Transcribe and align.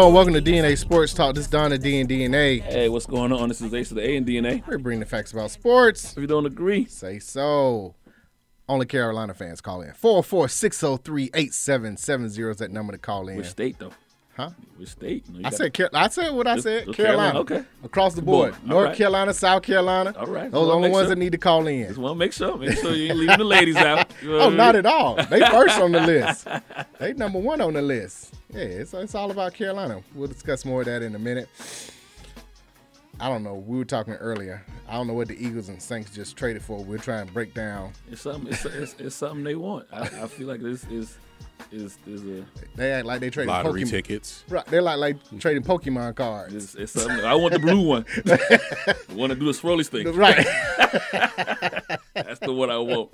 Hello 0.00 0.14
welcome 0.14 0.32
to 0.32 0.40
DNA 0.40 0.78
Sports 0.78 1.12
Talk. 1.12 1.34
This 1.34 1.44
is 1.44 1.50
Donna 1.50 1.76
D 1.76 2.00
and 2.00 2.08
DNA. 2.08 2.62
hey, 2.62 2.88
what's 2.88 3.04
going 3.04 3.32
on? 3.32 3.50
This 3.50 3.60
is 3.60 3.74
Ace 3.74 3.90
of 3.90 3.98
the 3.98 4.08
A 4.08 4.16
and 4.16 4.26
DNA. 4.26 4.66
We 4.66 4.78
bring 4.78 4.98
the 4.98 5.04
facts 5.04 5.30
about 5.30 5.50
sports. 5.50 6.12
If 6.12 6.18
you 6.22 6.26
don't 6.26 6.46
agree, 6.46 6.86
Say 6.86 7.18
so. 7.18 7.96
Only 8.66 8.86
Carolina 8.86 9.34
fans 9.34 9.60
call 9.60 9.82
in. 9.82 9.90
446038770 9.90 12.50
is 12.50 12.56
that 12.56 12.70
number 12.70 12.94
to 12.94 12.98
call 12.98 13.28
in. 13.28 13.36
which 13.36 13.48
state 13.48 13.78
though? 13.78 13.92
Huh? 14.40 14.50
Which 14.76 14.88
state? 14.88 15.28
No, 15.28 15.46
I 15.46 15.50
said 15.50 15.74
Car- 15.74 15.90
I 15.92 16.08
said 16.08 16.30
what 16.34 16.46
I 16.46 16.54
Just- 16.54 16.64
said. 16.64 16.86
just 16.86 16.96
Carolina. 16.96 17.32
Carolina, 17.32 17.60
okay. 17.60 17.64
Across 17.84 18.14
the 18.14 18.22
board. 18.22 18.52
Boom. 18.60 18.70
North 18.70 18.88
right. 18.88 18.96
Carolina, 18.96 19.34
South 19.34 19.62
Carolina. 19.62 20.14
All 20.18 20.26
right. 20.26 20.50
Those 20.50 20.62
are 20.62 20.66
the 20.66 20.72
only 20.72 20.88
ones 20.90 21.04
sure. 21.04 21.08
that 21.10 21.18
need 21.18 21.32
to 21.32 21.38
call 21.38 21.66
in. 21.66 21.86
Just 21.88 21.98
want 21.98 22.14
to 22.14 22.18
make 22.18 22.32
sure, 22.32 22.56
make 22.56 22.78
sure 22.78 22.94
you 22.94 23.08
ain't 23.10 23.18
leaving 23.18 23.38
the 23.38 23.44
ladies 23.44 23.76
out. 23.76 24.10
You 24.22 24.30
know 24.30 24.38
Oh, 24.40 24.48
not 24.48 24.76
at 24.76 24.86
all. 24.86 25.16
They 25.16 25.40
first 25.40 25.78
on 25.78 25.92
the 25.92 26.00
list. 26.00 26.46
They 26.98 27.12
number 27.14 27.38
one 27.38 27.60
on 27.60 27.72
the 27.74 27.82
list. 27.82 28.34
Yeah, 28.52 28.60
it's, 28.60 28.92
it's 28.94 29.14
all 29.14 29.30
about 29.30 29.54
Carolina. 29.54 30.02
We'll 30.14 30.28
discuss 30.28 30.64
more 30.64 30.80
of 30.80 30.86
that 30.86 31.02
in 31.02 31.14
a 31.14 31.18
minute. 31.18 31.48
I 33.18 33.28
don't 33.28 33.42
know. 33.42 33.54
We 33.54 33.76
were 33.78 33.84
talking 33.84 34.14
earlier. 34.14 34.64
I 34.88 34.94
don't 34.94 35.06
know 35.06 35.12
what 35.14 35.28
the 35.28 35.34
Eagles 35.42 35.68
and 35.68 35.80
Saints 35.80 36.10
just 36.14 36.36
traded 36.36 36.62
for. 36.62 36.82
We're 36.82 36.98
trying 36.98 37.26
to 37.26 37.32
break 37.32 37.52
down. 37.54 37.92
It's 38.10 38.22
something. 38.22 38.50
It's, 38.52 38.64
it's, 38.64 38.94
it's 38.98 39.14
something 39.14 39.44
they 39.44 39.54
want. 39.56 39.86
I, 39.92 40.02
I 40.02 40.26
feel 40.26 40.48
like 40.48 40.60
this 40.62 40.84
is 40.84 41.18
is 41.72 41.98
is 42.06 42.22
a 42.24 42.44
They 42.74 42.92
act 42.92 43.06
like 43.06 43.20
they 43.20 43.30
traded 43.30 43.48
lottery 43.48 43.82
Pokemon. 43.82 43.90
tickets. 43.90 44.44
Right, 44.48 44.64
they're 44.66 44.82
like 44.82 44.98
like 44.98 45.16
trading 45.40 45.62
Pokemon 45.62 46.16
cards. 46.16 46.54
it's, 46.54 46.74
it's 46.74 46.92
something. 46.92 47.24
I 47.24 47.34
want 47.34 47.52
the 47.54 47.58
blue 47.60 47.80
one. 47.86 48.04
I 48.26 49.14
want 49.14 49.32
to 49.32 49.38
do 49.38 49.46
the 49.46 49.52
swirly 49.58 49.86
thing. 49.86 50.12
Right. 50.14 50.44
That's 52.14 52.40
the 52.40 52.52
one 52.52 52.70
I 52.70 52.78
want. 52.78 53.12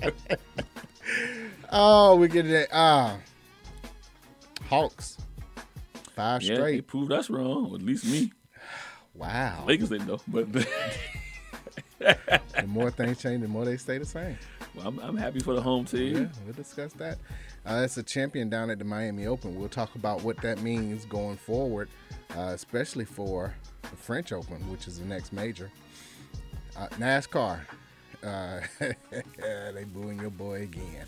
oh, 1.73 2.17
we 2.17 2.29
get 2.29 2.47
that. 2.49 2.69
Ah, 2.73 3.19
Hawks. 4.69 5.19
Five 6.15 6.43
Yeah, 6.43 6.49
they 6.55 6.61
straight. 6.61 6.87
proved 6.87 7.13
us 7.13 7.29
wrong. 7.31 7.75
At 7.75 7.83
least 7.83 8.05
me. 8.07 8.33
Wow. 9.15 9.65
Lakers 9.67 9.89
didn't 9.89 10.09
know, 10.09 10.21
but 10.29 10.47
The 11.99 12.67
more 12.67 12.91
things 12.91 13.19
change, 13.23 13.41
the 13.41 13.49
more 13.49 13.65
they 13.65 13.79
stay 13.79 13.97
the 13.97 14.05
same. 14.05 14.37
well, 14.75 14.89
I'm, 14.89 14.99
I'm 14.99 15.17
happy 15.17 15.39
for 15.41 15.55
the 15.55 15.63
home 15.63 15.87
team. 15.87 16.17
Yeah, 16.17 16.27
we'll 16.45 16.53
discuss 16.55 16.93
that. 16.95 17.17
Uh, 17.67 17.83
it's 17.83 17.97
a 17.97 18.03
champion 18.03 18.49
down 18.49 18.71
at 18.71 18.79
the 18.79 18.85
Miami 18.85 19.27
Open. 19.27 19.59
We'll 19.59 19.69
talk 19.69 19.97
about 19.97 20.23
what 20.23 20.41
that 20.43 20.63
means 20.63 21.05
going 21.05 21.37
forward, 21.37 21.89
uh, 22.37 22.53
especially 22.55 23.05
for 23.05 23.53
the 23.83 23.97
French 23.97 24.31
Open, 24.33 24.59
which 24.71 24.87
is 24.87 25.01
the 25.01 25.05
next 25.05 25.33
major. 25.33 25.71
Uh, 26.77 26.87
NASCAR. 26.99 27.61
Uh, 28.25 28.61
they 28.79 29.85
booing 29.93 30.21
your 30.21 30.31
boy 30.31 30.63
again. 30.63 31.07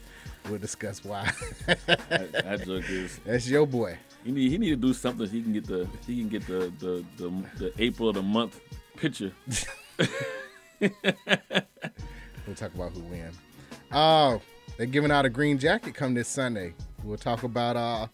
We'll 0.48 0.58
discuss 0.58 1.04
why. 1.04 1.30
That, 1.66 2.32
that 2.32 2.64
joke 2.66 2.88
is 2.90 3.20
That's 3.24 3.48
your 3.48 3.66
boy. 3.66 3.96
he 4.24 4.32
need 4.32 4.50
he 4.50 4.58
need 4.58 4.70
to 4.70 4.76
do 4.76 4.92
something. 4.94 5.26
So 5.26 5.32
he 5.32 5.42
can 5.42 5.52
get 5.52 5.66
the 5.66 5.88
he 6.06 6.18
can 6.18 6.28
get 6.28 6.46
the 6.46 6.72
the 6.78 7.04
the, 7.16 7.30
the 7.58 7.72
April 7.78 8.08
of 8.08 8.16
the 8.16 8.22
month 8.22 8.60
picture. 8.96 9.32
We'll 10.80 12.56
talk 12.56 12.72
about 12.72 12.92
who 12.92 13.00
win. 13.00 13.30
Oh, 13.92 14.40
they're 14.78 14.86
giving 14.86 15.10
out 15.10 15.26
a 15.26 15.28
green 15.28 15.58
jacket 15.58 15.94
come 15.94 16.14
this 16.14 16.28
Sunday. 16.28 16.72
We'll 17.04 17.18
talk 17.18 17.42
about 17.42 17.76
uh, 17.76 18.06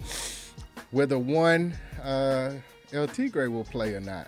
whether 0.90 1.18
one 1.18 1.74
uh, 2.02 2.54
El 2.92 3.06
Tigre 3.06 3.48
will 3.50 3.64
play 3.64 3.94
or 3.94 4.00
not. 4.00 4.26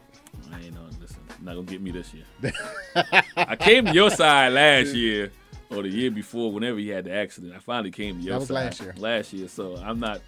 I 0.53 0.61
ain't 0.61 0.77
on 0.77 0.91
listen. 1.01 1.19
Not 1.43 1.55
gonna 1.57 1.67
get 1.67 1.81
me 1.81 1.91
this 1.91 2.13
year. 2.15 2.53
I 3.37 3.57
came 3.57 3.87
to 3.87 3.93
your 3.93 4.11
side 4.11 4.53
last 4.53 4.95
year 4.95 5.33
or 5.71 5.83
the 5.83 5.89
year 5.89 6.11
before, 6.11 6.53
whenever 6.53 6.79
he 6.79 6.89
had 6.89 7.05
the 7.07 7.13
accident. 7.13 7.55
I 7.55 7.59
finally 7.59 7.91
came 7.91 8.19
to 8.19 8.23
your 8.23 8.35
That 8.35 8.39
was 8.41 8.49
side 8.49 8.55
last 8.55 8.81
year. 8.81 8.95
Last 8.99 9.33
year, 9.33 9.49
so 9.49 9.77
I'm 9.77 9.99
not 9.99 10.21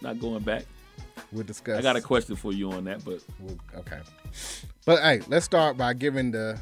not 0.00 0.18
going 0.20 0.42
back. 0.42 0.64
We'll 1.32 1.44
discuss. 1.44 1.78
I 1.78 1.82
got 1.82 1.96
a 1.96 2.00
question 2.00 2.36
for 2.36 2.52
you 2.52 2.70
on 2.72 2.84
that, 2.84 3.04
but 3.04 3.20
We'll- 3.40 3.58
okay. 3.78 3.98
But 4.84 5.02
hey, 5.02 5.20
let's 5.28 5.44
start 5.44 5.76
by 5.76 5.94
giving 5.94 6.30
the 6.30 6.58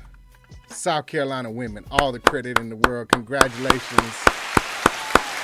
South 0.69 1.07
Carolina 1.07 1.51
women 1.51 1.85
all 1.91 2.11
the 2.13 2.19
credit 2.21 2.59
in 2.59 2.71
the 2.71 2.77
world. 2.77 3.09
Congratulations, 3.11 4.25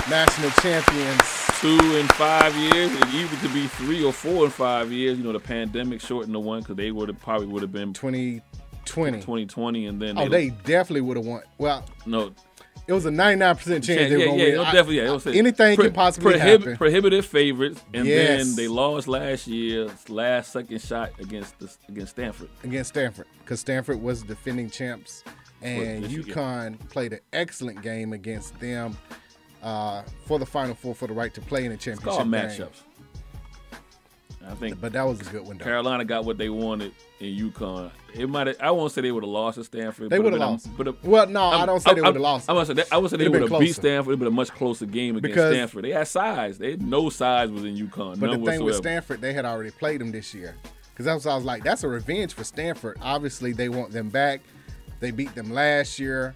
national 0.09 0.51
champions. 0.63 1.23
two 1.61 1.79
in 1.97 2.07
five 2.09 2.57
years, 2.57 2.91
and 2.91 3.15
even 3.15 3.39
to 3.41 3.49
be 3.53 3.67
three 3.67 4.03
or 4.03 4.13
four 4.15 4.47
in 4.47 4.51
five 4.51 4.91
years. 4.91 5.19
You 5.19 5.25
know, 5.25 5.33
the 5.33 5.41
pandemic 5.41 6.01
shortened 6.01 6.35
the 6.35 6.41
one 6.41 6.61
because 6.61 6.77
they 6.77 6.91
would 6.91 7.09
have 7.09 7.21
probably 7.21 7.49
would 7.49 7.61
have 7.63 7.73
been 7.73 7.93
2020. 7.93 9.19
2020, 9.19 9.87
and 9.87 10.01
then 10.01 10.17
Oh, 10.19 10.29
they 10.29 10.51
definitely 10.51 11.03
would 11.03 11.17
have 11.19 11.27
won. 11.27 11.43
Well, 11.59 11.85
no 12.07 12.33
it 12.87 12.93
was 12.93 13.07
a 13.07 13.11
99% 13.11 13.57
chance 13.57 13.87
yeah, 13.87 14.09
they 14.09 14.17
were 14.17 14.19
yeah, 14.23 14.27
going 14.27 14.39
to 14.39 14.53
no, 14.53 14.59
win. 14.63 14.65
Definitely, 14.65 14.97
yeah. 14.97 15.09
it 15.09 15.11
was 15.13 15.27
a- 15.27 15.31
anything 15.33 15.77
pro- 15.77 15.85
can 15.85 15.95
possibly 15.95 16.35
prohib- 16.35 16.39
happen. 16.41 16.77
Prohibitive 16.77 17.25
favorites, 17.25 17.81
and 17.95 18.05
Yes. 18.05 18.47
then 18.47 18.57
they 18.57 18.67
lost 18.67 19.07
last 19.07 19.47
year, 19.47 19.89
last 20.09 20.53
second 20.53 20.81
shot 20.81 21.11
against 21.21 21.57
the, 21.61 21.71
against 21.89 22.11
Stanford. 22.13 22.49
against 22.65 22.91
Stanford 22.91 23.27
because 23.45 23.61
Stanford 23.61 24.03
was 24.03 24.23
defending 24.25 24.71
champs, 24.71 25.23
and. 25.63 26.05
UConn 26.07 26.79
played 26.89 27.13
an 27.13 27.21
excellent 27.33 27.81
game 27.83 28.13
against 28.13 28.59
them 28.59 28.97
uh, 29.63 30.03
for 30.27 30.39
the 30.39 30.47
Final 30.47 30.75
Four 30.75 30.95
for 30.95 31.07
the 31.07 31.15
right 31.15 31.33
to 31.35 31.41
play 31.41 31.63
in 31.65 31.69
the 31.69 31.75
It's 31.75 31.85
championship 31.85 32.15
called 32.17 32.31
game. 32.31 32.41
matchups. 32.41 32.83
I 34.47 34.55
think 34.55 34.81
But 34.81 34.93
that 34.95 35.03
was 35.07 35.21
a 35.21 35.25
good 35.25 35.47
one, 35.47 35.59
though. 35.59 35.65
Carolina 35.65 36.05
got 36.05 36.25
what 36.25 36.39
they 36.39 36.49
wanted 36.49 36.93
in 37.21 37.37
UConn. 37.53 37.91
It 38.15 38.29
might. 38.29 38.61
I 38.61 38.71
won't 38.71 38.91
say 38.91 39.03
they 39.03 39.13
would 39.13 39.23
have 39.23 39.31
lost 39.31 39.57
to 39.59 39.65
Stanford. 39.65 40.11
They 40.11 40.19
would 40.19 40.33
have 40.33 40.41
been 40.41 40.49
a- 40.49 40.51
lost. 40.53 40.77
But 40.77 40.89
a, 40.89 40.95
well, 41.05 41.27
no, 41.29 41.41
I 41.43 41.57
I'm- 41.59 41.67
don't 41.67 41.81
say 41.81 41.91
they 41.93 42.01
I'm- 42.01 42.07
would 42.07 42.15
have 42.15 42.23
lost. 42.23 42.51
I'm 42.51 42.65
say 42.65 42.73
that, 42.73 42.89
I 42.91 42.97
would 42.97 43.11
say 43.11 43.19
they 43.19 43.27
It'd 43.27 43.49
have 43.51 43.61
beat. 43.61 43.75
Stanford. 43.75 44.19
Been 44.19 44.27
a 44.29 44.31
much 44.31 44.51
closer 44.51 44.87
game 44.87 45.17
against 45.17 45.35
Because- 45.35 45.55
Stanford. 45.55 45.85
They 45.85 45.91
had 45.91 46.09
size. 46.09 46.59
They 46.59 46.73
had 46.73 46.83
no 46.83 47.11
size 47.11 47.51
was 47.51 47.65
in 47.65 47.77
UConn. 47.77 48.19
But 48.19 48.31
the 48.33 48.45
thing 48.51 48.65
with. 48.65 48.77
Stanford, 48.77 49.21
they 49.21 49.35
had 49.35 49.45
already 49.45 49.71
played 49.71 50.01
them 50.01 50.11
this 50.11 50.33
year. 50.35 50.57
Because 50.93 51.05
that's 51.05 51.25
what 51.27 51.33
I 51.33 51.37
was 51.37 51.45
like, 51.45 51.63
that's 51.63 51.85
a 51.85 51.89
revenge 51.89 52.33
for 52.35 52.43
Stanford. 52.45 52.97
Obviously, 53.03 53.53
they 53.53 53.69
want 53.69 53.93
them 53.93 54.09
back. 54.09 54.41
They 55.01 55.11
beat 55.13 55.35
them 55.35 55.53
last 55.53 55.99
year. 55.99 56.35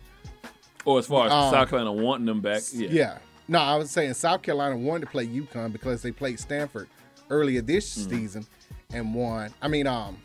Or 0.85 0.99
as 0.99 1.07
far 1.07 1.27
as 1.27 1.33
um, 1.33 1.51
South 1.53 1.71
Carolina 1.71 1.93
wanting 1.93 2.27
them 2.27 2.41
back, 2.41 2.63
yeah. 2.73 2.89
Yeah. 2.91 3.19
No, 3.49 3.59
I 3.59 3.77
was 3.77 3.91
saying 3.91 4.15
South 4.15 4.43
Carolina 4.43 4.77
wanted 4.77 5.03
to 5.07 5.11
play 5.11 5.27
UConn 5.27 5.73
because 5.73 6.01
they 6.03 6.11
played 6.13 6.41
Stanford 6.41 6.89
earlier 7.31 7.61
this 7.61 7.97
Mm. 7.99 8.11
season 8.11 8.47
and 8.93 9.15
won. 9.15 9.53
I 9.61 9.69
mean, 9.69 9.87
um, 9.87 10.17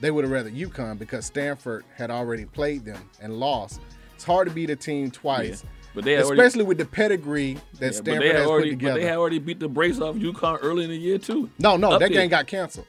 they 0.00 0.10
would 0.10 0.24
have 0.24 0.32
rather 0.32 0.50
UConn 0.50 0.98
because 0.98 1.26
Stanford 1.26 1.84
had 1.96 2.10
already 2.10 2.44
played 2.46 2.84
them 2.84 3.08
and 3.20 3.38
lost. 3.38 3.80
It's 4.14 4.24
hard 4.24 4.48
to 4.48 4.54
beat 4.54 4.70
a 4.70 4.76
team 4.76 5.10
twice, 5.10 5.62
Yeah. 5.64 5.70
But 5.94 6.04
they 6.04 6.12
had 6.12 6.24
already, 6.24 6.40
especially 6.42 6.64
with 6.64 6.78
the 6.78 6.84
pedigree 6.84 7.54
that 7.54 7.60
yeah, 7.80 7.88
but 7.88 7.94
Stanford 7.94 8.22
they 8.22 8.26
had 8.28 8.36
has 8.36 8.46
already, 8.46 8.70
put 8.70 8.76
but 8.76 8.78
together. 8.84 9.00
they 9.00 9.06
had 9.06 9.16
already 9.16 9.38
beat 9.40 9.58
the 9.60 9.68
brace 9.68 10.00
off 10.00 10.14
UConn 10.16 10.58
early 10.62 10.84
in 10.84 10.90
the 10.90 10.96
year 10.96 11.18
too. 11.18 11.50
no, 11.58 11.76
no, 11.76 11.92
Up 11.92 12.00
that 12.00 12.10
there. 12.10 12.20
game 12.20 12.28
got 12.30 12.46
canceled. 12.46 12.86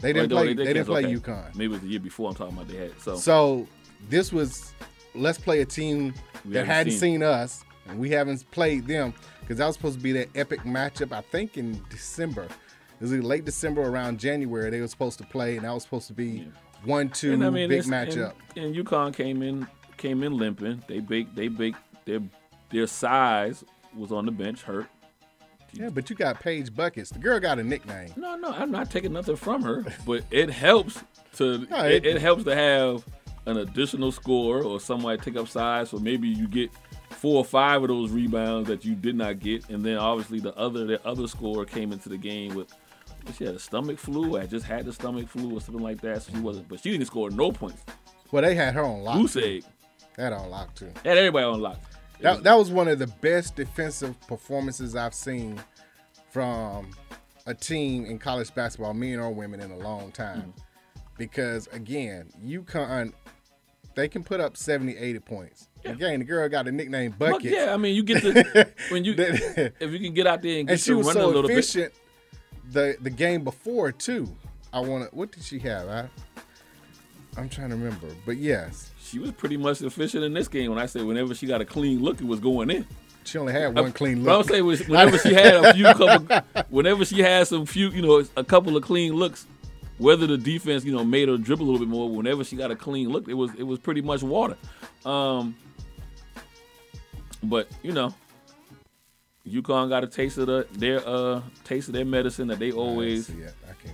They 0.00 0.10
Oh, 0.10 0.12
didn't 0.12 0.30
no, 0.30 0.36
play. 0.36 0.46
did 0.54 0.58
They, 0.58 0.72
didn't 0.72 0.86
play 0.86 1.04
okay. 1.04 1.14
UConn. 1.16 1.54
Maybe 1.56 1.64
it 1.64 1.68
was 1.68 1.80
the 1.80 1.88
year 1.88 1.98
before 2.00 2.28
I'm 2.30 2.36
talking 2.36 2.54
about 2.56 2.68
they 2.68 2.76
had. 2.76 3.00
So, 3.00 3.16
So 3.16 3.66
this 4.08 4.32
was 4.32 4.72
let's 5.18 5.38
play 5.38 5.60
a 5.60 5.64
team 5.66 6.14
We 6.44 6.52
that 6.54 6.66
hadn't 6.66 6.92
seen. 6.92 6.98
seen. 7.00 7.22
us 7.22 7.64
and 7.88 7.98
we 7.98 8.10
haven't 8.10 8.50
played 8.50 8.86
them 8.86 9.14
because 9.40 9.58
that 9.58 9.66
was 9.66 9.76
supposed 9.76 9.96
to 9.96 10.02
be 10.02 10.12
that 10.12 10.28
epic 10.34 10.60
matchup. 10.60 11.12
I 11.12 11.20
think 11.22 11.56
in 11.56 11.82
December, 11.90 12.44
it 12.44 13.00
was 13.00 13.12
either 13.12 13.22
late 13.22 13.44
December 13.44 13.82
around 13.82 14.18
January 14.20 14.70
they 14.70 14.80
were 14.80 14.88
supposed 14.88 15.18
to 15.18 15.24
play, 15.26 15.56
and 15.56 15.64
that 15.64 15.72
was 15.72 15.84
supposed 15.84 16.06
to 16.08 16.12
be 16.12 16.46
one 16.84 17.08
two 17.08 17.32
and 17.32 17.44
I 17.44 17.50
mean, 17.50 17.68
big 17.68 17.80
it's- 17.80 17.88
matchup. 17.88 18.34
And, 18.56 18.76
and 18.76 18.86
UConn 18.86 19.14
came 19.14 19.42
in 19.42 19.66
came 19.96 20.22
in 20.22 20.36
limping. 20.36 20.82
They 20.86 21.00
baked 21.00 21.34
they 21.34 21.48
baked 21.48 21.78
their 22.04 22.20
their 22.70 22.86
size 22.86 23.64
was 23.96 24.12
on 24.12 24.26
the 24.26 24.32
bench 24.32 24.62
hurt. 24.62 24.86
Yeah, 25.72 25.90
but 25.90 26.08
you 26.08 26.16
got 26.16 26.40
Paige 26.40 26.74
Buckets. 26.74 27.10
The 27.10 27.18
girl 27.18 27.38
got 27.40 27.58
a 27.58 27.64
nickname. 27.64 28.10
No, 28.16 28.36
no, 28.36 28.50
I'm 28.52 28.70
not 28.70 28.90
taking 28.90 29.12
nothing 29.12 29.36
from 29.36 29.62
her, 29.62 29.84
but 30.06 30.24
it 30.30 30.48
helps 30.50 31.02
to 31.36 31.66
No, 31.70 31.84
it, 31.84 32.04
it- 32.04 32.16
it 32.16 32.20
helps 32.22 32.44
to 32.44 32.54
have 32.54 33.04
an 33.48 33.58
additional 33.58 34.12
score 34.12 34.62
or 34.62 34.78
somebody 34.80 35.18
take 35.20 35.36
up 35.36 35.48
size, 35.48 35.90
so 35.90 35.98
maybe 35.98 36.28
you 36.28 36.46
get 36.46 36.70
four 37.10 37.36
or 37.38 37.44
five 37.44 37.82
of 37.82 37.88
those 37.88 38.10
rebounds 38.10 38.68
that 38.68 38.84
you 38.84 38.94
did 38.94 39.16
not 39.16 39.40
get, 39.40 39.68
and 39.70 39.82
then 39.84 39.96
obviously 39.96 40.38
the 40.40 40.54
other 40.56 40.84
the 40.86 41.04
other 41.06 41.26
scorer 41.26 41.64
came 41.64 41.92
into 41.92 42.08
the 42.08 42.16
game 42.18 42.54
with 42.54 42.72
she 43.36 43.44
had 43.44 43.54
a 43.54 43.58
stomach 43.58 43.98
flu, 43.98 44.36
had 44.36 44.48
just 44.48 44.64
had 44.64 44.84
the 44.86 44.92
stomach 44.92 45.28
flu 45.28 45.54
or 45.56 45.60
something 45.60 45.82
like 45.82 46.00
that, 46.00 46.22
so 46.22 46.32
she 46.32 46.40
wasn't, 46.40 46.68
but 46.68 46.80
she 46.80 46.90
didn't 46.92 47.06
score 47.06 47.28
no 47.30 47.50
points. 47.52 47.82
Well, 48.30 48.42
they 48.42 48.54
had 48.54 48.74
her 48.74 48.84
on 48.84 49.02
lock. 49.02 49.16
Goose 49.16 49.36
egg 49.36 49.64
That 50.16 50.32
on 50.32 50.48
lock 50.50 50.74
too. 50.74 50.90
had 51.04 51.18
everybody 51.18 51.44
on 51.44 51.60
lock. 51.60 51.78
It 52.18 52.22
That, 52.22 52.34
was- 52.36 52.42
that 52.42 52.54
was 52.54 52.70
one 52.70 52.88
of 52.88 52.98
the 52.98 53.06
best 53.06 53.56
defensive 53.56 54.14
performances 54.28 54.94
I've 54.96 55.14
seen 55.14 55.60
from 56.30 56.90
a 57.46 57.54
team 57.54 58.04
in 58.04 58.18
college 58.18 58.54
basketball, 58.54 58.94
men 58.94 59.18
or 59.18 59.30
women, 59.32 59.60
in 59.60 59.70
a 59.70 59.78
long 59.78 60.12
time. 60.12 60.40
Mm-hmm. 60.40 60.50
Because 61.16 61.66
again, 61.72 62.30
UConn, 62.44 63.12
they 63.98 64.08
can 64.08 64.22
put 64.24 64.40
up 64.40 64.56
70, 64.56 64.96
80 64.96 65.18
points. 65.20 65.68
Again, 65.84 66.18
the 66.20 66.24
girl 66.24 66.48
got 66.48 66.66
a 66.68 66.72
nickname 66.72 67.12
Bucket. 67.18 67.32
Buckets. 67.34 67.54
yeah, 67.54 67.72
I 67.72 67.76
mean, 67.76 67.94
you 67.94 68.02
get 68.02 68.22
to 68.22 68.68
when 68.90 69.04
you 69.04 69.14
if 69.18 69.90
you 69.92 69.98
can 70.00 70.14
get 70.14 70.26
out 70.26 70.42
there 70.42 70.58
and 70.58 70.68
get 70.68 70.72
and 70.74 70.80
she 70.80 70.90
to 70.90 70.96
was 70.98 71.06
running 71.06 71.22
a 71.22 71.24
so 71.24 71.28
little 71.28 71.42
bit. 71.42 71.50
efficient. 71.58 71.94
The 72.70 72.96
the 73.00 73.10
game 73.10 73.44
before 73.44 73.92
too. 73.92 74.28
I 74.72 74.80
want 74.80 75.08
to. 75.08 75.14
What 75.16 75.32
did 75.32 75.42
she 75.44 75.58
have? 75.60 75.88
I, 75.88 76.08
I'm 77.36 77.48
trying 77.48 77.70
to 77.70 77.76
remember, 77.76 78.08
but 78.26 78.36
yes, 78.36 78.90
She 79.02 79.18
was 79.18 79.30
pretty 79.32 79.56
much 79.56 79.80
efficient 79.80 80.24
in 80.24 80.32
this 80.34 80.48
game. 80.48 80.70
When 80.70 80.78
I 80.78 80.86
say 80.86 81.02
whenever 81.02 81.34
she 81.34 81.46
got 81.46 81.60
a 81.60 81.64
clean 81.64 82.02
look, 82.02 82.20
it 82.20 82.26
was 82.26 82.40
going 82.40 82.68
in. 82.70 82.84
she 83.24 83.38
only 83.38 83.52
had 83.52 83.74
one 83.76 83.92
clean 83.92 84.24
But 84.24 84.32
I 84.32 84.36
would 84.36 84.46
look. 84.46 84.54
say 84.54 84.60
was 84.62 84.86
whenever 84.88 85.18
she 85.18 85.32
had 85.34 85.54
a 85.64 85.72
few 85.74 85.84
couple, 85.94 86.40
whenever 86.68 87.04
she 87.04 87.20
had 87.20 87.46
some 87.46 87.64
few, 87.64 87.90
you 87.90 88.02
know, 88.02 88.24
a 88.36 88.42
couple 88.44 88.76
of 88.76 88.82
clean 88.82 89.14
looks, 89.14 89.46
whether 89.98 90.26
the 90.26 90.38
defense, 90.38 90.84
you 90.84 90.92
know, 90.92 91.04
made 91.04 91.28
her 91.28 91.36
dribble 91.36 91.64
a 91.64 91.68
little 91.68 91.86
bit 91.86 91.88
more, 91.88 92.08
whenever 92.08 92.44
she 92.44 92.56
got 92.56 92.70
a 92.70 92.76
clean 92.76 93.08
look, 93.08 93.28
it 93.28 93.34
was 93.34 93.50
it 93.56 93.64
was 93.64 93.78
pretty 93.78 94.00
much 94.00 94.22
water. 94.22 94.56
Um, 95.04 95.56
but 97.42 97.68
you 97.82 97.92
know, 97.92 98.14
UConn 99.46 99.88
got 99.88 100.04
a 100.04 100.06
taste 100.06 100.38
of 100.38 100.46
the, 100.46 100.66
their 100.72 101.06
uh 101.06 101.42
taste 101.64 101.88
of 101.88 101.94
their 101.94 102.04
medicine 102.04 102.48
that 102.48 102.58
they 102.58 102.72
always, 102.72 103.30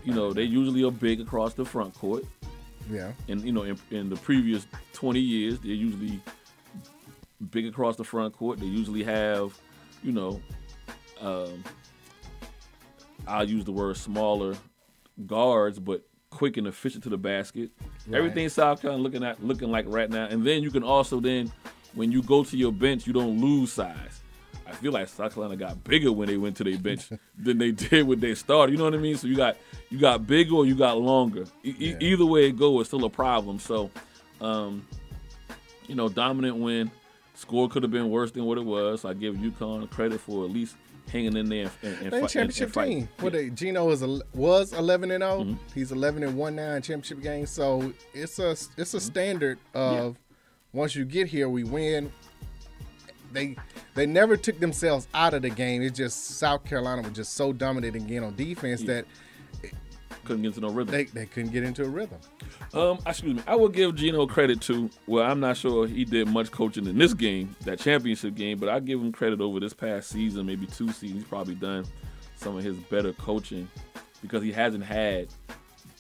you 0.05 0.13
know, 0.13 0.33
they 0.33 0.45
usually 0.45 0.85
are 0.85 0.91
big 0.91 1.21
across 1.21 1.55
the 1.55 1.65
front 1.65 1.95
court. 1.95 2.25
Yeah, 2.91 3.13
and 3.29 3.41
you 3.43 3.53
know 3.53 3.63
in, 3.63 3.79
in 3.91 4.11
the 4.11 4.17
previous 4.17 4.67
20 4.93 5.19
years 5.19 5.59
they're 5.61 5.73
usually 5.73 6.21
big 7.51 7.67
across 7.67 7.97
the 7.97 8.05
front 8.05 8.37
court 8.37 8.61
they 8.61 8.67
usually 8.67 9.03
have 9.03 9.59
you 10.03 10.13
know 10.13 10.41
um, 11.21 11.65
i'll 13.27 13.49
use 13.49 13.65
the 13.65 13.73
word 13.73 13.97
smaller 13.97 14.55
guards 15.27 15.79
but 15.79 16.03
quick 16.31 16.57
and 16.57 16.67
efficient 16.67 17.03
to 17.05 17.09
the 17.11 17.17
basket 17.19 17.71
Right. 18.09 18.19
everything 18.19 18.49
south 18.49 18.83
carolina 18.83 19.03
looking 19.03 19.23
at 19.25 19.43
looking 19.45 19.71
like 19.71 19.85
right 19.89 20.11
now 20.11 20.27
and 20.27 20.45
then 20.45 20.63
you 20.63 20.71
can 20.71 20.83
also 20.83 21.21
then 21.21 21.53
when 21.95 22.11
you 22.11 22.23
go 22.23 22.43
to 22.45 22.57
your 22.57 22.73
bench 22.73 23.07
you 23.07 23.13
don't 23.13 23.41
lose 23.41 23.73
size 23.73 24.21
I 24.67 24.73
feel 24.73 24.93
like 24.93 25.09
South 25.09 25.35
Carolina 25.35 25.57
got 25.57 25.85
bigger 25.85 26.11
when 26.11 26.27
they 26.27 26.39
went 26.39 26.57
to 26.57 26.65
their 26.65 26.79
bench 26.79 27.11
than 27.39 27.59
they 27.59 27.71
did 27.71 28.07
when 28.09 28.19
they 28.19 28.35
started. 28.35 28.73
You 28.73 28.79
know 28.79 28.85
what 28.85 28.95
I 28.95 28.97
mean? 28.97 29.15
So 29.19 29.27
you 29.29 29.37
got 29.37 29.59
you 29.91 29.99
got 29.99 30.27
bigger 30.27 30.55
or 30.55 30.65
you 30.65 30.75
got 30.75 30.97
longer. 30.99 31.45
E- 31.63 31.75
Yeah. 31.79 31.97
Either 32.01 32.25
way 32.25 32.47
it 32.47 32.57
go, 32.57 32.81
it's 32.81 32.89
still 32.89 33.05
a 33.05 33.11
problem. 33.11 33.59
So, 33.59 33.91
um, 34.41 34.87
you 35.87 35.95
know, 35.95 36.09
dominant 36.09 36.57
win. 36.57 36.91
Score 37.35 37.69
could 37.69 37.83
have 37.83 37.93
been 37.93 38.09
worse 38.09 38.31
than 38.31 38.47
what 38.47 38.57
it 38.57 38.65
was. 38.65 39.05
I 39.05 39.13
give 39.13 39.35
UConn 39.37 39.89
credit 39.91 40.19
for 40.23 40.47
at 40.47 40.51
least 40.51 40.77
hanging 41.13 41.37
in 41.37 41.49
there 41.49 41.71
and, 41.83 41.95
and, 42.03 42.11
they 42.13 42.21
championship 42.27 42.77
and, 42.77 42.87
and 42.87 43.01
team. 43.01 43.09
What 43.21 43.33
they 43.35 43.51
Geno 43.51 43.91
is 43.91 44.03
a, 44.03 44.21
was 44.35 44.73
eleven 44.73 45.11
and 45.11 45.23
0 45.23 45.41
Mm-hmm. 45.45 45.55
He's 45.75 45.93
eleven 45.93 46.23
and 46.23 46.37
one 46.37 46.57
now 46.57 46.73
in 46.75 46.83
championship 46.83 47.23
games. 47.23 47.51
So 47.51 47.93
it's 48.13 48.39
a 48.39 48.51
it's 48.51 48.69
Mm-hmm. 48.77 48.97
a 48.97 49.01
standard 49.01 49.59
of 49.75 50.17
once 50.73 50.95
you 50.97 51.05
get 51.05 51.29
here, 51.29 51.49
we 51.49 51.65
win. 51.65 52.11
They 53.33 53.57
they 53.95 54.07
never 54.07 54.37
took 54.37 54.61
themselves 54.61 55.09
out 55.15 55.35
of 55.35 55.43
the 55.43 55.51
game. 55.51 55.83
It's 55.83 55.97
just 55.97 56.39
South 56.39 56.65
Carolina 56.65 57.03
was 57.03 57.13
just 57.13 57.35
so 57.35 57.53
dominant 57.53 57.97
again 57.97 58.23
on 58.23 58.35
defense 58.37 58.81
Yeah. 58.83 58.95
that 58.95 59.07
couldn't 60.25 60.43
get 60.43 60.49
into 60.49 60.61
no 60.61 60.69
rhythm. 60.71 60.93
they, 60.93 61.05
they 61.05 61.27
couldn't 61.27 61.53
get 61.53 61.63
into 61.63 61.85
a 61.85 61.89
rhythm. 61.89 62.19
Um, 62.73 62.99
excuse 63.07 63.37
me. 63.37 63.43
I 63.47 63.55
will 63.55 63.69
give 63.69 63.95
Geno 63.95 64.27
credit 64.27 64.61
too. 64.61 64.91
Well, 65.07 65.25
I'm 65.31 65.41
not 65.41 65.57
sure 65.57 65.87
he 65.87 66.05
did 66.05 66.29
much 66.29 66.51
coaching 66.51 66.87
in 66.87 66.99
this 66.99 67.15
game, 67.15 67.55
that 67.65 67.79
championship 67.79 68.35
game, 68.35 68.59
but 68.59 68.69
I 68.69 68.81
give 68.81 69.01
him 69.01 69.13
credit 69.13 69.41
over 69.41 69.61
this 69.61 69.73
past 69.75 70.09
season, 70.11 70.47
maybe 70.47 70.67
two 70.67 70.89
seasons. 70.89 71.13
He's 71.13 71.25
probably 71.25 71.55
done 71.55 71.85
some 72.37 72.57
of 72.57 72.65
his 72.65 72.77
better 72.77 73.13
coaching 73.13 73.69
because 74.23 74.43
he 74.43 74.51
hasn't 74.53 74.85
had 74.85 75.29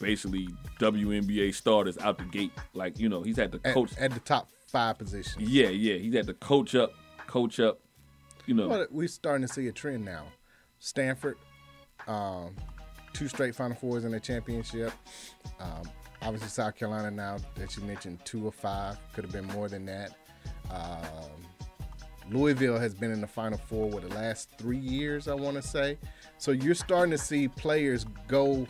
basically 0.00 0.48
WNBA 0.80 1.54
starters 1.54 1.96
out 1.98 2.18
the 2.18 2.24
gate. 2.24 2.52
Like 2.72 2.98
you 2.98 3.08
know, 3.08 3.22
he's 3.22 3.36
had 3.36 3.52
to 3.52 3.60
At, 3.64 3.74
coach. 3.74 3.92
at 3.98 4.10
the 4.12 4.20
top 4.20 4.48
five 4.66 4.98
positions. 4.98 5.48
yeah, 5.48 5.68
yeah, 5.68 5.94
he's 5.94 6.14
had 6.14 6.26
to 6.26 6.34
coach 6.34 6.74
up, 6.74 6.92
coach 7.26 7.60
up. 7.60 7.78
You 8.46 8.54
know, 8.54 8.68
Well, 8.68 8.86
we're 8.90 9.08
starting 9.08 9.46
to 9.46 9.52
see 9.52 9.68
a 9.68 9.72
trend 9.72 10.04
now. 10.04 10.24
Stanford, 10.78 11.38
um, 12.06 12.54
two 13.14 13.28
straight 13.28 13.54
Final 13.54 13.76
Fours 13.76 14.04
in 14.04 14.12
the 14.12 14.20
championship. 14.20 14.92
Um, 15.58 15.82
obviously, 16.20 16.48
South 16.48 16.76
Carolina 16.76 17.10
now 17.10 17.38
that 17.54 17.76
you 17.76 17.82
mentioned, 17.84 18.18
two 18.24 18.46
of 18.46 18.54
five. 18.54 18.98
Could 19.14 19.24
have 19.24 19.32
been 19.32 19.46
more 19.46 19.68
than 19.68 19.86
that. 19.86 20.10
Um, 20.70 21.46
Louisville 22.30 22.78
has 22.78 22.94
been 22.94 23.12
in 23.12 23.20
the 23.20 23.26
Final 23.26 23.58
Four 23.58 23.88
with 23.88 24.08
the 24.08 24.14
last 24.14 24.50
three 24.58 24.78
years, 24.78 25.28
I 25.28 25.34
want 25.34 25.56
to 25.56 25.62
say. 25.62 25.98
So 26.38 26.50
you're 26.50 26.74
starting 26.74 27.10
to 27.12 27.18
see 27.18 27.48
players 27.48 28.04
go 28.28 28.66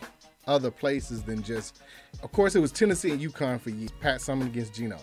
other 0.47 0.71
places 0.71 1.23
than 1.23 1.43
just. 1.43 1.81
Of 2.23 2.31
course, 2.33 2.55
it 2.55 2.61
was 2.61 2.71
Tennessee 2.71 3.11
and 3.11 3.21
UConn 3.21 3.61
for 3.61 3.71
years. 3.71 3.93
Pat 4.01 4.21
Summitt 4.21 4.47
against 4.47 4.75
Geno. 4.75 4.99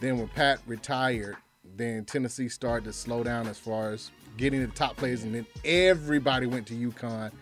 Then 0.00 0.18
when 0.18 0.28
Pat 0.28 0.60
retired, 0.66 1.36
then 1.76 2.04
Tennessee 2.04 2.48
started 2.48 2.84
to 2.84 2.92
slow 2.92 3.22
down 3.22 3.46
as 3.46 3.58
far 3.58 3.90
as 3.92 4.10
getting 4.36 4.60
the 4.60 4.68
top 4.68 4.96
players, 4.96 5.22
and 5.22 5.34
then 5.34 5.46
everybody 5.64 6.46
went 6.46 6.66
to 6.66 6.74
UConn 6.74 7.32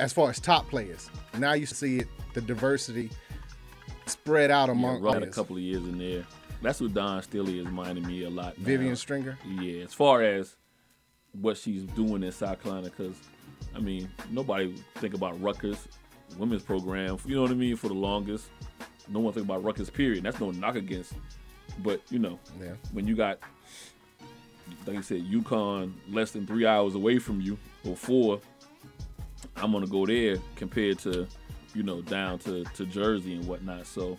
as 0.00 0.12
far 0.12 0.30
as 0.30 0.40
top 0.40 0.68
players. 0.68 1.10
Now 1.38 1.52
you 1.52 1.66
see 1.66 1.98
it, 1.98 2.08
the 2.34 2.40
diversity 2.40 3.10
spread 4.06 4.50
out 4.50 4.68
among 4.70 5.00
Rudd 5.02 5.14
had 5.14 5.22
a 5.22 5.26
couple 5.30 5.56
of 5.56 5.62
years 5.62 5.82
in 5.84 5.98
there. 5.98 6.24
That's 6.62 6.80
what 6.80 6.92
Dawn 6.94 7.22
Staley 7.22 7.58
is 7.60 7.66
reminding 7.66 8.06
me 8.06 8.24
a 8.24 8.30
lot. 8.30 8.58
now. 8.58 8.64
Vivian 8.64 8.96
Stringer. 8.96 9.38
Yeah, 9.46 9.82
as 9.84 9.94
far 9.94 10.22
as 10.22 10.56
what 11.40 11.56
she's 11.56 11.84
doing 11.84 12.22
in 12.22 12.32
South 12.32 12.62
Carolina, 12.62 12.90
because 12.90 13.14
I 13.74 13.78
mean, 13.78 14.10
nobody 14.30 14.74
think 14.96 15.14
about 15.14 15.40
Rutgers 15.40 15.86
women's 16.38 16.62
program. 16.62 17.18
You 17.24 17.36
know 17.36 17.42
what 17.42 17.50
I 17.50 17.54
mean? 17.54 17.76
For 17.76 17.88
the 17.88 17.94
longest, 17.94 18.48
no 19.08 19.20
one 19.20 19.32
think 19.32 19.46
about 19.46 19.62
Rutgers. 19.64 19.90
Period. 19.90 20.24
That's 20.24 20.40
no 20.40 20.50
knock 20.50 20.76
against, 20.76 21.12
but 21.82 22.00
you 22.10 22.18
know, 22.18 22.38
Yeah. 22.60 22.72
when 22.92 23.06
you 23.06 23.16
got, 23.16 23.38
like 24.86 24.96
you 24.96 25.02
said, 25.02 25.22
UConn 25.24 25.92
less 26.10 26.30
than 26.32 26.46
three 26.46 26.66
hours 26.66 26.94
away 26.94 27.18
from 27.18 27.40
you 27.40 27.58
or 27.84 27.96
four, 27.96 28.40
I'm 29.56 29.72
gonna 29.72 29.86
go 29.86 30.06
there 30.06 30.36
compared 30.56 30.98
to, 31.00 31.26
you 31.74 31.82
know, 31.82 32.00
down 32.02 32.38
to 32.40 32.64
to 32.64 32.86
Jersey 32.86 33.34
and 33.34 33.46
whatnot. 33.46 33.86
So. 33.86 34.16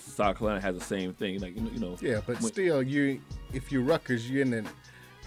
South 0.00 0.38
Carolina 0.38 0.60
has 0.62 0.74
the 0.76 0.82
same 0.82 1.12
thing, 1.12 1.38
like 1.38 1.54
you 1.54 1.60
know, 1.62 1.70
you 1.70 1.78
know. 1.80 1.96
Yeah, 2.00 2.20
but 2.26 2.40
when- 2.40 2.50
still, 2.50 2.82
you 2.82 3.20
if 3.52 3.70
you're 3.70 3.82
Rutgers, 3.82 4.28
you're 4.28 4.40
in 4.42 4.50
the, 4.50 4.64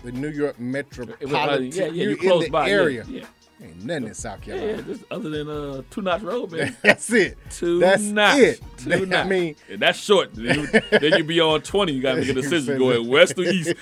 the 0.04 0.12
New 0.12 0.30
York 0.30 0.60
metropolitan. 0.60 1.72
yeah, 1.72 1.86
yeah, 1.86 1.92
you're 1.92 2.12
you 2.12 2.18
close 2.18 2.46
in 2.46 2.52
the 2.52 2.52
by 2.52 2.70
area. 2.70 3.06
Yeah, 3.08 3.26
Ain't 3.62 3.86
nothing 3.86 4.08
in 4.08 4.14
South 4.16 4.42
Carolina. 4.42 4.78
yeah, 4.78 4.82
just 4.82 5.04
other 5.12 5.30
than 5.30 5.48
uh, 5.50 5.84
Two 5.92 6.02
Notch 6.02 6.24
Road, 6.24 6.52
man. 6.52 6.76
That's 6.84 7.14
it. 7.14 7.38
Two 7.52 7.80
That's 7.80 8.02
Notch. 8.02 8.38
it. 8.40 8.62
Two 8.78 8.92
I 8.94 9.06
Notch. 9.06 9.28
mean, 9.28 9.56
And 9.70 9.80
that's 9.80 10.00
short. 10.00 10.34
Then 10.34 10.60
you, 10.62 10.68
then 10.90 11.14
you 11.20 11.24
be 11.24 11.40
on 11.40 11.62
20. 11.62 11.92
You 11.94 12.02
got 12.02 12.16
to 12.16 12.22
make 12.22 12.30
a 12.30 12.34
decision 12.42 12.80
going 12.80 13.08
west 13.08 13.38
or 13.38 13.44
east. 13.44 13.76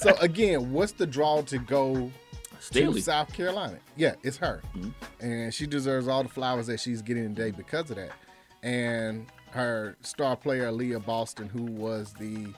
so 0.00 0.14
again, 0.20 0.72
what's 0.72 0.92
the 0.92 1.06
draw 1.06 1.42
to 1.42 1.58
go 1.58 2.10
Staley. 2.68 2.94
to 2.94 3.02
South 3.02 3.32
Carolina? 3.32 3.78
Yeah, 3.96 4.14
it's 4.22 4.36
her, 4.38 4.62
Mm-hmm. 4.76 4.90
and 5.26 5.52
she 5.54 5.66
deserves 5.66 6.08
all 6.08 6.22
the 6.22 6.28
flowers 6.28 6.66
that 6.68 6.80
she's 6.80 7.02
getting 7.02 7.34
today 7.34 7.50
because 7.50 7.90
of 7.90 7.96
that. 7.96 8.12
And 8.62 9.26
her 9.50 9.96
star 10.02 10.36
player 10.36 10.70
Leah 10.72 11.00
Boston, 11.00 11.48
who 11.48 11.62
was 11.64 12.12
the 12.14 12.48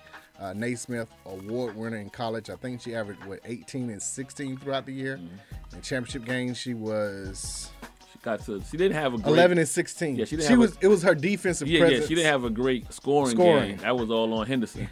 uh, 0.40 0.52
Naismith 0.54 1.08
Award 1.26 1.76
winner 1.76 1.98
in 1.98 2.08
college, 2.10 2.48
I 2.50 2.56
think 2.56 2.80
she 2.80 2.94
averaged 2.94 3.24
what 3.24 3.40
18 3.44 3.90
and 3.90 4.02
16 4.02 4.56
throughout 4.58 4.86
the 4.86 4.92
year. 4.92 5.16
Mm-hmm. 5.18 5.76
In 5.76 5.82
championship 5.82 6.24
games, 6.24 6.56
she 6.58 6.72
was 6.74 7.70
She 8.12 8.18
got 8.22 8.40
to. 8.46 8.62
She 8.70 8.76
didn't 8.78 8.96
have 8.96 9.12
a 9.14 9.18
great. 9.18 9.32
11 9.34 9.58
and 9.58 9.68
16. 9.68 10.16
Yeah, 10.16 10.24
she 10.24 10.36
she 10.38 10.42
have 10.44 10.52
a- 10.52 10.56
was. 10.56 10.78
it 10.80 10.88
was 10.88 11.02
her 11.02 11.14
defensive 11.14 11.68
Yeah, 11.68 11.80
presence. 11.80 12.00
yeah. 12.02 12.06
She 12.08 12.14
didn't 12.14 12.30
have 12.32 12.44
a 12.44 12.50
great 12.50 12.90
scoring, 12.92 13.34
Scoring. 13.36 13.68
game. 13.72 13.78
That 13.78 13.96
was 13.96 14.10
all 14.10 14.32
on 14.34 14.46
Henderson. 14.46 14.88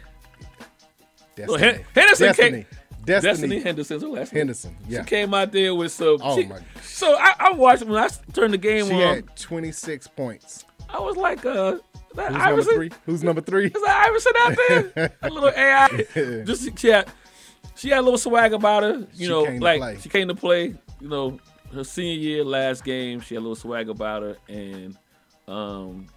Destiny. 1.35 1.47
So 1.47 1.57
Hen- 1.57 1.85
Henderson 1.95 2.27
Destiny. 2.27 2.51
came. 2.51 2.65
Destiny. 3.05 3.31
Destiny 3.31 3.59
Henderson's 3.61 4.01
her 4.03 4.07
last 4.09 4.33
name. 4.33 4.39
Henderson. 4.41 4.75
Yeah. 4.87 4.99
She 5.01 5.05
came 5.07 5.33
out 5.33 5.51
there 5.51 5.73
with 5.75 5.91
some. 5.91 6.17
Oh, 6.21 6.35
she- 6.37 6.45
my- 6.47 6.59
So 6.81 7.15
I, 7.17 7.33
I 7.39 7.51
watched 7.53 7.83
I 7.83 8.07
turned 8.33 8.53
the 8.53 8.57
game 8.57 8.85
She 8.87 8.93
on. 8.93 8.99
She 8.99 9.05
had 9.05 9.35
26 9.37 10.07
points. 10.09 10.65
I 10.89 10.99
was 10.99 11.15
like, 11.17 11.45
uh, 11.45 11.77
that 12.15 12.31
Who's 12.31 12.41
Iverson. 12.41 12.47
number 12.55 12.63
three? 12.73 12.89
Who's 13.05 13.23
number 13.23 13.41
three? 13.41 13.65
Is 13.67 13.73
that 13.83 14.07
Iverson 14.07 14.33
out 14.39 14.57
there? 14.95 15.11
a 15.21 15.29
little 15.29 15.49
AI. 15.49 16.43
Just 16.45 16.79
she 16.79 16.87
had, 16.87 17.07
she 17.75 17.89
had 17.89 17.99
a 17.99 18.01
little 18.01 18.17
swag 18.17 18.53
about 18.53 18.83
her. 18.83 18.97
You 19.13 19.25
She 19.25 19.27
know, 19.27 19.45
came 19.45 19.59
to 19.59 19.63
like 19.63 19.79
play. 19.81 19.97
she 20.01 20.09
came 20.09 20.27
to 20.27 20.35
play. 20.35 20.75
You 20.99 21.07
know, 21.07 21.39
her 21.73 21.83
senior 21.83 22.17
year, 22.19 22.43
last 22.43 22.83
game, 22.83 23.21
she 23.21 23.35
had 23.35 23.39
a 23.41 23.45
little 23.45 23.55
swag 23.55 23.89
about 23.89 24.23
her, 24.23 24.37
and 24.49 24.97
um, 25.47 26.07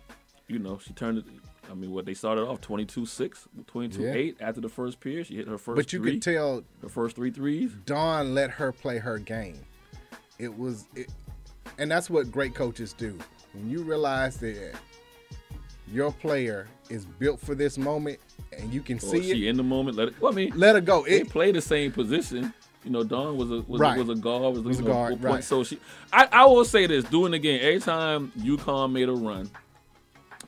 you 0.48 0.58
know, 0.58 0.78
she 0.78 0.92
turned 0.94 1.18
it. 1.18 1.24
I 1.72 1.74
mean, 1.74 1.90
what 1.90 2.04
they 2.04 2.12
started 2.14 2.42
off 2.42 2.60
22-6, 2.60 3.46
22-8 3.66 4.36
after 4.40 4.60
the 4.60 4.68
first 4.68 5.00
period. 5.00 5.26
She 5.26 5.36
hit 5.36 5.48
her 5.48 5.56
first 5.56 5.76
But 5.76 5.92
you 5.92 6.00
three, 6.00 6.12
could 6.12 6.22
tell 6.22 6.62
her 6.82 6.88
first 6.90 7.16
three 7.16 7.30
threes. 7.30 7.72
Dawn 7.86 8.34
let 8.34 8.50
her 8.50 8.72
play 8.72 8.98
her 8.98 9.18
game. 9.18 9.58
It 10.38 10.56
was, 10.56 10.84
it, 10.94 11.08
and 11.78 11.90
that's 11.90 12.10
what 12.10 12.30
great 12.30 12.54
coaches 12.54 12.92
do. 12.92 13.18
When 13.54 13.70
you 13.70 13.82
realize 13.84 14.36
that 14.38 14.74
your 15.90 16.12
player 16.12 16.68
is 16.90 17.04
built 17.06 17.40
for 17.40 17.54
this 17.54 17.78
moment, 17.78 18.18
and 18.58 18.72
you 18.72 18.82
can 18.82 18.96
Or 18.98 19.00
see 19.00 19.22
she 19.22 19.46
it, 19.46 19.50
in 19.50 19.56
the 19.56 19.62
moment. 19.62 19.96
Let 19.96 20.08
it. 20.08 20.14
Well, 20.20 20.32
I 20.32 20.34
mean, 20.36 20.52
let 20.54 20.74
her 20.74 20.80
go. 20.80 21.04
they 21.04 21.20
It, 21.22 21.30
play 21.30 21.52
the 21.52 21.60
same 21.60 21.90
position. 21.92 22.52
You 22.84 22.90
know, 22.90 23.04
Dawn 23.04 23.36
was 23.36 23.50
a 23.50 23.60
was, 23.62 23.80
Right. 23.80 23.96
a, 23.98 24.04
was 24.04 24.18
a 24.18 24.20
guard. 24.20 24.56
Was, 24.56 24.62
Was 24.64 24.80
a 24.80 24.82
guard, 24.82 25.12
point- 25.12 25.24
right. 25.24 25.44
So 25.44 25.62
she, 25.64 25.78
I, 26.12 26.28
I 26.32 26.44
will 26.46 26.64
say 26.64 26.86
this: 26.86 27.04
doing 27.04 27.32
the 27.32 27.38
game 27.38 27.60
every 27.62 27.80
time 27.80 28.32
UConn 28.38 28.92
made 28.92 29.08
a 29.08 29.12
run, 29.12 29.48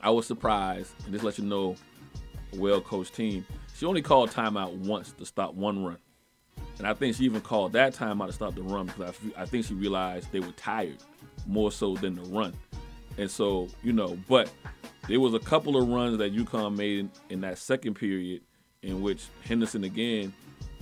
I 0.05 0.11
was 0.11 0.27
surprised, 0.27 0.93
and 1.03 1.11
just 1.11 1.25
let 1.25 1.39
you 1.39 1.45
know, 1.45 1.75
a 2.53 2.59
well 2.59 2.79
coached 2.79 3.15
team. 3.15 3.43
She 3.75 3.87
only 3.87 4.03
called 4.03 4.29
timeout 4.29 4.71
once 4.77 5.11
to 5.13 5.25
stop 5.25 5.55
one 5.55 5.83
run, 5.83 5.97
and 6.77 6.85
I 6.85 6.93
think 6.93 7.15
she 7.15 7.23
even 7.23 7.41
called 7.41 7.73
that 7.73 7.95
timeout 7.95 8.27
to 8.27 8.33
stop 8.33 8.53
the 8.53 8.61
run 8.61 8.85
because 8.85 9.15
I, 9.35 9.41
I 9.41 9.45
think 9.47 9.65
she 9.65 9.73
realized 9.73 10.31
they 10.31 10.41
were 10.41 10.51
tired 10.51 10.97
more 11.47 11.71
so 11.71 11.95
than 11.95 12.13
the 12.13 12.21
run, 12.21 12.53
and 13.17 13.31
so 13.31 13.67
you 13.81 13.93
know, 13.93 14.15
but 14.29 14.51
there 15.07 15.19
was 15.19 15.33
a 15.33 15.39
couple 15.39 15.75
of 15.75 15.89
runs 15.89 16.19
that 16.19 16.35
UConn 16.35 16.77
made 16.77 16.99
in, 16.99 17.11
in 17.31 17.41
that 17.41 17.57
second 17.57 17.95
period 17.95 18.41
in 18.83 19.01
which 19.01 19.23
Henderson 19.43 19.83
again. 19.83 20.33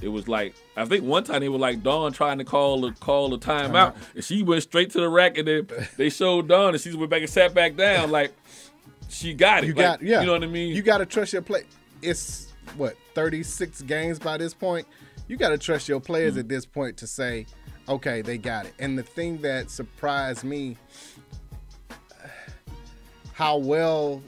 It 0.02 0.10
was 0.10 0.28
like 0.28 0.54
I 0.76 0.84
think 0.84 1.06
one 1.06 1.24
time 1.24 1.40
they 1.40 1.48
were 1.48 1.58
like 1.58 1.82
Dawn 1.82 2.12
trying 2.12 2.40
to 2.40 2.44
call 2.44 2.82
the 2.82 2.92
call 2.92 3.30
the 3.30 3.38
timeout, 3.38 3.96
and 4.16 4.22
she 4.24 4.44
went 4.44 4.64
straight 4.64 4.90
to 4.92 5.00
the 5.00 5.08
rack, 5.08 5.38
and 5.38 5.48
then 5.48 5.70
they 5.96 6.10
showed 6.10 6.50
Dawn, 6.50 6.74
and 6.74 6.82
she 6.84 6.94
went 6.94 7.10
back 7.10 7.22
and 7.22 7.30
sat 7.30 7.54
back 7.54 7.78
down 7.78 8.12
like 8.12 8.34
she 9.14 9.34
got 9.34 9.64
it. 9.64 9.68
you 9.68 9.74
Like, 9.74 9.84
got, 9.86 10.02
yeah. 10.02 10.20
you 10.22 10.26
know 10.26 10.34
what 10.34 10.44
I 10.44 10.48
mean. 10.48 10.76
You 10.76 10.82
got 10.82 10.98
to 11.00 11.06
trust 11.06 11.34
your 11.34 11.42
play. 11.42 11.64
It's 12.02 12.52
what 12.78 12.96
36 13.14 13.82
games 13.84 14.20
by 14.20 14.38
this 14.38 14.54
point. 14.54 14.88
You 15.28 15.38
got 15.38 15.50
to 15.50 15.58
trust 15.58 15.88
your 15.88 16.00
players 16.00 16.36
Mm. 16.36 16.40
at 16.40 16.50
this 16.50 16.66
point 16.66 16.98
to 16.98 17.08
say, 17.08 17.46
okay, 17.88 18.22
they 18.22 18.38
got 18.38 18.66
it. 18.66 18.74
And 18.80 18.98
the 18.98 19.04
thing 19.04 19.38
that 19.42 19.70
surprised 19.72 20.44
me, 20.44 20.78
how 23.34 23.58
well 23.58 24.22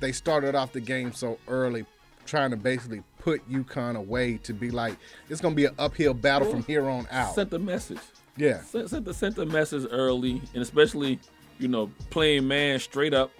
they 0.00 0.12
started 0.12 0.54
off 0.54 0.72
the 0.72 0.80
game 0.80 1.12
so 1.12 1.38
early, 1.48 1.84
trying 2.26 2.50
to 2.50 2.56
basically 2.56 3.02
put 3.18 3.48
UConn 3.50 3.96
away 3.96 4.36
to 4.38 4.52
be 4.52 4.70
like 4.70 4.96
it's 5.28 5.40
gonna 5.40 5.54
be 5.54 5.66
an 5.66 5.74
uphill 5.78 6.12
battle 6.14 6.50
from 6.50 6.64
here 6.64 6.88
on 6.88 7.06
out. 7.10 7.34
sent 7.34 7.50
the 7.50 7.58
message. 7.58 7.98
Yeah, 8.36 8.62
Sent, 8.62 8.88
sent 8.90 9.04
the 9.04 9.12
sent 9.14 9.36
the 9.36 9.46
message 9.46 9.86
early, 9.90 10.40
and 10.54 10.62
especially 10.62 11.18
you 11.58 11.68
know 11.68 11.90
playing 12.10 12.48
man 12.48 12.78
straight 12.78 13.14
up. 13.14 13.30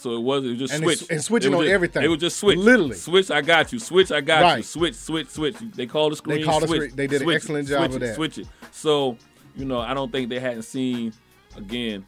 So 0.00 0.16
it 0.16 0.20
was 0.22 0.44
it 0.44 0.48
was 0.48 0.58
just 0.58 0.72
And 0.72 0.82
switch 0.82 1.10
and 1.10 1.22
switching 1.22 1.54
on 1.54 1.62
just- 1.62 1.72
everything. 1.72 2.02
It 2.02 2.08
was 2.08 2.20
just 2.20 2.38
switch, 2.38 2.56
Literally. 2.58 2.94
switch. 2.96 3.30
I 3.30 3.42
got 3.42 3.72
you. 3.72 3.78
Switch. 3.78 4.10
I 4.10 4.20
got 4.22 4.56
you. 4.56 4.62
Switch. 4.62 4.94
Switch. 4.94 5.28
Switch. 5.28 5.56
They 5.74 5.86
called 5.86 6.12
the 6.12 6.16
screen. 6.16 6.38
They 6.38 6.44
called 6.44 6.62
switch, 6.66 6.80
screen. 6.80 6.96
They 6.96 7.06
did 7.06 7.20
an 7.20 7.26
switch 7.26 7.34
it, 7.34 7.36
excellent 7.36 7.68
job 7.68 7.78
switch 7.90 7.94
of 7.94 8.00
that. 8.00 8.14
Switch 8.14 8.38
it. 8.38 8.46
So 8.70 9.18
you 9.56 9.66
know 9.66 9.78
I 9.80 9.92
don't 9.92 10.10
think 10.10 10.30
they 10.30 10.40
hadn't 10.40 10.62
seen 10.62 11.12
again. 11.56 12.06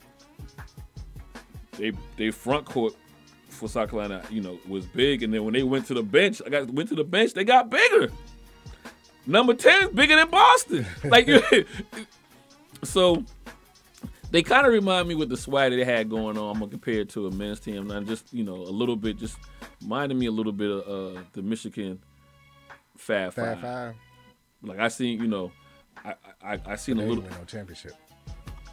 They 1.79 1.93
they 2.17 2.31
front 2.31 2.65
court 2.65 2.95
for 3.49 3.69
South 3.69 3.91
Carolina, 3.91 4.23
you 4.31 4.41
know, 4.41 4.59
was 4.67 4.87
big, 4.87 5.23
and 5.23 5.33
then 5.33 5.45
when 5.45 5.53
they 5.53 5.63
went 5.63 5.87
to 5.87 5.95
the 5.95 6.03
bench, 6.03 6.41
I 6.45 6.49
got 6.49 6.71
went 6.71 6.89
to 6.89 6.95
the 6.95 7.05
bench, 7.05 7.35
they 7.35 7.45
got 7.45 7.71
bigger. 7.71 8.11
Number 9.27 9.55
ten 9.55 9.85
is 9.85 9.89
bigger 9.91 10.17
than 10.17 10.31
Boston. 10.31 10.87
Like, 11.05 11.29
so 12.85 13.25
they 14.33 14.43
kind 14.43 14.67
of 14.67 14.73
remind 14.73 15.07
me 15.07 15.15
with 15.15 15.29
the 15.29 15.37
swag 15.37 15.71
that 15.71 15.77
they 15.77 15.85
had 15.85 16.11
going 16.11 16.37
on. 16.37 16.51
I'm 16.57 16.59
gonna 16.61 16.71
compare 16.71 17.01
it 17.01 17.11
to 17.11 17.29
a 17.29 17.31
men's 17.31 17.61
team, 17.61 17.91
and 17.93 18.07
just 18.07 18.33
you 18.33 18.43
know 18.43 18.57
a 18.57 18.75
little 18.75 18.97
bit, 18.97 19.17
just 19.19 19.37
reminded 19.83 20.17
me 20.19 20.27
a 20.27 20.31
little 20.33 20.53
bit 20.53 20.71
of 20.71 21.17
uh, 21.17 21.21
the 21.33 21.43
Michigan 21.43 22.01
Fab 22.97 23.35
Fab 23.35 23.55
Five. 23.55 23.61
Five. 23.61 23.95
Like 24.63 24.79
I 24.81 24.89
seen, 24.89 25.21
you 25.21 25.29
know, 25.29 25.53
I 26.05 26.15
I, 26.45 26.59
I 26.67 26.77
seen 26.77 26.97
They 26.97 27.05
a 27.05 27.07
little. 27.07 27.23
win 27.23 27.33
no 27.33 27.45
championship. 27.45 27.93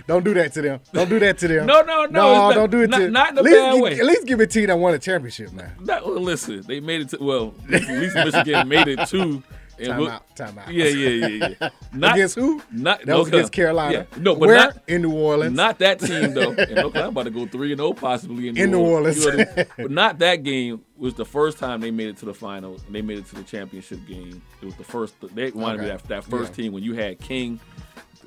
don't 0.08 0.24
do 0.24 0.34
that 0.34 0.54
to 0.54 0.62
them. 0.62 0.80
Don't 0.94 1.10
do 1.10 1.20
that 1.20 1.38
to 1.40 1.48
them. 1.48 1.66
No, 1.66 1.82
no, 1.82 2.06
no, 2.06 2.10
No, 2.10 2.34
not- 2.34 2.54
don't 2.56 2.72
do 2.72 2.82
it 2.82 2.90
not- 2.90 3.00
to 3.00 3.10
not 3.12 3.32
in 3.32 3.38
a 3.40 3.42
least 3.42 3.56
bad 3.58 3.74
give- 3.74 3.82
way. 3.84 4.00
At 4.00 4.06
least 4.06 4.26
give 4.28 4.40
it 4.42 4.50
to 4.52 4.62
you 4.62 4.68
that 4.68 4.78
won 4.80 4.94
a 4.94 5.00
championship, 5.00 5.52
man. 5.54 5.72
Not, 5.82 6.06
listen, 6.08 6.62
they 6.62 6.80
made 6.80 7.02
it 7.02 7.10
to 7.10 7.18
well. 7.22 7.54
At 7.72 7.82
least 7.88 8.16
Michigan 8.16 8.68
made 8.68 8.88
it 8.88 9.08
to. 9.10 9.44
And 9.82 9.90
Time 9.90 10.00
we'll- 10.00 10.10
out. 10.10 10.36
Time 10.36 10.58
out. 10.58 10.74
Yeah, 10.74 10.86
yeah, 10.86 11.10
yeah, 11.28 11.48
yeah. 11.60 11.70
Not, 11.94 12.16
against 12.16 12.36
who? 12.36 12.62
Not 12.72 13.00
that 13.00 13.08
no, 13.08 13.20
was 13.20 13.28
against 13.28 13.52
Carolina. 13.52 14.08
Yeah. 14.12 14.20
No, 14.20 14.36
but 14.36 14.48
Where? 14.48 14.56
not 14.58 14.78
in 14.88 15.02
New 15.02 15.12
Orleans. 15.14 15.56
Not 15.56 15.80
that 15.80 16.00
team 16.00 16.34
though. 16.34 16.52
And 16.58 16.76
North 16.76 16.94
Carolina 16.94 17.08
about 17.10 17.24
to 17.24 17.30
go 17.32 17.46
three 17.48 17.72
and 17.74 17.80
zero 17.80 17.94
possibly 17.94 18.48
in 18.48 18.56
New, 18.56 18.64
In 18.64 18.72
New 18.72 18.80
Orleans. 18.80 19.18
You 19.18 19.26
know 19.26 19.32
Orleans. 19.40 19.50
I 19.56 19.56
mean? 19.58 19.66
but 19.78 19.92
not 19.92 20.20
that 20.20 20.44
game 20.44 20.82
was 20.96 21.14
the 21.16 21.26
first 21.26 21.58
time 21.58 21.82
they 21.82 21.92
made 21.92 22.08
it 22.10 22.18
to 22.18 22.26
the 22.26 22.34
final. 22.34 22.76
And 22.86 22.96
they 22.96 23.02
made 23.02 23.18
it 23.20 23.26
to 23.28 23.36
the 23.36 23.44
championship 23.44 24.00
game. 24.08 24.42
It 24.62 24.66
was 24.66 24.76
the 24.76 24.84
first. 24.84 25.16
They 25.36 25.52
wanted 25.52 25.76
Okay. 25.82 25.84
me 25.84 25.90
that 25.90 26.08
that 26.08 26.24
first 26.24 26.52
Yeah. 26.52 26.64
team 26.64 26.74
when 26.74 26.84
you 26.84 26.94
had 26.94 27.20
King. 27.20 27.60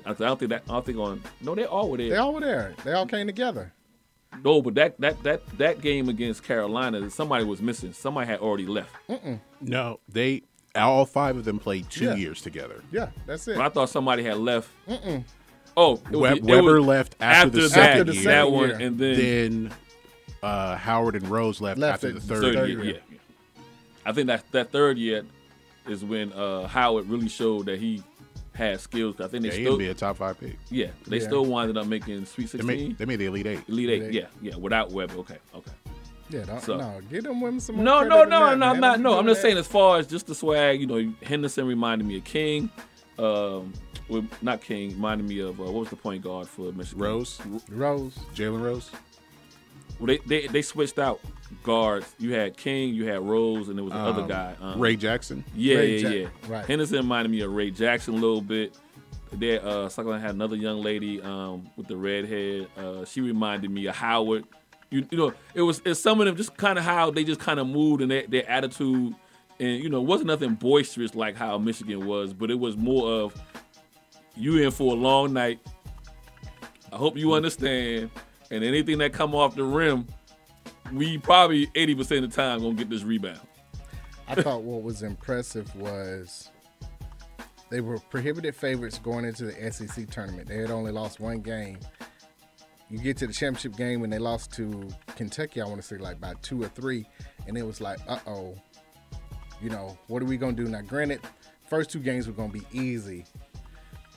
I 0.05 0.13
don't 0.13 0.37
think 0.39 0.49
that. 0.49 0.63
I 0.69 0.73
don't 0.73 0.85
think 0.85 0.97
on. 0.99 1.21
No, 1.41 1.55
they 1.55 1.65
all 1.65 1.89
were 1.89 1.97
there. 1.97 2.09
they 2.09 2.17
all 2.17 2.33
were 2.33 2.41
there. 2.41 2.75
They 2.83 2.93
all 2.93 3.07
came 3.07 3.25
together. 3.25 3.73
no, 4.43 4.61
but 4.61 4.75
that 4.75 4.99
that 5.01 5.23
that 5.23 5.41
that 5.57 5.81
game 5.81 6.09
against 6.09 6.43
Carolina, 6.43 7.09
somebody 7.09 7.43
was 7.45 7.61
missing. 7.61 7.93
Somebody 7.93 8.27
had 8.27 8.39
already 8.39 8.65
left. 8.67 8.91
No, 9.61 9.99
they 10.09 10.43
all 10.75 11.05
five 11.05 11.37
of 11.37 11.45
them 11.45 11.59
played 11.59 11.89
two 11.89 12.05
Yeah. 12.05 12.15
years 12.15 12.41
together. 12.41 12.81
Yeah, 12.91 13.09
that's 13.25 13.47
it. 13.47 13.57
But 13.57 13.65
I 13.65 13.69
thought 13.69 13.89
somebody 13.89 14.23
had 14.23 14.37
left. 14.37 14.69
Oh, 15.77 15.95
it 15.95 16.11
was, 16.11 16.19
Web- 16.21 16.37
it 16.37 16.43
Webber 16.43 16.77
was 16.79 16.85
left 16.87 17.15
after, 17.19 17.49
the 17.49 17.69
second 17.69 17.83
After 17.89 18.03
the 18.05 18.13
year. 18.15 18.23
that 18.23 18.51
one, 18.51 18.69
year. 18.69 18.77
and 18.79 18.97
then, 18.97 19.17
then 19.17 19.73
uh, 20.41 20.75
Howard 20.77 21.15
and 21.15 21.27
Rose 21.27 21.59
left, 21.59 21.79
Left 21.79 21.95
after 21.95 22.13
the 22.13 22.19
the 22.19 22.21
third, 22.21 22.41
third 22.41 22.53
third 22.55 22.69
year. 22.69 22.83
year. 22.83 22.93
Yeah, 22.93 22.99
yeah. 23.11 23.61
I 24.05 24.11
think 24.13 24.27
that 24.27 24.49
that 24.51 24.71
third 24.71 24.97
year 24.97 25.23
is 25.87 26.03
when 26.05 26.31
uh, 26.33 26.67
Howard 26.67 27.09
really 27.09 27.27
showed 27.27 27.65
that 27.65 27.79
he 27.79 28.01
had 28.53 28.79
skills. 28.79 29.19
I 29.19 29.27
think 29.27 29.43
they 29.43 29.49
Yeah, 29.49 29.55
he 29.55 29.63
still, 29.63 29.73
would 29.73 29.79
be 29.79 29.89
a 29.89 29.93
top 29.93 30.15
five 30.17 30.39
pick. 30.39 30.55
yeah, 30.69 30.87
they 31.07 31.17
Yeah. 31.17 31.23
still 31.27 31.45
winded 31.45 31.75
up 31.77 31.87
making 31.87 32.25
Sweet 32.25 32.43
They 32.45 32.59
Sixteen, 32.59 32.67
made, 32.67 32.97
they 32.97 33.05
made 33.05 33.17
the 33.17 33.25
Elite 33.25 33.45
Eight. 33.47 33.59
Elite 33.67 33.89
Eight. 33.89 34.01
Elite 34.03 34.13
Yeah, 34.13 34.27
yeah, 34.41 34.55
without 34.55 34.91
Webber. 34.91 35.15
Okay, 35.19 35.37
okay. 35.53 35.71
Yeah, 36.29 36.43
don't, 36.43 36.61
So- 36.61 36.77
no, 36.77 36.99
give 37.09 37.23
them 37.23 37.39
women 37.41 37.59
some 37.59 37.75
more 37.75 37.85
No, 37.85 38.01
no, 38.03 38.23
no, 38.23 38.45
that, 38.49 38.57
no, 38.57 38.65
I'm 38.67 38.79
not. 38.79 38.99
No, 38.99 39.17
I'm 39.17 39.27
just 39.27 39.41
saying 39.41 39.57
as 39.57 39.67
far 39.67 39.99
as 39.99 40.07
just 40.07 40.25
the 40.27 40.35
swag. 40.35 40.81
You 40.81 40.87
know, 40.87 41.13
Henderson 41.23 41.67
reminded 41.67 42.07
me 42.07 42.17
of 42.17 42.23
King. 42.23 42.69
Um, 43.19 43.71
well, 44.09 44.25
not 44.41 44.61
King. 44.61 44.89
Reminded 44.91 45.27
me 45.27 45.39
of 45.39 45.59
uh, 45.59 45.63
what 45.63 45.73
was 45.73 45.89
the 45.89 45.95
point 45.95 46.23
guard 46.23 46.47
for 46.47 46.71
Michigan? 46.71 47.01
Rose, 47.03 47.39
Rose. 47.69 48.17
Jalen 48.35 48.63
Rose. 48.63 48.91
Well, 49.99 50.07
they, 50.07 50.17
they 50.27 50.47
they 50.47 50.61
switched 50.61 50.99
out 50.99 51.21
guards. 51.63 52.13
You 52.19 52.33
had 52.33 52.57
King, 52.57 52.93
you 52.93 53.07
had 53.07 53.21
Rose, 53.21 53.69
and 53.69 53.77
there 53.77 53.83
was 53.85 53.93
the 53.93 53.99
other 53.99 54.23
Um, 54.23 54.27
guy. 54.27 54.55
Um, 54.59 54.79
Ray 54.79 54.95
Jackson. 54.95 55.43
Yeah, 55.55 55.77
Ray 55.77 55.97
yeah, 55.99 56.09
Ja- 56.09 56.15
yeah. 56.15 56.27
right. 56.47 56.65
Henderson 56.65 56.97
reminded 56.97 57.31
me 57.31 57.41
of 57.41 57.51
Ray 57.53 57.71
Jackson 57.71 58.13
a 58.15 58.17
little 58.17 58.41
bit. 58.41 58.75
There, 59.31 59.59
uh, 59.65 59.87
Suckerland 59.89 60.21
had 60.21 60.31
another 60.35 60.55
young 60.55 60.81
lady 60.81 61.21
um, 61.21 61.69
with 61.77 61.87
the 61.87 61.97
red 61.97 62.25
hair. 62.25 62.67
Uh, 62.77 63.05
she 63.05 63.21
reminded 63.21 63.69
me 63.71 63.85
of 63.87 63.95
Howard. 63.95 64.45
You, 64.91 65.05
you 65.09 65.17
know, 65.17 65.33
it 65.53 65.61
was 65.61 65.81
it's 65.85 65.99
some 65.99 66.19
of 66.19 66.25
them 66.25 66.35
just 66.35 66.55
kind 66.57 66.77
of 66.77 66.85
how 66.85 67.11
they 67.11 67.23
just 67.23 67.39
kind 67.39 67.59
of 67.59 67.67
moved 67.67 68.01
and 68.01 68.11
their, 68.11 68.25
their 68.27 68.49
attitude, 68.49 69.15
and 69.59 69.83
you 69.83 69.89
know, 69.89 69.99
it 69.99 70.05
wasn't 70.05 70.27
nothing 70.27 70.53
boisterous 70.55 71.15
like 71.15 71.35
how 71.35 71.57
Michigan 71.57 72.05
was, 72.05 72.33
but 72.33 72.51
it 72.51 72.59
was 72.59 72.77
more 72.77 73.09
of 73.09 73.33
you 74.35 74.57
in 74.57 74.71
for 74.71 74.93
a 74.93 74.95
long 74.95 75.33
night. 75.33 75.59
I 76.93 76.97
hope 76.97 77.17
you 77.17 77.33
understand, 77.33 78.09
and 78.51 78.63
anything 78.63 78.99
that 78.99 79.11
come 79.11 79.35
off 79.35 79.55
the 79.55 79.63
rim, 79.63 80.07
we 80.93 81.17
probably 81.17 81.69
eighty 81.75 81.95
percent 81.95 82.23
of 82.23 82.31
the 82.31 82.35
time 82.35 82.59
gonna 82.61 82.75
get 82.75 82.89
this 82.89 83.03
rebound. 83.03 83.41
I 84.27 84.35
thought 84.35 84.63
what 84.63 84.81
was 84.81 85.03
impressive 85.03 85.75
was 85.75 86.49
they 87.69 87.81
were 87.81 87.99
prohibited 87.99 88.55
favorites 88.55 88.99
going 88.99 89.25
into 89.25 89.45
the 89.45 89.71
SEC 89.71 90.09
tournament. 90.09 90.47
They 90.47 90.57
had 90.57 90.71
only 90.71 90.91
lost 90.91 91.19
one 91.19 91.41
game. 91.41 91.79
You 92.89 92.99
get 92.99 93.17
to 93.17 93.27
the 93.27 93.33
championship 93.33 93.75
game 93.75 93.99
when 93.99 94.09
they 94.09 94.19
lost 94.19 94.51
to 94.53 94.87
Kentucky, 95.15 95.61
I 95.61 95.65
want 95.65 95.81
to 95.81 95.87
say 95.87 95.97
like 95.97 96.19
by 96.21 96.33
two 96.41 96.61
or 96.63 96.67
three, 96.69 97.07
and 97.47 97.57
it 97.57 97.63
was 97.63 97.81
like, 97.81 97.99
uh 98.07 98.19
oh, 98.27 98.55
you 99.61 99.69
know, 99.69 99.97
what 100.07 100.21
are 100.21 100.25
we 100.25 100.37
gonna 100.37 100.53
do 100.53 100.65
now? 100.67 100.81
Granted, 100.81 101.21
first 101.67 101.89
two 101.89 101.99
games 101.99 102.27
were 102.27 102.33
gonna 102.33 102.53
be 102.53 102.61
easy, 102.71 103.25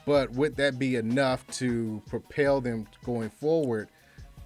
but 0.04 0.30
would 0.32 0.56
that 0.56 0.78
be 0.78 0.96
enough 0.96 1.46
to 1.58 2.02
propel 2.08 2.60
them 2.60 2.86
going 3.04 3.30
forward 3.30 3.88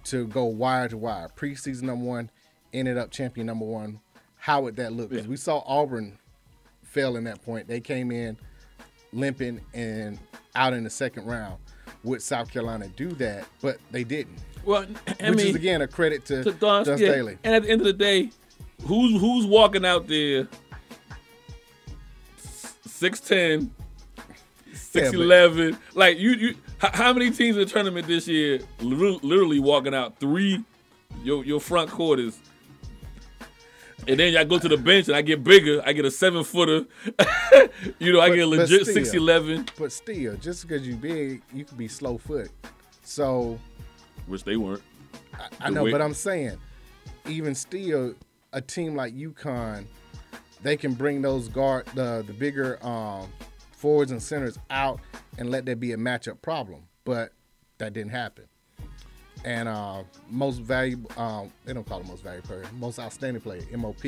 to 0.05 0.25
go 0.27 0.45
wire 0.45 0.87
to 0.87 0.97
wire? 0.97 1.27
Preseason 1.35 1.83
number 1.83 2.05
one, 2.05 2.29
ended 2.73 2.97
up 2.97 3.11
champion 3.11 3.47
number 3.47 3.65
one. 3.65 3.99
How 4.37 4.61
would 4.61 4.77
that 4.77 4.93
look? 4.93 5.09
Because 5.09 5.25
Yeah. 5.25 5.29
we 5.31 5.37
saw 5.37 5.63
Auburn 5.65 6.17
fail 6.83 7.17
in 7.17 7.25
that 7.25 7.41
point. 7.43 7.67
They 7.67 7.81
came 7.81 8.09
in 8.11 8.37
limping 9.11 9.61
and 9.73 10.17
out 10.55 10.73
in 10.73 10.83
the 10.85 10.89
second 10.89 11.25
round. 11.25 11.57
Would 12.03 12.21
South 12.21 12.51
Carolina 12.51 12.87
do 12.89 13.09
that? 13.13 13.47
But 13.61 13.79
they 13.91 14.03
didn't. 14.03 14.37
Well, 14.65 14.85
I 15.21 15.29
which 15.29 15.37
mean, 15.37 15.47
is 15.47 15.55
again 15.55 15.81
a 15.81 15.87
credit 15.87 16.25
to, 16.25 16.43
to 16.43 16.51
Dawn 16.51 16.85
yeah. 16.85 16.95
Staley. 16.95 17.37
And 17.43 17.55
at 17.55 17.63
the 17.63 17.69
end 17.69 17.81
of 17.81 17.87
the 17.87 17.93
day, 17.93 18.31
who's 18.85 19.19
who's 19.19 19.45
walking 19.45 19.85
out 19.85 20.07
there 20.07 20.47
6'10", 22.87 23.69
6'11". 24.73 25.77
Like 25.93 26.17
you, 26.17 26.31
you, 26.31 26.55
how 26.79 27.13
many 27.13 27.31
teams 27.31 27.55
in 27.55 27.63
the 27.63 27.65
tournament 27.65 28.07
this 28.07 28.27
year 28.27 28.59
literally 28.81 29.59
walking 29.59 29.93
out 29.93 30.19
three 30.19 30.63
your 31.23 31.45
your 31.45 31.59
front 31.59 31.89
quarters, 31.91 32.39
and 34.07 34.19
then 34.19 34.35
I 34.37 34.43
go 34.43 34.59
to 34.59 34.67
the 34.67 34.77
bench 34.77 35.07
and 35.07 35.15
I 35.15 35.21
get 35.21 35.43
bigger. 35.43 35.81
I 35.85 35.93
get 35.93 36.05
a 36.05 36.11
seven 36.11 36.43
footer. 36.43 36.85
you 37.99 38.13
know, 38.13 38.19
I 38.21 38.29
But- 38.29 38.35
get 38.35 38.43
a 38.43 38.47
legit 38.47 38.85
six 38.85 39.13
eleven, 39.13 39.65
But 39.77 39.91
still, 39.91 40.35
just 40.37 40.67
because 40.67 40.85
you 40.87 40.95
big, 40.95 41.41
you 41.53 41.65
can 41.65 41.77
be 41.77 41.87
slow 41.87 42.17
foot. 42.17 42.49
So 43.03 43.59
which 44.27 44.43
they 44.43 44.57
weren't. 44.57 44.81
I 45.59 45.69
The 45.69 45.75
know, 45.75 45.91
but 45.91 46.01
I'm 46.01 46.13
saying, 46.13 46.57
even 47.27 47.55
still, 47.55 48.13
a 48.53 48.61
team 48.61 48.95
like 48.95 49.13
UConn, 49.15 49.85
they 50.61 50.77
can 50.77 50.93
bring 50.93 51.21
those 51.21 51.47
guard 51.49 51.85
the 51.95 52.23
the 52.25 52.33
bigger 52.33 52.83
um, 52.85 53.31
forwards 53.71 54.11
and 54.11 54.21
centers 54.21 54.57
out 54.69 54.99
and 55.37 55.49
let 55.49 55.65
that 55.65 55.79
be 55.79 55.91
a 55.91 55.97
matchup 55.97 56.41
problem. 56.41 56.83
But 57.03 57.31
that 57.79 57.93
didn't 57.93 58.11
happen. 58.11 58.45
And 59.45 59.67
uh, 59.67 60.03
most 60.29 60.61
valuable, 60.61 61.11
um, 61.17 61.51
they 61.65 61.73
don't 61.73 61.85
call 61.85 61.99
it 61.99 62.07
most 62.07 62.23
valuable 62.23 62.47
player, 62.47 62.63
most 62.79 62.97
outstanding 62.99 63.41
player, 63.41 63.61
MOP, 63.75 64.03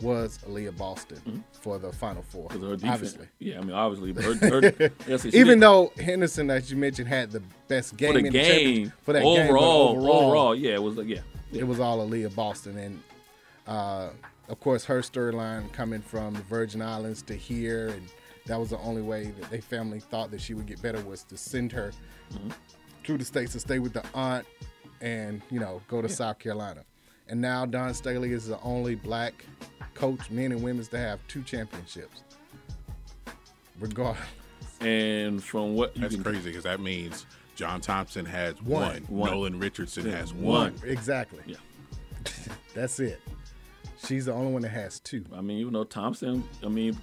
was 0.00 0.38
Aaliyah 0.46 0.76
Boston 0.76 1.42
for 1.60 1.78
the 1.78 1.90
Final 1.92 2.22
Four. 2.22 2.48
Because 2.48 2.62
her 2.62 2.76
defense. 2.76 2.92
Obviously. 2.94 3.26
Yeah, 3.38 3.58
I 3.58 3.62
mean, 3.62 3.72
obviously. 3.72 4.12
Her, 4.22 4.34
her, 4.50 4.60
like 4.60 4.92
I 5.08 5.16
said, 5.16 5.32
she 5.32 5.38
Even 5.38 5.58
did- 5.58 5.62
though 5.62 5.92
Henderson, 5.98 6.50
as 6.50 6.70
you 6.70 6.76
mentioned, 6.76 7.08
had 7.08 7.30
the 7.32 7.42
best 7.66 7.96
game 7.96 8.12
for 8.12 8.20
the 8.22 8.30
game, 8.30 8.44
championship- 8.44 8.92
for 9.02 9.12
that 9.14 9.22
overall, 9.22 9.88
game, 9.94 9.98
overall, 10.02 10.24
overall, 10.26 10.54
yeah, 10.54 10.74
it 10.74 10.82
was 10.82 10.96
like, 10.96 11.08
yeah. 11.08 11.20
yeah. 11.50 11.60
it 11.62 11.66
was 11.66 11.80
all 11.80 12.06
Aaliyah 12.06 12.34
Boston, 12.34 12.78
and 12.78 13.02
uh, 13.66 14.10
of 14.48 14.60
course 14.60 14.84
her 14.84 15.00
storyline 15.00 15.72
coming 15.72 16.00
from 16.00 16.34
the 16.34 16.42
Virgin 16.42 16.80
Islands 16.82 17.22
to 17.22 17.34
here, 17.34 17.88
and 17.88 18.02
that 18.46 18.58
was 18.60 18.70
the 18.70 18.78
only 18.78 19.02
way 19.02 19.32
that 19.40 19.50
they 19.50 19.60
family 19.60 19.98
thought 20.00 20.30
that 20.30 20.40
she 20.40 20.54
would 20.54 20.66
get 20.66 20.80
better 20.80 21.00
was 21.02 21.22
to 21.24 21.36
send 21.36 21.72
her 21.72 21.92
Mm-hmm. 22.32 22.50
To 23.08 23.16
the 23.16 23.24
states 23.24 23.52
to 23.52 23.60
stay 23.60 23.78
with 23.78 23.94
the 23.94 24.04
aunt, 24.12 24.46
and 25.00 25.40
you 25.50 25.58
know 25.58 25.80
go 25.88 26.02
to 26.02 26.10
South 26.10 26.38
Carolina. 26.38 26.84
And 27.28 27.40
now 27.40 27.64
Dawn 27.64 27.94
Staley 27.94 28.32
is 28.32 28.48
the 28.48 28.60
only 28.60 28.96
black 28.96 29.46
coach, 29.94 30.30
men 30.30 30.52
and 30.52 30.62
women's, 30.62 30.88
to 30.88 30.98
have 30.98 31.18
two 31.26 31.42
championships. 31.42 32.22
Regardless, 33.80 34.26
And 34.82 35.42
from 35.42 35.74
what 35.74 35.96
you 35.96 36.02
That's 36.02 36.16
crazy 36.16 36.50
because 36.50 36.64
that 36.64 36.80
means 36.80 37.24
John 37.56 37.80
Thompson 37.80 38.26
has 38.26 38.60
One. 38.62 38.82
one. 38.82 39.02
One. 39.08 39.30
Nolan 39.30 39.58
Richardson 39.58 40.04
Yeah, 40.06 40.16
has 40.16 40.34
one. 40.34 40.74
one. 40.74 40.74
exactly. 40.84 41.40
Yeah. 41.46 41.56
That's 42.74 43.00
it. 43.00 43.20
She's 44.04 44.26
the 44.26 44.34
only 44.34 44.52
one 44.52 44.60
that 44.62 44.68
has 44.68 45.00
two. 45.00 45.24
I 45.34 45.40
mean, 45.40 45.56
you 45.56 45.70
know, 45.70 45.84
Thompson. 45.84 46.44
I 46.62 46.68
mean, 46.68 46.94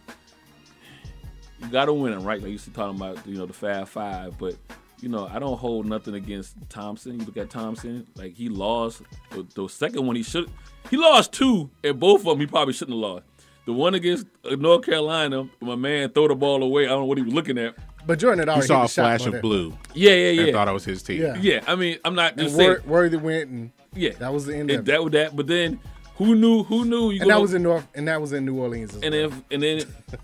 you 1.62 1.68
got 1.70 1.86
to 1.86 1.94
win 1.94 2.12
them, 2.14 2.24
right? 2.24 2.40
Like 2.42 2.52
you 2.52 2.60
see 2.60 2.70
talking 2.70 2.96
about, 2.96 3.26
you 3.26 3.38
know, 3.40 3.48
the 3.48 3.54
Fab 3.54 3.88
Five. 3.88 4.38
But 4.38 4.56
you 5.02 5.10
know, 5.10 5.28
I 5.32 5.40
don't 5.40 5.58
hold 5.58 5.86
nothing 5.86 6.16
against 6.16 6.56
Thompson. 6.70 7.20
You 7.20 7.26
look 7.26 7.38
at 7.38 7.50
Thompson, 7.50 8.08
like 8.16 8.34
he 8.36 8.50
lost 8.50 9.02
the, 9.32 9.46
the 9.56 9.68
second 9.68 10.06
one. 10.06 10.16
He 10.16 10.24
should. 10.24 10.50
He 10.90 10.98
lost 10.98 11.32
two, 11.32 11.70
and 11.84 12.00
both 12.00 12.22
of 12.22 12.26
them 12.28 12.40
he 12.40 12.48
probably 12.48 12.74
shouldn't 12.74 12.96
have 12.96 13.02
lost. 13.12 13.26
The 13.66 13.74
one 13.74 13.96
against 13.96 14.28
uh, 14.50 14.56
North 14.56 14.86
Carolina, 14.86 15.50
my 15.60 15.76
man 15.76 16.10
throw 16.12 16.28
the 16.28 16.36
ball 16.36 16.62
away. 16.62 16.86
I 16.86 16.90
don't 16.90 17.00
know 17.00 17.06
what 17.06 17.18
he 17.18 17.24
was 17.24 17.34
looking 17.34 17.58
at. 17.58 17.76
But 18.06 18.20
Jordan 18.20 18.40
had 18.40 18.48
He 18.50 18.52
already 18.52 18.68
saw 18.68 18.82
hit 18.82 18.84
a 18.84 18.88
the 18.88 18.94
flash 19.02 19.22
by 19.22 19.26
of 19.26 19.32
then. 19.34 19.42
blue 19.42 19.78
Yeah, 19.96 20.12
yeah, 20.12 20.30
and 20.42 20.48
yeah. 20.48 20.54
thought 20.54 20.68
it 20.68 20.72
was 20.74 20.86
his 20.86 21.02
team. 21.02 21.22
Yeah. 21.24 21.36
yeah, 21.42 21.64
I 21.68 21.76
mean, 21.76 21.98
I'm 22.06 22.14
not 22.14 22.38
just 22.38 22.56
saying. 22.56 22.70
Wor- 22.86 23.02
Worthy 23.02 23.18
went 23.18 23.50
and 23.50 23.72
Yeah, 23.96 24.12
that 24.20 24.32
was 24.32 24.46
the 24.46 24.54
end 24.56 24.70
And 24.70 24.82
of 24.82 24.88
it. 24.88 24.92
that 24.92 25.04
was 25.04 25.12
that. 25.14 25.36
But 25.36 25.48
then, 25.48 25.80
who 26.18 26.36
knew? 26.36 26.62
Who 26.66 26.86
knew 26.86 27.10
you? 27.10 27.22
and 27.22 27.30
that 27.32 27.42
was 27.42 27.56
in 27.56 27.64
North 27.64 27.88
and 27.96 28.08
that 28.08 28.22
was 28.22 28.32
in 28.34 28.46
New 28.46 28.60
Orleans 28.60 28.96
as 28.96 29.02
and 29.02 29.16
well. 29.16 29.30
then 29.30 29.44
and 29.50 29.64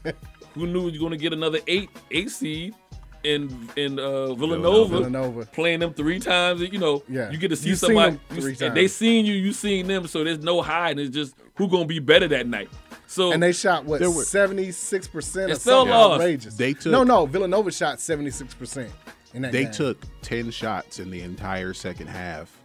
then 0.06 0.13
who 0.54 0.67
knew 0.67 0.89
you're 0.89 1.02
gonna 1.02 1.17
get 1.17 1.34
another 1.34 1.58
eight 1.65 1.89
eight 2.12 2.30
seed 2.30 2.76
in 3.23 3.69
in 3.75 3.99
uh, 3.99 4.34
Villanova, 4.34 4.97
Villanova. 4.97 5.45
playing 5.47 5.79
them 5.81 5.93
three 5.93 6.19
times. 6.19 6.62
You 6.62 6.77
know, 6.79 7.03
Yeah. 7.10 7.29
you 7.31 7.38
get 7.38 7.49
to 7.49 7.55
see 7.55 7.69
You 7.69 7.75
seen 7.75 7.88
somebody. 7.89 8.12
them 8.15 8.21
you 8.36 8.41
three 8.53 8.67
and 8.67 8.75
they 8.75 8.88
seen 8.88 9.25
you, 9.25 9.34
you 9.34 9.53
seen 9.53 9.88
them. 9.88 10.07
So 10.07 10.23
there's 10.23 10.39
no 10.39 10.62
hiding. 10.62 11.05
It's 11.05 11.13
just 11.15 11.36
who 11.55 11.67
gonna 11.67 11.86
be 11.86 11.99
better 11.99 12.27
that 12.29 12.47
night. 12.47 12.69
So 13.07 13.31
and 13.34 13.41
they 13.43 13.51
shot 13.51 13.86
what 13.86 13.99
There 13.99 14.10
were- 14.12 14.23
seventy 14.23 14.71
six 14.71 15.07
percent 15.07 15.49
or 15.51 15.53
It's 15.53 15.62
still 15.62 15.79
something 15.81 15.93
lost. 15.93 16.13
outrageous. 16.21 16.55
They 16.55 16.73
took- 16.73 16.91
no, 16.91 17.03
no. 17.03 17.25
Villanova 17.25 17.71
shot 17.71 17.99
seventy 17.99 18.31
six 18.31 18.53
percent 18.53 18.89
in 19.34 19.41
that 19.43 19.51
They 19.51 19.63
game. 19.63 19.71
took 19.73 19.97
10 20.23 20.51
shots 20.51 20.99
in 20.99 21.10
the 21.10 21.21
entire 21.21 21.73
second 21.73 22.07
half. 22.07 22.57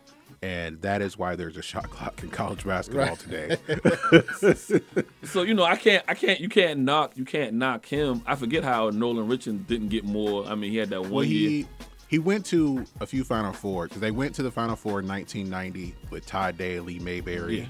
And 0.47 0.81
that 0.83 1.03
is 1.03 1.19
why 1.19 1.35
there's 1.35 1.57
a 1.57 1.63
shot 1.63 1.91
clock 1.91 2.23
in 2.23 2.29
college 2.31 2.65
basketball 2.65 3.17
Right. 3.31 3.59
today. 3.59 4.83
so 5.25 5.43
you 5.43 5.55
know 5.55 5.65
I 5.65 5.75
can't 5.77 6.05
I 6.07 6.15
can't 6.15 6.39
you 6.41 6.49
can't 6.49 6.81
knock 6.81 7.17
you 7.17 7.25
can't 7.25 7.55
knock 7.55 7.85
him. 7.87 8.23
I 8.27 8.37
forget 8.37 8.63
how 8.63 8.91
Nolan 8.91 9.27
Richardson 9.27 9.65
didn't 9.69 9.89
get 9.89 10.05
more. 10.05 10.47
I 10.47 10.55
mean 10.55 10.71
he 10.71 10.77
had 10.77 10.91
that 10.91 11.03
one 11.03 11.11
Well, 11.11 11.25
year. 11.25 11.51
he 11.51 11.67
he 12.09 12.19
went 12.21 12.47
to 12.47 12.85
a 13.01 13.07
few 13.07 13.25
Final 13.25 13.53
Four 13.53 13.87
because 13.89 14.01
they 14.01 14.13
went 14.13 14.35
to 14.37 14.43
the 14.45 14.51
Final 14.53 14.77
Four 14.77 15.01
in 15.01 15.09
1990 15.09 15.95
with 16.11 16.25
Todd 16.27 16.57
Day, 16.57 16.79
Mayberry, 16.79 17.69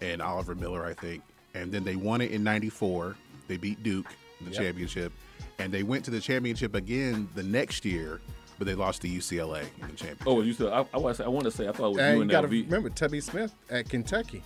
and 0.00 0.20
Oliver 0.20 0.56
Miller, 0.56 0.84
I 0.84 0.94
think. 0.94 1.22
And 1.54 1.70
then 1.70 1.84
they 1.84 1.94
won 1.94 2.20
it 2.20 2.32
in 2.32 2.42
'94. 2.42 3.14
They 3.46 3.56
beat 3.56 3.80
Duke 3.84 4.08
in 4.40 4.46
the 4.46 4.52
Yep. 4.52 4.60
championship, 4.60 5.12
and 5.60 5.72
they 5.72 5.84
went 5.84 6.04
to 6.06 6.10
the 6.10 6.20
championship 6.20 6.74
again 6.74 7.28
the 7.36 7.44
next 7.44 7.84
year, 7.84 8.20
but 8.58 8.66
they 8.66 8.74
lost 8.74 9.02
to 9.02 9.08
UCLA 9.08 9.60
in 9.80 9.88
the 9.88 9.94
championship. 9.94 10.22
Oh, 10.26 10.42
you 10.42 10.52
said 10.52 10.72
I, 10.72 10.86
I, 10.94 10.98
was, 10.98 11.20
I 11.20 11.28
want 11.28 11.44
to 11.44 11.50
say 11.50 11.68
I 11.68 11.72
thought 11.72 11.86
it 11.86 11.90
was 11.90 11.98
And 11.98 12.18
you 12.20 12.26
got 12.26 12.42
to 12.42 12.48
remember 12.48 12.90
Tubby 12.90 13.20
Smith 13.20 13.54
at 13.70 13.88
Kentucky. 13.88 14.42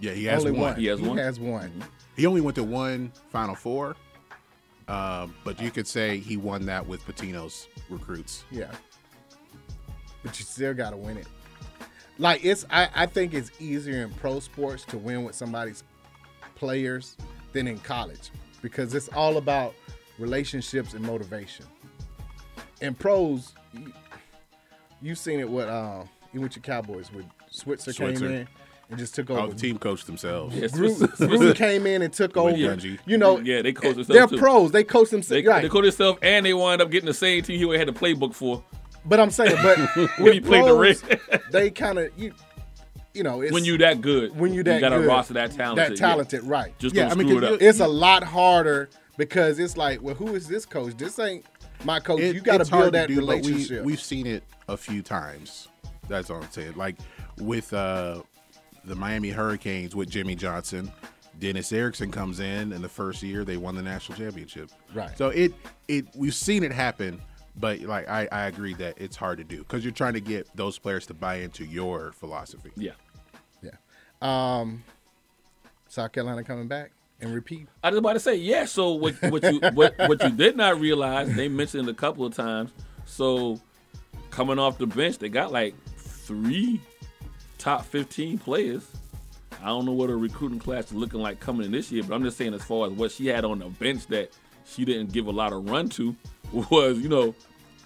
yeah, 0.00 0.12
he 0.12 0.24
has 0.24 0.40
Only 0.44 0.52
one. 0.52 0.60
one. 0.72 0.76
He 0.76 0.86
has 0.86 1.00
one? 1.00 1.18
has 1.18 1.38
one. 1.40 1.84
He 2.16 2.26
only 2.26 2.40
went 2.40 2.56
to 2.56 2.64
one 2.64 3.12
Final 3.30 3.54
Four, 3.54 3.96
um, 4.88 5.34
but 5.44 5.60
you 5.60 5.70
could 5.70 5.86
say 5.86 6.18
he 6.18 6.36
won 6.36 6.66
that 6.66 6.86
with 6.86 7.04
Pitino's 7.06 7.68
recruits. 7.88 8.44
Yeah. 8.50 8.70
But 10.22 10.38
you 10.38 10.44
still 10.44 10.74
got 10.74 10.90
to 10.90 10.96
win 10.96 11.16
it. 11.16 11.26
Like 12.18 12.44
it's, 12.44 12.64
I, 12.70 12.88
I 12.94 13.06
think 13.06 13.34
it's 13.34 13.50
easier 13.60 14.02
in 14.02 14.10
pro 14.14 14.40
sports 14.40 14.84
to 14.86 14.98
win 14.98 15.24
with 15.24 15.34
somebody's 15.34 15.82
players 16.54 17.16
than 17.52 17.66
in 17.66 17.78
college 17.78 18.30
because 18.60 18.94
it's 18.94 19.08
all 19.08 19.38
about 19.38 19.74
relationships 20.18 20.94
and 20.94 21.04
motivation. 21.04 21.64
In 22.82 22.94
pros, 22.94 23.54
you, 23.72 23.92
you've 25.00 25.18
seen 25.18 25.40
it 25.40 25.48
with 25.48 25.68
uh, 25.68 26.02
even 26.32 26.42
with 26.42 26.56
your 26.56 26.62
Cowboys 26.62 27.12
with 27.12 27.24
Switzer, 27.50 27.92
Switzer. 27.92 28.20
came 28.26 28.30
in 28.40 28.48
and 28.90 28.98
just 28.98 29.14
took 29.14 29.30
Oh, 29.30 29.36
over. 29.38 29.54
the 29.54 29.58
team 29.60 29.78
coached 29.78 30.06
themselves. 30.06 30.54
Yeah, 30.54 30.66
Gruden, 30.66 30.96
Swiss- 30.96 31.16
Swiss- 31.16 31.30
Gruden 31.40 31.54
came 31.54 31.86
in 31.86 32.02
and 32.02 32.12
took 32.12 32.36
over. 32.36 32.52
Dungy. 32.56 32.98
You 33.06 33.18
know, 33.18 33.38
Yeah, 33.38 33.62
they 33.62 33.72
coach 33.72 33.94
themselves 33.94 34.08
They're 34.08 34.26
too. 34.26 34.36
pros. 34.38 34.72
They 34.72 34.84
coach 34.84 35.10
themselves. 35.10 35.42
They, 35.42 35.48
right. 35.48 35.62
they 35.62 35.68
called 35.68 35.84
themselves, 35.84 36.18
and 36.22 36.44
they 36.44 36.52
wind 36.54 36.82
up 36.82 36.90
getting 36.90 37.06
the 37.06 37.14
same 37.14 37.42
team 37.42 37.58
he 37.58 37.78
had 37.78 37.88
the 37.88 37.92
playbook 37.92 38.34
for. 38.34 38.62
But 39.04 39.18
I'm 39.20 39.30
saying, 39.30 39.56
but 39.62 39.78
When 40.18 40.32
he 40.32 40.40
with 40.40 40.44
played 40.44 40.64
the 40.64 40.74
pros, 41.30 41.40
they 41.50 41.70
kind 41.70 41.98
of 41.98 42.10
you, 42.16 42.32
you 43.14 43.22
know, 43.22 43.40
it's, 43.42 43.52
when 43.52 43.64
you 43.64 43.78
that 43.78 44.00
good, 44.00 44.36
when 44.38 44.52
you 44.52 44.62
that 44.64 44.70
good 44.70 44.74
you 44.76 44.80
got 44.90 44.96
good, 44.96 45.04
a 45.04 45.08
roster 45.08 45.34
that 45.34 45.52
talented, 45.52 45.92
that 45.92 45.96
talented, 45.96 46.42
right? 46.44 46.76
Just 46.78 46.94
Yeah, 46.94 47.04
don't 47.04 47.12
I 47.12 47.14
mean, 47.16 47.28
screw 47.28 47.38
it 47.38 47.40
'cause 47.42 47.54
up. 47.56 47.62
It's 47.62 47.80
a 47.80 47.86
lot 47.88 48.22
harder 48.24 48.90
because 49.16 49.58
it's 49.58 49.76
like, 49.76 50.00
well, 50.02 50.14
who 50.14 50.34
is 50.34 50.46
this 50.48 50.64
coach? 50.64 50.96
This 50.96 51.18
ain't 51.18 51.44
my 51.84 52.00
coach. 52.00 52.20
It- 52.20 52.34
you 52.34 52.40
got 52.40 52.64
to 52.64 52.70
build 52.70 52.94
that 52.94 53.08
do, 53.08 53.16
but 53.16 53.20
relationship. 53.42 53.80
We, 53.84 53.92
we've 53.92 54.00
seen 54.00 54.26
it 54.26 54.44
a 54.68 54.76
few 54.76 55.02
times. 55.02 55.68
That's 56.08 56.30
all 56.30 56.42
I'm 56.42 56.50
saying. 56.50 56.74
Like 56.76 56.96
with 57.38 57.72
uh, 57.72 58.22
the 58.84 58.94
Miami 58.94 59.30
Hurricanes 59.30 59.94
with 59.94 60.10
Jimmy 60.10 60.34
Johnson, 60.34 60.90
Dennis 61.38 61.72
Erickson 61.72 62.10
comes 62.10 62.40
in, 62.40 62.72
and 62.72 62.84
the 62.84 62.88
first 62.88 63.22
year 63.22 63.44
they 63.44 63.56
won 63.56 63.74
the 63.74 63.82
national 63.82 64.18
championship. 64.18 64.70
Right. 64.94 65.16
So 65.16 65.28
it 65.28 65.52
it 65.88 66.06
we've 66.14 66.34
seen 66.34 66.62
it 66.62 66.72
happen, 66.72 67.20
but 67.56 67.80
like 67.80 68.08
I, 68.08 68.28
I 68.30 68.46
agree 68.46 68.74
that 68.74 68.98
it's 68.98 69.16
hard 69.16 69.38
to 69.38 69.44
do 69.44 69.58
because 69.58 69.84
you're 69.84 69.92
trying 69.92 70.14
to 70.14 70.20
get 70.20 70.48
those 70.56 70.78
players 70.78 71.06
to 71.06 71.14
buy 71.14 71.36
into 71.36 71.64
your 71.64 72.12
philosophy. 72.12 72.70
yeah. 72.76 72.92
yeah. 73.62 73.70
Um, 74.20 74.84
South 75.88 76.12
Carolina 76.12 76.42
coming 76.44 76.68
back 76.68 76.92
and 77.22 77.32
repeat. 77.32 77.68
I 77.82 77.90
was 77.90 77.98
about 77.98 78.14
to 78.14 78.20
say, 78.20 78.34
yeah. 78.34 78.64
So 78.66 78.92
what, 78.92 79.14
what 79.22 79.42
you 79.44 79.60
what, 79.72 79.94
what 79.96 80.22
you 80.22 80.30
did 80.30 80.56
not 80.56 80.78
realize, 80.78 81.34
they 81.34 81.48
mentioned 81.48 81.88
a 81.88 81.94
couple 81.94 82.26
of 82.26 82.34
times. 82.34 82.70
So 83.06 83.60
coming 84.30 84.58
off 84.58 84.78
the 84.78 84.86
bench, 84.86 85.18
they 85.18 85.28
got 85.28 85.52
like 85.52 85.74
three 85.96 86.80
top 87.58 87.84
fifteen 87.86 88.38
players. 88.38 88.86
I 89.62 89.66
don't 89.66 89.86
know 89.86 89.92
what 89.92 90.10
her 90.10 90.18
recruiting 90.18 90.58
class 90.58 90.86
is 90.86 90.94
looking 90.94 91.20
like 91.20 91.38
coming 91.38 91.64
in 91.64 91.72
this 91.72 91.92
year, 91.92 92.02
but 92.02 92.14
I'm 92.14 92.24
just 92.24 92.36
saying 92.36 92.52
as 92.52 92.64
far 92.64 92.88
as 92.88 92.92
what 92.92 93.12
she 93.12 93.28
had 93.28 93.44
on 93.44 93.60
the 93.60 93.66
bench 93.66 94.08
that 94.08 94.30
she 94.64 94.84
didn't 94.84 95.12
give 95.12 95.28
a 95.28 95.30
lot 95.30 95.52
of 95.52 95.70
run 95.70 95.88
to 95.90 96.16
was, 96.70 96.98
you 96.98 97.08
know, 97.08 97.34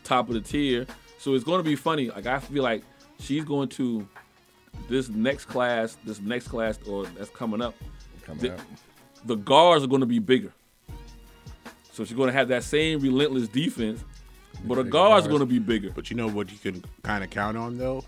top 0.02 0.28
of 0.28 0.34
the 0.34 0.40
tier. 0.40 0.86
So 1.18 1.34
it's 1.34 1.44
going 1.44 1.58
to 1.58 1.68
be 1.68 1.76
funny. 1.76 2.08
Like 2.08 2.26
I 2.26 2.38
feel 2.38 2.62
like 2.62 2.82
she's 3.18 3.44
going 3.44 3.68
to 3.70 4.08
this 4.88 5.08
next 5.08 5.46
class, 5.46 5.98
this 6.04 6.20
next 6.20 6.48
class 6.48 6.78
or 6.88 7.04
that's 7.06 7.30
coming 7.30 7.60
up. 7.60 7.74
Coming 8.22 8.42
the, 8.42 8.54
up. 8.54 8.60
The 9.26 9.36
guards 9.36 9.84
are 9.84 9.88
going 9.88 10.00
to 10.00 10.06
be 10.06 10.18
bigger. 10.18 10.52
So 11.92 12.04
she's 12.04 12.16
going 12.16 12.28
to 12.28 12.32
have 12.32 12.48
that 12.48 12.62
same 12.64 13.00
relentless 13.00 13.48
defense, 13.48 14.04
but 14.64 14.74
the 14.76 14.84
guards 14.84 15.26
are 15.26 15.30
going 15.30 15.40
to 15.40 15.46
be 15.46 15.58
bigger. 15.58 15.90
But 15.90 16.10
you 16.10 16.16
know 16.16 16.28
what 16.28 16.50
you 16.52 16.58
can 16.58 16.84
kind 17.02 17.24
of 17.24 17.30
count 17.30 17.56
on 17.56 17.78
though? 17.78 18.04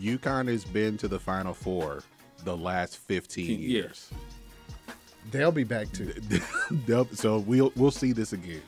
UConn 0.00 0.48
has 0.48 0.64
been 0.64 0.96
to 0.98 1.08
the 1.08 1.18
Final 1.18 1.52
Four 1.52 2.02
the 2.44 2.56
last 2.56 2.96
15 2.98 3.46
Yeah. 3.46 3.54
years. 3.68 4.10
They'll 5.30 5.52
be 5.52 5.64
back 5.64 5.92
too. 5.92 6.14
They'll- 6.86 7.08
so 7.12 7.38
we'll 7.40 7.72
we'll 7.76 7.90
see 7.90 8.12
this 8.12 8.32
again. 8.32 8.62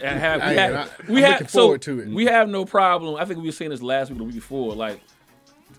And 0.00 0.18
have, 0.20 0.40
we 0.42 0.46
Hey, 0.48 0.54
have, 0.56 0.74
I- 0.74 1.12
we 1.12 1.16
I'm 1.18 1.22
have 1.24 1.32
looking 1.40 1.48
so 1.48 1.76
to 1.76 2.00
it. 2.00 2.08
we 2.08 2.26
have 2.26 2.48
no 2.48 2.64
problem. 2.64 3.16
I 3.16 3.24
think 3.24 3.40
we 3.40 3.46
were 3.46 3.52
saying 3.52 3.70
this 3.72 3.82
last 3.82 4.10
week 4.10 4.16
or 4.16 4.20
the 4.20 4.24
week 4.24 4.34
before. 4.36 4.74
Like 4.74 5.00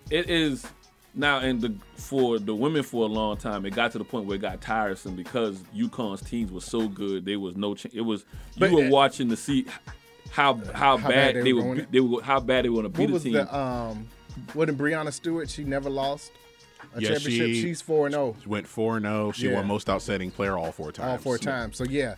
it 0.09 0.29
is 0.29 0.65
now, 1.17 1.39
and 1.39 1.59
the 1.59 1.73
for 1.95 2.39
the 2.39 2.53
women 2.55 2.83
for 2.83 3.03
a 3.03 3.07
long 3.11 3.37
time, 3.37 3.65
it 3.65 3.71
got 3.75 3.91
to 3.93 3.97
the 3.97 4.03
point 4.03 4.25
where 4.25 4.35
it 4.35 4.41
got 4.41 4.61
tiresome 4.61 5.15
because 5.15 5.57
UConn's 5.75 6.21
teams 6.21 6.51
were 6.51 6.61
so 6.61 6.87
good. 6.87 7.25
There 7.25 7.39
was 7.39 7.55
no. 7.55 7.75
Ch- 7.75 7.87
it 7.93 8.01
was 8.01 8.25
you 8.55 8.59
But, 8.61 8.71
were 8.71 8.85
uh, 8.85 8.89
watching 8.89 9.29
to 9.29 9.35
see 9.35 9.65
how 10.29 10.55
how, 10.73 10.97
How 10.97 11.09
bad, 11.09 11.09
bad 11.09 11.35
they 11.37 11.41
they 11.41 11.53
were 11.53 11.63
were. 11.63 11.75
be- 11.75 11.87
They 11.91 11.99
were 11.99 12.21
how 12.21 12.39
bad 12.39 12.65
they 12.65 12.69
were 12.69 12.81
going 12.81 12.91
to 12.93 12.97
beat 12.97 13.05
What 13.05 13.13
was 13.13 13.23
the 13.23 13.29
team. 13.31 13.37
the 13.45 13.55
um? 13.57 14.07
Wasn't 14.53 14.77
Breanna 14.77 15.11
Stewart? 15.11 15.49
She 15.49 15.63
never 15.63 15.89
lost 15.89 16.31
a 16.95 17.01
Yeah, 17.01 17.09
championship. 17.13 17.47
she- 17.47 17.61
She's 17.61 17.81
four 17.81 18.05
and 18.05 18.13
zero 18.13 18.35
She 18.43 18.47
went 18.49 18.67
four 18.67 18.97
and 18.97 19.05
zero. 19.05 19.31
She 19.31 19.47
Yeah. 19.49 19.55
won 19.55 19.67
most 19.67 19.89
outstanding 19.89 20.29
player 20.31 20.57
all 20.57 20.71
four 20.71 20.91
times. 20.91 21.09
all 21.09 21.17
four 21.17 21.37
times. 21.39 21.75
So 21.77 21.85
yeah, 21.85 22.15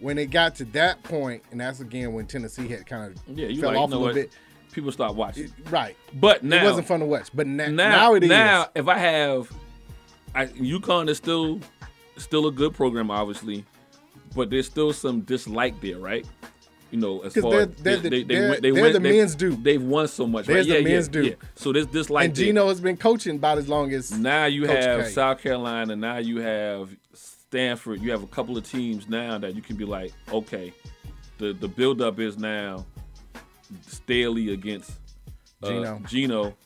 when 0.00 0.18
it 0.18 0.26
got 0.30 0.54
to 0.56 0.64
that 0.66 1.02
point, 1.04 1.42
and 1.52 1.60
that's 1.60 1.80
again 1.80 2.12
when 2.12 2.26
Tennessee 2.26 2.66
had 2.68 2.86
kind 2.86 3.12
of 3.12 3.38
yeah, 3.38 3.46
you 3.46 3.60
fell 3.60 3.70
like, 3.70 3.78
off 3.78 3.90
you 3.90 3.94
know 3.94 4.02
a 4.02 4.04
little 4.06 4.06
what? 4.06 4.14
bit. 4.14 4.32
People 4.72 4.92
start 4.92 5.14
watching. 5.14 5.52
Right. 5.70 5.96
But 6.14 6.44
now 6.44 6.62
it 6.62 6.64
wasn't 6.66 6.86
fun 6.86 7.00
to 7.00 7.06
watch. 7.06 7.28
But 7.34 7.46
na- 7.46 7.66
now, 7.68 7.88
now, 7.90 8.14
it 8.14 8.22
is. 8.24 8.28
now 8.28 8.68
if 8.74 8.86
I 8.88 8.98
have, 8.98 9.50
I, 10.34 10.46
UConn 10.46 11.08
is 11.08 11.16
still 11.16 11.60
still 12.16 12.46
a 12.46 12.52
good 12.52 12.74
program, 12.74 13.10
obviously, 13.10 13.64
but 14.34 14.50
there's 14.50 14.66
still 14.66 14.92
some 14.92 15.22
dislike 15.22 15.80
there, 15.80 15.98
right? 15.98 16.26
You 16.90 16.98
know, 16.98 17.20
as 17.20 17.34
far 17.34 17.50
they're- 17.50 17.60
as 17.62 17.68
they're 17.82 17.96
the- 17.98 18.24
they, 18.24 18.48
went, 18.48 18.62
they 18.62 18.72
went, 18.72 18.92
the 18.94 19.00
men's 19.00 19.34
Duke. 19.36 19.62
They've 19.62 19.82
won 19.82 20.08
so 20.08 20.26
much. 20.26 20.46
There's 20.46 20.68
right? 20.68 20.82
the 20.84 20.90
men's 20.90 21.06
yeah, 21.06 21.12
Duke. 21.12 21.26
yeah. 21.42 21.48
So 21.54 21.72
this 21.72 21.86
dislike 21.86 22.26
and 22.26 22.34
there. 22.36 22.46
Geno 22.46 22.68
has 22.68 22.80
been 22.80 22.96
coaching 22.96 23.36
about 23.36 23.58
as 23.58 23.68
long 23.68 23.92
as 23.92 24.10
Now 24.12 24.46
you 24.46 24.66
Coach 24.66 24.84
have 24.84 25.04
K. 25.04 25.10
South 25.10 25.40
Carolina. 25.40 25.94
Now 25.96 26.16
you 26.18 26.40
have 26.40 26.90
Stanford. 27.14 28.00
You 28.02 28.10
have 28.10 28.22
a 28.22 28.26
couple 28.28 28.56
of 28.56 28.68
teams 28.68 29.08
now 29.08 29.38
that 29.38 29.54
you 29.54 29.62
can 29.62 29.76
be 29.76 29.84
like, 29.84 30.12
okay, 30.32 30.72
the 31.38 31.52
the 31.52 31.68
buildup 31.68 32.18
is 32.18 32.38
now 32.38 32.84
Staley 33.86 34.52
against 34.52 34.92
uh, 35.62 35.68
Geno. 35.68 36.02
Geno. 36.06 36.56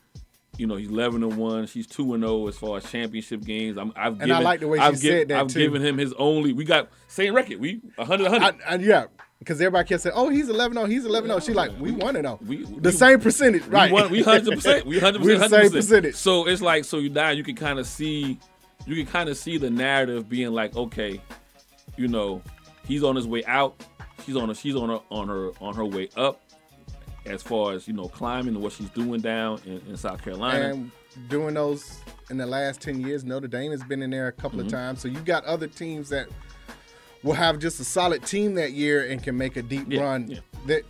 You 0.57 0.69
know 0.69 0.77
he's 0.77 0.89
eleven 0.89 1.25
and 1.25 1.37
one. 1.37 1.67
She's 1.67 1.87
two 1.87 2.15
and 2.15 2.23
zero 2.23 2.47
as 2.47 2.57
far 2.57 2.77
as 2.77 2.89
championship 2.89 3.43
games. 3.45 3.77
I'm, 3.77 3.93
I've 3.97 4.21
And 4.21 4.33
I 4.33 4.39
like 4.39 4.61
the 4.61 4.69
way 4.69 4.79
I've 4.79 4.95
she 4.95 5.09
said 5.09 5.29
that, 5.29 5.41
I've 5.41 5.49
too. 5.49 5.59
given 5.59 5.83
him 5.85 5.99
his 5.99 6.13
only. 6.17 6.53
We 6.53 6.65
got 6.65 6.91
same 7.09 7.35
record. 7.35 7.59
We 7.59 7.81
100 7.97 8.27
I, 8.27 8.31
100. 8.31 8.61
I, 8.65 8.75
yeah, 8.77 9.07
because 9.41 9.61
everybody 9.61 9.89
kept 9.89 10.03
saying, 10.05 10.15
"Oh, 10.17 10.29
he's 10.29 10.49
11 10.49 10.77
0, 10.77 10.87
he's 10.87 11.05
11 11.07 11.29
0." 11.29 11.41
She's 11.41 11.57
like, 11.57 11.73
"We 11.81 11.91
won 11.91 12.15
it 12.15 12.23
0." 12.23 12.39
We- 12.47 12.59
The 12.65 12.91
we- 12.91 12.91
same 12.93 13.19
percentage, 13.21 13.65
right? 13.67 13.91
We 13.91 14.01
won, 14.01 14.13
we 14.13 14.23
hundred 14.23 14.55
percent. 14.55 14.87
We 14.87 14.99
hundred 15.01 15.23
We're 15.23 15.39
percent. 15.39 15.51
the 15.51 15.61
same 15.63 15.73
percentage. 15.73 16.15
So 16.15 16.47
it's 16.47 16.63
like 16.63 16.85
so 16.85 16.99
you 16.99 17.11
now 17.11 17.31
you 17.31 17.43
can 17.43 17.57
kind 17.57 17.81
of 17.81 17.87
see, 17.89 18.39
you 18.87 18.95
can 18.95 19.07
kind 19.13 19.29
of 19.29 19.37
see 19.37 19.59
the 19.59 19.71
narrative 19.71 20.29
being 20.29 20.53
like, 20.53 20.77
okay, 20.77 21.21
you 21.97 22.07
know, 22.07 22.41
he's 22.87 23.03
on 23.03 23.17
his 23.17 23.27
way 23.27 23.45
out. 23.47 23.75
She's 24.25 24.37
on 24.37 24.51
her. 24.51 24.55
She's 24.55 24.77
on 24.77 24.89
her 24.89 25.01
on 25.11 25.27
her 25.27 25.51
on 25.61 25.75
her 25.75 25.85
way 25.85 26.11
up. 26.17 26.41
As 27.27 27.43
far 27.43 27.73
as 27.73 27.89
you 27.89 27.95
know, 27.95 28.09
climbing 28.09 28.55
and 28.55 28.63
what 28.63 28.73
she's 28.73 28.91
doing 28.91 29.21
down 29.21 29.61
in, 29.65 29.81
in 29.89 29.97
South 29.97 30.23
Carolina. 30.23 30.69
and 30.75 30.91
doing 31.29 31.55
those 31.55 32.01
in 32.31 32.37
the 32.37 32.47
last 32.47 32.81
10 32.83 33.01
years, 33.01 33.25
Notre 33.25 33.47
Dame 33.49 33.71
has 33.71 33.83
been 33.85 34.03
in 34.03 34.11
there 34.11 34.27
a 34.29 34.33
couple 34.33 34.59
Mm-hmm. 34.59 34.67
of 34.67 34.73
times. 34.73 35.01
So 35.01 35.09
you 35.09 35.21
got 35.21 35.45
other 35.45 35.67
teams 35.67 36.09
that 36.11 36.29
will 37.23 37.33
have 37.35 37.59
just 37.59 37.81
a 37.81 37.85
solid 37.85 38.25
team 38.27 38.55
that 38.57 38.73
year 38.73 39.07
and 39.11 39.23
can 39.23 39.37
make 39.39 39.57
a 39.57 39.63
deep 39.63 39.87
Yeah, 39.89 40.03
run. 40.03 40.29
yeah. 40.29 40.39
That 40.67 40.83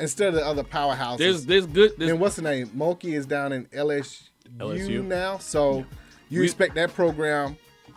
instead 0.00 0.28
of 0.28 0.34
the 0.34 0.44
other 0.44 0.64
powerhouses. 0.64 1.18
there's 1.18 1.46
there's 1.46 1.66
good. 1.66 1.92
There's, 1.96 2.10
then 2.10 2.18
what's 2.20 2.36
the 2.36 2.42
name? 2.42 2.66
Mulkey 2.68 3.14
is 3.14 3.24
down 3.24 3.52
in 3.52 3.64
LSU, 3.66 4.22
LSU. 4.58 5.04
now, 5.04 5.38
so 5.38 5.84
you 6.28 6.40
We- 6.40 6.44
expect 6.46 6.74
that 6.74 6.92
program 6.92 7.56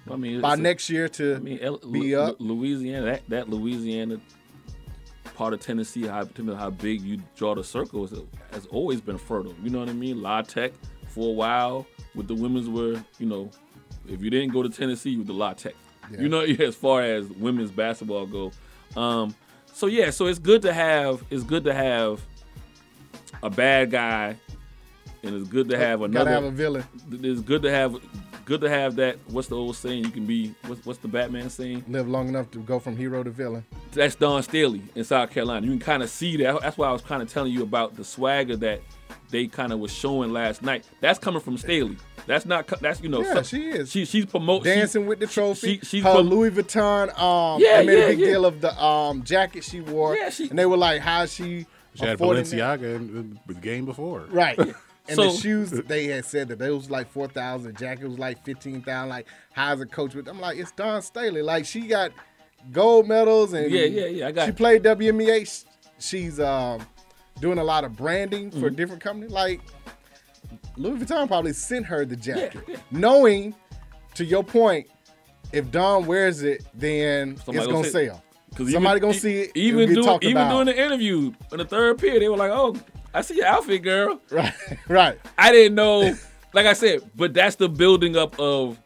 I 0.10 0.16
mean, 0.16 0.40
by 0.40 0.56
next 0.56 0.90
year 0.90 1.10
to 1.10 1.36
I 1.36 1.40
mean, 1.40 1.60
L- 1.62 1.78
be 1.80 2.16
up. 2.16 2.36
Louisiana, 2.40 3.06
that, 3.08 3.22
that 3.30 3.50
Louisiana 3.50 4.20
part 5.36 5.54
of 5.54 5.60
Tennessee, 5.60 6.08
how 6.08 6.28
how 6.56 6.70
big 6.70 7.02
you 7.02 7.22
draw 7.36 7.54
the 7.54 7.64
circle 7.64 8.08
has 8.52 8.66
always 8.68 9.02
been 9.02 9.18
fertile. 9.18 9.54
You 9.62 9.70
know 9.70 9.80
what 9.80 9.90
I 9.90 9.94
mean? 9.94 10.22
La 10.22 10.42
Tech 10.42 10.72
for 11.10 11.30
a 11.30 11.34
while 11.34 11.86
with 12.16 12.28
the 12.28 12.36
women's 12.36 12.70
were, 12.70 13.04
you 13.20 13.26
know, 13.26 13.52
if 14.08 14.22
you 14.22 14.30
didn't 14.30 14.54
go 14.54 14.64
to 14.64 14.70
Tennessee, 14.70 15.12
you 15.12 15.20
were 15.20 15.26
the 15.26 15.34
La 15.34 15.54
Tech. 15.54 15.76
Yeah. 16.12 16.22
You 16.22 16.30
know, 16.30 16.42
yeah, 16.44 16.68
as 16.68 16.76
far 16.76 17.04
as 17.04 17.28
women's 17.28 17.72
basketball 17.72 18.26
go. 18.26 18.52
Um, 18.96 19.36
so 19.74 19.88
yeah, 19.88 20.10
so 20.10 20.28
it's 20.28 20.40
good 20.40 20.62
to 20.62 20.74
have 20.74 21.24
it's 21.30 21.44
good 21.44 21.66
to 21.66 21.74
have 21.74 22.26
a 23.44 23.50
bad 23.50 23.92
guy, 23.92 24.38
and 25.26 25.36
it's 25.36 25.50
good 25.50 25.70
to 25.70 25.78
have 25.78 26.02
another. 26.02 26.26
gotta 26.32 26.36
have 26.36 26.44
a 26.44 26.52
villain. 26.52 26.84
it's 27.12 27.42
good 27.42 27.62
to 27.64 27.72
have 27.72 27.96
good 28.46 28.62
to 28.62 28.70
have 28.70 28.96
that. 28.98 29.18
What's 29.28 29.48
the 29.48 29.56
old 29.56 29.76
saying? 29.76 30.04
You 30.06 30.12
can 30.12 30.26
be 30.26 30.54
what's, 30.68 30.86
what's 30.86 31.00
the 31.00 31.08
Batman 31.08 31.50
saying? 31.50 31.84
Live 31.88 32.08
long 32.08 32.28
enough 32.30 32.52
to 32.52 32.60
go 32.60 32.80
from 32.80 32.96
hero 32.96 33.24
to 33.24 33.30
villain. 33.32 33.66
That's 33.92 34.16
Dawn 34.16 34.44
Staley 34.44 34.82
in 34.96 35.04
South 35.04 35.32
Carolina. 35.32 35.66
You 35.66 35.72
can 35.74 35.80
kind 35.80 36.04
of 36.04 36.10
see 36.10 36.38
that. 36.38 36.62
That's 36.62 36.78
why 36.78 36.88
I 36.88 36.92
was 36.92 37.02
kind 37.02 37.22
of 37.22 37.32
telling 37.32 37.52
you 37.52 37.64
about 37.64 37.96
the 37.96 38.04
swagger 38.04 38.56
that 38.58 38.82
they 39.32 39.48
kind 39.48 39.74
of 39.74 39.80
was 39.80 39.92
showing 39.92 40.32
last 40.32 40.62
night. 40.62 40.86
That's 41.02 41.18
coming 41.20 41.42
from 41.42 41.58
Staley. 41.58 41.98
That's 42.28 42.46
not. 42.46 42.68
That's 42.82 43.02
you 43.02 43.10
know. 43.10 43.22
Yeah, 43.22 43.42
she 43.42 43.70
is. 43.70 43.92
She 43.92 44.06
she's 44.06 44.26
promoting 44.26 44.74
Dancing 44.74 45.06
with 45.08 45.20
the 45.20 45.28
trophy. 45.28 45.80
she- 45.80 45.86
she's 45.86 46.04
her 46.04 46.12
prom- 46.14 46.30
Louis 46.30 46.52
Vuitton. 46.52 47.18
Um, 47.20 47.60
Yeah, 47.62 47.78
they 47.80 47.86
made 47.86 47.98
yeah, 47.98 48.04
a 48.04 48.08
big 48.10 48.20
yeah. 48.20 48.26
deal 48.28 48.46
of 48.46 48.62
the 48.62 48.84
um 48.84 49.24
jacket 49.24 49.64
she 49.64 49.82
wore. 49.82 50.16
Yeah, 50.16 50.30
she- 50.30 50.50
and 50.50 50.58
they 50.58 50.66
were 50.66 50.78
like, 50.78 51.02
"How 51.02 51.26
she?" 51.26 51.66
She 51.96 52.04
had 52.06 52.16
affording 52.16 52.44
that? 52.44 52.80
Balenciaga 52.80 52.96
in 52.96 53.40
the 53.48 53.54
game 53.54 53.86
before. 53.86 54.26
Right. 54.30 54.60
And 55.08 55.16
So- 55.16 55.32
the 55.32 55.38
shoes 55.38 55.70
that 55.72 55.88
they 55.88 56.06
had 56.06 56.26
said 56.26 56.48
that 56.48 56.58
they 56.60 56.70
was 56.72 56.90
like 56.90 57.10
four 57.12 57.28
thousand. 57.28 57.74
The 57.74 57.80
jacket 57.80 58.08
was 58.08 58.18
like 58.20 58.44
fifteen 58.44 58.82
thousand. 58.82 59.10
Like, 59.10 59.28
how's 59.54 59.80
a 59.82 59.86
coach 59.86 60.16
with? 60.16 60.28
I'm 60.28 60.40
like, 60.40 60.58
it's 60.58 60.72
Dawn 60.72 61.02
Staley. 61.02 61.42
Like, 61.44 61.66
she 61.66 61.82
got 61.82 62.12
gold 62.72 63.08
medals 63.08 63.54
and 63.54 63.70
Yeah, 63.72 63.86
yeah, 63.86 64.06
yeah, 64.08 64.28
I 64.28 64.32
got- 64.32 64.46
She 64.48 64.52
played 64.52 64.82
WNBA. 64.84 65.66
She's 66.00 66.40
um 66.40 66.86
doing 67.40 67.58
a 67.60 67.64
lot 67.64 67.84
of 67.84 67.96
branding 67.96 68.50
for 68.50 68.58
Mm-hmm. 68.58 68.76
different 68.76 69.02
companies. 69.04 69.32
Like, 69.32 69.62
Louis 70.78 70.98
Vuitton 71.00 71.28
probably 71.28 71.54
sent 71.54 71.86
her 71.86 72.06
the 72.06 72.16
jacket, 72.16 72.62
yeah. 72.68 72.78
knowing, 72.92 73.56
to 74.16 74.26
your 74.26 74.44
point, 74.44 74.88
if 75.54 75.70
Dawn 75.72 76.06
wears 76.06 76.42
it, 76.44 76.66
then 76.74 77.38
Somebody 77.38 77.58
it's 77.60 77.68
gonna 77.68 77.78
gonna 77.82 77.90
say- 77.90 78.72
Somebody 78.72 78.98
even- 78.98 79.00
gonna 79.00 79.14
see 79.14 79.38
it. 79.42 79.52
Even 79.56 79.82
even 79.92 80.50
doing 80.50 80.66
the 80.66 80.78
interview 80.86 81.32
in 81.52 81.58
the 81.58 81.66
third 81.66 81.98
period, 82.00 82.22
they 82.22 82.30
were 82.30 82.38
like, 82.38 82.52
"Oh, 82.52 82.76
I 83.16 83.22
see 83.22 83.38
your 83.38 83.48
outfit, 83.48 83.82
girl." 83.84 84.22
right, 84.30 84.54
right. 84.88 85.20
I 85.38 85.52
didn't 85.52 85.76
know. 85.76 86.16
Like 86.54 86.66
I 86.66 86.74
said, 86.74 87.02
but 87.16 87.34
that's 87.34 87.56
the 87.56 87.68
building 87.68 88.16
up 88.16 88.40
of 88.40 88.80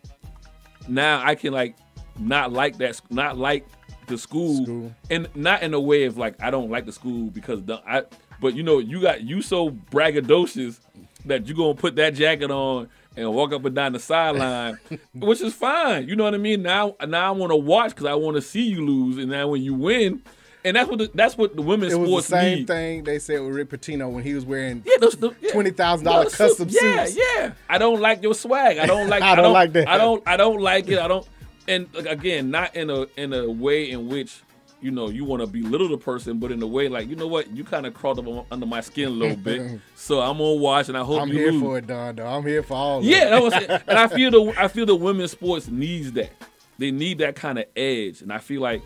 now 0.87 1.21
I 1.23 1.35
can 1.35 1.53
like 1.53 1.75
not 2.17 2.51
like 2.51 2.77
that, 2.77 2.99
not 3.09 3.37
like 3.37 3.65
the 4.07 4.17
school, 4.17 4.63
School. 4.63 4.95
and 5.09 5.27
not 5.35 5.61
in 5.63 5.73
a 5.73 5.79
way 5.79 6.05
of 6.05 6.17
like 6.17 6.41
I 6.41 6.51
don't 6.51 6.69
like 6.69 6.85
the 6.85 6.91
school 6.91 7.29
because 7.29 7.63
the, 7.63 7.81
I. 7.87 8.03
But 8.41 8.55
you 8.55 8.63
know, 8.63 8.79
you 8.79 9.01
got 9.01 9.21
you 9.21 9.41
so 9.41 9.69
braggadocious 9.69 10.79
that 11.25 11.47
you're 11.47 11.57
gonna 11.57 11.75
put 11.75 11.95
that 11.97 12.13
jacket 12.13 12.49
on 12.51 12.89
and 13.17 13.33
walk 13.33 13.51
up 13.51 13.65
and 13.65 13.75
down 13.75 13.93
the 13.93 13.99
sideline, 13.99 14.79
which 15.13 15.41
is 15.41 15.53
fine. 15.53 16.07
You 16.07 16.15
know 16.15 16.23
what 16.23 16.33
I 16.33 16.37
mean? 16.37 16.61
Now, 16.61 16.95
now 17.05 17.27
I 17.27 17.31
want 17.31 17.51
to 17.51 17.57
watch 17.57 17.91
because 17.91 18.05
I 18.05 18.15
want 18.15 18.35
to 18.35 18.41
see 18.41 18.61
you 18.61 18.85
lose, 18.85 19.17
and 19.17 19.29
now 19.29 19.49
when 19.49 19.61
you 19.61 19.73
win, 19.73 20.21
and 20.65 20.75
that's 20.75 20.89
what 20.89 20.99
the, 20.99 21.11
that's 21.13 21.37
what 21.37 21.55
the 21.55 21.61
women's 21.61 21.93
It 21.93 21.97
was 21.99 22.09
sports 22.09 22.27
the 22.27 22.39
same 22.41 22.57
need. 22.59 22.67
thing 22.67 23.03
they 23.03 23.19
said 23.19 23.41
with 23.41 23.55
Rick 23.55 23.69
Pitino 23.69 24.11
when 24.11 24.23
he 24.23 24.33
was 24.33 24.45
wearing 24.45 24.83
Yeah, 24.85 24.97
those, 24.99 25.15
the, 25.15 25.31
yeah. 25.41 25.51
$20,000 25.51 26.03
custom 26.37 26.69
suits. 26.69 26.83
Yeah, 26.83 27.05
suits. 27.05 27.19
yeah. 27.37 27.51
I 27.69 27.77
don't 27.77 27.99
like 28.01 28.21
your 28.23 28.33
swag. 28.33 28.77
I 28.77 28.85
don't 28.85 29.07
like. 29.09 29.21
I 29.23 29.35
don't 29.35 29.53
like 29.53 29.73
that. 29.73 29.87
I 29.87 29.97
don't. 29.97 30.21
I 30.27 30.37
don't 30.37 30.59
like 30.61 30.87
it. 30.89 30.99
I 30.99 31.07
don't. 31.07 31.27
And 31.67 31.87
like, 31.93 32.07
again, 32.07 32.49
not 32.51 32.75
in 32.75 32.89
a 32.89 33.05
in 33.15 33.31
a 33.33 33.49
way 33.49 33.89
in 33.91 34.07
which 34.07 34.41
you 34.81 34.91
know 34.91 35.09
you 35.09 35.23
want 35.25 35.41
to 35.41 35.47
belittle 35.47 35.87
the 35.89 35.97
person, 35.97 36.39
but 36.39 36.51
in 36.51 36.61
a 36.63 36.67
way 36.67 36.87
like 36.89 37.07
you 37.07 37.15
know 37.15 37.27
what, 37.27 37.49
you 37.55 37.63
kind 37.63 37.85
of 37.85 37.93
crawled 37.93 38.17
up 38.19 38.45
under 38.51 38.65
my 38.65 38.81
skin 38.81 39.07
a 39.07 39.11
little 39.11 39.35
bit. 39.49 39.79
so 39.95 40.19
I'm 40.19 40.37
gonna 40.39 40.55
watch, 40.55 40.89
and 40.89 40.97
I 40.97 41.01
hope 41.03 41.17
you 41.17 41.21
I'm 41.21 41.31
here 41.31 41.51
lose. 41.51 41.61
for 41.61 41.77
it, 41.77 41.85
Don. 41.87 42.15
Though 42.15 42.25
I'm 42.25 42.43
here 42.45 42.63
for 42.63 42.73
all. 42.73 43.03
Yeah, 43.03 43.29
that 43.29 43.41
was 43.43 43.53
it. 43.53 43.69
and 43.87 43.99
I 43.99 44.07
feel 44.07 44.31
the 44.31 44.53
I 44.61 44.67
feel 44.67 44.85
the 44.87 44.95
women's 44.95 45.31
sports 45.31 45.67
needs 45.67 46.11
that. 46.13 46.31
They 46.79 46.91
need 46.91 47.17
that 47.19 47.35
kind 47.35 47.59
of 47.59 47.65
edge, 47.75 48.21
and 48.21 48.31
I 48.33 48.37
feel 48.39 48.61
like 48.61 48.81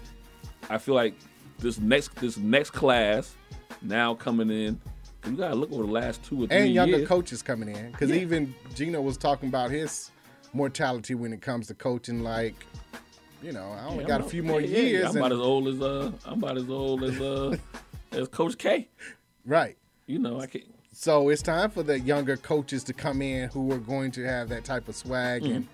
I 0.69 0.77
feel 0.77 0.95
like 0.95 1.13
this 1.59 1.79
next 1.79 2.15
this 2.15 2.37
next 2.37 2.71
class 2.71 3.35
now 3.81 4.13
coming 4.13 4.49
in. 4.49 4.79
You 5.25 5.37
gotta 5.37 5.55
look 5.55 5.71
over 5.71 5.83
the 5.83 5.91
last 5.91 6.23
two 6.23 6.43
or 6.43 6.47
three 6.47 6.57
and 6.57 6.73
younger 6.73 6.97
years. 6.97 7.07
coaches 7.07 7.41
coming 7.41 7.69
in 7.69 7.91
because 7.91 8.09
Yeah. 8.09 8.17
even 8.17 8.53
Geno 8.75 9.01
was 9.01 9.17
talking 9.17 9.49
about 9.49 9.71
his 9.71 10.11
mortality 10.53 11.15
when 11.15 11.31
it 11.33 11.41
comes 11.41 11.67
to 11.67 11.73
coaching. 11.73 12.21
Like, 12.23 12.55
you 13.41 13.53
know, 13.53 13.71
I 13.71 13.85
only 13.85 14.03
Yeah, 14.03 14.07
got 14.09 14.21
I'm 14.21 14.27
a 14.27 14.29
few 14.29 14.43
more 14.43 14.61
yeah, 14.61 14.79
years. 14.79 15.09
I'm 15.11 15.17
about 15.17 15.31
as 15.31 15.39
old 15.39 15.67
as 15.69 15.81
uh, 15.81 16.11
I'm 16.25 16.43
about 16.43 16.57
as 16.57 16.69
old 16.69 17.03
as 17.03 17.19
uh, 17.21 17.55
as 18.11 18.27
Coach 18.27 18.57
K. 18.57 18.89
right. 19.45 19.77
You 20.05 20.19
know, 20.19 20.41
I 20.41 20.47
can't. 20.47 20.65
So 20.91 21.29
it's 21.29 21.41
time 21.41 21.71
for 21.71 21.81
the 21.81 21.97
younger 21.99 22.35
coaches 22.37 22.83
to 22.83 22.93
come 22.93 23.21
in 23.21 23.49
who 23.49 23.71
are 23.71 23.77
going 23.79 24.11
to 24.11 24.23
have 24.25 24.49
that 24.49 24.63
type 24.65 24.87
of 24.89 24.95
swag 24.95 25.43
and 25.43 25.67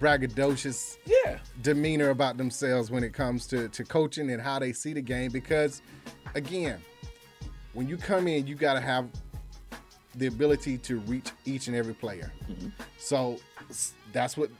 braggadocious 0.00 0.96
Yeah, 1.06 1.38
demeanor 1.62 2.10
about 2.10 2.36
themselves 2.36 2.90
when 2.90 3.02
it 3.04 3.12
comes 3.12 3.46
to, 3.48 3.68
to 3.68 3.84
coaching 3.84 4.30
and 4.30 4.40
how 4.40 4.58
they 4.58 4.72
see 4.72 4.92
the 4.92 5.00
game. 5.02 5.30
Because, 5.30 5.82
again, 6.34 6.78
when 7.72 7.88
you 7.88 7.96
come 7.96 8.28
in, 8.28 8.46
you 8.46 8.54
got 8.54 8.74
to 8.74 8.80
have 8.80 9.08
the 10.16 10.26
ability 10.26 10.78
to 10.78 10.98
reach 11.00 11.30
each 11.44 11.66
and 11.66 11.76
every 11.76 11.94
player. 11.94 12.32
So 12.98 13.38
that's 14.12 14.36
what 14.36 14.50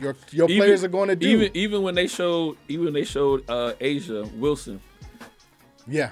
your 0.00 0.14
your 0.30 0.48
Even- 0.48 0.62
players 0.62 0.84
are 0.84 0.88
going 0.88 1.08
to 1.08 1.16
do. 1.16 1.28
Even 1.28 1.50
even 1.54 1.82
when 1.82 1.94
they 1.94 2.06
showed 2.06 2.56
even 2.68 2.86
when 2.86 2.94
they 2.94 3.04
showed 3.04 3.48
uh, 3.50 3.72
A'ja 3.80 4.30
Wilson, 4.36 4.80
yeah, 5.88 6.10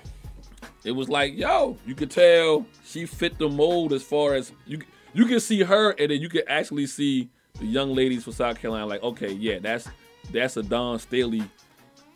it 0.85 0.93
was 0.93 1.09
like, 1.09 1.35
yo, 1.37 1.77
you 1.87 1.95
could 1.95 2.11
tell 2.11 2.67
she 2.85 3.07
fit 3.07 3.39
the 3.39 3.49
mold 3.49 3.93
as 3.93 4.03
far 4.03 4.35
as 4.35 4.53
you 4.67 4.81
you 5.13 5.27
can 5.27 5.39
see 5.39 5.63
her, 5.63 5.91
and 5.91 6.11
then 6.11 6.21
you 6.21 6.29
can 6.29 6.43
actually 6.49 6.87
see 6.87 7.29
the 7.59 7.67
young 7.67 7.95
ladies 7.95 8.25
from 8.25 8.33
South 8.33 8.59
Carolina. 8.59 8.87
Like, 8.87 9.03
okay, 9.03 9.33
yeah, 9.33 9.59
that's 9.59 9.89
that's 10.33 10.57
a 10.57 10.63
Dawn 10.63 10.99
Staley 10.99 11.43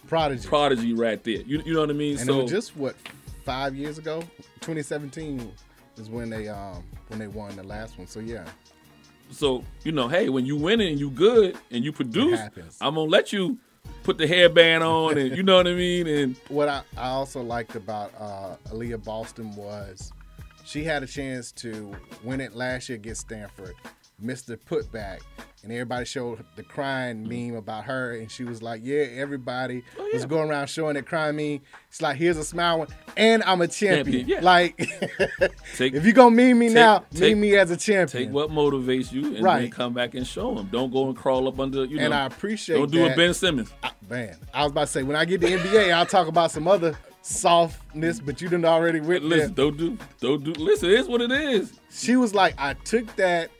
prodigy. 0.06 0.48
prodigy 0.48 0.92
right 0.94 1.22
there. 1.22 1.42
You 1.42 1.62
you 1.64 1.74
know 1.74 1.80
what 1.80 1.90
I 1.90 1.94
mean? 1.94 2.18
and 2.18 2.26
so 2.26 2.40
it 2.40 2.42
was 2.44 2.50
just 2.50 2.76
what 2.76 2.96
five 3.44 3.74
years 3.74 3.98
ago, 3.98 4.20
2017 4.60 5.52
is 5.96 6.10
when 6.10 6.30
they 6.30 6.48
um 6.48 6.84
when 7.08 7.18
they 7.18 7.28
won 7.28 7.54
the 7.56 7.62
last 7.62 7.98
one. 7.98 8.06
So 8.06 8.20
yeah, 8.20 8.46
so 9.30 9.64
you 9.84 9.92
know, 9.92 10.08
hey, 10.08 10.28
when 10.28 10.46
you 10.46 10.56
win 10.56 10.80
it 10.80 10.90
and 10.90 11.00
you 11.00 11.10
good 11.10 11.56
and 11.70 11.84
you 11.84 11.92
produce. 11.92 12.40
I'm 12.80 12.94
gonna 12.94 13.02
let 13.02 13.32
you 13.32 13.58
put 14.02 14.18
the 14.18 14.26
hairband 14.26 14.82
on, 14.82 15.18
and 15.18 15.36
you 15.36 15.42
know 15.42 15.56
what 15.56 15.66
I 15.66 15.74
mean, 15.74 16.06
and 16.06 16.36
what 16.48 16.68
I, 16.68 16.82
I 16.96 17.08
also 17.08 17.42
liked 17.42 17.76
about 17.76 18.12
uh, 18.18 18.56
Aaliyah 18.70 19.04
Boston 19.04 19.54
was 19.54 20.12
she 20.64 20.84
had 20.84 21.02
a 21.02 21.06
chance 21.06 21.52
to 21.52 21.94
win 22.22 22.40
it 22.40 22.54
last 22.54 22.88
year 22.88 22.96
against 22.96 23.22
Stanford, 23.22 23.74
missed 24.20 24.46
the 24.48 24.56
putback, 24.56 25.20
and 25.62 25.72
everybody 25.72 26.04
showed 26.04 26.44
the 26.56 26.62
crying 26.62 27.22
meme 27.28 27.56
about 27.56 27.84
her, 27.84 28.12
and 28.16 28.30
she 28.30 28.44
was 28.44 28.62
like, 28.62 28.80
"Yeah, 28.84 29.06
everybody 29.14 29.84
Oh, 29.98 30.08
was 30.12 30.24
going 30.26 30.50
around 30.50 30.68
showing 30.68 30.94
that 30.94 31.06
crying 31.06 31.36
meme." 31.36 31.60
It's 31.88 32.02
like, 32.02 32.16
"Here's 32.16 32.36
a 32.36 32.44
smile, 32.44 32.80
one, 32.80 32.88
and 33.16 33.42
I'm 33.44 33.60
a 33.60 33.68
champion." 33.68 34.26
Champion, 34.26 34.28
yeah. 34.28 34.40
Like, 34.40 34.76
Take- 35.76 35.94
if 35.94 36.04
you 36.04 36.12
gonna 36.12 36.34
meme 36.34 36.58
me 36.58 36.66
take- 36.68 36.74
now, 36.74 37.04
take- 37.14 37.32
meme 37.34 37.40
me 37.40 37.56
as 37.56 37.70
a 37.70 37.76
champion. 37.76 38.24
take 38.26 38.32
what 38.34 38.50
motivates 38.50 39.12
you 39.12 39.26
and 39.26 39.36
then 39.36 39.42
Right. 39.42 39.72
come 39.72 39.94
back 39.94 40.14
and 40.14 40.26
show 40.26 40.54
them. 40.54 40.68
Don't 40.72 40.92
go 40.92 41.06
and 41.08 41.16
crawl 41.16 41.46
up 41.48 41.60
under, 41.60 41.84
you 41.84 41.98
know. 41.98 42.04
and 42.04 42.14
I 42.14 42.26
appreciate 42.26 42.76
don't 42.76 42.90
do 42.90 43.04
that. 43.04 43.12
a 43.12 43.16
Ben 43.16 43.34
Simmons. 43.34 43.70
I- 43.82 43.90
man, 44.08 44.36
I 44.52 44.62
was 44.64 44.72
about 44.72 44.80
to 44.86 44.92
say 44.92 45.02
when 45.04 45.16
I 45.16 45.24
get 45.24 45.40
to 45.42 45.46
NBA, 45.48 45.92
I'll 45.92 46.06
talk 46.06 46.26
about 46.28 46.50
some 46.50 46.66
other 46.66 46.96
softness, 47.22 48.20
but 48.20 48.40
you 48.40 48.48
didn't 48.48 48.64
already 48.64 49.00
went 49.00 49.20
there. 49.28 49.38
Listen, 49.38 49.54
don't 49.54 49.76
do, 49.76 49.98
don't 50.20 50.42
do. 50.42 50.52
Listen, 50.52 50.90
it's 50.90 51.08
what 51.08 51.20
it 51.20 51.30
is. 51.30 51.72
she 51.90 52.16
was 52.16 52.34
like, 52.34 52.54
I 52.58 52.74
took 52.74 53.14
that. 53.16 53.50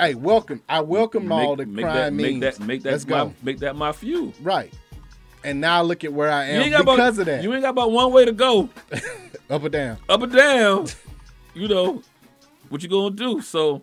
Hey, 0.00 0.14
welcome. 0.14 0.62
I 0.68 0.80
welcome 0.80 1.30
all 1.30 1.56
the 1.56 1.66
make 1.66 1.84
crime 1.84 1.94
that, 1.94 2.12
memes. 2.14 2.22
make 2.22 2.40
that, 2.40 2.60
make 2.60 2.82
that, 2.84 2.92
Let's 2.92 3.06
my, 3.06 3.10
go. 3.24 3.34
make 3.42 3.58
that 3.58 3.76
my 3.76 3.92
few. 3.92 4.32
Right. 4.40 4.72
And 5.44 5.60
now 5.60 5.82
look 5.82 6.04
at 6.04 6.12
where 6.12 6.30
I 6.30 6.46
am 6.46 6.64
because 6.64 6.80
about, 6.80 7.18
of 7.20 7.26
that. 7.26 7.42
You 7.42 7.52
ain't 7.52 7.62
got 7.62 7.70
about 7.70 7.92
one 7.92 8.10
way 8.12 8.24
to 8.24 8.32
go, 8.32 8.68
Up 9.50 9.62
or 9.62 9.68
down. 9.68 9.98
up 10.08 10.22
or 10.22 10.26
down. 10.26 10.86
you 11.54 11.68
know 11.68 12.02
what 12.70 12.82
you 12.82 12.88
gonna 12.88 13.14
do. 13.14 13.40
So 13.42 13.82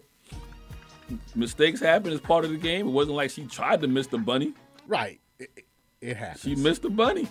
mistakes 1.35 1.79
happen 1.79 2.11
as 2.13 2.19
part 2.19 2.45
of 2.45 2.51
the 2.51 2.57
game. 2.57 2.87
It 2.87 2.91
wasn't 2.91 3.15
like 3.15 3.29
she 3.31 3.45
tried 3.45 3.81
to 3.81 3.87
miss 3.87 4.07
the 4.07 4.17
bunny. 4.17 4.53
Right. 4.87 5.19
It, 5.39 5.51
it- 5.55 5.63
it 5.99 6.15
happens. 6.15 6.41
She 6.41 6.53
missed 6.55 6.83
the 6.83 6.91
bunny. 6.91 7.27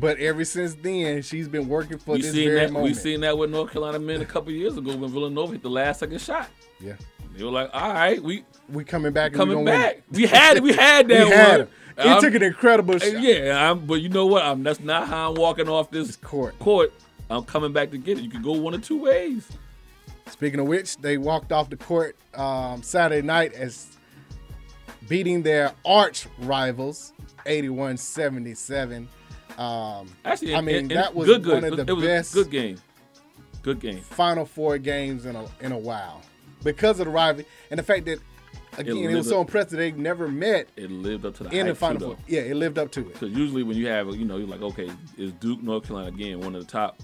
but 0.00 0.18
ever 0.18 0.44
since 0.44 0.74
then, 0.74 1.22
she's 1.22 1.46
been 1.46 1.68
working 1.68 1.96
for 1.98 2.14
We 2.14 2.22
this 2.22 2.32
seen 2.32 2.48
very 2.48 2.60
that. 2.66 2.72
moment. 2.72 2.92
We 2.92 2.94
seen 2.94 3.20
that 3.20 3.38
with 3.38 3.50
North 3.50 3.70
Carolina 3.70 4.00
men 4.00 4.20
a 4.20 4.24
couple 4.24 4.50
years 4.50 4.76
ago 4.76 4.96
when 4.96 5.10
Villanova 5.12 5.52
hit 5.52 5.62
the 5.62 5.70
last 5.70 6.00
second 6.00 6.20
shot. 6.20 6.48
yeah. 6.80 6.94
They 7.36 7.44
were 7.44 7.50
like, 7.50 7.70
"All 7.72 7.92
right, 7.92 8.22
we 8.22 8.44
We 8.68 8.84
coming 8.84 9.12
back 9.12 9.32
we 9.32 9.36
coming 9.38 9.64
gonna 9.64 9.70
back. 9.70 10.02
We 10.10 10.26
had 10.26 10.56
it, 10.56 10.62
we 10.62 10.72
had 10.72 11.08
that 11.08 11.24
We 11.26 11.30
had 11.30 11.58
one. 11.58 11.68
It 11.98 12.06
I'm- 12.06 12.20
took 12.20 12.34
an 12.34 12.42
incredible 12.42 12.98
shot. 12.98 13.20
Yeah, 13.20 13.70
I'm, 13.70 13.86
but 13.86 14.00
you 14.02 14.08
know 14.08 14.26
what? 14.26 14.42
I'm, 14.44 14.62
that's 14.62 14.80
not 14.80 15.08
how 15.08 15.30
I'm 15.30 15.34
walking 15.36 15.68
off 15.68 15.90
this 15.90 16.16
court. 16.16 16.58
Court. 16.58 16.92
I'm 17.30 17.44
coming 17.44 17.72
back 17.72 17.90
to 17.90 17.98
get 17.98 18.18
it. 18.18 18.24
You 18.24 18.30
can 18.30 18.42
go 18.42 18.52
one 18.52 18.74
of 18.74 18.82
two 18.84 19.00
ways. 19.00 19.48
Speaking 20.28 20.60
of 20.60 20.66
which, 20.66 20.96
they 20.98 21.16
walked 21.18 21.52
off 21.52 21.70
the 21.70 21.76
court 21.76 22.16
um, 22.34 22.82
Saturday 22.82 23.24
night 23.26 23.54
as 23.54 23.96
beating 25.08 25.42
their 25.42 25.72
arch 25.84 26.26
rivals, 26.40 27.12
81-77. 27.46 29.06
Um, 29.58 30.08
Actually, 30.24 30.54
I 30.54 30.60
mean, 30.60 30.76
and 30.76 30.90
that 30.90 31.14
was 31.14 31.26
good, 31.26 31.42
good. 31.44 31.62
one 31.62 31.64
of 31.72 31.76
the 31.76 31.90
it 31.92 31.94
was 31.94 32.04
best 32.04 32.34
good 32.34 32.50
game. 32.50 32.76
Good 33.62 33.80
game. 33.80 34.00
Final 34.00 34.44
Four 34.44 34.78
games 34.78 35.24
in 35.26 35.34
a 35.34 35.46
in 35.60 35.72
a 35.72 35.78
while 35.78 36.22
because 36.66 37.00
of 37.00 37.06
the 37.06 37.12
rivalry 37.12 37.46
and 37.70 37.78
the 37.78 37.82
fact 37.82 38.04
that 38.04 38.18
again 38.76 38.96
it, 38.96 39.02
lived 39.02 39.16
was 39.16 39.28
so 39.28 39.40
impressive 39.40 39.78
they 39.78 39.92
never 39.92 40.28
met 40.28 40.68
It 40.76 40.90
lived 40.90 41.24
up 41.24 41.34
to 41.36 41.44
the 41.44 41.50
in 41.50 41.66
the 41.66 41.74
Final 41.74 42.00
Four. 42.00 42.16
Yeah, 42.26 42.40
it 42.40 42.56
lived 42.56 42.78
up 42.78 42.90
to 42.92 43.00
it. 43.00 43.12
Because 43.14 43.30
usually 43.30 43.62
when 43.62 43.76
you 43.76 43.86
have, 43.88 44.08
you 44.14 44.24
know, 44.24 44.36
you're 44.36 44.48
like, 44.48 44.62
okay, 44.62 44.90
is 45.16 45.32
Duke, 45.32 45.62
North 45.62 45.84
Carolina 45.84 46.08
again 46.08 46.40
one 46.40 46.54
of 46.54 46.66
the 46.66 46.70
top? 46.70 47.00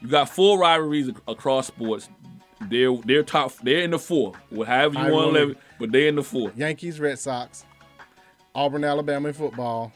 You 0.00 0.08
got 0.08 0.28
four 0.28 0.58
rivalries 0.58 1.10
across 1.26 1.66
sports. 1.66 2.08
They're 2.68 2.94
they're 3.04 3.22
top. 3.22 3.52
They're 3.62 3.80
in 3.80 3.90
the 3.90 3.98
four. 3.98 4.34
Well, 4.50 4.66
however 4.66 5.06
you 5.06 5.12
want 5.12 5.26
to 5.28 5.32
live 5.32 5.50
it, 5.50 5.58
but 5.78 5.92
they're 5.92 6.08
in 6.08 6.16
the 6.16 6.22
four. 6.22 6.52
Yankees, 6.56 7.00
Red 7.00 7.18
Sox, 7.18 7.64
Auburn, 8.54 8.84
Alabama 8.84 9.28
in 9.28 9.34
football, 9.34 9.92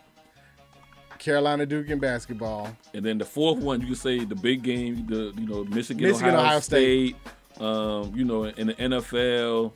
Carolina, 1.19 1.67
Duke 1.67 1.89
in 1.89 1.99
basketball. 1.99 2.75
And 2.95 3.05
then 3.05 3.19
the 3.19 3.25
fourth 3.25 3.59
one, 3.59 3.81
you 3.81 3.89
can 3.89 3.97
say 3.97 4.25
the 4.25 4.35
big 4.35 4.63
game, 4.63 5.07
the 5.07 5.33
you 5.39 5.47
know 5.47 5.65
Michigan, 5.65 6.03
Michigan, 6.03 6.35
Ohio, 6.35 6.45
Ohio 6.45 6.61
State. 6.61 7.17
Um, 7.61 8.13
you 8.15 8.25
know, 8.25 8.45
in 8.45 8.69
the 8.69 8.75
NFL, 8.75 9.75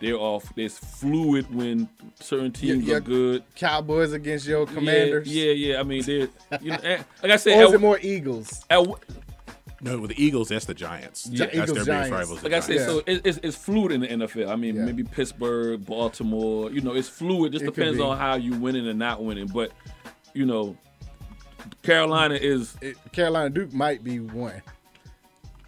they're 0.00 0.14
off. 0.16 0.52
There's 0.54 0.78
fluid 0.78 1.52
when 1.54 1.88
certain 2.20 2.52
teams 2.52 2.84
yeah. 2.84 2.96
are 2.96 3.00
good. 3.00 3.42
Cowboys 3.54 4.12
against 4.12 4.46
your 4.46 4.66
Commanders. 4.66 5.26
Yeah, 5.28 5.52
yeah, 5.52 5.72
yeah. 5.74 5.80
I 5.80 5.82
mean, 5.82 6.02
they're 6.02 6.28
you 6.60 6.70
know, 6.70 6.78
and, 6.82 7.04
like 7.22 7.32
I 7.32 7.36
said, 7.36 7.58
Or 7.58 7.64
is 7.64 7.68
at- 7.70 7.74
it 7.74 7.80
more 7.80 7.98
Eagles? 8.00 8.64
at- 8.70 8.86
No, 9.80 9.98
with 9.98 10.10
the 10.10 10.22
Eagles, 10.22 10.48
that's 10.48 10.64
the 10.66 10.74
Giants. 10.74 11.26
Yeah, 11.30 11.46
that's 11.46 11.56
Eagles, 11.56 11.72
their 11.74 11.84
Giants. 11.84 11.86
biggest 11.86 12.12
rivals. 12.12 12.40
the 12.42 12.48
like 12.48 12.56
I 12.56 12.60
said, 12.60 12.76
Giants. 12.78 12.92
so 12.92 13.02
it, 13.06 13.20
it's, 13.24 13.38
it's 13.42 13.56
fluid 13.56 13.92
in 13.92 14.00
the 14.00 14.08
NFL. 14.08 14.48
I 14.48 14.56
mean, 14.56 14.76
Yeah. 14.76 14.84
maybe 14.84 15.02
Pittsburgh, 15.04 15.84
Baltimore. 15.84 16.70
You 16.70 16.80
know, 16.80 16.94
it's 16.94 17.08
fluid. 17.08 17.52
Just 17.52 17.64
It 17.64 17.74
depends 17.74 18.00
on 18.00 18.16
how 18.18 18.34
you 18.36 18.52
winning 18.54 18.86
and 18.88 18.98
not 18.98 19.22
winning. 19.22 19.46
But 19.48 19.72
you 20.34 20.46
know, 20.46 20.76
Carolina 21.82 22.34
is 22.34 22.76
It, 22.80 22.96
Carolina 23.12 23.50
Duke 23.50 23.72
might 23.72 24.04
be 24.04 24.20
one. 24.20 24.62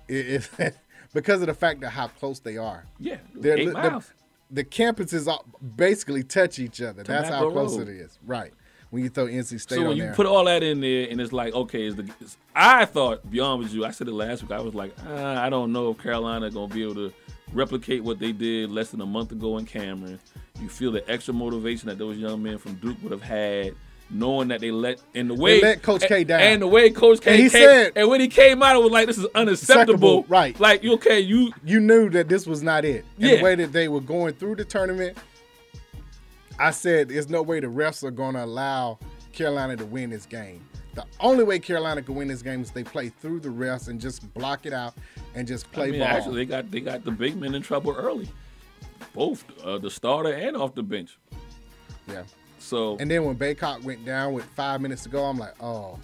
It, 0.08 0.48
it, 0.58 0.76
because 1.12 1.40
of 1.40 1.46
the 1.48 1.54
fact 1.54 1.82
of 1.84 1.90
how 1.92 2.08
close 2.08 2.38
they 2.40 2.56
are. 2.56 2.84
yeah, 2.98 3.16
They're 3.34 3.58
eight 3.58 3.68
li- 3.68 3.72
miles. 3.74 4.10
The, 4.50 4.62
the 4.62 4.64
campuses 4.64 5.26
all 5.28 5.44
basically 5.76 6.22
touch 6.22 6.58
each 6.58 6.80
other. 6.82 7.02
That's 7.02 7.28
how 7.28 7.50
close 7.50 7.76
Road. 7.76 7.88
it 7.88 7.96
is. 7.96 8.18
Right. 8.26 8.52
When 8.90 9.02
you 9.02 9.10
throw 9.10 9.26
NC 9.26 9.60
State 9.60 9.76
So 9.76 9.88
when 9.88 9.96
you 9.98 10.04
there. 10.04 10.14
put 10.14 10.24
all 10.24 10.44
that 10.46 10.62
in 10.62 10.80
there, 10.80 11.06
and 11.10 11.20
it's 11.20 11.32
like, 11.32 11.52
okay, 11.54 11.84
is 11.84 11.96
the 11.96 12.10
I 12.56 12.86
thought 12.86 13.30
beyond 13.30 13.62
with 13.62 13.74
you. 13.74 13.84
I 13.84 13.90
said 13.90 14.08
it 14.08 14.14
last 14.14 14.42
week. 14.42 14.50
I 14.50 14.60
was 14.60 14.74
like, 14.74 14.94
ah, 15.06 15.42
I 15.42 15.50
don't 15.50 15.72
know 15.72 15.90
if 15.90 15.98
Carolina 15.98 16.50
gonna 16.50 16.72
be 16.72 16.82
able 16.84 16.94
to 16.94 17.12
replicate 17.52 18.02
what 18.02 18.18
they 18.18 18.32
did 18.32 18.70
less 18.70 18.88
than 18.90 19.02
a 19.02 19.06
month 19.06 19.30
ago 19.32 19.58
in 19.58 19.66
Cameron. 19.66 20.18
You 20.60 20.70
feel 20.70 20.90
the 20.90 21.08
extra 21.10 21.34
motivation 21.34 21.88
that 21.88 21.98
those 21.98 22.16
young 22.16 22.42
men 22.42 22.56
from 22.56 22.74
Duke 22.76 22.96
would 23.02 23.12
have 23.12 23.22
had, 23.22 23.74
knowing 24.10 24.48
that 24.48 24.60
they 24.60 24.70
let 24.70 25.00
in 25.14 25.28
the 25.28 25.34
way 25.34 25.60
let 25.60 25.82
Coach 25.82 26.02
K 26.08 26.24
down. 26.24 26.40
and 26.40 26.62
the 26.62 26.66
way 26.66 26.90
Coach 26.90 27.20
K 27.20 27.30
And 27.32 27.42
he 27.42 27.50
came, 27.50 27.62
said- 27.62 27.92
and 27.96 28.08
when 28.08 28.20
he 28.20 28.28
came 28.28 28.62
out, 28.62 28.74
it 28.76 28.82
was 28.82 28.90
like 28.90 29.06
this 29.06 29.18
is 29.18 29.26
unacceptable. 29.34 30.24
Right. 30.28 30.58
Like 30.58 30.82
you 30.82 30.94
okay, 30.94 31.20
you 31.20 31.52
you 31.64 31.78
knew 31.80 32.08
that 32.10 32.28
this 32.28 32.46
was 32.46 32.62
not 32.62 32.84
it. 32.84 33.04
And 33.18 33.28
Yeah. 33.30 33.36
the 33.36 33.42
way 33.42 33.54
that 33.56 33.72
they 33.72 33.88
were 33.88 34.00
going 34.00 34.34
through 34.34 34.56
the 34.56 34.64
tournament, 34.64 35.18
I 36.58 36.70
said 36.70 37.08
there's 37.08 37.28
no 37.28 37.42
way 37.42 37.60
the 37.60 37.66
refs 37.68 38.02
are 38.02 38.10
going 38.10 38.34
to 38.34 38.44
allow 38.44 38.98
Carolina 39.32 39.76
to 39.76 39.84
win 39.86 40.10
this 40.10 40.26
game. 40.26 40.64
The 40.94 41.04
only 41.20 41.44
way 41.44 41.58
Carolina 41.60 42.02
can 42.02 42.14
win 42.16 42.26
this 42.28 42.42
game 42.42 42.60
is 42.60 42.70
they 42.72 42.82
play 42.82 43.10
through 43.10 43.40
the 43.40 43.50
refs 43.50 43.88
and 43.88 44.00
just 44.00 44.32
block 44.34 44.66
it 44.66 44.72
out 44.72 44.94
and 45.34 45.46
just 45.46 45.70
play 45.70 45.88
I 45.88 45.90
mean, 45.92 46.00
ball. 46.00 46.08
actually, 46.08 46.36
they 46.36 46.44
got 46.46 46.70
they 46.70 46.80
got 46.80 47.04
the 47.04 47.12
big 47.12 47.36
men 47.36 47.54
in 47.54 47.62
trouble 47.62 47.94
early, 47.96 48.28
both 49.14 49.44
uh, 49.62 49.78
the 49.78 49.90
starter 49.90 50.32
and 50.32 50.56
off 50.56 50.74
the 50.74 50.82
bench. 50.82 51.16
yeah. 52.08 52.22
So 52.58 52.96
And 52.98 53.10
then 53.10 53.24
when 53.24 53.36
Bacot 53.36 53.82
went 53.84 54.04
down 54.04 54.32
with 54.32 54.44
five 54.44 54.80
minutes 54.80 55.02
to 55.04 55.08
go, 55.08 55.24
I'm 55.24 55.38
like, 55.38 55.54
oh, 55.62 55.98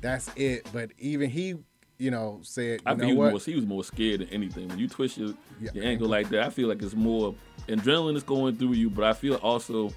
that's 0.00 0.30
it. 0.36 0.68
But 0.72 0.90
even 0.98 1.30
he, 1.30 1.54
you 1.98 2.10
know, 2.10 2.38
said, 2.42 2.80
you 2.80 2.86
I 2.86 2.92
know 2.92 2.98
think 2.98 3.10
he 3.12 3.16
was, 3.18 3.30
more, 3.32 3.40
he 3.40 3.54
was 3.56 3.66
more 3.66 3.84
scared 3.84 4.20
than 4.20 4.28
anything. 4.28 4.68
When 4.68 4.78
you 4.78 4.88
twist 4.88 5.16
your, 5.18 5.34
Yeah. 5.60 5.70
your 5.74 5.84
ankle 5.84 6.08
like 6.08 6.28
that, 6.30 6.42
I 6.42 6.50
feel 6.50 6.68
like 6.68 6.82
it's 6.82 6.94
more 6.94 7.34
adrenaline 7.68 8.16
is 8.16 8.22
going 8.22 8.56
through 8.56 8.72
you, 8.74 8.90
but 8.90 9.04
I 9.04 9.12
feel 9.14 9.36
also 9.36 9.90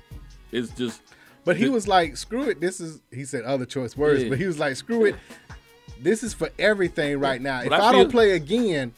it's 0.52 0.70
just 0.72 1.02
But 1.46 1.58
he 1.58 1.70
was 1.70 1.88
like, 1.88 2.16
screw 2.18 2.44
it. 2.50 2.60
This 2.62 2.80
is, 2.80 3.02
he 3.12 3.26
said 3.26 3.44
other 3.44 3.66
choice 3.66 3.96
words, 3.98 4.24
Yeah. 4.24 4.30
but 4.30 4.38
he 4.40 4.46
was 4.48 4.58
like, 4.60 4.76
screw 4.78 5.06
it. 5.06 5.16
This 6.02 6.24
is 6.24 6.34
for 6.34 6.50
everything 6.58 7.20
right 7.20 7.42
now. 7.42 7.62
If 7.62 7.70
But 7.70 7.82
I, 7.82 7.90
I 7.90 7.92
don't 7.92 8.10
play 8.10 8.32
again, 8.32 8.94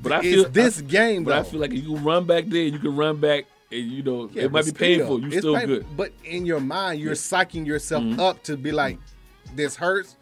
But 0.00 0.12
I 0.12 0.18
it's 0.18 0.26
feel 0.28 0.48
this 0.48 0.78
I- 0.78 0.82
game, 0.82 1.24
But 1.24 1.34
I 1.34 1.42
feel 1.42 1.58
like 1.60 1.72
if 1.72 1.82
you 1.82 1.96
run 1.96 2.24
back 2.24 2.44
there, 2.46 2.62
you 2.62 2.78
can 2.78 2.94
run 2.94 3.16
back, 3.16 3.46
and 3.72 3.80
you 3.90 4.02
know 4.02 4.28
Yeah, 4.32 4.44
it 4.44 4.52
might 4.52 4.60
but 4.60 4.64
be 4.64 4.70
still, 4.70 4.78
painful. 4.98 5.20
You 5.20 5.26
it's 5.28 5.36
still 5.38 5.54
painful. 5.54 5.74
good. 5.76 5.84
Mm-hmm. 5.86 5.96
But 5.96 6.12
in 6.24 6.46
your 6.46 6.60
mind, 6.60 7.00
you're 7.00 7.14
psyching 7.14 7.66
yourself 7.66 8.18
up 8.18 8.42
to 8.44 8.56
be 8.56 8.72
like, 8.72 8.98
this 9.54 9.76
hurts. 9.76 10.16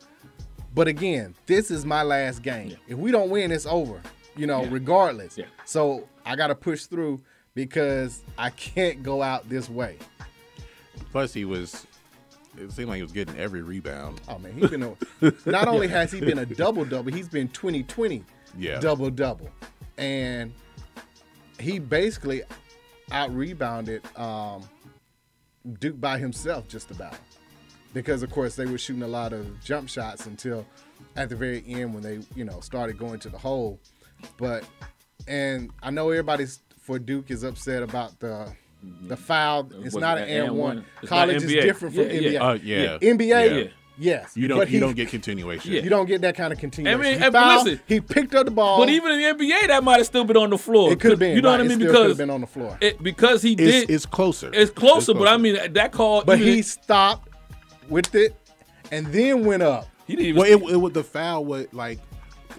But 0.75 0.87
again, 0.89 1.35
this 1.47 1.71
is 1.71 1.85
my 1.85 2.03
last 2.03 2.43
game. 2.43 2.69
Yeah. 2.69 2.77
If 2.89 2.99
we 2.99 3.11
don't 3.11 3.31
win, 3.31 3.51
it's 3.51 3.67
over. 3.67 4.01
You 4.37 4.47
know, 4.47 4.63
Yeah. 4.63 4.69
regardless. 4.71 5.37
Yeah. 5.37 5.47
So 5.65 6.07
I 6.25 6.37
got 6.37 6.49
to 6.49 6.55
push 6.55 6.85
through 6.85 7.21
because 7.55 8.23
I 8.37 8.51
can't 8.51 9.03
go 9.03 9.23
out 9.23 9.49
this 9.49 9.69
way. 9.69 9.99
Plus, 11.11 11.33
he 11.33 11.45
was. 11.45 11.87
It 12.57 12.73
seemed 12.73 12.89
like 12.89 12.97
he 12.97 13.03
was 13.03 13.13
getting 13.13 13.37
every 13.39 13.63
rebound. 13.63 14.21
Oh 14.29 14.39
man, 14.39 14.53
he's 14.53 14.69
been 14.71 14.83
a, 14.83 14.97
not 15.51 15.69
only 15.69 15.87
has 15.89 16.11
he 16.11 16.21
been 16.21 16.39
a 16.41 16.47
double 16.47 16.85
double, 16.85 17.13
he's 17.13 17.29
been 17.29 17.49
20-20 17.51 18.25
Yeah. 18.59 18.81
double 18.81 19.11
double, 19.11 19.49
and 19.97 20.53
he 21.61 21.79
basically 21.79 22.43
out 23.13 23.35
rebounded 23.35 24.03
um, 24.17 24.63
Duke 25.81 26.01
by 26.01 26.19
himself 26.19 26.69
just 26.69 26.91
about 26.91 27.15
because 27.95 28.23
of 28.23 28.31
course 28.31 28.55
they 28.57 28.67
were 28.67 28.79
shooting 28.79 29.03
a 29.03 29.09
lot 29.09 29.33
of 29.33 29.63
jump 29.63 29.89
shots 29.89 30.27
until 30.27 30.67
at 31.17 31.29
the 31.29 31.37
very 31.37 31.65
end 31.67 31.95
when 31.95 32.03
they 32.03 32.21
you 32.35 32.45
know 32.45 32.61
started 32.61 32.99
going 32.99 33.19
to 33.21 33.29
the 33.29 33.39
hole. 33.39 33.79
But 34.37 34.65
and 35.27 35.71
I 35.83 35.91
know 35.91 36.11
everybody's 36.11 36.61
for 36.81 36.99
Duke 36.99 37.31
is 37.31 37.43
upset 37.45 37.83
about 37.83 38.19
the 38.21 38.53
the 39.03 39.17
foul. 39.17 39.69
It's 39.83 39.95
Was 39.95 39.97
not 39.97 40.19
it 40.19 40.23
an 40.25 40.29
an 40.29 40.37
and 40.37 40.49
and 40.49 40.57
one. 40.59 40.77
one? 40.77 40.85
It's 41.03 41.11
not 41.11 41.17
College 41.19 41.43
is 41.43 41.53
different 41.53 41.95
from 41.95 42.05
Yeah, 42.05 42.11
NBA. 42.13 42.33
yeah. 42.33 42.43
Uh, 42.43 42.53
yeah. 42.63 42.99
NBA, 43.15 43.65
Yeah. 43.65 43.71
Yes, 43.99 44.33
You 44.35 44.49
don't 44.49 44.61
you 44.61 44.67
he- 44.67 44.79
don't 44.79 44.95
get 44.95 45.09
continuation. 45.09 45.73
Yeah. 45.73 45.81
you 45.83 45.91
don't 45.91 46.07
get 46.07 46.21
that 46.23 46.37
kind 46.37 46.53
of 46.53 46.59
continuation. 46.59 47.01
I 47.01 47.03
mean, 47.03 47.19
he, 47.19 47.25
and 47.25 47.33
fouled, 47.33 47.65
listen- 47.67 47.81
he 47.87 48.01
picked 48.01 48.35
up 48.35 48.45
the 48.45 48.51
ball. 48.51 48.79
But 48.79 48.89
even 48.91 49.11
in 49.13 49.39
the 49.39 49.45
NBA, 49.45 49.67
that 49.69 49.83
might 49.85 49.97
have 49.99 50.07
still 50.07 50.25
been 50.25 50.37
on 50.37 50.51
the 50.51 50.59
floor. 50.59 50.93
it 50.93 51.01
could 51.01 51.11
have 51.11 51.19
been. 51.21 51.35
You 51.37 51.43
know 51.43 51.51
right, 51.51 51.59
what 51.59 51.65
I 51.67 51.69
mean? 51.69 51.79
still 51.79 51.87
could 51.93 51.95
have 51.97 52.05
Because 52.07 52.19
been 52.19 52.31
on 52.31 52.41
the 52.41 52.47
floor. 52.47 52.79
it, 52.81 53.03
because 53.03 53.43
he 53.43 53.53
It's, 53.53 53.61
did. 53.61 53.91
it's 53.91 54.07
closer. 54.07 54.51
It's 54.53 54.71
closer, 54.71 55.15
but 55.15 55.29
I 55.29 55.37
mean 55.37 55.59
that 55.73 55.93
call. 55.93 56.25
But 56.25 56.39
even- 56.41 56.55
he 56.55 56.63
stopped 56.63 57.29
with 57.89 58.15
it 58.15 58.35
and 58.93 59.07
then 59.09 59.45
went 59.45 59.63
up. 59.63 59.87
he 60.07 60.15
didn't 60.17 60.29
even. 60.29 60.41
well, 60.43 60.51
it, 60.69 60.73
it 60.75 60.77
was 60.77 60.93
the 60.93 61.05
foul. 61.05 61.45
What 61.45 61.73
like 61.75 61.99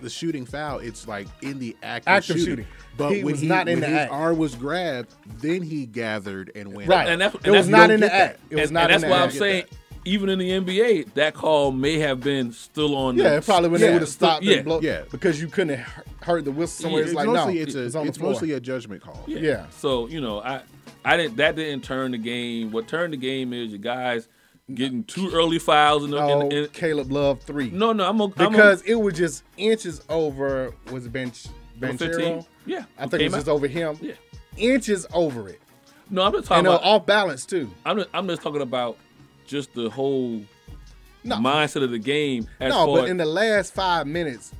the 0.02 0.10
shooting 0.10 0.46
foul? 0.46 0.80
It's 0.80 1.08
like 1.08 1.28
in 1.42 1.60
the 1.60 1.76
act 1.84 2.08
of 2.08 2.24
shooting. 2.24 2.46
shooting. 2.46 2.68
But 2.98 3.12
He 3.14 3.24
when 3.24 3.32
was 3.34 3.42
he, 3.42 3.48
not 3.48 3.68
in 3.70 3.76
when 3.80 3.82
the 3.82 3.88
his 3.88 3.98
act. 3.98 4.12
arm 4.12 4.38
was 4.38 4.56
grabbed, 4.56 5.14
then 5.42 5.62
he 5.62 5.86
gathered 5.86 6.52
and 6.54 6.74
went. 6.74 6.90
Right. 6.90 7.06
up. 7.08 7.12
And 7.14 7.22
that's- 7.22 7.42
it 7.42 7.48
and 7.48 7.56
was 7.56 7.68
not 7.70 7.92
in 7.92 8.02
the 8.02 8.08
don't 8.08 8.16
act. 8.16 8.40
It 8.50 8.56
was 8.58 8.64
and, 8.66 8.74
not 8.74 8.92
and 8.92 9.04
that's 9.04 9.10
why 9.12 9.18
I'm 9.20 9.30
act. 9.30 9.34
saying, 9.38 9.64
even 10.10 10.30
in 10.30 10.40
the 10.40 10.50
NBA, 10.50 11.14
that 11.14 11.36
call 11.36 11.72
may 11.72 12.00
have 12.00 12.20
been 12.22 12.52
still 12.52 12.96
on. 12.96 13.16
Yeah, 13.16 13.36
the, 13.36 13.42
probably 13.42 13.70
when 13.70 13.82
they 13.82 13.92
would 13.92 14.02
have 14.02 14.10
stopped 14.10 14.44
yeah, 14.44 14.58
and 14.58 14.66
blow, 14.66 14.80
yeah. 14.82 15.04
because 15.12 15.40
you 15.40 15.48
couldn't 15.48 15.78
have 15.78 16.06
heard 16.22 16.46
the 16.46 16.52
whistle 16.52 16.84
somewhere. 16.84 17.02
Yeah, 17.02 17.04
it's 17.04 17.12
it's 17.12 17.16
like 17.16 17.28
no, 17.28 17.34
mostly 17.34 17.60
it's, 17.60 17.76
a, 17.76 17.86
it's 17.86 17.96
on 17.96 18.08
the 18.08 18.14
floor. 18.14 18.32
mostly 18.32 18.52
a 18.54 18.60
judgment 18.60 19.04
call. 19.04 19.24
Yeah. 19.28 19.40
Yeah. 19.40 19.66
So 19.70 20.08
you 20.08 20.20
know, 20.20 20.42
I, 20.42 20.62
I 21.06 21.16
didn't. 21.16 21.38
That 21.38 21.56
didn't 21.56 21.84
turn 21.84 22.12
the 22.12 22.18
game. 22.18 22.72
What 22.72 22.88
turned 22.88 23.14
the 23.14 23.18
game 23.18 23.54
is 23.54 23.70
your 23.70 23.80
guys 23.80 24.28
getting 24.74 25.04
two 25.04 25.30
early 25.32 25.60
fouls 25.60 26.04
in 26.04 26.12
the. 26.12 26.18
no, 26.18 26.42
in, 26.42 26.52
in, 26.52 26.68
Caleb 26.70 27.12
Love 27.12 27.42
three. 27.44 27.70
no, 27.70 27.94
no, 27.94 28.10
I'm 28.10 28.20
a, 28.20 28.26
I'm 28.26 28.32
a- 28.32 28.50
because 28.50 28.82
it 28.82 28.96
was 28.96 29.14
just 29.14 29.44
inches 29.58 30.02
over. 30.10 30.74
Was 30.92 31.08
bench 31.08 31.48
Ben 31.78 31.92
number 31.92 32.06
Banchero? 32.06 32.46
Yeah, 32.66 32.86
I 32.98 33.04
who 33.04 33.10
think 33.10 33.14
it 33.14 33.18
came 33.26 33.32
was 33.32 33.40
just 33.40 33.50
over 33.50 33.68
him. 33.68 33.98
Yeah. 34.02 34.14
Inches 34.58 35.06
over 35.14 35.48
it, 35.48 35.62
No, 36.10 36.24
I'm 36.24 36.34
just 36.34 36.48
talking 36.48 36.66
and 36.66 36.68
uh, 36.68 36.78
about. 36.78 36.84
off 36.84 37.06
balance 37.06 37.46
too. 37.46 37.72
I'm 37.86 37.98
just, 37.98 38.10
I'm 38.14 38.28
just 38.28 38.42
talking 38.42 38.62
about 38.62 38.98
just 39.50 39.74
the 39.74 39.90
whole 39.90 40.42
No. 41.24 41.36
mindset 41.38 41.84
of 41.84 41.92
the 41.92 42.00
game. 42.00 42.48
As 42.62 42.72
No, 42.72 42.86
but 42.94 43.10
in 43.10 43.18
the 43.18 43.26
last 43.26 43.74
five 43.74 44.08
minutes, 44.08 44.54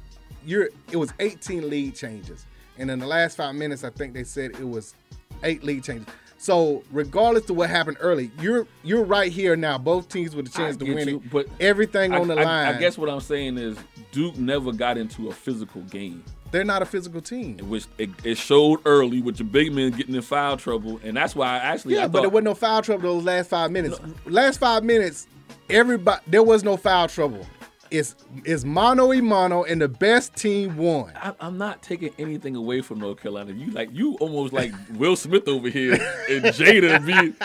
you're 0.46 0.70
it 0.92 0.98
was 0.98 1.14
18 1.20 1.70
lead 1.70 1.96
changes, 1.96 2.46
and 2.78 2.90
in 2.92 3.00
the 3.00 3.08
last 3.08 3.38
five 3.38 3.56
minutes, 3.56 3.84
I 3.84 3.92
think 3.92 4.14
they 4.14 4.24
said 4.26 4.52
it 4.52 4.68
was 4.68 4.96
eight 5.44 5.64
lead 5.64 5.84
changes. 5.84 6.08
So 6.42 6.84
regardless 6.92 7.50
of 7.50 7.58
what 7.58 7.70
happened 7.70 7.98
early, 8.00 8.32
you're 8.42 8.66
you're 8.84 9.04
right 9.04 9.32
here 9.32 9.56
now. 9.56 9.78
Both 9.78 10.10
teams 10.10 10.36
with 10.36 10.48
a 10.48 10.50
chance 10.50 10.76
I 10.78 10.86
to 10.86 10.94
win 10.96 11.08
you, 11.08 11.16
it. 11.18 11.30
but 11.30 11.48
everything 11.60 12.14
I, 12.14 12.20
on 12.20 12.28
the 12.28 12.36
I- 12.36 12.44
line. 12.44 12.76
I 12.76 12.80
guess 12.80 12.98
what 12.98 13.10
I'm 13.10 13.20
saying 13.20 13.58
is 13.58 13.78
Duke 14.12 14.38
never 14.38 14.72
got 14.72 14.98
into 14.98 15.28
a 15.30 15.34
physical 15.34 15.82
game. 15.84 16.24
They're 16.52 16.64
not 16.64 16.82
a 16.82 16.86
physical 16.86 17.22
team. 17.22 17.58
which 17.70 17.86
it, 17.98 18.10
it 18.24 18.38
showed 18.38 18.80
early 18.86 19.22
with 19.22 19.40
your 19.40 19.48
big 19.48 19.72
men 19.74 19.92
getting 19.92 20.16
in 20.16 20.22
foul 20.22 20.58
trouble, 20.58 21.00
and 21.04 21.16
that's 21.16 21.36
why 21.36 21.48
I 21.48 21.58
actually 21.58 21.96
Yeah, 21.96 22.06
I 22.06 22.08
but 22.08 22.22
there 22.22 22.30
wasn't 22.30 22.46
no 22.46 22.56
foul 22.56 22.82
trouble 22.82 23.16
those 23.16 23.24
last 23.24 23.50
five 23.50 23.72
minutes. 23.72 24.00
Last 24.26 24.60
five 24.60 24.84
minutes, 24.84 25.28
everybody 25.70 26.22
there 26.28 26.44
was 26.44 26.64
no 26.64 26.78
foul 26.78 27.08
trouble. 27.08 27.46
It's 27.92 28.16
it's 28.46 28.64
mono 28.64 29.14
e 29.14 29.22
mono, 29.22 29.64
and 29.64 29.82
the 29.82 29.88
best 29.88 30.36
team 30.36 30.78
won. 30.78 31.12
I, 31.16 31.34
I'm 31.40 31.58
not 31.58 31.82
taking 31.82 32.14
anything 32.20 32.56
away 32.56 32.82
from 32.82 33.00
North 33.00 33.20
Carolina. 33.20 33.52
You 33.52 33.72
like 33.72 33.90
you 33.92 34.16
almost 34.16 34.54
like 34.54 34.74
Will 34.94 35.16
Smith 35.16 35.48
over 35.48 35.70
here 35.70 35.94
and 35.94 36.46
Jada 36.46 37.04
being. 37.06 37.36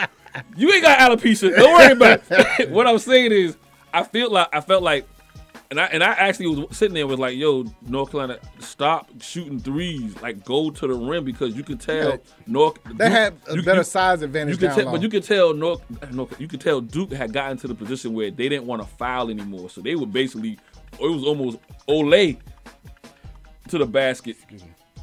You 0.56 0.72
ain't 0.72 0.82
got 0.82 0.98
alopecia. 0.98 1.54
Don't 1.54 1.72
worry 1.72 1.92
about 1.92 2.22
it. 2.28 2.70
what 2.70 2.86
I'm 2.86 2.98
saying 2.98 3.32
is, 3.32 3.56
I 3.92 4.02
feel 4.02 4.30
like 4.30 4.48
I 4.52 4.60
felt 4.60 4.82
like, 4.82 5.06
and 5.76 5.80
I 5.80 5.84
and 5.86 6.02
I 6.04 6.12
actually 6.12 6.46
was 6.46 6.76
sitting 6.76 6.94
there 6.94 7.06
was 7.06 7.18
like, 7.18 7.36
yo, 7.36 7.64
North 7.88 8.10
Carolina, 8.12 8.38
stop 8.60 9.10
shooting 9.20 9.58
threes. 9.58 10.14
Like 10.22 10.44
go 10.44 10.70
to 10.70 10.86
the 10.86 10.94
rim 10.94 11.24
because 11.24 11.56
you 11.56 11.62
can 11.64 11.78
tell 11.78 12.10
Yeah. 12.10 12.16
North. 12.46 12.76
They 12.96 13.10
had 13.10 13.34
a 13.48 13.56
you- 13.56 13.62
better 13.62 13.78
you- 13.78 13.84
size 13.84 14.22
advantage 14.22 14.60
You 14.62 14.68
tell, 14.68 14.90
but 14.92 15.02
you 15.02 15.08
could 15.08 15.24
tell 15.24 15.52
North, 15.52 15.82
North, 16.12 16.40
you 16.40 16.46
can 16.48 16.60
tell 16.60 16.80
Duke 16.80 17.12
had 17.12 17.32
gotten 17.32 17.56
to 17.58 17.66
the 17.68 17.74
position 17.74 18.12
where 18.14 18.30
they 18.30 18.48
didn't 18.48 18.66
want 18.66 18.82
to 18.82 18.88
foul 18.88 19.30
anymore, 19.30 19.68
so 19.68 19.80
they 19.80 19.96
were 19.96 20.06
basically, 20.06 20.58
it 21.00 21.00
was 21.10 21.24
almost 21.24 21.58
Olay 21.88 22.38
to 23.68 23.78
the 23.78 23.86
basket, 23.86 24.36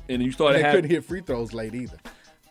and 0.10 0.24
you 0.24 0.32
started 0.32 0.60
they 0.60 0.64
having 0.64 0.78
couldn't 0.84 0.92
hit 0.92 1.04
free 1.06 1.22
throws 1.22 1.54
late 1.54 1.76
either. 1.76 1.98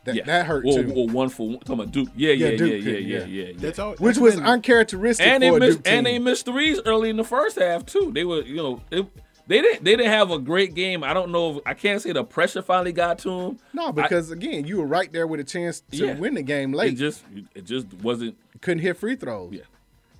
That, 0.05 0.15
yeah, 0.15 0.25
that 0.25 0.47
hurt 0.47 0.65
or, 0.65 0.83
too. 0.83 0.93
Or 0.97 1.07
one 1.09 1.29
for 1.29 1.47
one, 1.49 1.59
talking 1.59 1.75
about 1.75 1.93
Duke, 1.93 2.09
yeah, 2.17 2.33
yeah, 2.33 2.47
Yeah, 2.47 2.51
yeah, 2.53 2.57
Duke 2.57 2.71
yeah, 2.71 2.77
yeah, 2.93 2.99
yeah, 2.99 2.99
yeah. 2.99 3.25
yeah, 3.27 3.45
yeah. 3.49 3.53
That's 3.59 3.79
all. 3.79 3.91
which 3.93 4.01
that's 4.01 4.19
was 4.19 4.37
been- 4.37 4.45
uncharacteristic 4.47 5.27
and 5.27 5.43
for 5.45 5.51
they 5.51 5.57
a 5.57 5.61
missed 5.61 5.77
Duke 5.79 5.85
team. 5.85 5.95
and 5.95 6.07
they 6.07 6.19
missed 6.19 6.47
threes 6.47 6.81
early 6.87 7.11
in 7.11 7.17
the 7.17 7.25
first 7.25 7.59
half 7.59 7.85
too. 7.85 8.11
They 8.15 8.25
were, 8.25 8.41
you 8.43 8.57
know, 8.57 8.81
it, 8.91 9.07
they 9.47 9.61
didn't 9.61 9.85
they 9.85 9.97
didn't 9.97 10.11
have 10.13 10.31
a 10.31 10.39
great 10.39 10.75
game. 10.75 11.05
I 11.05 11.13
don't 11.13 11.31
know. 11.33 11.57
If, 11.59 11.63
I 11.67 11.75
can't 11.75 12.01
say 12.01 12.13
the 12.13 12.25
pressure 12.25 12.63
finally 12.63 12.93
got 12.93 13.19
to 13.21 13.29
them. 13.31 13.59
no, 13.75 13.93
because 13.93 14.31
again, 14.31 14.67
you 14.67 14.79
were 14.79 14.87
right 14.87 15.13
there 15.13 15.27
with 15.27 15.41
a 15.41 15.45
chance 15.45 15.81
to 15.93 15.97
Yeah. 16.07 16.15
win 16.15 16.35
the 16.35 16.43
game 16.43 16.73
it 16.73 16.77
late. 16.79 16.97
just 16.97 17.25
it 17.55 17.67
just 17.67 17.93
wasn't. 17.95 18.37
couldn't 18.63 18.79
hit 18.83 18.97
free 18.97 19.17
throws. 19.17 19.53
Yeah, 19.53 19.63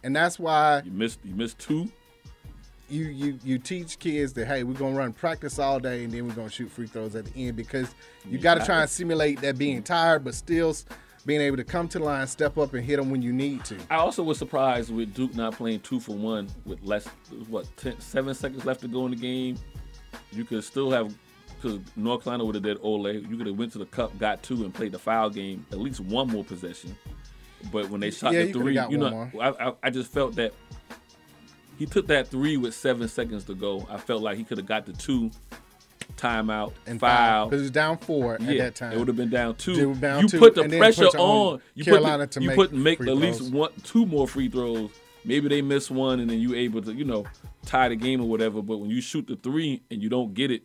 and 0.05 0.15
that's 0.15 0.39
why 0.39 0.83
you 0.85 0.91
missed 0.91 1.21
you 1.25 1.35
missed 1.35 1.59
two. 1.59 1.91
You 2.91 3.07
you 3.07 3.39
you 3.45 3.59
teach 3.59 3.99
kids 3.99 4.33
that 4.35 4.47
hey, 4.47 4.65
we're 4.65 4.75
gonna 4.75 4.97
run 4.97 5.13
practice 5.13 5.59
all 5.59 5.79
day 5.79 6.05
and 6.05 6.13
then 6.13 6.27
we're 6.27 6.35
gonna 6.35 6.51
shoot 6.51 6.71
free 6.71 6.87
throws 6.87 7.15
at 7.15 7.27
the 7.27 7.47
end 7.47 7.57
because 7.57 7.95
you 8.29 8.39
got 8.39 8.59
to 8.59 8.65
try 8.65 8.81
and 8.83 8.91
simulate 8.91 9.41
that 9.41 9.59
being 9.59 9.83
tired, 9.83 10.25
but 10.25 10.35
still 10.35 10.75
being 11.27 11.41
able 11.41 11.57
to 11.57 11.65
come 11.65 11.87
to 11.89 11.99
the 11.99 12.05
line, 12.05 12.27
step 12.27 12.57
up, 12.59 12.75
and 12.75 12.85
hit 12.85 12.97
them 12.97 13.11
when 13.11 13.23
you 13.23 13.33
need 13.33 13.65
to. 13.65 13.77
I 13.91 13.97
also 13.97 14.23
was 14.23 14.39
surprised 14.39 14.93
with 14.93 15.15
Duke 15.15 15.35
not 15.35 15.55
playing 15.55 15.81
two 15.81 16.01
for 16.01 16.17
one 16.17 16.49
with 16.65 16.83
less 16.83 17.07
what 17.49 17.67
10, 17.77 18.01
seven 18.01 18.35
seconds 18.35 18.65
left 18.65 18.81
to 18.83 18.89
go 18.89 19.05
in 19.07 19.13
the 19.13 19.17
game. 19.17 19.57
You 20.33 20.45
could 20.45 20.65
still 20.65 20.91
have 20.91 21.15
because 21.61 21.79
North 21.95 22.25
Carolina 22.25 22.45
would 22.45 22.55
have 22.55 22.65
did 22.65 22.79
Ole. 22.83 23.13
You 23.13 23.37
could 23.37 23.47
have 23.47 23.59
went 23.59 23.73
to 23.73 23.79
the 23.79 23.87
cup, 23.87 24.19
got 24.19 24.43
two, 24.43 24.65
and 24.65 24.75
played 24.75 24.93
the 24.93 24.99
foul 24.99 25.29
game 25.29 25.67
at 25.73 25.79
least 25.79 26.01
one 26.01 26.29
more 26.29 26.45
possession. 26.45 26.97
But 27.71 27.91
when 27.91 28.01
they 28.01 28.11
shot 28.11 28.33
Yeah, 28.33 28.45
the 28.45 28.53
three, 28.53 28.81
you 28.89 28.97
know. 28.97 29.31
I, 29.39 29.49
I, 29.51 29.73
I 29.85 29.91
just 29.91 30.11
felt 30.11 30.35
that 30.37 30.55
he 31.81 31.87
took 31.87 32.09
that 32.09 32.29
three 32.29 32.59
with 32.59 32.75
seven 32.75 33.09
seconds 33.09 33.45
to 33.45 33.55
go. 33.55 33.87
I 33.89 33.97
felt 33.97 34.21
like 34.21 34.37
he 34.37 34.45
could 34.45 34.59
have 34.59 34.67
got 34.67 34.85
the 34.85 34.93
two 34.93 35.31
timeout 36.19 36.75
And 36.87 37.01
foul. 37.01 37.47
because 37.47 37.63
it 37.63 37.65
was 37.65 37.71
down 37.71 37.97
four 37.97 38.35
at 38.35 38.41
that 38.41 38.75
time. 38.75 38.93
it 38.93 38.99
would 38.99 39.09
have 39.09 39.17
been 39.17 39.31
down 39.31 39.55
two. 39.55 39.95
Down 39.95 40.25
you 40.25 40.29
two, 40.29 40.39
put 40.39 40.55
the 40.55 40.69
pressure 40.69 41.07
on 41.07 41.55
on. 41.55 41.63
You 41.75 41.85
Carolina 41.85 42.25
put 42.25 42.33
the, 42.33 42.41
to 42.41 42.43
you 42.43 42.49
make 42.49 42.57
put 42.57 42.73
make 42.75 43.01
at 43.01 43.17
least 43.17 43.51
one, 43.51 43.71
two 43.83 44.05
more 44.05 44.29
free 44.29 44.51
throws. 44.51 44.91
Maybe 45.25 45.49
they 45.49 45.63
miss 45.63 45.91
one, 45.91 46.21
and 46.21 46.29
then 46.29 46.39
you 46.39 46.55
able 46.55 46.83
to, 46.83 46.93
you 46.93 47.07
know, 47.07 47.25
tie 47.65 47.89
the 47.89 47.97
game 47.97 48.21
or 48.21 48.29
whatever. 48.29 48.61
But 48.61 48.77
when 48.77 48.91
you 48.91 49.01
shoot 49.01 49.27
the 49.27 49.37
three 49.37 49.81
and 49.91 50.03
you 50.03 50.11
don't 50.11 50.35
get 50.35 50.51
it, 50.51 50.63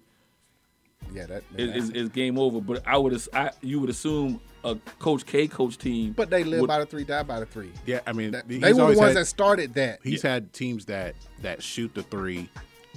yeah, 1.13 1.27
that. 1.27 1.43
it 1.55 1.77
it's, 1.77 1.89
it's 1.91 2.09
game 2.09 2.37
over. 2.37 2.59
But 2.59 2.85
I 2.85 2.97
would, 2.97 3.17
I 3.33 3.51
you 3.61 3.79
would 3.79 3.89
assume 3.89 4.41
a 4.65 4.75
Coach 4.99 5.25
K 5.25 5.47
coach 5.47 5.77
team. 5.77 6.13
but 6.13 6.29
they 6.29 6.43
live 6.43 6.61
would- 6.61 6.67
by 6.67 6.79
the 6.79 6.85
three, 6.85 7.03
die 7.03 7.23
by 7.23 7.39
the 7.39 7.45
three. 7.45 7.71
Yeah, 7.85 7.99
I 8.07 8.13
mean, 8.13 8.31
That- 8.31 8.47
they 8.47 8.57
were 8.73 8.79
the 8.79 8.85
ones 8.85 8.99
had- 8.99 9.15
that 9.15 9.25
started 9.27 9.73
that. 9.75 9.99
He's 10.03 10.21
had 10.21 10.51
teams 10.53 10.85
that 10.85 11.15
that 11.41 11.61
shoot 11.63 11.93
the 11.93 12.03
three, 12.03 12.49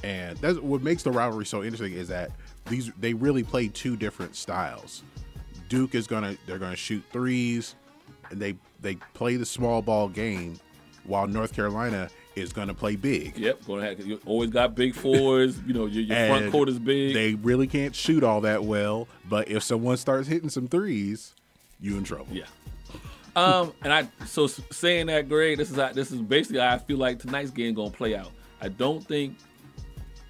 and 0.02 0.36
that's 0.38 0.58
what 0.58 0.82
makes 0.82 1.02
the 1.02 1.10
rivalry 1.10 1.46
so 1.46 1.62
interesting. 1.62 1.92
Is 1.92 2.08
that 2.08 2.30
these 2.68 2.90
they 2.98 3.14
really 3.14 3.42
play 3.42 3.68
two 3.68 3.96
different 3.96 4.34
styles. 4.36 5.02
Duke 5.68 5.94
is 5.94 6.06
gonna 6.06 6.36
they're 6.46 6.58
gonna 6.58 6.76
shoot 6.76 7.04
threes, 7.12 7.74
and 8.30 8.40
they 8.40 8.56
they 8.80 8.96
play 9.14 9.36
the 9.36 9.46
small 9.46 9.82
ball 9.82 10.08
game, 10.08 10.58
while 11.04 11.26
North 11.26 11.52
Carolina 11.52 12.08
is 12.36 12.52
gonna 12.52 12.72
play 12.74 12.94
big. 12.94 13.36
Yep, 13.36 13.66
gonna 13.66 13.82
have 13.84 14.06
you 14.06 14.20
always 14.24 14.50
got 14.50 14.74
big 14.76 14.94
fours. 14.94 15.58
You 15.66 15.74
know, 15.74 15.86
your, 15.86 16.04
your 16.04 16.26
front 16.28 16.52
court 16.52 16.68
is 16.68 16.78
big. 16.78 17.12
They 17.12 17.34
really 17.34 17.66
can't 17.66 17.94
shoot 17.94 18.22
all 18.22 18.40
that 18.42 18.64
well, 18.64 19.08
but 19.28 19.48
if 19.48 19.62
someone 19.64 19.96
starts 19.96 20.28
hitting 20.28 20.48
some 20.48 20.68
threes, 20.68 21.34
you 21.80 21.96
in 21.96 22.04
trouble. 22.04 22.26
Yeah. 22.30 22.44
Um, 23.36 23.72
and 23.82 23.92
I 23.92 24.08
so 24.26 24.46
saying 24.46 25.06
that, 25.06 25.28
Greg, 25.28 25.58
this 25.58 25.70
is 25.70 25.76
how, 25.76 25.92
this 25.92 26.10
is 26.10 26.20
basically 26.20 26.60
how 26.60 26.70
I 26.74 26.78
feel 26.78 26.96
like 26.98 27.18
tonight's 27.20 27.50
game 27.50 27.74
gonna 27.74 27.90
play 27.90 28.16
out. 28.16 28.30
I 28.60 28.68
don't 28.68 29.06
think. 29.06 29.36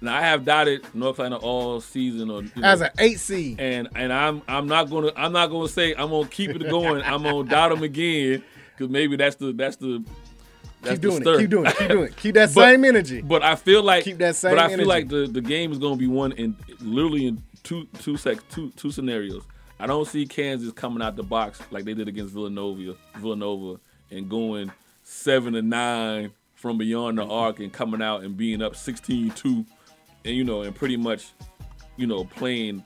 Now 0.01 0.15
I 0.15 0.21
have 0.21 0.45
doubted 0.45 0.85
North 0.93 1.17
Carolina 1.17 1.37
all 1.43 1.81
season, 1.81 2.29
or 2.29 2.43
you 2.43 2.51
know, 2.55 2.67
As 2.67 2.81
an 2.81 2.91
eight 2.99 3.19
seed, 3.19 3.59
and 3.59 3.87
and 3.95 4.13
I'm 4.13 4.41
I'm 4.47 4.67
not 4.67 4.89
gonna 4.89 5.11
I'm 5.15 5.31
not 5.33 5.47
gonna 5.47 5.67
say 5.67 5.93
I'm 5.95 6.09
gonna 6.09 6.27
keep 6.27 6.51
it 6.51 6.69
going. 6.69 7.01
I'm 7.01 7.23
gonna 7.23 7.49
doubt 7.49 7.69
them 7.69 7.83
again 7.83 8.43
because 8.77 8.89
maybe 8.89 9.15
that's 9.17 9.35
the 9.37 9.51
that's 9.53 9.75
the 9.77 10.03
that's 10.81 10.99
keep 10.99 11.01
the 11.01 11.07
doing 11.09 11.21
stir. 11.21 11.33
it. 11.35 11.39
Keep 11.41 11.49
doing 11.49 11.65
it. 11.65 11.75
Keep 11.77 11.87
doing 11.89 12.03
it. 12.05 12.15
Keep 12.17 12.35
that 12.35 12.49
But- 12.55 12.63
same 12.69 12.85
energy. 12.85 13.21
But 13.21 13.43
I 13.43 13.55
feel 13.55 13.83
like 13.83 14.03
Keep 14.05 14.19
that 14.19 14.35
same 14.37 14.51
But 14.55 14.59
I 14.59 14.67
feel 14.67 14.73
energy. 14.75 14.87
like 14.87 15.09
the, 15.09 15.27
the 15.27 15.41
game 15.41 15.71
is 15.73 15.77
going 15.79 15.95
to 15.95 15.99
be 15.99 16.07
won 16.07 16.31
in 16.33 16.55
literally 16.79 17.25
in 17.27 17.43
two 17.63 17.85
two 17.99 18.15
sec 18.15 18.37
two 18.49 18.69
two 18.77 18.91
scenarios. 18.91 19.43
I 19.79 19.87
don't 19.87 20.07
see 20.07 20.25
Kansas 20.25 20.71
coming 20.73 21.01
out 21.01 21.15
the 21.15 21.23
box 21.23 21.61
like 21.71 21.85
they 21.85 21.93
did 21.93 22.07
against 22.07 22.33
Villanova 22.33 22.95
Villanova 23.15 23.79
and 24.11 24.29
going 24.29 24.71
seven 25.03 25.53
to 25.53 25.61
nine 25.61 26.31
from 26.55 26.77
beyond 26.77 27.17
the 27.17 27.25
arc 27.25 27.59
and 27.59 27.71
coming 27.71 28.01
out 28.01 28.23
and 28.23 28.35
being 28.35 28.61
up 28.61 28.73
16-2 28.73 29.65
and 30.25 30.35
you 30.35 30.43
know 30.43 30.63
and 30.63 30.75
pretty 30.75 30.97
much 30.97 31.31
you 31.95 32.05
know 32.05 32.25
playing 32.25 32.83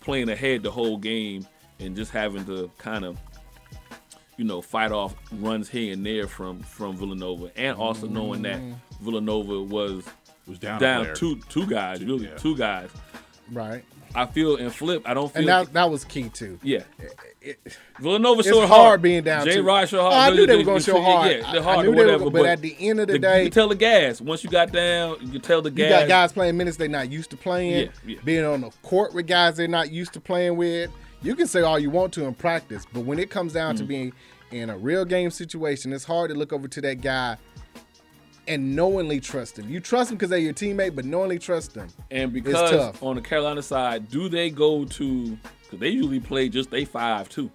playing 0.00 0.28
ahead 0.28 0.62
the 0.62 0.70
whole 0.70 0.96
game 0.96 1.46
and 1.80 1.96
just 1.96 2.12
having 2.12 2.44
to 2.44 2.70
kind 2.78 3.04
of 3.04 3.18
you 4.38 4.44
know 4.44 4.62
fight 4.62 4.92
off 4.92 5.14
runs 5.32 5.68
here 5.68 5.92
and 5.92 6.06
there 6.06 6.26
from 6.26 6.60
from 6.60 6.96
Villanova, 6.96 7.50
and 7.56 7.76
also 7.76 8.06
knowing 8.06 8.42
that 8.42 8.60
mm. 8.60 8.74
Villanova 9.02 9.60
was 9.60 10.04
Was 10.46 10.58
down, 10.58 10.80
down 10.80 11.14
two 11.14 11.40
two 11.50 11.66
guys, 11.66 12.02
really 12.02 12.28
yeah. 12.28 12.36
two 12.36 12.56
guys. 12.56 12.88
Right. 13.52 13.84
I 14.22 14.26
feel 14.26 14.56
in 14.56 14.70
flip. 14.70 15.02
I 15.06 15.14
don't 15.14 15.32
feel. 15.32 15.40
And 15.40 15.48
that 15.48 15.72
that 15.72 15.90
was 15.90 16.04
key 16.04 16.28
too. 16.28 16.58
yeah, 16.62 16.82
It- 17.40 17.58
Villanova 18.00 18.42
showed 18.42 18.66
hard 18.66 19.00
being 19.02 19.22
down 19.22 19.44
Jay. 19.46 19.60
Rod 19.60 19.88
showed 19.88 20.00
hard. 20.02 20.12
Oh, 20.14 20.16
I 20.16 20.30
knew 20.30 20.46
they 20.46 20.56
were 20.56 20.62
gonna 20.64 20.80
show 20.80 21.00
hard. 21.00 21.30
Yeah, 21.30 21.46
I- 21.48 21.52
they're 21.52 21.62
I 21.68 21.82
knew 21.82 21.88
or 21.92 21.94
they 21.94 22.04
were 22.16 22.24
whatever. 22.24 22.30
but 22.30 22.46
at 22.46 22.60
the 22.60 22.76
end 22.80 23.00
of 23.00 23.06
the 23.08 23.14
you 23.14 23.18
day- 23.18 23.44
you 23.44 23.50
tell 23.50 23.68
the 23.68 23.74
gas. 23.74 24.20
Once 24.20 24.44
you 24.44 24.50
got 24.50 24.72
down, 24.72 25.16
you 25.32 25.38
tell 25.38 25.62
the 25.62 25.70
gas. 25.70 25.84
You 25.84 25.98
got 26.00 26.08
guys 26.08 26.32
playing 26.32 26.56
minutes 26.56 26.76
they're 26.76 26.88
not 26.88 27.10
used 27.10 27.30
to 27.30 27.36
playing, 27.36 27.86
Yeah, 27.86 28.14
yeah. 28.14 28.18
being 28.24 28.44
on 28.44 28.60
the 28.62 28.70
court 28.82 29.14
with 29.14 29.26
guys 29.26 29.56
they're 29.56 29.68
not 29.68 29.90
used 29.90 30.12
to 30.14 30.20
playing 30.20 30.56
with. 30.56 30.90
You 31.22 31.34
can 31.34 31.46
say 31.48 31.62
all 31.62 31.78
you 31.78 31.90
want 31.90 32.12
to 32.14 32.24
in 32.26 32.34
practice, 32.34 32.86
but 32.92 33.00
when 33.00 33.18
it 33.18 33.30
comes 33.30 33.52
down 33.52 33.74
to 33.76 33.82
Mm-hmm. 33.82 33.88
being 33.88 34.12
in 34.50 34.70
a 34.70 34.78
real 34.78 35.04
game 35.04 35.30
situation, 35.30 35.92
it's 35.92 36.04
hard 36.04 36.30
to 36.30 36.36
look 36.36 36.52
over 36.52 36.68
to 36.68 36.80
that 36.80 37.00
guy 37.02 37.36
and 38.48 38.74
knowingly 38.74 39.20
trust 39.20 39.58
him. 39.58 39.68
You 39.68 39.78
trust 39.80 40.10
him 40.10 40.16
because 40.16 40.30
they're 40.30 40.38
your 40.38 40.54
teammate, 40.54 40.94
but 40.96 41.04
knowingly 41.04 41.38
trust 41.38 41.74
them. 41.74 41.88
And 42.10 42.24
It's 42.36 42.44
because 42.44 42.70
tough. 42.70 43.02
on 43.02 43.16
the 43.16 43.22
Carolina 43.22 43.62
side, 43.62 44.08
do 44.08 44.28
they 44.28 44.50
go 44.50 44.84
to? 44.84 45.38
Because 45.62 45.78
they 45.80 45.90
usually 45.90 46.20
play 46.20 46.48
just 46.48 46.70
they 46.70 46.84
five 46.84 47.28
too. 47.28 47.50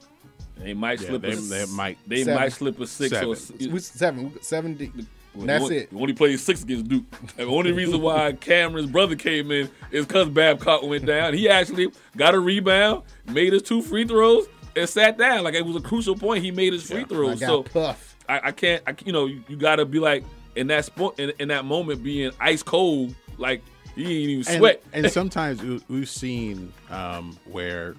They 0.58 0.74
might 0.74 1.02
Yeah, 1.02 1.08
slip. 1.10 1.22
they- 1.24 1.32
a, 1.32 1.36
they 1.36 1.66
might- 1.66 1.98
They 2.08 2.24
Seven. 2.24 2.36
might 2.40 2.54
slip 2.54 2.80
a 2.80 2.88
six 2.88 3.12
or. 3.22 3.36
Seven. 3.36 3.80
Seven, 3.80 4.34
seven 4.42 4.74
deep. 4.76 4.94
Well, 5.36 5.48
That's 5.48 5.64
only, 5.64 5.78
it. 5.78 5.90
he 5.92 5.98
only 6.00 6.14
played 6.14 6.40
six 6.40 6.62
against 6.62 6.88
Duke. 6.88 7.06
The 7.38 7.46
only 7.46 7.72
reason 7.82 8.00
why 8.04 8.34
Cameron's 8.34 8.92
brother 8.92 9.16
came 9.16 9.50
in 9.52 9.68
is 9.90 10.06
because 10.06 10.28
Bacot 10.30 10.88
went 10.88 11.08
down. 11.08 11.34
He 11.34 11.50
actually 11.50 11.88
got 12.16 12.36
a 12.36 12.40
rebound, 12.40 13.02
made 13.26 13.52
his 13.52 13.64
two 13.64 13.82
free 13.82 14.06
throws, 14.06 14.46
and 14.76 14.88
sat 14.88 15.18
down. 15.18 15.44
Like 15.44 15.56
it 15.56 15.66
was 15.66 15.76
a 15.76 15.82
crucial 15.82 16.16
point. 16.16 16.44
He 16.44 16.52
made 16.52 16.74
his 16.74 16.84
free 16.84 17.02
I 17.02 17.06
throws. 17.06 17.40
got 17.40 17.48
So 17.48 17.64
puff. 17.64 18.16
I, 18.30 18.42
I 18.44 18.52
can't. 18.52 18.84
I, 18.86 18.96
you 19.04 19.12
know, 19.12 19.26
you, 19.26 19.44
you 19.48 19.56
got 19.58 19.78
to 19.78 19.86
be 19.86 19.98
like 19.98 20.24
in 20.56 20.68
that 20.68 20.86
sport 20.86 21.20
in, 21.20 21.32
in 21.40 21.48
that 21.50 21.66
moment 21.66 22.04
being 22.04 22.32
ice 22.40 22.64
cold. 22.64 23.16
Like 23.38 23.62
he 23.96 24.04
ain't 24.04 24.30
even 24.30 24.58
sweat. 24.60 24.84
and 24.94 25.12
sometimes 25.12 25.62
we- 25.62 25.84
we've 25.88 26.10
seen 26.10 26.72
um, 26.90 27.38
where 27.46 27.96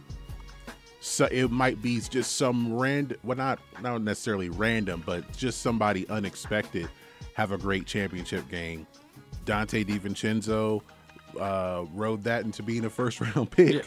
so 1.00 1.26
it 1.30 1.50
might 1.50 1.82
be 1.82 2.00
just 2.00 2.36
some 2.36 2.72
random, 2.74 3.18
well, 3.24 3.36
not 3.36 3.58
not 3.82 4.00
necessarily 4.02 4.48
random, 4.48 5.02
but 5.04 5.30
just 5.36 5.60
somebody 5.60 6.08
unexpected 6.08 6.88
have 7.34 7.52
a 7.52 7.58
great 7.58 7.84
championship 7.86 8.48
game. 8.48 8.86
Donte 9.44 9.84
DiVincenzo 9.84 10.80
uh, 11.38 11.84
rode 11.92 12.22
that 12.24 12.44
into 12.44 12.62
being 12.62 12.84
a 12.86 12.90
first 12.90 13.20
round 13.36 13.50
pick. 13.50 13.86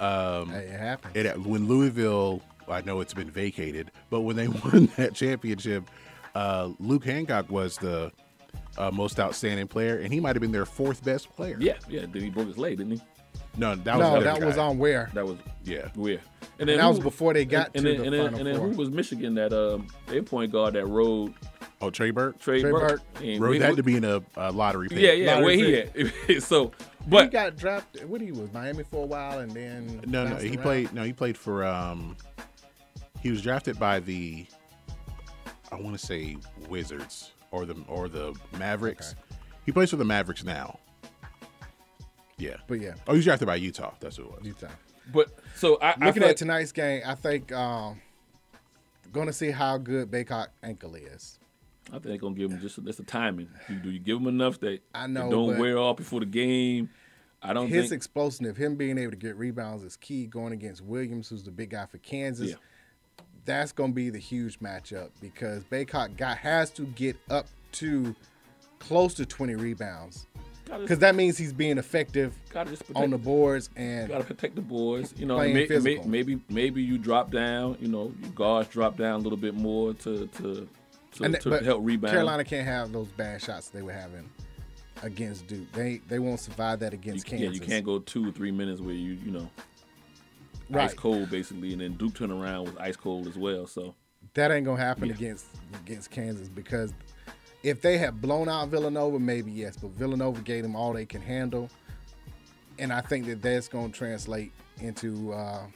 Um, 0.00 0.50
it 0.50 0.70
happens. 0.70 1.16
it, 1.16 1.38
when 1.40 1.66
Louisville, 1.66 2.42
I 2.68 2.80
know 2.82 3.00
it's 3.00 3.14
been 3.14 3.30
vacated, 3.30 3.90
but 4.10 4.20
when 4.20 4.36
they 4.36 4.48
won 4.64 4.90
that 4.96 5.14
championship, 5.14 5.84
uh, 6.34 6.70
Luke 6.78 7.04
Hancock 7.04 7.50
was 7.50 7.76
the 7.78 8.12
uh, 8.78 8.90
most 8.90 9.18
outstanding 9.20 9.66
player, 9.68 9.98
and 9.98 10.12
he 10.12 10.20
might 10.20 10.36
have 10.36 10.40
been 10.40 10.52
their 10.52 10.66
fourth 10.66 11.04
best 11.04 11.28
player. 11.34 11.56
yeah, 11.60 11.74
yeah. 11.88 12.06
Then 12.10 12.22
he 12.22 12.30
broke 12.30 12.46
his 12.48 12.58
leg, 12.58 12.78
didn't 12.78 12.92
he? 12.92 13.02
No, 13.56 13.74
that 13.74 13.96
was 13.98 14.06
no, 14.06 14.16
another 14.16 14.40
that 14.40 14.46
was 14.46 14.58
on 14.58 14.78
where? 14.78 15.10
That 15.12 15.26
was 15.26 15.36
Yeah, 15.64 15.88
where, 15.96 16.20
And 16.60 16.70
And 16.70 16.78
that 16.80 16.86
was 16.86 16.98
who- 16.98 17.02
before 17.02 17.34
they 17.34 17.44
got 17.44 17.70
and 17.74 17.84
to 17.84 17.90
then, 17.92 17.98
the 17.98 18.04
and 18.04 18.14
then, 18.14 18.24
Final 18.26 18.38
and 18.38 18.46
then 18.48 18.56
Four. 18.56 18.68
who 18.68 18.76
was 18.76 18.90
Michigan 18.90 19.34
that 19.34 19.52
um 19.52 19.88
their 20.06 20.22
point 20.22 20.52
guard 20.52 20.74
that 20.74 20.86
rode 20.86 21.34
Oh, 21.82 21.90
Trey 21.90 22.10
Burke 22.10 22.38
Trey, 22.38 22.60
Trey 22.60 22.70
Burke? 22.70 22.88
Burke. 22.88 23.02
And 23.24 23.40
rode 23.42 23.50
we- 23.50 23.58
that 23.58 23.74
to 23.76 23.82
being 23.82 24.04
a, 24.04 24.22
a 24.36 24.52
lottery 24.52 24.88
pick. 24.88 24.98
Yeah, 24.98 25.12
yeah. 25.12 25.34
Lottery 25.34 25.44
Where 25.92 26.04
he 26.06 26.34
at? 26.36 26.42
so, 26.42 26.70
he 27.10 27.26
got 27.26 27.56
drafted. 27.56 28.08
What 28.08 28.20
he 28.20 28.30
was 28.30 28.52
Miami 28.52 28.84
for 28.84 29.02
a 29.02 29.06
while, 29.06 29.40
and 29.40 29.50
then 29.50 30.00
No, 30.06 30.24
no, 30.28 30.36
he 30.36 30.50
around. 30.50 30.58
played. 30.62 30.92
No, 30.94 31.02
he 31.02 31.12
played 31.12 31.36
for. 31.36 31.64
um 31.66 32.16
He 33.20 33.30
was 33.30 33.42
drafted 33.42 33.78
by 33.80 33.98
the. 34.00 34.46
I 35.72 35.76
want 35.76 35.98
to 35.98 36.04
say 36.04 36.36
Wizards 36.68 37.32
or 37.50 37.66
the 37.66 37.76
or 37.88 38.08
the 38.08 38.34
Mavericks. 38.58 39.14
He 39.66 39.72
plays 39.72 39.90
for 39.90 39.96
the 39.96 40.04
Mavericks 40.04 40.44
now. 40.44 40.78
Yeah, 42.38 42.56
But 42.66 42.80
yeah, 42.80 42.94
Oh, 43.06 43.12
he 43.12 43.18
was 43.18 43.24
drafted 43.26 43.46
by 43.46 43.56
Utah. 43.56 43.92
That's 44.00 44.16
who 44.16 44.22
it 44.24 44.30
was. 44.32 44.40
Utah. 44.46 44.68
but 45.12 45.28
so 45.56 45.76
I, 45.82 45.88
I 45.90 46.06
Looking 46.06 46.12
feel 46.14 46.22
at 46.24 46.26
like- 46.28 46.36
tonight's 46.36 46.72
game, 46.72 47.02
I 47.04 47.14
think 47.14 47.52
um, 47.52 48.00
going 49.12 49.26
to 49.26 49.32
see 49.32 49.50
how 49.50 49.76
good 49.76 50.10
Bacot 50.10 50.46
ankle 50.62 50.94
is. 50.94 51.38
I 51.88 51.92
think 51.94 52.04
they're 52.04 52.16
gonna 52.18 52.34
give 52.36 52.50
him 52.52 52.60
just 52.60 52.82
that's 52.84 52.98
the 52.98 53.02
timing. 53.02 53.48
You, 53.68 53.76
do 53.76 53.90
you 53.90 53.98
give 53.98 54.16
him 54.18 54.28
enough 54.28 54.60
that 54.60 54.80
I 54.94 55.04
it 55.06 55.08
know, 55.10 55.28
don't 55.30 55.58
wear 55.58 55.76
off 55.76 55.96
before 55.96 56.20
the 56.20 56.26
game? 56.26 56.88
I 57.42 57.52
don't 57.52 57.68
His 57.68 57.84
think. 57.88 57.94
explosiveness, 57.98 58.56
him 58.56 58.76
being 58.76 58.96
able 58.96 59.10
to 59.10 59.16
get 59.16 59.34
rebounds, 59.36 59.82
is 59.82 59.96
key. 59.96 60.26
Going 60.26 60.52
against 60.52 60.82
Williams, 60.82 61.28
who's 61.28 61.42
the 61.42 61.50
big 61.50 61.70
guy 61.70 61.86
for 61.86 61.98
Kansas, 61.98 62.50
Yeah. 62.50 62.54
That's 63.44 63.72
going 63.72 63.90
to 63.90 63.94
be 63.94 64.10
the 64.10 64.18
huge 64.18 64.60
matchup 64.60 65.10
because 65.20 65.64
Bacot 65.64 66.16
got 66.16 66.38
has 66.38 66.70
to 66.72 66.86
get 66.86 67.16
up 67.30 67.46
to 67.72 68.14
close 68.78 69.14
to 69.14 69.26
20 69.26 69.54
rebounds 69.54 70.26
because 70.78 71.00
that 71.00 71.14
means 71.14 71.36
he's 71.36 71.52
being 71.52 71.78
effective 71.78 72.34
protect, 72.48 72.80
on 72.94 73.10
the 73.10 73.18
boards 73.18 73.70
and 73.76 74.08
gotta 74.08 74.24
protect 74.24 74.54
the 74.54 74.60
boards. 74.60 75.14
You 75.16 75.26
know, 75.26 75.38
may, 75.38 75.66
may, 75.66 75.98
maybe 76.04 76.40
maybe 76.48 76.82
you 76.82 76.98
drop 76.98 77.30
down. 77.30 77.76
You 77.80 77.88
know, 77.88 78.12
your 78.22 78.30
guards 78.32 78.68
drop 78.68 78.96
down 78.96 79.20
a 79.20 79.22
little 79.22 79.38
bit 79.38 79.54
more 79.54 79.94
to 79.94 80.26
to 80.26 80.68
to, 81.12 81.24
and 81.24 81.40
to 81.40 81.58
help 81.64 81.80
rebound. 81.82 82.12
Carolina 82.12 82.44
can't 82.44 82.66
have 82.66 82.92
those 82.92 83.08
bad 83.08 83.42
shots 83.42 83.68
they 83.68 83.82
were 83.82 83.92
having 83.92 84.28
against 85.02 85.46
Duke. 85.46 85.70
They 85.72 86.00
they 86.08 86.18
won't 86.18 86.40
survive 86.40 86.80
that 86.80 86.92
you, 86.92 86.98
against 86.98 87.30
yeah, 87.32 87.50
you 87.50 87.60
can't 87.60 87.84
go 87.84 87.98
two 87.98 88.28
or 88.28 88.32
three 88.32 88.52
minutes 88.52 88.80
where 88.80 88.94
you 88.94 89.12
you 89.12 89.32
know 89.32 89.50
ice 90.74 90.94
cold 90.94 91.30
basically, 91.30 91.72
and 91.72 91.80
then 91.80 91.94
Duke 91.94 92.14
turn 92.14 92.30
around 92.30 92.64
was 92.66 92.76
ice 92.78 92.96
cold 92.96 93.26
as 93.26 93.36
well. 93.36 93.66
So 93.66 93.94
That 94.34 94.50
ain't 94.50 94.64
gonna 94.66 94.80
happen 94.82 95.08
Yeah. 95.08 95.14
against 95.14 95.46
against 95.82 96.10
Kansas 96.10 96.48
because 96.48 96.92
if 97.62 97.80
they 97.82 97.98
had 97.98 98.20
blown 98.20 98.48
out 98.48 98.68
Villanova, 98.68 99.18
maybe 99.18 99.50
yes, 99.50 99.76
but 99.76 99.90
Villanova 99.90 100.40
gave 100.42 100.62
them 100.62 100.74
all 100.76 100.92
they 100.92 101.06
can 101.06 101.20
handle, 101.22 101.68
and 102.78 102.92
I 102.92 103.00
think 103.00 103.26
that 103.26 103.42
that's 103.42 103.68
gonna 103.68 103.92
translate 103.92 104.52
into. 104.80 105.32
Uh, 105.32 105.66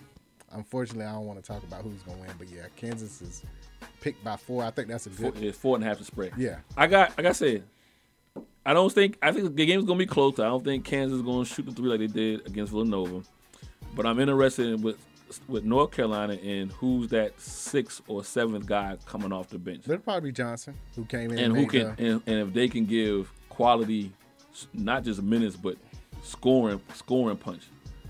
unfortunately, 0.52 1.04
I 1.04 1.12
don't 1.12 1.26
want 1.26 1.42
to 1.42 1.46
talk 1.46 1.62
about 1.64 1.82
who's 1.82 2.02
gonna 2.02 2.20
win, 2.20 2.30
but 2.38 2.48
yeah, 2.48 2.66
Kansas 2.76 3.20
is 3.20 3.42
picked 4.00 4.22
by 4.24 4.36
four. 4.36 4.62
I 4.64 4.70
think 4.70 4.88
that's 4.88 5.06
a 5.06 5.10
four, 5.10 5.32
good. 5.32 5.42
it's 5.42 5.58
four 5.58 5.76
and 5.76 5.84
a 5.84 5.88
half 5.88 5.98
to 5.98 6.04
spread. 6.04 6.32
Yeah, 6.38 6.58
I 6.76 6.86
got 6.86 7.16
like 7.18 7.26
I 7.26 7.32
said, 7.32 7.64
I 8.64 8.72
don't 8.72 8.92
think 8.92 9.18
I 9.22 9.32
think 9.32 9.54
the 9.54 9.66
game's 9.66 9.84
gonna 9.84 9.98
be 9.98 10.06
close. 10.06 10.38
I 10.38 10.44
don't 10.44 10.64
think 10.64 10.84
Kansas 10.84 11.16
is 11.16 11.22
gonna 11.22 11.44
shoot 11.44 11.66
the 11.66 11.72
three 11.72 11.88
like 11.88 12.00
they 12.00 12.06
did 12.06 12.46
against 12.46 12.72
Villanova. 12.72 13.22
But 13.94 14.06
I'm 14.06 14.18
interested 14.20 14.66
in 14.66 14.82
with 14.82 14.98
with 15.48 15.64
North 15.64 15.90
Carolina 15.90 16.34
and 16.34 16.70
who's 16.72 17.08
that 17.08 17.40
sixth 17.40 18.02
or 18.06 18.22
seventh 18.24 18.66
guy 18.66 18.96
coming 19.06 19.32
off 19.32 19.48
the 19.48 19.58
bench. 19.58 19.82
it'll 19.84 19.98
probably 19.98 20.30
be 20.30 20.32
Johnson 20.32 20.76
who 20.94 21.04
came 21.04 21.32
in 21.32 21.38
And 21.38 21.56
who 21.56 21.66
can 21.66 21.88
and, 21.98 22.22
and 22.26 22.48
if 22.48 22.52
they 22.52 22.68
can 22.68 22.84
give 22.84 23.32
quality 23.48 24.12
not 24.72 25.02
just 25.02 25.22
minutes 25.22 25.56
but 25.56 25.76
scoring 26.22 26.80
scoring 26.94 27.36
punch. 27.36 27.62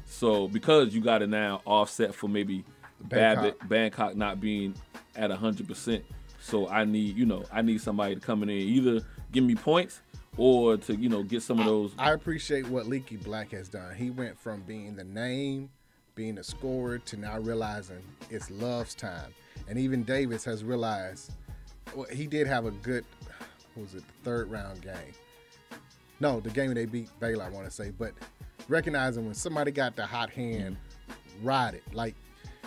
So 0.05 0.49
because 0.49 0.95
you 0.95 1.01
got 1.01 1.19
to 1.19 1.27
now 1.27 1.63
offset 1.65 2.15
for 2.15 2.29
maybe 2.29 2.65
Bacot. 3.09 3.11
Babbitt, 3.11 3.59
Bacot 3.69 4.15
not 4.17 4.41
being 4.41 4.75
at 5.17 5.31
hundred 5.31 5.69
percent. 5.69 6.05
So 6.41 6.69
I 6.69 6.85
need 6.85 7.17
you 7.17 7.27
know 7.27 7.45
I 7.53 7.63
need 7.63 7.81
somebody 7.81 8.15
to 8.15 8.21
come 8.21 8.43
in 8.43 8.51
and 8.51 8.59
either 8.59 9.01
give 9.33 9.45
me 9.45 9.55
points 9.55 10.01
or 10.37 10.77
to 10.77 10.97
you 10.97 11.09
know 11.09 11.23
get 11.23 11.43
some 11.43 11.59
of 11.61 11.67
those. 11.67 11.93
I 11.99 12.13
appreciate 12.13 12.67
what 12.69 12.87
Leaky 12.87 13.17
Black 13.17 13.51
has 13.53 13.69
done. 13.69 13.95
He 13.95 14.11
went 14.11 14.39
from 14.39 14.63
being 14.63 14.97
the 14.97 15.05
name, 15.05 15.71
being 16.15 16.39
a 16.39 16.45
scorer, 16.45 16.99
to 16.99 17.17
now 17.17 17.39
realizing 17.39 18.03
it's 18.31 18.51
Love's 18.51 18.95
time. 18.95 19.33
And 19.69 19.79
even 19.79 20.03
Davis 20.03 20.45
has 20.45 20.65
realized 20.65 21.33
well, 21.95 22.07
he 22.11 22.27
did 22.27 22.47
have 22.47 22.67
a 22.67 22.71
good, 22.71 23.05
what 23.75 23.83
was 23.85 23.95
it, 23.95 24.03
the 24.07 24.25
third 24.25 24.51
round 24.51 24.83
game? 24.83 24.93
No, 26.21 26.41
the 26.41 26.51
game 26.51 26.73
they 26.75 26.87
beat 26.87 27.09
Baylor, 27.21 27.45
I 27.45 27.49
want 27.51 27.67
to 27.67 27.71
say. 27.71 27.91
But 27.91 28.13
recognizing 28.69 29.25
when 29.27 29.35
somebody 29.35 29.71
got 29.71 29.97
the 29.97 30.07
hot 30.07 30.31
hand, 30.31 30.77
ride 31.43 31.75
it. 31.75 31.83
Like 31.93 32.15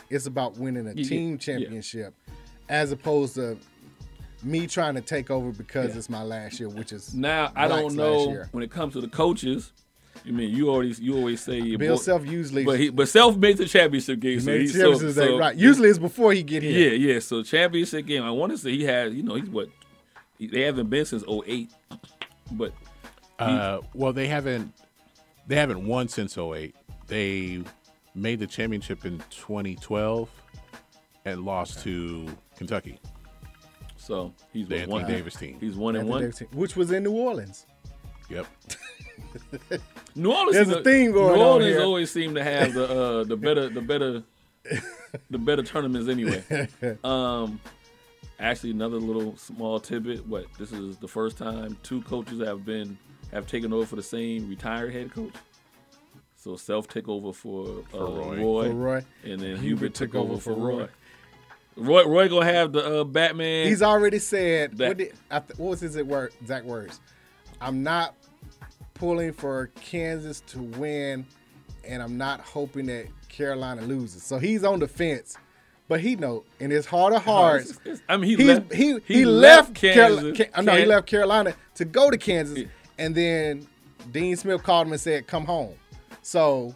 it's 0.09 0.25
about 0.27 0.57
winning 0.57 0.87
a 0.87 0.93
Yeah, 0.93 1.07
team 1.07 1.31
yeah. 1.31 1.37
championship 1.37 2.13
as 2.69 2.91
opposed 2.91 3.35
to 3.35 3.57
me 4.43 4.67
trying 4.67 4.95
to 4.95 5.01
take 5.01 5.29
over 5.31 5.51
because 5.51 5.91
Yeah. 5.91 5.97
it's 5.97 6.09
my 6.09 6.21
last 6.23 6.59
year, 6.59 6.69
which 6.69 6.91
is 6.91 7.13
Now 7.13 7.51
I 7.55 7.67
don't 7.67 7.95
know 7.95 8.43
when 8.51 8.63
it 8.63 8.71
comes 8.71 8.93
to 8.93 9.01
the 9.01 9.07
coaches. 9.07 9.71
You 10.25 10.33
mean 10.33 10.49
you 10.55 10.69
already 10.69 10.93
you 10.99 11.15
always 11.15 11.41
say 11.41 11.59
your 11.59 11.77
Bill 11.79 11.95
boy- 11.95 12.01
Self 12.01 12.25
usually 12.25 12.65
but 12.65 12.79
he 12.79 12.89
but 12.89 13.07
self 13.07 13.37
made 13.37 13.57
the 13.57 13.65
championship 13.65 14.19
game. 14.19 14.39
So 14.39 14.45
made 14.47 14.61
he, 14.61 14.67
championships 14.67 15.15
so, 15.15 15.21
day, 15.21 15.27
so- 15.27 15.37
right. 15.37 15.55
Usually 15.55 15.89
it's 15.89 15.99
before 15.99 16.33
he 16.33 16.43
get 16.43 16.63
here. 16.63 16.93
Yeah, 16.93 17.13
yeah. 17.13 17.19
So 17.19 17.43
championship 17.43 18.05
game. 18.05 18.23
I 18.23 18.31
want 18.31 18.51
to 18.51 18.57
say 18.57 18.71
he 18.71 18.83
had. 18.83 19.13
You 19.13 19.23
know, 19.23 19.35
he's 19.35 19.49
what 19.49 19.69
he- 20.39 20.47
they 20.47 20.61
haven't 20.61 20.89
been 20.89 21.05
since 21.05 21.23
08. 21.27 21.69
But 22.51 22.73
Uh, 23.39 23.79
well, 23.93 24.11
they 24.13 24.27
haven't 24.27 24.73
they 25.47 25.55
haven't 25.55 25.85
won 25.85 26.07
since 26.09 26.35
08. 26.37 26.75
They 27.07 27.63
made 28.15 28.39
the 28.39 28.47
championship 28.47 29.05
in 29.05 29.19
2012 29.29 30.29
and 31.25 31.45
lost 31.45 31.83
to 31.83 32.27
Kentucky. 32.57 32.99
So 34.07 34.33
he's 34.53 34.67
The 34.67 34.75
what, 34.85 35.01
Anthony 35.01 35.03
one. 35.03 35.11
Davis 35.11 35.35
team. 35.35 35.57
He's 35.61 35.75
one 35.75 35.95
and 35.95 36.03
Anthony 36.03 36.09
one. 36.11 36.21
Davis 36.21 36.37
team, 36.39 36.47
which 36.53 36.75
was 36.77 36.91
in 36.91 37.03
New 37.03 37.11
Orleans. 37.11 37.65
Yep. 38.29 38.47
New 40.15 40.31
Orleans. 40.31 40.53
There's 40.53 40.69
is 40.69 40.75
a 40.75 40.83
theme 40.83 41.11
going 41.11 41.35
New 41.35 41.41
on 41.41 41.47
Orleans 41.47 41.75
here. 41.75 41.81
always 41.83 42.09
seem 42.11 42.33
to 42.35 42.43
have 42.43 42.73
the 42.73 42.85
uh, 42.85 43.23
the 43.25 43.35
better 43.35 43.67
the 43.69 43.81
better 43.81 44.23
the 45.29 45.37
better 45.37 45.61
tournaments 45.63 46.07
anyway. 46.09 46.41
um, 47.03 47.59
actually, 48.39 48.71
another 48.71 48.97
little 48.97 49.35
small 49.35 49.79
tidbit. 49.79 50.25
What 50.25 50.45
this 50.57 50.71
is 50.71 50.97
the 50.97 51.07
first 51.07 51.37
time 51.37 51.77
two 51.83 52.01
coaches 52.03 52.39
have 52.39 52.65
been 52.65 52.97
have 53.33 53.45
taken 53.45 53.73
over 53.73 53.85
for 53.85 53.97
the 53.97 54.03
same 54.03 54.49
retired 54.49 54.93
head 54.93 55.13
coach. 55.13 55.33
So 56.35 56.55
self 56.55 56.87
took 56.87 57.09
over 57.09 57.33
for, 57.33 57.83
uh, 57.93 57.99
Roy. 57.99 58.37
Roy, 58.37 58.67
For 58.67 58.73
Roy. 58.73 59.05
and 59.25 59.39
then 59.41 59.57
Hubert 59.57 59.61
Hubert 59.61 59.93
took 59.95 60.11
took 60.11 60.15
over 60.15 60.33
over 60.33 60.41
for 60.41 60.53
for 60.53 60.59
Roy. 60.59 60.77
Roy. 60.79 60.87
Roy, 61.77 62.05
Roy 62.05 62.27
gonna 62.27 62.45
have 62.45 62.71
the 62.73 63.01
uh, 63.01 63.03
Batman. 63.03 63.67
He's 63.67 63.81
already 63.81 64.19
said 64.19 64.77
That- 64.77 64.87
what, 64.89 64.97
did, 64.97 65.13
th- 65.29 65.43
what 65.59 65.69
was 65.69 65.79
his 65.81 65.95
word, 65.97 66.33
exact 66.41 66.65
words? 66.65 66.99
I'm 67.61 67.83
not 67.83 68.15
pulling 68.93 69.31
for 69.33 69.67
Kansas 69.81 70.41
to 70.47 70.59
win, 70.59 71.25
and 71.87 72.01
I'm 72.01 72.17
not 72.17 72.39
hoping 72.41 72.87
that 72.87 73.05
Carolina 73.29 73.81
loses. 73.83 74.23
So 74.23 74.37
he's 74.39 74.63
on 74.63 74.79
the 74.79 74.87
fence, 74.87 75.37
but 75.87 75.99
he 75.99 76.15
know 76.15 76.43
in 76.59 76.71
his 76.71 76.85
heart 76.85 77.13
of 77.13 77.23
hearts, 77.23 77.71
It's- 77.71 77.85
it's- 77.85 78.01
I 78.09 78.17
mean, 78.17 78.37
he 78.37 78.43
left. 78.43 78.73
he 78.73 78.99
he, 79.05 79.25
left, 79.25 79.75
Carolina. 79.75 80.31
Kansas. 80.33 80.65
no, 80.65 80.75
he 80.75 80.85
left 80.85 81.07
Carolina 81.07 81.53
to 81.75 81.85
go 81.85 82.09
to 82.09 82.17
Kansas, 82.17 82.67
and 82.97 83.13
then 83.13 83.67
Dean 84.11 84.35
Smith 84.35 84.63
called 84.63 84.87
him 84.87 84.93
and 84.93 85.01
said, 85.01 85.27
"Come 85.27 85.45
home." 85.45 85.75
So 86.23 86.73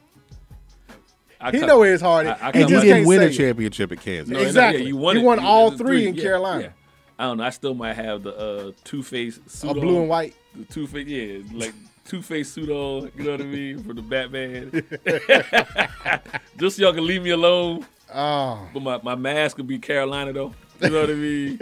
I 1.42 1.52
he 1.52 1.60
cut- 1.60 1.68
know 1.68 1.80
where 1.80 1.92
his 1.92 2.02
heart. 2.02 2.28
I- 2.28 2.30
I 2.30 2.34
He 2.34 2.38
cut 2.40 2.56
And 2.56 2.64
he 2.64 2.70
just 2.76 2.84
didn't 2.86 3.08
win 3.08 3.20
say 3.20 3.26
a 3.26 3.30
it. 3.30 3.34
championship 3.34 3.92
at 3.92 4.02
Kansas. 4.02 4.30
No, 4.30 4.40
no, 4.40 4.46
Exactly. 4.46 4.82
yeah, 4.82 4.88
He 4.88 4.94
won, 4.94 5.18
it. 5.18 5.24
won 5.24 5.40
all 5.40 5.72
three 5.72 6.08
in 6.08 6.16
yeah, 6.16 6.24
Carolina. 6.24 6.62
yeah. 6.64 6.70
I 7.20 7.24
don't 7.26 7.38
know. 7.38 7.44
I 7.44 7.50
still 7.52 7.74
might 7.74 7.94
have 7.94 8.24
the 8.24 8.36
uh, 8.36 8.72
two 8.84 9.04
face 9.04 9.40
suit 9.48 9.72
A 9.72 9.74
blue 9.76 9.96
on. 9.96 10.02
and 10.02 10.10
white. 10.10 10.36
The 10.56 10.66
two 10.66 10.88
face, 10.88 11.08
yeah, 11.08 11.40
like 11.54 11.74
two 12.06 12.22
face 12.22 12.52
suit 12.52 12.70
on. 12.70 13.12
You 13.18 13.24
know 13.26 13.32
what 13.32 13.42
I 13.42 13.46
mean 13.46 13.84
for 13.84 13.94
the 13.94 14.02
Batman. 14.02 14.72
Just 16.58 16.78
so 16.78 16.84
y'all 16.84 16.94
can 16.94 17.06
leave 17.06 17.24
me 17.24 17.30
alone. 17.32 17.86
Oh, 18.14 18.68
But 18.74 18.82
my, 18.82 19.00
my 19.04 19.16
mask 19.16 19.56
could 19.58 19.68
be 19.68 19.80
Carolina 19.80 20.34
though. 20.34 20.54
You 20.82 20.90
know 20.90 21.02
what 21.02 21.10
I 21.12 21.14
mean? 21.14 21.60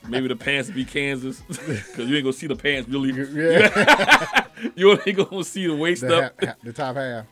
Maybe 0.08 0.28
the 0.28 0.36
pants 0.36 0.68
be 0.68 0.84
Kansas 0.84 1.40
because 1.48 2.08
you 2.08 2.16
ain't 2.16 2.24
gonna 2.24 2.32
see 2.32 2.48
the 2.48 2.56
pants 2.56 2.88
really. 2.88 3.12
yeah. 3.12 4.44
You 4.74 4.98
ain't 5.06 5.16
gonna 5.16 5.44
see 5.44 5.66
the 5.68 5.76
waist 5.76 6.02
the, 6.02 6.26
up. 6.26 6.34
ha- 6.40 6.46
ha- 6.48 6.54
the 6.62 6.72
top 6.72 6.96
half. 6.96 7.26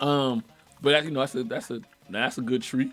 Um, 0.00 0.42
but 0.82 0.90
that, 0.90 1.04
you 1.04 1.10
know, 1.10 1.20
that's 1.20 1.34
a 1.34 1.44
that's 1.44 1.70
a 1.70 1.80
that's 2.10 2.38
a 2.38 2.42
good 2.42 2.62
tree. 2.62 2.92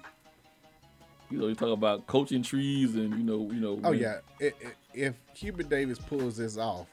You 1.31 1.39
know, 1.39 1.47
you 1.47 1.55
talk 1.55 1.71
about 1.71 2.05
coaching 2.07 2.43
trees 2.43 2.95
and 2.95 3.11
you 3.11 3.23
know, 3.23 3.49
you 3.51 3.59
know. 3.59 3.79
Oh 3.83 3.89
when- 3.91 3.99
yeah, 3.99 4.17
I- 4.41 4.45
I- 4.45 4.51
if 4.93 5.15
Hubert 5.33 5.69
Davis 5.69 5.99
pulls 5.99 6.37
this 6.37 6.57
off, 6.57 6.87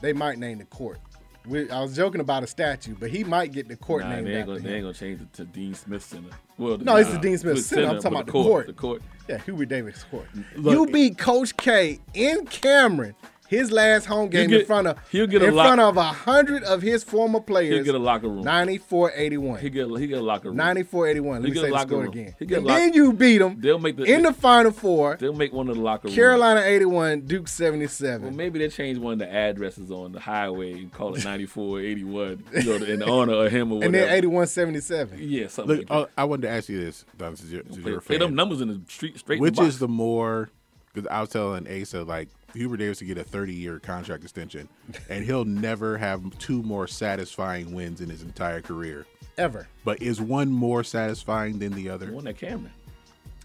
they 0.00 0.12
might 0.12 0.38
name 0.38 0.58
the 0.58 0.64
court. 0.64 0.98
We, 1.46 1.70
I 1.70 1.80
was 1.80 1.94
joking 1.96 2.20
about 2.20 2.42
a 2.42 2.46
statue, 2.46 2.94
but 2.98 3.10
he 3.10 3.24
might 3.24 3.52
get 3.52 3.68
the 3.68 3.76
court 3.76 4.02
Nah, 4.02 4.16
named 4.16 4.26
they 4.26 4.34
ain't 4.36 4.46
gonna 4.46 4.58
they 4.58 4.74
ain't 4.74 4.82
gonna 4.82 4.92
change 4.94 5.20
it 5.22 5.32
to 5.34 5.44
Dean 5.44 5.74
Smith 5.74 6.02
Center. 6.04 6.30
Well, 6.58 6.76
No, 6.78 6.96
it's 6.96 7.10
the 7.10 7.18
Dean 7.18 7.38
Smith 7.38 7.56
the 7.56 7.62
Center. 7.62 7.86
I'm 7.88 7.96
talking 7.96 8.12
about 8.12 8.26
the 8.26 8.32
court. 8.32 8.66
The 8.66 8.72
court. 8.74 9.02
Yeah, 9.28 9.38
Hubert 9.38 9.66
Davis 9.68 10.04
court. 10.10 10.26
Look- 10.56 10.72
you 10.74 10.86
beat 10.92 11.16
Coach 11.16 11.56
K 11.56 12.00
in 12.12 12.44
Cameron, 12.46 13.14
his 13.48 13.72
last 13.72 14.04
home 14.04 14.28
game 14.28 14.48
get- 14.50 14.60
in 14.60 14.66
front 14.66 14.86
of 14.86 14.98
he'll 15.10 15.26
get 15.26 15.42
a 15.42 15.46
in 15.46 15.54
lot- 15.54 15.66
front 15.66 15.80
of 15.80 15.96
a 15.96 16.02
hundred 16.04 16.62
of 16.64 16.82
his 16.82 17.02
former 17.02 17.40
players. 17.40 17.74
He'll 17.74 17.84
get 17.84 17.94
a 17.94 17.98
locker 17.98 18.28
room. 18.28 18.44
94-81. 18.44 19.58
He 19.60 19.70
get 19.70 19.88
he 19.98 20.06
get 20.06 20.18
a 20.18 20.22
locker 20.22 20.48
room. 20.50 20.56
94-81. 20.58 21.32
Let 21.32 21.42
He 21.42 21.48
me 21.48 21.54
get 21.54 21.60
say 21.60 21.66
a 21.66 21.66
the 21.66 21.72
locker 21.74 21.88
score 21.88 22.00
room. 22.02 22.08
again. 22.12 22.34
He 22.38 22.46
get 22.46 22.58
a 22.58 22.60
lock- 22.60 22.76
then 22.76 22.92
you 22.92 23.12
beat 23.12 23.38
them 23.38 23.56
They'll 23.60 23.78
make 23.78 23.96
the 23.96 24.04
in 24.04 24.22
the 24.22 24.32
Final 24.32 24.70
Four. 24.70 25.16
They'll 25.18 25.32
make 25.32 25.52
one 25.52 25.68
of 25.68 25.76
the 25.76 25.82
locker 25.82 26.08
rooms. 26.08 26.14
Carolina 26.14 26.60
81, 26.60 27.20
Duke 27.22 27.48
77. 27.48 28.22
Well, 28.22 28.30
maybe 28.32 28.58
they 28.58 28.68
change 28.68 28.98
one 28.98 29.14
of 29.14 29.18
the 29.20 29.32
addresses 29.32 29.90
on 29.90 30.12
the 30.12 30.20
highway 30.20 30.72
and 30.72 30.92
call 30.92 31.14
it 31.14 31.24
94 31.24 31.80
81, 31.80 32.44
you 32.54 32.62
know, 32.78 32.84
in 32.84 33.02
honor 33.02 33.46
of 33.46 33.52
him 33.52 33.72
or 33.72 33.82
and 33.84 33.94
then 33.94 34.12
81 34.12 34.46
77. 34.46 35.18
Yeah, 35.20 35.46
something 35.48 35.78
Look, 35.78 35.78
like 35.78 35.88
that. 35.88 35.94
uh, 35.94 36.06
I 36.16 36.24
wanted 36.24 36.42
to 36.42 36.50
ask 36.50 36.68
you 36.68 36.80
this, 36.84 37.04
Don, 37.16 37.36
since 37.36 37.50
you're, 37.50 37.62
since 37.64 37.76
Play, 37.78 37.90
you're 37.90 37.98
a 37.98 38.02
play 38.02 38.18
fan. 38.18 38.26
them 38.26 38.34
numbers 38.34 38.60
in 38.60 38.68
the 38.68 38.80
street 38.88 39.18
straight. 39.18 39.40
Which 39.40 39.56
in 39.58 39.64
the 39.64 39.68
is 39.68 39.78
the 39.78 39.88
more? 39.88 40.50
Because 40.92 41.08
I 41.10 41.20
was 41.20 41.30
telling 41.30 41.66
Asa 41.68 42.02
like 42.02 42.28
Hubert 42.54 42.78
Davis 42.78 42.98
to 42.98 43.04
get 43.04 43.18
a 43.18 43.24
30 43.24 43.54
year 43.54 43.78
contract 43.78 44.22
extension, 44.22 44.68
and 45.08 45.24
he'll 45.24 45.44
never 45.44 45.98
have 45.98 46.38
two 46.38 46.62
more 46.62 46.86
satisfying 46.86 47.74
wins 47.74 48.00
in 48.00 48.08
his 48.08 48.22
entire 48.22 48.60
career. 48.60 49.06
Ever. 49.36 49.68
But 49.84 50.02
is 50.02 50.20
one 50.20 50.50
more 50.50 50.82
satisfying 50.82 51.58
than 51.58 51.72
the 51.72 51.88
other? 51.88 52.06
the 52.06 52.12
one 52.12 52.24
that 52.24 52.38
Cameron? 52.38 52.72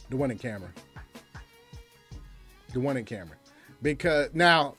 The 0.09 0.17
one 0.17 0.31
in 0.31 0.37
Cameron. 0.37 0.73
The 2.73 2.79
one 2.79 2.97
in 2.97 3.05
Cameron. 3.05 3.39
Because 3.81 4.29
now, 4.33 4.75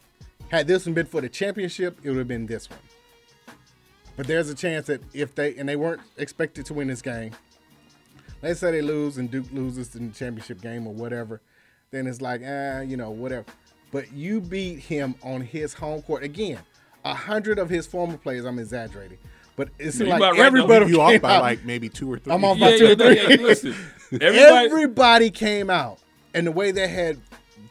had 0.48 0.66
this 0.66 0.86
one 0.86 0.94
been 0.94 1.06
for 1.06 1.20
the 1.20 1.28
championship, 1.28 1.98
it 2.02 2.08
would 2.08 2.18
have 2.18 2.28
been 2.28 2.46
this 2.46 2.68
one. 2.68 2.78
But 4.16 4.26
there's 4.26 4.48
a 4.48 4.54
chance 4.54 4.86
that 4.86 5.02
if 5.12 5.34
they 5.34 5.56
and 5.56 5.68
they 5.68 5.76
weren't 5.76 6.02
expected 6.16 6.66
to 6.66 6.74
win 6.74 6.88
this 6.88 7.02
game, 7.02 7.32
let's 8.42 8.60
say 8.60 8.70
they 8.70 8.82
lose 8.82 9.18
and 9.18 9.30
Duke 9.30 9.46
loses 9.52 9.94
in 9.94 10.08
the 10.08 10.14
championship 10.14 10.60
game 10.60 10.86
or 10.86 10.94
whatever, 10.94 11.40
then 11.90 12.06
it's 12.06 12.20
like, 12.20 12.40
ah, 12.44 12.80
you 12.80 12.96
know, 12.96 13.10
whatever. 13.10 13.46
But 13.94 14.12
you 14.12 14.40
beat 14.40 14.80
him 14.80 15.14
on 15.22 15.40
his 15.40 15.72
home 15.72 16.02
court 16.02 16.24
again. 16.24 16.58
A 17.04 17.14
hundred 17.14 17.60
of 17.60 17.70
his 17.70 17.86
former 17.86 18.16
players, 18.16 18.44
I'm 18.44 18.58
exaggerating, 18.58 19.18
but 19.54 19.68
it 19.78 19.92
seems 19.92 20.00
you 20.00 20.06
like 20.06 20.16
about 20.18 20.30
right, 20.32 20.38
though. 20.38 20.42
everybody 20.46 20.86
You 20.86 21.00
off 21.00 21.10
came 21.12 21.20
by 21.20 21.36
out. 21.36 21.42
like 21.42 21.64
maybe 21.64 21.88
two 21.88 22.12
or 22.12 22.18
three. 22.18 22.32
I'm 22.32 22.44
off 22.44 22.58
Yeah, 22.58 22.70
by 22.70 22.76
two 22.76 22.84
yeah, 22.86 22.90
or 22.90 22.96
three. 22.96 23.16
yeah, 23.16 23.28
yeah, 23.28 23.36
listen. 23.36 23.74
Everybody, 24.20 24.66
Everybody 24.66 25.30
came 25.30 25.70
out, 25.70 26.00
and 26.34 26.44
the 26.44 26.50
way 26.50 26.72
they 26.72 26.88
had 26.88 27.20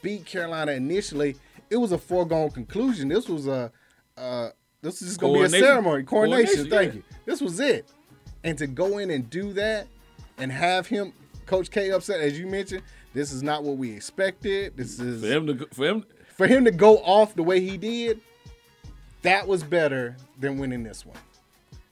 beat 0.02 0.26
Carolina 0.26 0.72
initially, 0.72 1.36
it 1.70 1.76
was 1.76 1.92
a 1.92 1.98
foregone 1.98 2.52
conclusion. 2.52 3.10
This 3.10 3.28
was 3.28 3.48
a, 3.48 3.70
uh, 4.18 4.52
this 4.82 5.02
is 5.02 5.10
just 5.10 5.20
gonna 5.20 5.34
be 5.34 5.42
a 5.42 5.50
ceremony, 5.50 6.04
coronation. 6.04 6.46
Coronation, 6.56 6.70
thank 6.70 6.94
yeah. 6.94 6.98
you. 7.00 7.04
This 7.26 7.42
was 7.42 7.60
it, 7.60 7.92
and 8.46 8.58
to 8.60 8.68
go 8.68 9.00
in 9.00 9.10
and 9.10 9.30
do 9.30 9.52
that, 9.54 9.88
and 10.38 10.54
have 10.54 10.88
him, 10.88 11.12
Coach 11.48 11.70
K, 11.70 11.92
upset 11.92 12.22
as 12.22 12.40
you 12.40 12.48
mentioned. 12.48 12.82
This 13.14 13.32
is 13.32 13.44
not 13.44 13.64
what 13.64 13.78
we 13.78 13.92
expected. 13.92 14.76
This 14.76 15.00
is 15.00 15.22
for 15.22 15.28
him 15.28 15.48
to 15.48 15.54
go- 15.54 15.66
for 15.72 15.86
him. 15.86 16.06
for 16.36 16.48
him 16.48 16.66
to 16.66 16.72
go 16.72 16.98
off 17.00 17.36
the 17.36 17.44
way 17.44 17.60
he 17.62 17.78
did. 17.78 18.20
That 19.22 19.48
was 19.48 19.64
better 19.64 20.18
than 20.40 20.58
winning 20.58 20.84
this 20.84 21.06
one. 21.06 21.18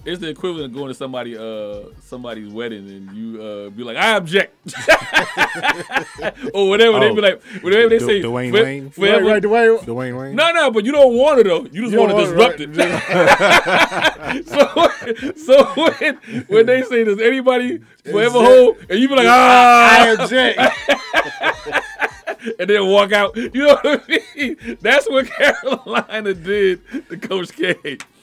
It's 0.04 0.20
the 0.20 0.30
equivalent 0.30 0.66
of 0.66 0.74
going 0.74 0.88
to 0.88 0.96
somebody 0.96 1.38
uh 1.38 1.82
somebody's 2.02 2.52
wedding 2.52 2.88
and 2.90 3.12
you 3.16 3.40
uh 3.42 3.70
be 3.70 3.84
like 3.84 3.98
I 3.98 4.16
object 4.16 4.56
or 6.56 6.70
whatever 6.70 7.00
they 7.00 7.10
Oh, 7.10 7.14
be 7.16 7.22
like 7.22 7.40
whatever 7.62 7.88
they 7.90 8.00
Du- 8.00 8.06
say 8.06 8.20
Dwayne 8.22 8.50
for- 8.52 8.64
Wayne? 8.64 8.90
forever- 8.90 9.24
Right, 9.26 9.32
right, 9.34 9.42
the 9.44 9.50
way 9.50 9.68
Dwayne 9.68 10.18
Wayne. 10.20 10.36
No, 10.36 10.52
no, 10.54 10.72
but 10.72 10.86
you 10.86 10.92
don't 10.92 11.16
want 11.16 11.42
it 11.42 11.44
though. 11.44 11.66
You 11.72 11.82
just 11.82 11.92
You 11.94 12.00
want 12.00 12.12
to 12.14 12.18
disrupt 12.26 12.60
it, 12.62 12.70
it. 12.74 14.48
so, 14.48 14.90
so 15.36 15.66
when, 15.76 16.16
when 16.48 16.66
they 16.66 16.82
say, 16.84 17.04
"Does 17.04 17.20
anybody 17.22 17.80
forever 18.04 18.40
Exact- 18.40 18.46
hold?" 18.46 18.78
and 18.90 19.00
you 19.00 19.08
be 19.08 19.16
like, 19.16 19.28
ah 19.30 20.02
I 20.02 20.10
object. 20.14 20.60
and 22.60 22.70
then 22.70 22.88
walk 22.88 23.12
out. 23.12 23.36
You 23.36 23.50
know 23.52 23.76
what 23.84 24.04
I 24.10 24.20
mean? 24.36 24.58
That's 24.82 25.08
what 25.10 25.26
Carolina 25.28 26.34
did 26.34 26.82
to 27.10 27.18
Coach 27.18 27.52
K. 27.54 27.76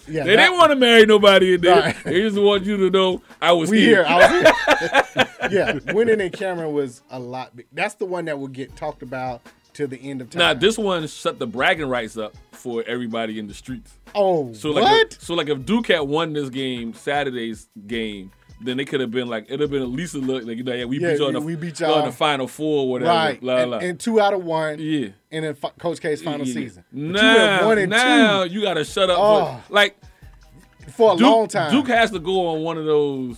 Yeah, 0.09 0.25
they 0.25 0.37
that- 0.37 0.43
didn't 0.47 0.59
want 0.59 0.71
to 0.71 0.77
marry 0.77 1.07
nobody 1.07 1.55
in 1.55 1.61
there. 1.61 1.81
Right. 1.81 1.97
They 2.05 2.21
just 2.23 2.39
want 2.39 2.65
you 2.65 2.77
to 2.79 2.91
know 2.91 3.23
I 3.41 3.53
was 3.53 3.71
We 3.71 3.81
here. 3.81 4.05
here. 4.05 4.07
I 4.07 4.17
was 4.17 5.27
here. 5.51 5.51
yeah, 5.85 5.93
winning 5.93 6.21
in 6.21 6.31
Cameron 6.31 6.73
was 6.73 7.03
a 7.11 7.19
lot. 7.19 7.55
Big. 7.57 7.67
That's 7.73 7.95
the 7.95 8.05
one 8.07 8.25
that 8.27 8.39
will 8.39 8.49
get 8.49 8.75
talked 8.77 9.03
about 9.03 9.43
till 9.73 9.89
the 9.89 9.99
end 9.99 10.21
of 10.21 10.31
time. 10.31 10.39
Now 10.41 10.55
this 10.55 10.77
one 10.79 11.07
shut 11.07 11.39
the 11.39 11.47
bragging 11.47 11.89
rights 11.89 12.17
up 12.17 12.35
for 12.53 12.83
everybody 12.87 13.39
in 13.39 13.47
the 13.47 13.55
streets. 13.55 13.97
oh, 14.15 14.53
So 14.53 14.71
like, 14.71 14.83
what? 14.83 15.13
If, 15.13 15.23
so 15.23 15.35
like, 15.35 15.49
if 15.49 15.65
Duke 15.65 15.87
had 15.89 16.01
won 16.01 16.33
this 16.33 16.49
game, 16.49 16.93
Saturday's 16.95 17.69
game, 17.87 18.33
then 18.61 18.77
they 18.77 18.85
could 18.85 19.01
have 19.01 19.11
been 19.11 19.29
like, 19.29 19.45
it'd 19.47 19.61
have 19.61 19.71
been 19.71 19.83
at 19.83 19.89
least 19.89 20.15
a 20.15 20.19
look 20.19 20.45
like, 20.45 20.57
you 20.57 20.65
know, 20.65 20.75
yeah, 20.75 20.85
we 20.85 20.99
Yeah, 20.99 21.11
beat 21.13 21.19
y'all 21.19 21.29
in 21.29 21.35
the, 21.35 21.41
we 21.41 21.55
beat 21.57 21.79
y'all 21.81 21.97
y'all. 21.97 22.07
the 22.07 22.13
final 22.13 22.49
four, 22.49 22.83
or 22.85 22.91
whatever. 22.91 23.11
right, 23.11 23.41
Blah, 23.41 23.57
and, 23.57 23.71
blah. 23.71 23.79
and 23.79 24.01
two 24.01 24.21
out 24.21 24.35
of 24.35 24.45
one. 24.45 24.79
yeah. 24.81 25.09
And 25.31 25.45
then 25.45 25.55
fi- 25.55 25.71
Coach 25.79 26.01
K's 26.01 26.23
final 26.23 26.47
Yeah. 26.47 26.55
season. 26.55 26.85
But 26.93 26.99
Now, 27.01 27.67
one 27.67 27.79
and 27.79 27.91
now 27.91 28.43
you 28.45 28.63
gotta 28.63 28.85
shut 28.85 29.11
up. 29.11 29.19
Oh. 29.21 29.63
For, 29.69 29.73
like 29.73 29.97
for 30.93 31.15
a 31.15 31.17
Duke, 31.17 31.27
long 31.31 31.49
time. 31.49 31.71
Duke 31.71 31.89
has 31.89 32.11
to 32.13 32.19
go 32.19 32.49
on 32.49 32.63
one 32.63 32.79
of 32.79 32.85
those 32.87 33.37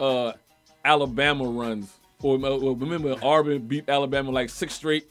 uh, 0.00 0.32
Alabama 0.84 1.44
runs. 1.44 1.92
Or, 2.22 2.34
or 2.44 2.76
remember, 2.76 3.16
Auburn 3.22 3.62
beat 3.62 3.88
Alabama 3.88 4.30
like 4.30 4.50
six 4.50 4.74
straight, 4.74 5.06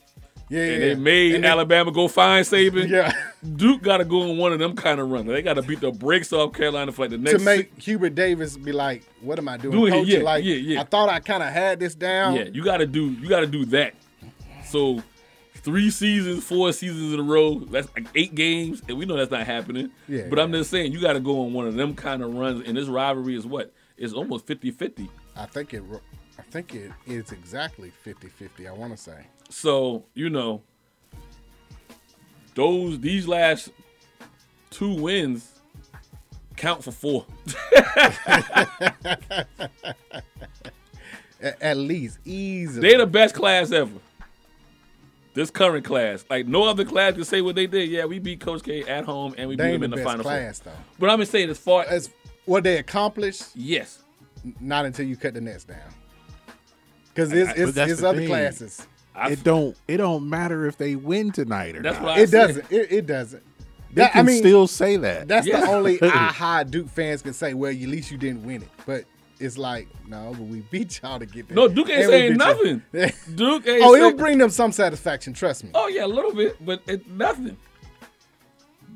yeah, 0.49 0.63
yeah, 0.63 0.71
and 0.73 0.81
they 0.83 0.95
made 0.95 1.35
And 1.35 1.45
Alabama 1.45 1.91
go 1.91 2.07
find 2.07 2.45
Saban. 2.45 2.89
Yeah, 2.89 3.13
Duke 3.55 3.81
got 3.81 3.97
to 3.97 4.05
go 4.05 4.23
on 4.23 4.37
one 4.37 4.51
of 4.51 4.59
them 4.59 4.75
kind 4.75 4.99
of 4.99 5.09
runs. 5.09 5.27
They 5.27 5.41
got 5.41 5.53
to 5.53 5.61
beat 5.61 5.79
the 5.79 5.91
brakes 5.91 6.33
off 6.33 6.53
Carolina 6.53 6.91
for 6.91 7.03
like 7.03 7.11
the 7.11 7.17
next 7.17 7.39
to 7.39 7.45
make 7.45 7.79
Hubert 7.81 8.15
Davis 8.15 8.57
be 8.57 8.71
like, 8.71 9.03
"What 9.21 9.37
am 9.37 9.47
I 9.47 9.57
doing, 9.57 9.77
Do 9.77 9.85
it, 9.85 9.91
coaching? 9.91 10.17
yeah, 10.17 10.23
like, 10.23 10.43
yeah, 10.43 10.55
yeah. 10.55 10.81
I 10.81 10.83
thought 10.83 11.09
I 11.09 11.19
kind 11.19 11.43
of 11.43 11.49
had 11.49 11.79
this 11.79 11.95
down. 11.95 12.35
Yeah, 12.35 12.45
you 12.45 12.63
gotta 12.63 12.85
do 12.85 13.11
you 13.11 13.29
gotta 13.29 13.47
do 13.47 13.65
that. 13.65 13.93
So 14.65 15.01
three 15.55 15.89
seasons, 15.89 16.43
four 16.43 16.71
seasons 16.73 17.13
in 17.13 17.19
a 17.19 17.23
row, 17.23 17.59
that's 17.59 17.87
like 17.95 18.07
eight 18.15 18.33
games, 18.35 18.81
and 18.87 18.97
we 18.97 19.05
know 19.05 19.17
that's 19.17 19.31
not 19.31 19.45
happening. 19.45 19.91
Yeah, 20.07 20.27
but 20.29 20.39
I'm 20.39 20.51
just 20.51 20.71
saying 20.71 20.91
you 20.91 21.01
gotta 21.01 21.19
go 21.19 21.41
on 21.41 21.53
one 21.53 21.67
of 21.67 21.75
them 21.75 21.95
kind 21.95 22.23
of 22.23 22.33
runs, 22.33 22.67
and 22.67 22.75
this 22.77 22.87
rivalry 22.87 23.35
is 23.35 23.45
what? 23.45 23.71
It's 23.97 24.13
almost 24.13 24.45
50-50. 24.47 25.09
I 25.35 25.45
think 25.45 25.73
it. 25.73 25.83
I 26.37 26.41
think 26.43 26.73
it 26.73 26.91
is 27.05 27.33
exactly 27.33 27.91
50-50, 28.05 28.69
I 28.69 28.71
want 28.71 28.95
to 28.95 28.97
say. 28.97 29.27
So, 29.49 30.05
you 30.13 30.29
know, 30.29 30.61
those 32.55 32.99
these 32.99 33.27
last 33.27 33.69
two 34.69 34.93
wins 34.93 35.51
count 36.55 36.83
for 36.83 36.91
four. 36.91 37.25
At 41.41 41.77
least 41.77 42.19
easily. 42.25 42.89
They're 42.89 42.97
the 42.99 43.07
best 43.07 43.33
class 43.33 43.71
ever. 43.71 43.91
This 45.33 45.49
current 45.49 45.85
class, 45.85 46.25
like 46.29 46.47
no 46.47 46.63
other 46.63 46.83
class 46.83 47.13
can 47.13 47.23
say 47.23 47.41
what 47.41 47.55
they 47.55 47.65
did. 47.65 47.89
Yeah, 47.89 48.05
we 48.05 48.19
beat 48.19 48.41
Coach 48.41 48.63
K 48.63 48.83
at 48.83 49.05
home 49.05 49.33
and 49.37 49.47
we 49.47 49.55
They 49.55 49.63
beat 49.63 49.73
ain't 49.75 49.75
him 49.75 49.79
the 49.81 49.85
in 49.85 49.91
the 49.91 49.97
best 49.97 50.07
final 50.07 50.23
class 50.23 50.59
four. 50.59 50.73
though. 50.73 50.79
But 50.99 51.09
I'm 51.11 51.19
just 51.19 51.31
saying, 51.31 51.49
as 51.49 51.57
far 51.57 51.83
as 51.83 52.07
As 52.07 52.09
what 52.45 52.63
they 52.63 52.77
accomplished, 52.77 53.43
yes, 53.55 53.99
not 54.59 54.85
until 54.85 55.05
you 55.05 55.15
cut 55.15 55.33
the 55.35 55.39
nets 55.41 55.63
down. 55.63 55.77
Because 57.13 57.31
it's, 57.31 57.49
I- 57.49 57.53
it's, 57.53 57.77
it's 57.77 58.03
other 58.03 58.17
thing. 58.19 58.27
classes. 58.27 58.85
I, 59.15 59.31
it 59.31 59.43
don't 59.43 59.75
it 59.87 59.97
don't 59.97 60.29
matter 60.29 60.65
if 60.67 60.77
they 60.77 60.95
win 60.95 61.31
tonight 61.31 61.75
or 61.75 61.81
That's 61.81 61.97
not. 61.97 62.05
why 62.05 62.13
I 62.15 62.19
It 62.19 62.29
said- 62.29 62.47
doesn't. 62.47 62.71
It, 62.71 62.91
it 62.91 63.05
doesn't. 63.05 63.43
They 63.91 64.03
That- 64.03 64.11
can 64.13 64.19
I 64.19 64.23
mean, 64.23 64.37
still 64.39 64.67
say 64.67 64.97
that. 64.97 65.27
that's 65.27 65.47
Yeah. 65.47 65.61
the 65.61 65.67
only 65.71 66.01
aha 66.01 66.63
Duke 66.63 66.89
fans 66.89 67.21
can 67.21 67.33
say. 67.33 67.53
Well, 67.53 67.71
at 67.71 67.77
least 67.77 68.11
you 68.11 68.17
didn't 68.17 68.45
win 68.45 68.61
it. 68.61 68.69
But 68.85 69.05
it's 69.39 69.57
like, 69.57 69.87
no, 70.07 70.31
but 70.37 70.41
we 70.47 70.59
beat 70.69 71.01
y'all 71.01 71.17
to 71.19 71.25
get 71.25 71.47
there. 71.47 71.55
No, 71.55 71.67
Duke 71.67 71.89
ain't 71.89 72.07
saying 72.09 72.33
beat 72.33 72.39
y'all. 72.39 72.55
nothing. 72.55 72.81
Duke 73.35 73.67
ain't. 73.67 73.83
oh, 73.83 73.93
say- 73.95 73.99
it'll 73.99 74.13
bring 74.17 74.37
them 74.37 74.49
some 74.51 74.71
satisfaction. 74.71 75.33
Trust 75.33 75.63
me. 75.63 75.71
Oh 75.73 75.87
yeah, 75.87 76.05
a 76.05 76.07
little 76.07 76.33
bit, 76.33 76.63
but 76.63 76.81
it, 76.87 77.09
nothing. 77.09 77.57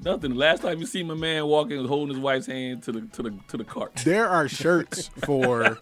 Nothing. 0.03 0.35
Last 0.35 0.61
time 0.63 0.79
you 0.79 0.85
see 0.85 1.01
my 1.01 1.13
man 1.13 1.45
walking, 1.47 1.85
holding 1.85 2.13
his 2.15 2.21
wife's 2.21 2.45
hand 2.47 2.83
to 2.83 2.91
the 2.91 3.01
to 3.13 3.23
the 3.23 3.39
to 3.47 3.57
the 3.57 3.63
cart. 3.63 3.95
there 4.03 4.27
are 4.27 4.47
shirts 4.49 5.09
for 5.25 5.77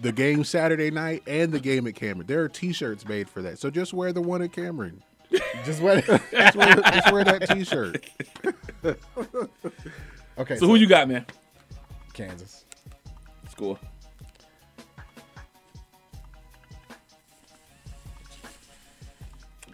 the 0.00 0.12
game 0.12 0.44
Saturday 0.44 0.90
night 0.90 1.22
and 1.26 1.52
the 1.52 1.60
game 1.60 1.86
at 1.86 1.94
Cameron. 1.94 2.26
There 2.26 2.42
are 2.42 2.48
T-shirts 2.48 3.06
made 3.06 3.28
for 3.28 3.42
that. 3.42 3.58
So 3.58 3.70
just 3.70 3.92
wear 3.92 4.12
the 4.12 4.20
one 4.20 4.42
at 4.42 4.52
Cameron. 4.52 5.02
Just 5.64 5.82
wait. 5.82 6.04
Just 6.30 6.56
wear, 6.56 6.76
just 6.76 7.12
wear 7.12 7.24
that 7.24 7.48
T-shirt. 7.48 8.08
okay. 10.38 10.56
So 10.56 10.66
who 10.66 10.76
you 10.76 10.86
got, 10.86 11.08
man? 11.08 11.26
Kansas. 12.12 12.64
Score. 13.50 13.78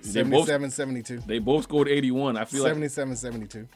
They 0.02 0.22
both, 0.22 0.46
77 0.46 0.70
72. 0.70 1.22
they 1.26 1.38
both 1.38 1.64
scored 1.64 1.88
81. 1.88 2.36
I 2.36 2.44
feel 2.44 2.62
like 2.64 2.72
77 2.72 3.16
72. 3.16 3.68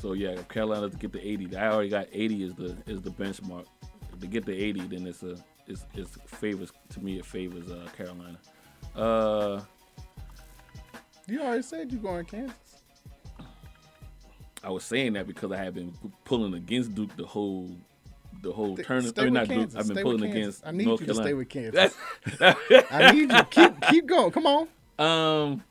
so. 0.00 0.12
Yeah, 0.12 0.30
if 0.30 0.48
Carolina 0.48 0.90
to 0.90 0.96
get 0.96 1.12
the 1.12 1.26
80. 1.26 1.56
I 1.56 1.70
already 1.70 1.88
got 1.88 2.06
80 2.12 2.44
is 2.44 2.54
the 2.54 2.76
is 2.86 3.02
the 3.02 3.10
benchmark. 3.10 3.66
If 4.14 4.20
they 4.20 4.26
get 4.28 4.46
the 4.46 4.52
80, 4.54 4.80
then 4.86 5.06
it's 5.06 5.22
a 5.22 5.36
it's, 5.66 5.84
it's 5.94 6.16
favors 6.26 6.72
to 6.90 7.00
me. 7.00 7.18
It 7.18 7.24
favors 7.24 7.70
uh, 7.70 7.88
Carolina. 7.96 8.38
Uh, 8.94 9.60
You 11.26 11.40
already 11.42 11.62
said 11.62 11.90
you're 11.90 12.00
going 12.02 12.24
Kansas. 12.26 12.54
I 14.62 14.70
was 14.70 14.84
saying 14.84 15.12
that 15.14 15.26
because 15.26 15.52
I 15.52 15.56
have 15.58 15.74
been 15.74 15.92
pulling 16.24 16.54
against 16.54 16.94
Duke 16.94 17.14
the 17.16 17.26
whole 17.26 17.70
the 18.42 18.52
whole 18.52 18.76
tournament. 18.76 19.18
I 19.18 19.24
mean, 19.24 19.32
not 19.34 19.48
Duke. 19.48 19.58
I've 19.76 19.86
been 19.86 19.96
Stay 19.96 20.02
pulling 20.02 20.30
against 20.30 20.66
I 20.66 20.70
need 20.70 20.86
North 20.86 21.00
you 21.00 21.06
to 21.08 21.12
Carolina. 21.14 21.28
stay 21.28 21.34
with 21.34 21.48
Kansas. 21.48 21.96
I 22.90 23.12
need 23.12 23.30
you. 23.32 23.42
Keep 23.50 23.80
keep 23.88 24.06
going. 24.06 24.30
Come 24.30 24.46
on. 24.46 24.68
Um, 24.98 25.62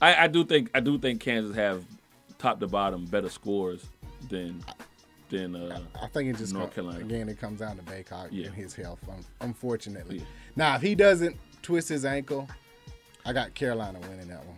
I, 0.00 0.24
I 0.24 0.26
do 0.28 0.44
think 0.44 0.70
I 0.74 0.80
do 0.80 0.98
think 0.98 1.20
Kansas 1.20 1.54
have 1.54 1.84
top 2.38 2.58
to 2.60 2.66
bottom 2.66 3.04
better 3.04 3.28
scores 3.28 3.84
than 4.28 4.64
than 5.30 5.54
uh, 5.56 5.80
I 6.02 6.06
think 6.08 6.28
it 6.28 6.36
just 6.36 6.52
North 6.52 6.74
come- 6.74 6.86
Carolina. 6.86 7.04
again 7.04 7.28
it 7.28 7.38
comes 7.40 7.60
down 7.60 7.76
to 7.76 7.82
Bacot 7.82 8.28
Yeah. 8.30 8.46
and 8.46 8.54
his 8.54 8.74
health. 8.74 9.00
Un- 9.08 9.24
unfortunately. 9.40 10.18
Yeah. 10.18 10.24
Now 10.56 10.76
if 10.76 10.82
he 10.82 10.94
doesn't 10.94 11.36
twist 11.62 11.88
his 11.88 12.04
ankle, 12.04 12.48
I 13.24 13.32
got 13.32 13.54
Carolina 13.54 13.98
winning 14.00 14.28
that 14.28 14.44
one. 14.44 14.56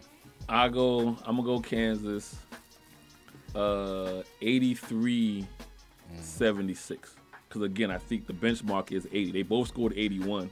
I 0.49 0.69
go. 0.69 1.17
I'm 1.25 1.37
gonna 1.37 1.43
go 1.45 1.61
Kansas. 1.61 2.35
Uh, 3.55 4.23
83, 4.41 5.47
76. 6.21 7.15
Because 7.49 7.63
again, 7.63 7.91
I 7.91 7.99
think 7.99 8.27
the 8.27 8.33
benchmark 8.33 8.93
is 8.93 9.07
80. 9.13 9.33
They 9.33 9.43
both 9.43 9.69
scored 9.69 9.93
81. 9.95 10.51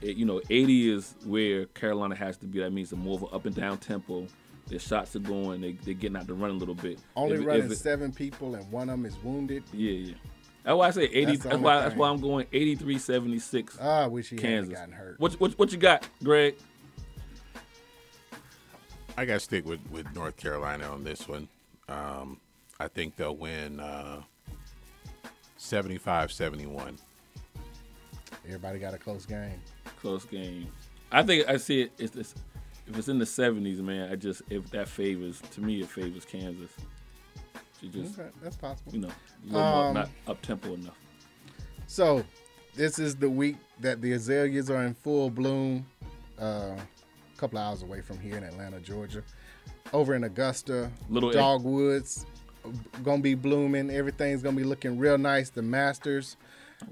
It- 0.00 0.16
you 0.16 0.24
know, 0.24 0.40
80 0.48 0.90
is 0.90 1.14
where 1.26 1.66
Carolina 1.66 2.14
has 2.14 2.38
to 2.38 2.46
be. 2.46 2.60
That 2.60 2.72
means 2.72 2.92
a 2.92 2.96
more 2.96 3.16
of 3.16 3.22
an 3.24 3.28
up 3.32 3.44
and 3.46 3.54
down 3.54 3.76
tempo. 3.78 4.26
Their 4.70 4.78
shots 4.78 5.14
are 5.16 5.20
going. 5.20 5.60
They 5.60 5.72
they're 5.72 5.92
getting 5.94 6.16
out 6.16 6.26
to 6.28 6.34
run 6.34 6.50
a 6.50 6.54
little 6.54 6.74
bit. 6.76 6.98
Only 7.16 7.34
If- 7.34 7.40
if 7.42 7.46
running 7.46 7.70
it- 7.72 7.76
seven 7.76 8.12
people 8.12 8.54
and 8.54 8.70
one 8.72 8.88
of 8.88 8.96
them 8.96 9.04
is 9.04 9.16
wounded. 9.22 9.64
Yeah, 9.72 9.90
yeah. 9.90 10.14
That's 10.62 10.76
why 10.76 10.86
I 10.86 10.90
say 10.90 11.04
80. 11.04 11.24
That's 11.24 11.30
That's, 11.38 11.42
the 11.42 11.52
only 11.54 11.64
why 11.64 11.80
that's 11.80 11.96
why 11.96 12.08
I'm 12.10 12.20
going 12.20 12.46
83, 12.52 12.98
76. 12.98 13.78
Ah, 13.80 14.02
I 14.02 14.06
wish 14.06 14.28
he 14.30 14.36
Kansas. 14.36 14.72
hadn't 14.78 14.90
gotten 14.92 15.06
hurt. 15.06 15.18
What, 15.20 15.32
what 15.40 15.58
what 15.58 15.72
you 15.72 15.78
got, 15.78 16.06
Greg? 16.22 16.54
I 19.18 19.24
got 19.24 19.34
to 19.34 19.40
stick 19.40 19.66
with, 19.66 19.80
with 19.90 20.06
North 20.14 20.36
Carolina 20.36 20.84
on 20.90 21.02
this 21.04 21.26
one. 21.28 21.48
Um, 21.88 22.38
I 22.78 22.88
think 22.88 23.16
they'll 23.16 23.36
win 23.36 23.80
uh, 23.80 24.22
75-71. 25.58 26.96
Everybody 28.46 28.78
got 28.78 28.94
a 28.94 28.98
close 28.98 29.26
game. 29.26 29.60
Close 30.00 30.24
game. 30.24 30.68
I 31.12 31.22
think 31.22 31.48
I 31.48 31.56
see 31.56 31.82
it. 31.82 31.92
It's 31.98 32.12
this, 32.12 32.34
if 32.90 32.98
it's 32.98 33.08
in 33.08 33.18
the 33.18 33.24
70s, 33.24 33.78
man. 33.78 34.10
I 34.12 34.16
just 34.16 34.42
if 34.50 34.68
that 34.70 34.88
favors 34.88 35.40
to 35.52 35.60
me, 35.60 35.80
it 35.80 35.88
favors 35.88 36.24
Kansas. 36.24 36.70
She 37.80 37.88
just 37.88 38.18
Okay, 38.18 38.28
that's 38.42 38.56
possible. 38.56 38.92
you 38.92 39.00
know 39.00 39.08
a 39.08 39.46
little 39.46 39.60
Um, 39.62 39.94
not 39.94 40.10
up 40.26 40.42
tempo 40.42 40.74
enough. 40.74 40.98
So, 41.86 42.24
this 42.74 42.98
is 42.98 43.16
the 43.16 43.28
week 43.30 43.56
that 43.80 44.00
the 44.02 44.12
azaleas 44.12 44.70
are 44.70 44.82
in 44.84 44.94
full 44.94 45.30
bloom. 45.30 45.86
Uh, 46.38 46.76
a 46.76 47.38
couple 47.38 47.58
of 47.58 47.64
hours 47.66 47.82
away 47.82 48.00
from 48.00 48.18
here 48.18 48.36
in 48.36 48.44
Atlanta, 48.44 48.80
Georgia. 48.80 49.22
Over 49.92 50.14
in 50.14 50.24
Augusta, 50.24 50.90
Little- 51.08 51.32
dogwoods 51.32 52.26
gonna 53.02 53.22
be 53.22 53.34
blooming. 53.34 53.90
Everything's 53.90 54.42
gonna 54.42 54.56
be 54.56 54.64
looking 54.64 54.98
real 54.98 55.16
nice. 55.18 55.50
The 55.50 55.62
Masters 55.62 56.36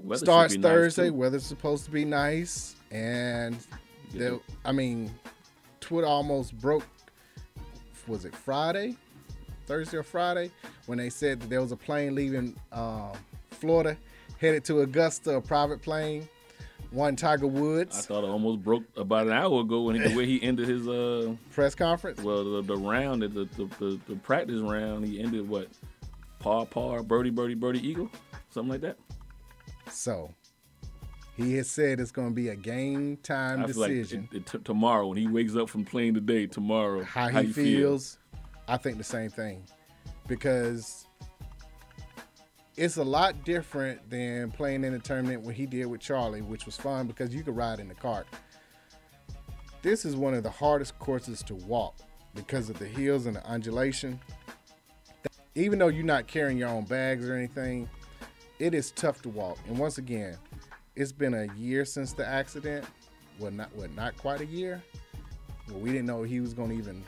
Weather 0.01 0.25
starts 0.25 0.53
be 0.55 0.59
nice, 0.61 0.71
Thursday. 0.71 1.09
Weather's 1.09 1.45
supposed 1.45 1.85
to 1.85 1.91
be 1.91 2.05
nice, 2.05 2.75
and. 2.91 3.57
I 4.65 4.71
mean, 4.71 5.11
Twitter 5.89 6.05
almost 6.05 6.55
broke. 6.59 6.85
Was 8.05 8.23
it 8.23 8.35
Friday, 8.35 8.95
Thursday 9.65 9.97
or 9.97 10.03
Friday, 10.03 10.51
when 10.85 10.99
they 10.99 11.09
said 11.09 11.39
that 11.41 11.49
there 11.49 11.61
was 11.61 11.71
a 11.71 11.75
plane 11.75 12.13
leaving 12.13 12.55
um, 12.71 13.13
Florida 13.49 13.97
headed 14.39 14.63
to 14.65 14.81
Augusta, 14.81 15.37
a 15.37 15.41
private 15.41 15.81
plane. 15.81 16.29
One 16.91 17.15
Tiger 17.15 17.47
Woods. 17.47 17.97
I 17.97 18.01
thought 18.01 18.23
it 18.23 18.29
almost 18.29 18.63
broke 18.63 18.83
about 18.97 19.25
an 19.25 19.33
hour 19.33 19.61
ago 19.61 19.81
when 19.81 19.95
he, 19.95 20.07
the 20.07 20.15
way 20.15 20.27
he 20.27 20.41
ended 20.43 20.67
his 20.67 20.87
uh 20.87 21.33
press 21.51 21.73
conference. 21.73 22.21
well 22.21 22.43
the, 22.43 22.61
the 22.61 22.77
round 22.77 23.23
the 23.23 23.27
the, 23.27 23.47
the 23.79 23.99
the 24.07 24.15
practice 24.17 24.59
round 24.59 25.05
he 25.05 25.19
ended 25.19 25.47
what 25.47 25.69
par 26.39 26.67
par 26.67 27.01
birdie 27.03 27.29
birdie 27.31 27.55
birdie 27.55 27.87
eagle 27.87 28.09
something 28.51 28.71
like 28.71 28.81
that. 28.81 28.97
So 29.89 30.33
he 31.39 31.55
has 31.55 31.69
said 31.69 31.99
it's 31.99 32.11
going 32.11 32.29
to 32.29 32.35
be 32.35 32.49
a 32.49 32.55
game 32.55 33.17
time 33.23 33.65
feel 33.65 33.81
like 33.81 33.89
decision. 33.91 34.27
it, 34.31 34.37
it 34.37 34.45
took 34.45 34.63
tomorrow 34.63 35.07
when 35.07 35.17
he 35.17 35.27
wakes 35.27 35.55
up 35.55 35.69
from 35.69 35.85
playing 35.85 36.13
today. 36.13 36.45
Tomorrow, 36.45 37.03
how 37.03 37.29
he 37.29 37.47
you 37.47 37.53
feels, 37.53 38.17
I 38.67 38.75
think 38.75 38.97
the 38.97 39.03
same 39.03 39.29
thing 39.29 39.63
because 40.27 41.07
it's 42.75 42.97
a 42.97 43.03
lot 43.03 43.43
different 43.45 44.09
than 44.09 44.51
playing 44.51 44.83
in 44.83 44.93
a 44.93 44.99
tournament 44.99 45.43
when 45.43 45.55
he 45.55 45.65
did 45.65 45.85
with 45.85 46.01
Charlie, 46.01 46.41
which 46.41 46.65
was 46.65 46.75
fun 46.75 47.07
because 47.07 47.33
you 47.33 47.43
could 47.43 47.55
ride 47.55 47.79
in 47.79 47.87
the 47.87 47.95
cart. 47.95 48.27
This 49.81 50.03
is 50.03 50.17
one 50.17 50.33
of 50.33 50.43
the 50.43 50.49
hardest 50.49 50.99
courses 50.99 51.41
to 51.43 51.55
walk 51.55 51.95
because 52.35 52.69
of 52.69 52.77
the 52.79 52.85
hills 52.85 53.27
and 53.27 53.37
the 53.37 53.45
undulation. 53.45 54.19
Even 55.55 55.79
though 55.79 55.87
you're 55.87 56.03
not 56.03 56.27
carrying 56.27 56.57
your 56.57 56.69
own 56.69 56.83
bags 56.83 57.27
or 57.27 57.33
anything, 57.33 57.89
it 58.59 58.73
is 58.73 58.91
tough 58.91 59.21
to 59.21 59.29
walk. 59.29 59.57
And 59.67 59.77
once 59.77 59.97
again, 59.97 60.37
it's 60.95 61.11
been 61.11 61.33
a 61.33 61.47
year 61.55 61.85
since 61.85 62.13
the 62.13 62.27
accident. 62.27 62.85
Well, 63.39 63.51
not 63.51 63.73
what, 63.75 63.93
not 63.95 64.17
quite 64.17 64.41
a 64.41 64.45
year. 64.45 64.81
Well, 65.69 65.79
we 65.79 65.91
didn't 65.91 66.07
know 66.07 66.23
he 66.23 66.39
was 66.41 66.53
going 66.53 66.69
to 66.69 66.75
even 66.75 67.03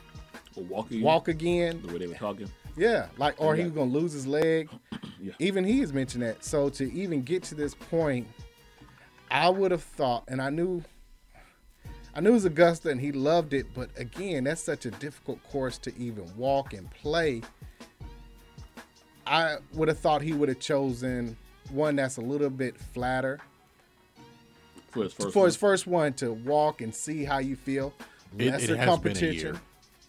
Or 0.56 0.62
walking, 0.64 1.02
walk 1.02 1.28
again. 1.28 1.82
the 1.84 1.92
way 1.92 1.98
they 1.98 2.06
were 2.06 2.14
talking. 2.14 2.48
Yeah, 2.76 3.08
like 3.18 3.34
or 3.38 3.54
he 3.54 3.64
was 3.64 3.72
gonna 3.72 3.90
lose 3.90 4.12
his 4.12 4.26
leg. 4.26 4.68
Yeah. 5.20 5.34
Even 5.38 5.62
he 5.62 5.78
has 5.78 5.92
mentioned 5.92 6.24
that. 6.24 6.42
So 6.44 6.68
to 6.70 6.92
even 6.92 7.22
get 7.22 7.44
to 7.44 7.54
this 7.54 7.76
point, 7.76 8.26
I 9.30 9.48
would 9.48 9.70
have 9.70 9.84
thought, 9.84 10.24
and 10.26 10.42
I 10.42 10.50
knew, 10.50 10.82
I 12.12 12.20
knew 12.20 12.30
it 12.30 12.32
was 12.32 12.44
Augusta, 12.44 12.88
and 12.88 13.00
he 13.00 13.12
loved 13.12 13.54
it. 13.54 13.66
But 13.72 13.90
again, 13.96 14.42
that's 14.42 14.60
such 14.60 14.84
a 14.84 14.90
difficult 14.90 15.40
course 15.44 15.78
to 15.78 15.96
even 15.96 16.28
walk 16.36 16.72
and 16.72 16.90
play. 16.90 17.42
I 19.24 19.58
would 19.74 19.86
have 19.86 20.00
thought 20.00 20.22
he 20.22 20.32
would 20.32 20.48
have 20.48 20.58
chosen 20.58 21.36
one 21.70 21.94
that's 21.94 22.16
a 22.16 22.20
little 22.20 22.50
bit 22.50 22.76
flatter 22.76 23.38
for 24.92 25.02
his 25.04 25.12
first. 25.12 25.32
for 25.32 25.46
his 25.46 25.54
one. 25.60 25.70
first 25.70 25.86
one 25.86 26.12
to 26.14 26.32
walk 26.32 26.80
and 26.80 26.94
see 26.94 27.24
how 27.24 27.38
you 27.38 27.56
feel. 27.56 27.92
It- 28.38 28.46
it 28.46 28.52
has 28.52 28.66
been 28.66 28.80
a 28.80 28.84
competition. 28.86 29.54
year. 29.54 29.60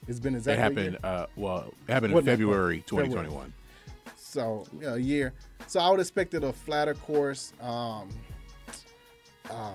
It's 0.08 0.20
been 0.20 0.34
It 0.36 0.38
exactly 0.40 0.84
year? 0.84 0.92
happened, 0.92 1.06
uh, 1.06 1.28
well, 1.36 1.74
it 1.88 1.92
happened 1.92 2.12
in 2.12 2.16
What- 2.16 2.26
February 2.26 2.80
February. 2.82 2.84
2021. 2.86 3.54
So 4.18 4.66
a 4.86 4.98
year. 4.98 5.34
So 5.68 5.80
I 5.80 5.90
would 5.90 6.00
expected 6.00 6.44
a 6.44 6.52
flatter 6.52 6.94
course. 6.94 7.54
Um, 7.62 8.10
uh, 9.50 9.72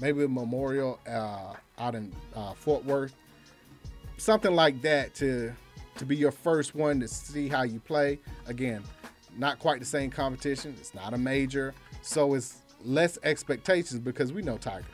maybe 0.00 0.24
a 0.24 0.28
memorial 0.28 0.98
uh, 1.08 1.54
out 1.78 1.94
in 1.94 2.12
uh, 2.34 2.54
Fort 2.54 2.84
Worth, 2.84 3.14
something 4.16 4.54
like 4.54 4.80
that 4.82 5.14
to 5.16 5.52
to 5.96 6.06
be 6.06 6.16
your 6.16 6.32
first 6.32 6.74
one 6.74 6.98
to 7.00 7.06
see 7.08 7.48
how 7.48 7.62
you 7.62 7.78
play. 7.80 8.18
Again, 8.46 8.82
not 9.36 9.58
quite 9.58 9.78
the 9.78 9.84
same 9.86 10.10
competition. 10.10 10.74
It's 10.80 10.94
not 10.94 11.12
a 11.14 11.18
major, 11.18 11.74
so 12.00 12.34
it's 12.34 12.61
less 12.84 13.18
expectations 13.22 14.00
because 14.00 14.32
we 14.32 14.42
know 14.42 14.56
Tiger. 14.58 14.86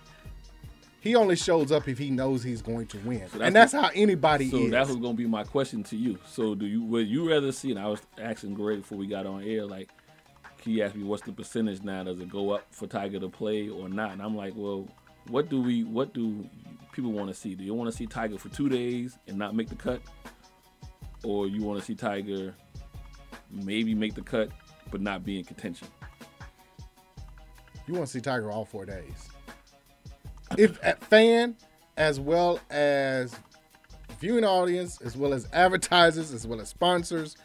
He 1.00 1.14
only 1.14 1.36
shows 1.36 1.70
up 1.70 1.88
if 1.88 1.96
he 1.96 2.10
knows 2.10 2.42
he's 2.42 2.60
going 2.60 2.86
to 2.88 2.98
win, 2.98 3.20
that's 3.20 3.34
and 3.36 3.54
that's 3.54 3.72
what- 3.72 3.84
how 3.84 3.90
anybody 3.94 4.50
So 4.50 4.56
is. 4.64 4.70
that 4.72 4.86
was 4.88 4.96
going 4.96 5.14
to 5.14 5.22
be 5.22 5.26
my 5.28 5.44
question 5.44 5.82
to 5.84 5.96
you. 5.96 6.18
So 6.26 6.54
do 6.54 6.66
you 6.66 6.82
would 6.82 7.06
you 7.06 7.28
rather 7.30 7.52
see? 7.52 7.70
And 7.70 7.78
I 7.78 7.86
was 7.86 8.00
asking 8.20 8.54
Greg 8.54 8.78
before 8.80 8.98
we 8.98 9.06
got 9.06 9.24
on 9.24 9.44
air, 9.44 9.64
like 9.64 9.88
he 10.64 10.82
asked 10.82 10.96
me, 10.96 11.04
"What's 11.04 11.22
the 11.22 11.32
percentage 11.32 11.82
now? 11.82 12.02
Does 12.02 12.18
it 12.18 12.28
go 12.28 12.50
up 12.50 12.66
for 12.72 12.86
Tiger 12.88 13.20
to 13.20 13.28
play 13.28 13.68
or 13.68 13.88
not?" 13.88 14.10
And 14.12 14.20
I'm 14.20 14.36
like, 14.36 14.54
"Well, 14.56 14.88
what 15.28 15.48
do 15.48 15.62
we? 15.62 15.84
What 15.84 16.12
do 16.12 16.44
people 16.92 17.12
want 17.12 17.28
to 17.28 17.34
see? 17.34 17.54
Do 17.54 17.62
you 17.62 17.74
want 17.74 17.90
to 17.90 17.96
see 17.96 18.06
Tiger 18.06 18.36
for 18.36 18.48
two 18.48 18.68
days 18.68 19.16
and 19.28 19.38
not 19.38 19.54
make 19.54 19.68
the 19.68 19.76
cut, 19.76 20.02
or 21.22 21.46
you 21.46 21.62
want 21.62 21.78
to 21.78 21.84
see 21.86 21.94
Tiger 21.94 22.54
maybe 23.50 23.94
make 23.94 24.14
the 24.14 24.22
cut 24.22 24.50
but 24.90 25.00
not 25.00 25.24
be 25.24 25.38
in 25.38 25.44
contention?" 25.44 25.86
You 27.88 27.94
want 27.94 28.06
to 28.06 28.12
see 28.12 28.20
Tiger 28.20 28.50
all 28.50 28.66
four 28.66 28.84
days. 28.84 29.30
If 30.58 30.78
a 30.82 30.94
fan, 30.96 31.56
as 31.96 32.20
well 32.20 32.60
as 32.68 33.34
viewing 34.20 34.44
audience, 34.44 35.00
as 35.00 35.16
well 35.16 35.32
as 35.32 35.48
advertisers, 35.54 36.32
as 36.32 36.46
well 36.46 36.60
as 36.60 36.68
sponsors, 36.68 37.38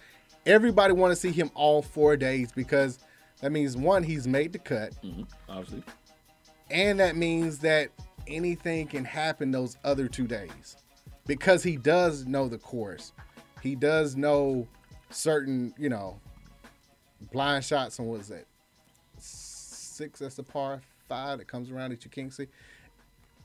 everybody 0.45 0.93
want 0.93 1.11
to 1.11 1.15
see 1.15 1.31
him 1.31 1.49
all 1.55 1.81
four 1.81 2.17
days 2.17 2.51
because 2.51 2.99
that 3.41 3.53
means 3.53 3.77
one, 3.77 4.03
he's 4.03 4.27
made 4.27 4.51
the 4.51 4.59
cut, 4.59 4.93
mm-hmm, 5.01 5.23
Obviously, 5.47 5.83
and 6.69 6.99
that 6.99 7.15
means 7.15 7.59
that 7.59 7.89
anything 8.27 8.87
can 8.87 9.05
happen 9.05 9.51
those 9.51 9.77
other 9.85 10.07
two 10.07 10.27
days 10.27 10.75
because 11.25 11.63
he 11.63 11.77
does 11.77 12.25
know 12.25 12.49
the 12.49 12.57
course. 12.57 13.13
He 13.61 13.75
does 13.75 14.17
know 14.17 14.67
certain, 15.09 15.73
you 15.77 15.89
know, 15.89 16.19
blind 17.31 17.63
shots 17.63 17.99
and 17.99 18.07
what 18.09 18.21
is 18.21 18.27
that? 18.27 18.45
Six, 20.03 20.19
that's 20.19 20.35
the 20.35 20.43
par 20.43 20.81
five 21.07 21.37
that 21.37 21.47
comes 21.47 21.71
around 21.71 21.91
that 21.91 22.03
you 22.03 22.11
can't 22.11 22.33
see. 22.33 22.47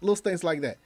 Little 0.01 0.17
things 0.17 0.43
like 0.43 0.61
that. 0.63 0.79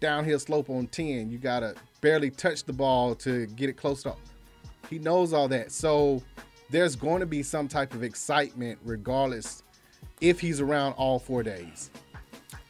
Downhill 0.00 0.38
slope 0.38 0.70
on 0.70 0.86
10, 0.86 1.30
you 1.30 1.36
got 1.36 1.60
to 1.60 1.74
barely 2.00 2.30
touch 2.30 2.64
the 2.64 2.72
ball 2.72 3.14
to 3.16 3.44
get 3.48 3.68
it 3.68 3.74
close 3.74 4.06
up. 4.06 4.18
He 4.88 4.98
knows 4.98 5.34
all 5.34 5.48
that. 5.48 5.70
So 5.70 6.22
there's 6.70 6.96
going 6.96 7.20
to 7.20 7.26
be 7.26 7.42
some 7.42 7.68
type 7.68 7.92
of 7.92 8.02
excitement 8.02 8.78
regardless 8.86 9.62
if 10.22 10.40
he's 10.40 10.62
around 10.62 10.94
all 10.94 11.18
four 11.18 11.42
days. 11.42 11.90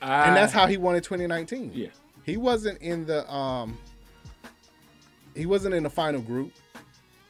And 0.00 0.36
that's 0.36 0.52
how 0.52 0.66
he 0.66 0.76
won 0.76 0.96
in 0.96 1.02
2019. 1.02 1.70
Yeah. 1.72 1.86
He 2.24 2.36
wasn't 2.36 2.82
in 2.82 3.06
the 3.06 3.32
um 3.32 3.78
he 5.36 5.46
wasn't 5.46 5.76
in 5.76 5.84
the 5.84 5.90
final 5.90 6.20
group. 6.20 6.52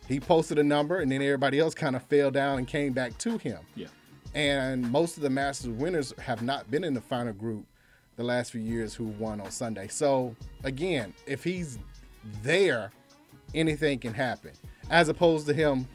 He 0.09 0.21
posted 0.21 0.59
a 0.59 0.65
number 0.65 1.01
and 1.01 1.13
then 1.13 1.21
everybody 1.21 1.59
else 1.59 1.75
kind 1.75 1.97
of 1.97 2.03
fell 2.05 2.31
down 2.31 2.57
and 2.57 2.67
came 2.67 2.95
back 2.95 3.19
to 3.19 3.37
him. 3.37 3.59
yeah. 3.75 3.89
And 4.35 4.91
most 4.91 5.16
of 5.16 5.22
the 5.22 5.30
Masters 5.30 5.70
winners 5.70 6.14
have 6.18 6.43
not 6.43 6.70
been 6.70 6.85
in 6.85 6.95
the 6.95 7.01
final 7.01 7.33
group 7.33 7.66
the 8.16 8.24
last 8.24 8.53
few 8.53 8.61
years 8.61 8.95
who 8.95 9.05
won 9.05 9.41
on 9.41 9.51
Sunday. 9.51 9.89
So 9.89 10.35
again, 10.64 11.12
if 11.26 11.45
he's 11.45 11.78
there, 12.43 12.93
anything 13.55 13.99
can 13.99 14.14
happen. 14.14 14.53
As 14.91 15.09
opposed 15.09 15.47
to 15.47 15.55
him 15.55 15.87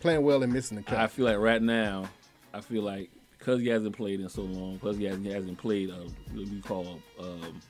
playing 0.00 0.22
well 0.22 0.42
and 0.42 0.52
missing 0.52 0.76
the 0.76 0.82
cut. 0.82 0.98
I 0.98 1.06
feel 1.06 1.26
like 1.26 1.38
right 1.38 1.62
now, 1.62 2.08
I 2.54 2.60
feel 2.60 2.82
like 2.82 3.10
because 3.38 3.60
he 3.60 3.68
hasn't 3.68 3.96
played 3.96 4.20
in 4.20 4.28
so 4.28 4.42
long, 4.42 4.74
because 4.74 4.98
he 4.98 5.04
hasn't, 5.04 5.26
he 5.26 5.32
hasn't 5.32 5.58
played 5.58 5.90
a, 5.90 5.94
what 6.34 6.48
we 6.48 6.60
call 6.60 7.00
um, 7.20 7.60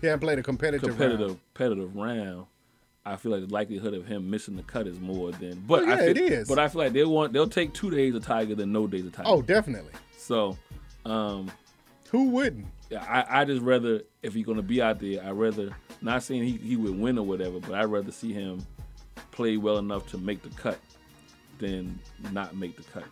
he 0.00 0.06
hasn't 0.06 0.22
played 0.22 0.38
a 0.38 0.42
competitive, 0.42 0.90
competitive 0.90 1.28
round. 1.28 1.40
competitive 1.54 1.96
round. 1.96 2.46
I 3.06 3.16
feel 3.16 3.32
like 3.32 3.46
the 3.46 3.52
likelihood 3.54 3.94
of 3.94 4.06
him 4.06 4.28
missing 4.28 4.56
the 4.56 4.62
cut 4.64 4.86
is 4.86 4.98
more 5.00 5.30
than. 5.32 5.62
But 5.66 5.82
Well, 5.86 5.92
I 5.92 5.96
yeah, 5.96 5.96
feel, 5.98 6.10
it 6.10 6.32
is. 6.32 6.48
But 6.48 6.58
I 6.58 6.68
feel 6.68 6.80
like 6.82 6.92
they 6.92 7.04
want 7.04 7.32
they'll 7.32 7.48
take 7.48 7.72
two 7.72 7.90
days 7.90 8.14
of 8.14 8.24
Tiger 8.24 8.54
than 8.54 8.72
no 8.72 8.86
days 8.86 9.06
of 9.06 9.12
Tiger. 9.12 9.28
Oh, 9.28 9.42
definitely. 9.42 9.92
so 10.18 10.58
um, 11.04 11.50
Who 12.10 12.30
wouldn't? 12.30 12.66
yeah, 12.90 13.04
I 13.08 13.40
I 13.40 13.44
just 13.44 13.62
rather 13.62 14.02
if 14.22 14.34
he's 14.34 14.44
gonna 14.44 14.60
be 14.62 14.82
out 14.82 14.98
there, 15.00 15.22
I 15.24 15.30
rather 15.30 15.70
not 16.02 16.22
saying 16.22 16.42
he 16.42 16.52
he 16.56 16.76
would 16.76 16.98
win 16.98 17.16
or 17.18 17.24
whatever, 17.24 17.60
but 17.60 17.74
I'd 17.74 17.84
rather 17.86 18.10
see 18.12 18.32
him 18.32 18.66
play 19.30 19.56
well 19.56 19.78
enough 19.78 20.06
to 20.10 20.18
make 20.18 20.42
the 20.42 20.50
cut 20.50 20.78
than 21.58 21.98
not 22.32 22.56
make 22.56 22.76
the 22.76 22.82
cut. 22.84 23.04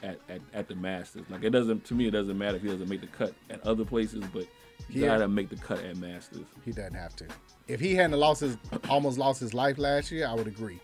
At, 0.00 0.20
at, 0.28 0.40
at 0.54 0.68
the 0.68 0.76
Masters, 0.76 1.24
like 1.28 1.42
it 1.42 1.50
doesn't 1.50 1.84
to 1.86 1.94
me, 1.94 2.06
it 2.06 2.12
doesn't 2.12 2.38
matter 2.38 2.56
if 2.56 2.62
he 2.62 2.68
doesn't 2.68 2.88
make 2.88 3.00
the 3.00 3.08
cut 3.08 3.34
at 3.50 3.60
other 3.66 3.84
places, 3.84 4.22
but 4.32 4.46
he 4.88 5.00
Yeah. 5.00 5.06
gotta 5.08 5.26
make 5.26 5.48
the 5.48 5.56
cut 5.56 5.80
at 5.80 5.96
Masters. 5.96 6.44
He 6.64 6.70
doesn't 6.70 6.94
have 6.94 7.16
to. 7.16 7.26
If 7.68 7.80
he 7.80 7.94
hadn't 7.94 8.18
lost 8.18 8.40
his 8.40 8.56
almost 8.88 9.18
lost 9.18 9.40
his 9.40 9.54
life 9.54 9.78
last 9.78 10.10
year, 10.10 10.26
I 10.26 10.34
would 10.34 10.46
agree. 10.46 10.80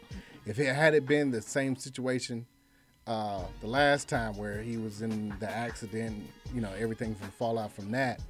If 0.47 0.59
it 0.59 0.75
had 0.75 0.95
it 0.95 1.07
been 1.07 1.31
the 1.31 1.41
same 1.41 1.75
situation 1.75 2.47
uh, 3.07 3.43
the 3.61 3.67
last 3.67 4.09
time 4.09 4.37
where 4.37 4.63
he 4.63 4.77
was 4.77 5.03
in 5.03 5.35
the 5.41 5.51
accident, 5.51 6.23
you 6.55 6.61
know, 6.61 6.71
everything 6.79 7.15
from 7.15 7.31
fallout 7.31 7.73
from 7.73 7.91
that, 7.91 8.21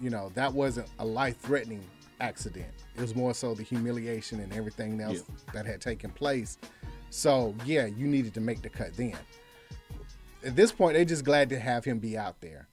you 0.00 0.10
know, 0.10 0.30
that 0.34 0.52
wasn't 0.52 0.88
a 0.98 1.04
life 1.04 1.38
threatening 1.40 1.84
accident. 2.20 2.68
It 2.96 3.00
was 3.00 3.14
more 3.14 3.34
so 3.34 3.54
the 3.54 3.62
humiliation 3.62 4.40
and 4.40 4.52
everything 4.52 5.00
else 5.00 5.22
that 5.52 5.66
had 5.66 5.80
taken 5.80 6.10
place. 6.10 6.58
So 7.10 7.54
yeah, 7.64 7.86
you 7.86 8.06
needed 8.06 8.34
to 8.34 8.40
make 8.40 8.62
the 8.62 8.68
cut 8.68 8.96
then. 8.96 9.16
At 10.44 10.54
this 10.54 10.70
point, 10.70 10.94
they're 10.94 11.04
just 11.04 11.24
glad 11.24 11.48
to 11.50 11.58
have 11.58 11.84
him 11.84 11.98
be 11.98 12.16
out 12.16 12.40
there. 12.40 12.68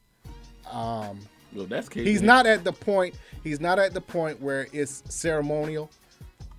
Well, 1.55 1.65
that's 1.65 1.87
case. 1.89 2.05
He's 2.05 2.21
not 2.21 2.45
at 2.45 2.63
the 2.63 2.73
point. 2.73 3.15
He's 3.43 3.59
not 3.59 3.79
at 3.79 3.93
the 3.93 4.01
point 4.01 4.41
where 4.41 4.67
it's 4.73 5.03
ceremonial. 5.07 5.89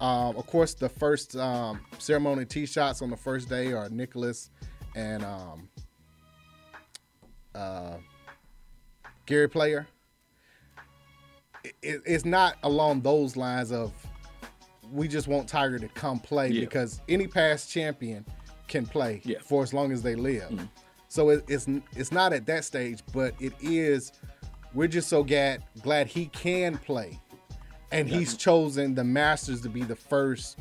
Um, 0.00 0.36
of 0.36 0.46
course, 0.46 0.74
the 0.74 0.88
first 0.88 1.36
um, 1.36 1.80
ceremony 1.98 2.44
tee 2.44 2.66
shots 2.66 3.02
on 3.02 3.10
the 3.10 3.16
first 3.16 3.48
day 3.48 3.72
are 3.72 3.88
Nicklaus 3.88 4.50
and 4.94 5.24
um, 5.24 5.68
uh, 7.54 7.96
Gary 9.26 9.48
Player. 9.48 9.86
It, 11.64 11.74
it- 11.82 12.02
it's 12.06 12.24
not 12.24 12.56
along 12.62 13.02
those 13.02 13.36
lines 13.36 13.72
of 13.72 13.92
we 14.92 15.08
just 15.08 15.26
want 15.26 15.48
Tiger 15.48 15.78
to 15.80 15.88
come 15.88 16.20
play 16.20 16.48
Yeah. 16.48 16.60
because 16.60 17.00
any 17.08 17.26
past 17.26 17.70
champion 17.70 18.24
can 18.68 18.86
play 18.86 19.20
Yeah. 19.24 19.38
for 19.42 19.62
as 19.64 19.74
long 19.74 19.90
as 19.92 20.00
they 20.02 20.14
live. 20.14 20.68
So 21.08 21.30
it, 21.30 21.44
it's 21.48 21.66
it's 21.96 22.12
not 22.12 22.32
at 22.32 22.46
that 22.46 22.64
stage, 22.64 23.00
but 23.12 23.34
it 23.40 23.52
is. 23.60 24.12
We're 24.76 24.88
just 24.88 25.08
so 25.08 25.24
glad 25.24 25.62
glad 25.80 26.06
he 26.06 26.26
can 26.26 26.76
play, 26.76 27.18
and 27.90 28.06
he's 28.06 28.36
chosen 28.36 28.94
the 28.94 29.04
Masters 29.04 29.62
to 29.62 29.70
be 29.70 29.82
the 29.82 29.96
first, 29.96 30.58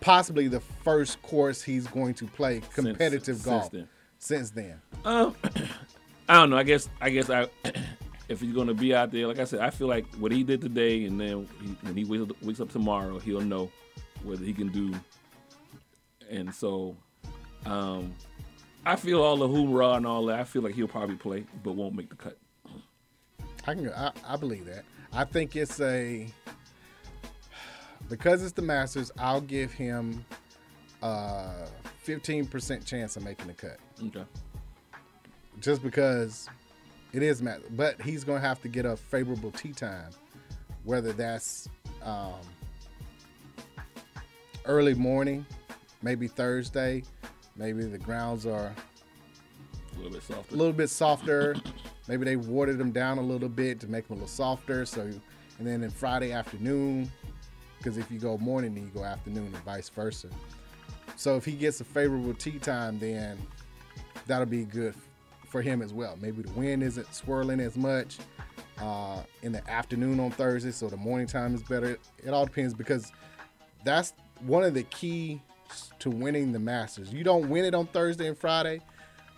possibly 0.00 0.48
the 0.48 0.60
first 0.60 1.20
course 1.20 1.60
he's 1.60 1.86
going 1.88 2.14
to 2.14 2.26
play 2.26 2.62
competitive 2.72 3.36
since 3.36 3.44
golf 3.44 3.70
then. 3.70 3.86
since 4.18 4.50
then. 4.50 4.80
I 5.04 6.36
don't 6.40 6.48
know. 6.48 6.56
I 6.56 6.62
guess 6.62 6.88
I 6.98 7.10
guess 7.10 7.28
I 7.28 7.50
if 8.30 8.40
he's 8.40 8.54
gonna 8.54 8.72
be 8.72 8.94
out 8.94 9.12
there, 9.12 9.26
like 9.26 9.40
I 9.40 9.44
said, 9.44 9.60
I 9.60 9.68
feel 9.68 9.88
like 9.88 10.06
what 10.14 10.32
he 10.32 10.42
did 10.42 10.62
today, 10.62 11.04
and 11.04 11.20
then 11.20 11.46
he, 11.60 11.76
when 11.82 11.96
he 11.98 12.04
wakes 12.04 12.22
up, 12.22 12.42
wakes 12.42 12.60
up 12.60 12.72
tomorrow, 12.72 13.18
he'll 13.18 13.42
know 13.42 13.70
whether 14.24 14.42
he 14.42 14.54
can 14.54 14.68
do. 14.68 14.94
And 16.30 16.52
so, 16.54 16.96
um, 17.66 18.14
I 18.86 18.96
feel 18.96 19.20
all 19.20 19.36
the 19.36 19.48
hoorah 19.48 19.96
and 19.96 20.06
all 20.06 20.24
that. 20.26 20.40
I 20.40 20.44
feel 20.44 20.62
like 20.62 20.74
he'll 20.74 20.88
probably 20.88 21.16
play, 21.16 21.44
but 21.62 21.72
won't 21.72 21.94
make 21.94 22.08
the 22.08 22.16
cut. 22.16 22.38
I 23.66 23.74
can 23.74 23.88
I, 23.92 24.12
I 24.26 24.36
believe 24.36 24.66
that. 24.66 24.84
I 25.12 25.24
think 25.24 25.56
it's 25.56 25.80
a 25.80 26.26
because 28.08 28.42
it's 28.42 28.52
the 28.52 28.62
Masters. 28.62 29.10
I'll 29.18 29.40
give 29.40 29.72
him 29.72 30.24
a 31.02 31.50
fifteen 32.02 32.46
percent 32.46 32.84
chance 32.84 33.16
of 33.16 33.24
making 33.24 33.46
the 33.48 33.52
cut. 33.54 33.78
Okay. 34.06 34.24
just 35.60 35.82
because 35.82 36.48
it 37.12 37.22
is 37.22 37.42
Matt. 37.42 37.76
But 37.76 38.00
he's 38.00 38.24
going 38.24 38.40
to 38.42 38.46
have 38.46 38.60
to 38.62 38.68
get 38.68 38.84
a 38.86 38.96
favorable 38.96 39.50
tee 39.50 39.72
time, 39.72 40.10
whether 40.84 41.12
that's 41.12 41.68
um, 42.02 42.34
early 44.66 44.94
morning, 44.94 45.46
maybe 46.02 46.28
Thursday, 46.28 47.02
maybe 47.56 47.84
the 47.84 47.98
grounds 47.98 48.44
are 48.46 48.72
A 49.94 49.96
little 49.96 50.12
bit 50.12 50.22
softer. 50.22 50.54
a 50.54 50.58
little 50.58 50.72
bit 50.74 50.90
softer. 50.90 51.56
maybe 52.08 52.24
they 52.24 52.36
watered 52.36 52.78
them 52.78 52.90
down 52.90 53.18
a 53.18 53.22
little 53.22 53.48
bit 53.48 53.80
to 53.80 53.88
make 53.88 54.08
them 54.08 54.18
a 54.18 54.20
little 54.20 54.28
softer. 54.28 54.86
So, 54.86 55.02
and 55.02 55.66
then 55.66 55.82
in 55.82 55.90
Friday 55.90 56.32
afternoon, 56.32 57.10
because 57.78 57.98
if 57.98 58.10
you 58.10 58.18
go 58.18 58.38
morning, 58.38 58.74
then 58.74 58.84
you 58.84 58.90
go 58.90 59.04
afternoon, 59.04 59.46
and 59.46 59.64
vice 59.64 59.88
versa. 59.88 60.28
So 61.16 61.36
if 61.36 61.44
he 61.44 61.52
gets 61.52 61.80
a 61.80 61.84
favorable 61.84 62.34
tee 62.34 62.58
time, 62.58 62.98
then 62.98 63.38
that'll 64.26 64.46
be 64.46 64.64
good 64.64 64.94
for 65.48 65.62
him 65.62 65.82
as 65.82 65.92
well. 65.92 66.18
Maybe 66.20 66.42
the 66.42 66.50
wind 66.52 66.82
isn't 66.82 67.14
swirling 67.14 67.60
as 67.60 67.76
much 67.76 68.18
uh, 68.78 69.22
in 69.42 69.52
the 69.52 69.68
afternoon 69.70 70.20
on 70.20 70.30
Thursday, 70.32 70.70
so 70.70 70.88
the 70.88 70.96
morning 70.96 71.26
time 71.26 71.54
is 71.54 71.62
better. 71.62 71.98
It 72.22 72.30
all 72.30 72.44
depends 72.44 72.74
because 72.74 73.12
that's 73.84 74.12
one 74.44 74.64
of 74.64 74.74
the 74.74 74.82
keys 74.84 75.38
to 76.00 76.10
winning 76.10 76.52
the 76.52 76.58
Masters. 76.58 77.12
You 77.12 77.24
don't 77.24 77.48
win 77.48 77.64
it 77.64 77.74
on 77.74 77.86
Thursday 77.86 78.28
and 78.28 78.36
Friday, 78.36 78.80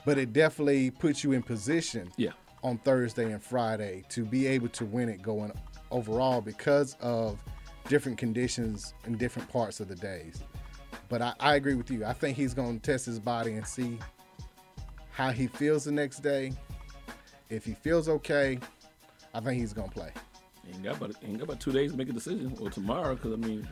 but 0.04 0.18
it 0.18 0.32
definitely 0.32 0.90
puts 0.90 1.22
you 1.22 1.32
in 1.32 1.42
position 1.42 2.10
Yeah. 2.16 2.32
On 2.62 2.78
Thursday 2.78 3.32
and 3.32 3.42
Friday 3.42 4.04
to 4.10 4.24
be 4.24 4.46
able 4.46 4.68
to 4.68 4.84
win 4.84 5.08
it 5.08 5.22
going 5.22 5.52
overall 5.90 6.40
because 6.40 6.96
of 7.00 7.38
different 7.88 8.18
conditions 8.18 8.94
in 9.06 9.16
different 9.16 9.48
parts 9.48 9.80
of 9.80 9.88
the 9.88 9.94
days. 9.96 10.42
But 11.08 11.22
I, 11.22 11.34
I 11.40 11.54
agree 11.54 11.74
with 11.74 11.90
you. 11.90 12.04
I 12.04 12.12
think 12.12 12.36
he's 12.36 12.54
going 12.54 12.80
to 12.80 12.90
test 12.90 13.06
his 13.06 13.18
body 13.18 13.54
and 13.54 13.66
see 13.66 13.98
how 15.10 15.30
he 15.30 15.46
feels 15.46 15.84
the 15.84 15.92
next 15.92 16.20
day. 16.20 16.52
If 17.50 17.64
he 17.64 17.72
feels 17.72 18.08
okay, 18.08 18.58
I 19.34 19.40
think 19.40 19.60
he's 19.60 19.72
gonna 19.72 19.90
play. 19.90 20.12
Ain't 20.72 20.82
got 20.82 20.96
about 20.96 21.14
ain't 21.24 21.38
got 21.38 21.44
about 21.44 21.60
two 21.60 21.72
days 21.72 21.92
to 21.92 21.96
make 21.96 22.08
a 22.08 22.12
decision 22.12 22.54
or 22.60 22.70
tomorrow 22.70 23.14
because 23.14 23.32
I 23.32 23.36
mean 23.36 23.66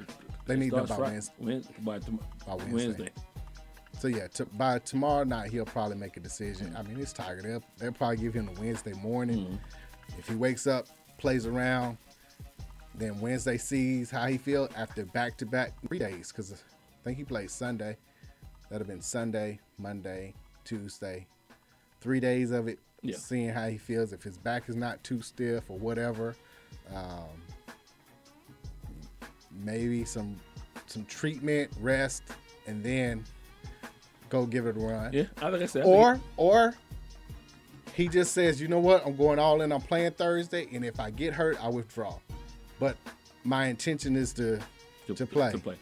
They 0.47 0.57
need 0.57 0.71
to 0.71 0.79
know 0.79 0.87
by 0.87 0.99
Wednesday. 0.99 1.35
By, 1.81 1.99
By 1.99 2.55
Wednesday. 2.55 2.73
Wednesday. 2.73 3.09
So 3.99 4.09
yeah, 4.09 4.27
to, 4.29 4.45
by 4.45 4.79
tomorrow 4.81 5.25
night 5.25 5.51
he'll 5.51 5.65
probably 5.65 5.97
make 5.97 6.17
a 6.17 6.21
decision. 6.21 6.75
I 6.77 6.83
mean, 6.83 7.01
it's 7.01 7.13
Tiger. 7.13 7.43
They'll, 7.43 7.63
they'll 7.79 7.93
probably 7.93 8.19
give 8.19 8.35
him 8.35 8.47
the 8.47 8.61
Wednesday 8.61 8.93
morning. 8.93 9.59
If 10.19 10.29
he 10.29 10.35
wakes 10.35 10.67
up, 10.67 10.87
plays 11.19 11.47
around, 11.47 11.97
then 12.95 13.19
Wednesday 13.21 13.57
sees 13.57 14.11
how 14.11 14.27
he 14.27 14.39
feel 14.39 14.69
after 14.77 15.05
back 15.05 15.37
to 15.39 15.47
back 15.47 15.73
three 15.87 15.99
days. 15.99 16.31
Because 16.31 16.53
I 16.53 16.57
think 17.05 17.17
he 17.17 17.25
plays 17.25 17.53
Sunday. 17.53 17.97
That'd 18.69 18.87
have 18.87 18.89
been 18.89 19.03
Sunday, 19.03 19.61
Monday, 19.79 20.35
Tuesday, 20.65 21.27
three 22.01 22.21
days 22.21 22.51
of 22.51 22.69
it. 22.69 22.79
Yeah. 23.03 23.17
Seeing 23.17 23.51
how 23.51 23.69
he 23.69 23.79
feels. 23.79 24.13
If 24.13 24.23
his 24.23 24.37
back 24.37 24.69
is 24.69 24.77
not 24.77 25.03
too 25.05 25.23
stiff 25.23 25.71
or 25.71 25.79
whatever, 25.79 26.35
um, 26.95 27.29
maybe 29.53 30.05
some 30.05 30.37
some 30.87 31.05
treatment, 31.05 31.71
rest, 31.81 32.23
and 32.67 32.83
then 32.83 33.25
go 34.29 34.47
give 34.47 34.67
it 34.67 34.77
a 34.77 34.81
run. 34.81 35.13
Yeah, 35.13 35.25
I 35.41 35.49
like 35.49 35.63
I 35.63 35.67
said. 35.67 35.85
Or 35.85 36.21
or 36.37 36.75
he 37.95 38.09
just 38.09 38.33
says, 38.33 38.61
you 38.61 38.69
know 38.69 38.79
what, 38.79 39.07
I'm 39.07 39.17
going 39.17 39.39
all 39.39 39.63
in. 39.63 39.73
I'm 39.73 39.81
playing 39.81 40.13
Thursday, 40.13 40.69
and 40.73 40.85
if 40.85 41.01
I 41.01 41.11
get 41.11 41.33
hurt, 41.33 41.63
I 41.65 41.69
withdraw. 41.69 42.19
But 42.79 42.97
my 43.43 43.67
intention 43.67 44.17
is 44.17 44.33
to 44.35 44.61
to, 45.07 45.27
play. 45.27 45.53
To 45.53 45.59
play. 45.59 45.77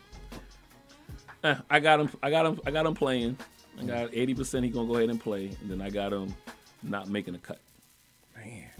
Eh, 1.42 1.54
I 1.68 1.80
got 1.80 2.00
him. 2.00 2.10
I 2.22 2.30
got 2.30 2.46
him. 2.46 2.60
I 2.66 2.70
got 2.70 2.86
him 2.86 2.94
playing. 2.94 3.36
I 3.80 3.84
got 3.84 4.10
eighty 4.12 4.34
percent. 4.34 4.64
He 4.64 4.70
gonna 4.70 4.86
go 4.86 4.96
ahead 4.96 5.10
and 5.10 5.20
play, 5.20 5.50
and 5.60 5.70
then 5.70 5.80
I 5.80 5.90
got 5.90 6.12
him 6.12 6.34
not 6.82 7.08
making 7.08 7.34
a 7.34 7.38
cut. 7.38 7.58
Man, 8.36 8.70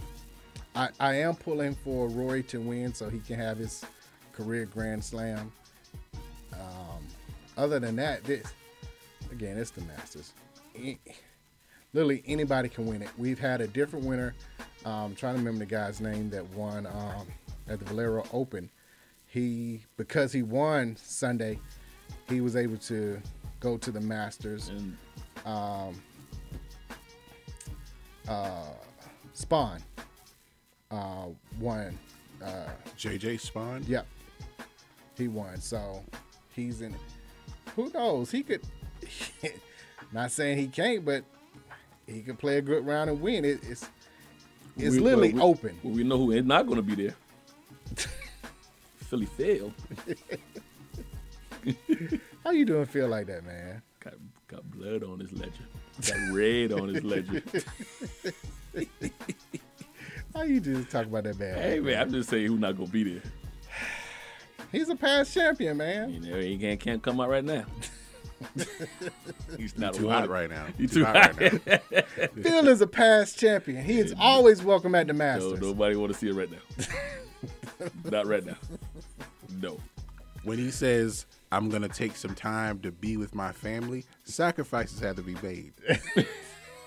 I 0.77 0.89
I 1.01 1.15
am 1.17 1.35
pulling 1.35 1.75
for 1.75 2.09
Rory 2.09 2.43
to 2.45 2.61
win 2.61 2.95
so 2.95 3.09
he 3.09 3.19
can 3.19 3.39
have 3.41 3.59
his 3.59 3.85
career 4.33 4.67
Grand 4.67 5.03
Slam. 5.03 5.53
Um, 6.53 7.07
other 7.57 7.81
than 7.81 7.97
that, 7.97 8.23
this 8.25 8.45
again, 9.35 9.59
it's 9.59 9.71
the 9.71 9.81
Masters. 9.83 10.33
Literally 11.93 12.23
anybody 12.27 12.69
can 12.69 12.87
win 12.87 13.03
it. 13.03 13.09
We've 13.19 13.39
had 13.39 13.61
a 13.61 13.67
different 13.67 14.05
winner. 14.05 14.35
Um, 14.85 15.15
trying 15.15 15.35
to 15.35 15.39
remember 15.39 15.61
the 15.61 15.71
guy's 15.71 16.01
name 16.01 16.31
that 16.31 16.49
won 16.51 16.87
um, 16.87 17.27
at 17.69 17.79
the 17.79 17.85
Valero 17.87 18.25
Open. 18.33 18.71
He 19.27 19.83
because 19.97 20.33
he 20.33 20.43
won 20.43 20.97
Sunday, 20.97 21.59
he 22.29 22.41
was 22.41 22.55
able 22.55 22.77
to 22.79 23.21
go 23.61 23.77
to 23.77 23.91
the 23.91 24.01
Masters. 24.01 24.69
And 24.69 24.97
Spaun 29.35 29.81
uh, 30.91 31.27
won. 31.59 31.99
Uh, 32.43 32.69
JJ 32.97 33.41
Spaun. 33.41 33.89
Yep. 33.89 34.07
He 35.17 35.29
won. 35.29 35.61
So 35.61 36.05
he's 36.55 36.83
in 36.83 36.95
it. 36.95 37.01
Who 37.75 37.91
knows? 37.91 38.31
He 38.31 38.43
could 38.43 38.63
not 40.13 40.31
saying 40.31 40.59
he 40.59 40.67
can't, 40.69 41.05
but 41.05 41.25
he 42.07 42.21
could 42.23 42.39
play 42.39 42.59
a 42.59 42.63
good 42.63 42.87
round 42.87 43.11
and 43.11 43.21
win. 43.21 43.45
It, 43.45 43.61
it's 43.69 43.89
it's 44.77 44.97
we- 44.97 45.01
literally 45.01 45.33
well, 45.33 45.47
we- 45.47 45.51
open. 45.53 45.79
well, 45.83 45.95
we 45.95 46.05
know 46.05 46.19
who 46.19 46.31
is 46.33 46.45
not 46.45 46.67
gonna 46.67 46.83
be 46.83 46.95
there. 46.95 47.15
Philly 48.97 49.27
failed. 49.27 49.73
How 52.45 52.51
you 52.51 52.65
doing 52.65 52.87
feel 52.87 53.09
like 53.09 53.27
that, 53.27 53.45
man? 53.45 53.83
Got 54.01 54.15
got 54.49 54.71
blood 54.71 55.03
on 55.05 55.21
his 55.21 55.33
ledger. 55.33 55.65
Got 56.07 56.35
red 56.35 56.73
on 56.73 56.89
his 56.89 57.05
ledger. 57.05 57.43
How 60.35 60.43
you 60.43 60.59
just 60.59 60.91
talk 60.91 61.07
about 61.07 61.25
that 61.25 61.39
man? 61.39 61.55
Hey 61.57 61.79
man, 61.81 62.01
I'm 62.01 62.11
just 62.11 62.29
saying 62.29 62.47
who's 62.49 62.59
not 62.61 62.77
gonna 62.77 62.89
be 62.91 63.05
there. 63.05 63.23
He's 64.73 64.89
a 64.89 64.97
past 64.97 65.33
champion, 65.33 65.77
man. 65.77 66.11
You 66.11 66.21
know, 66.21 66.41
he 66.41 66.59
can't, 66.59 66.81
can't 66.81 67.01
come 67.03 67.21
out 67.21 67.29
right 67.29 67.45
now. 67.45 67.65
He's 69.59 69.77
not 69.79 69.95
Too 69.95 70.09
hot 70.09 70.29
right 70.29 70.51
now. 70.51 70.67
He's 70.77 70.93
too 70.93 71.01
too 71.01 71.05
hot 71.05 71.17
hot. 71.17 71.41
right 71.41 71.67
now. 71.67 71.99
Phil 72.43 72.69
is 72.69 72.81
a 72.81 72.87
past 72.87 73.39
champion. 73.39 73.85
He 73.85 73.99
is 73.99 74.15
always 74.19 74.63
welcome 74.63 74.95
at 74.95 75.07
the 75.07 75.13
No, 75.13 75.19
Masters. 75.19 75.61
nobody 75.61 75.97
want 75.97 76.13
to 76.13 76.19
see 76.19 76.29
it 76.29 76.35
right 76.35 76.51
now. 76.51 77.89
not 78.11 78.27
right 78.27 78.45
now. 78.45 78.57
No. 79.61 79.79
When 80.43 80.59
he 80.59 80.71
says, 80.71 81.27
"I'm 81.53 81.71
gonna 81.71 81.89
take 81.89 82.17
some 82.17 82.35
time 82.35 82.81
to 82.81 82.93
be 82.93 83.17
with 83.17 83.35
my 83.35 83.53
family," 83.53 84.05
sacrifices 84.25 85.01
had 85.01 85.17
to 85.17 85.23
be 85.23 85.37
made. 85.43 85.73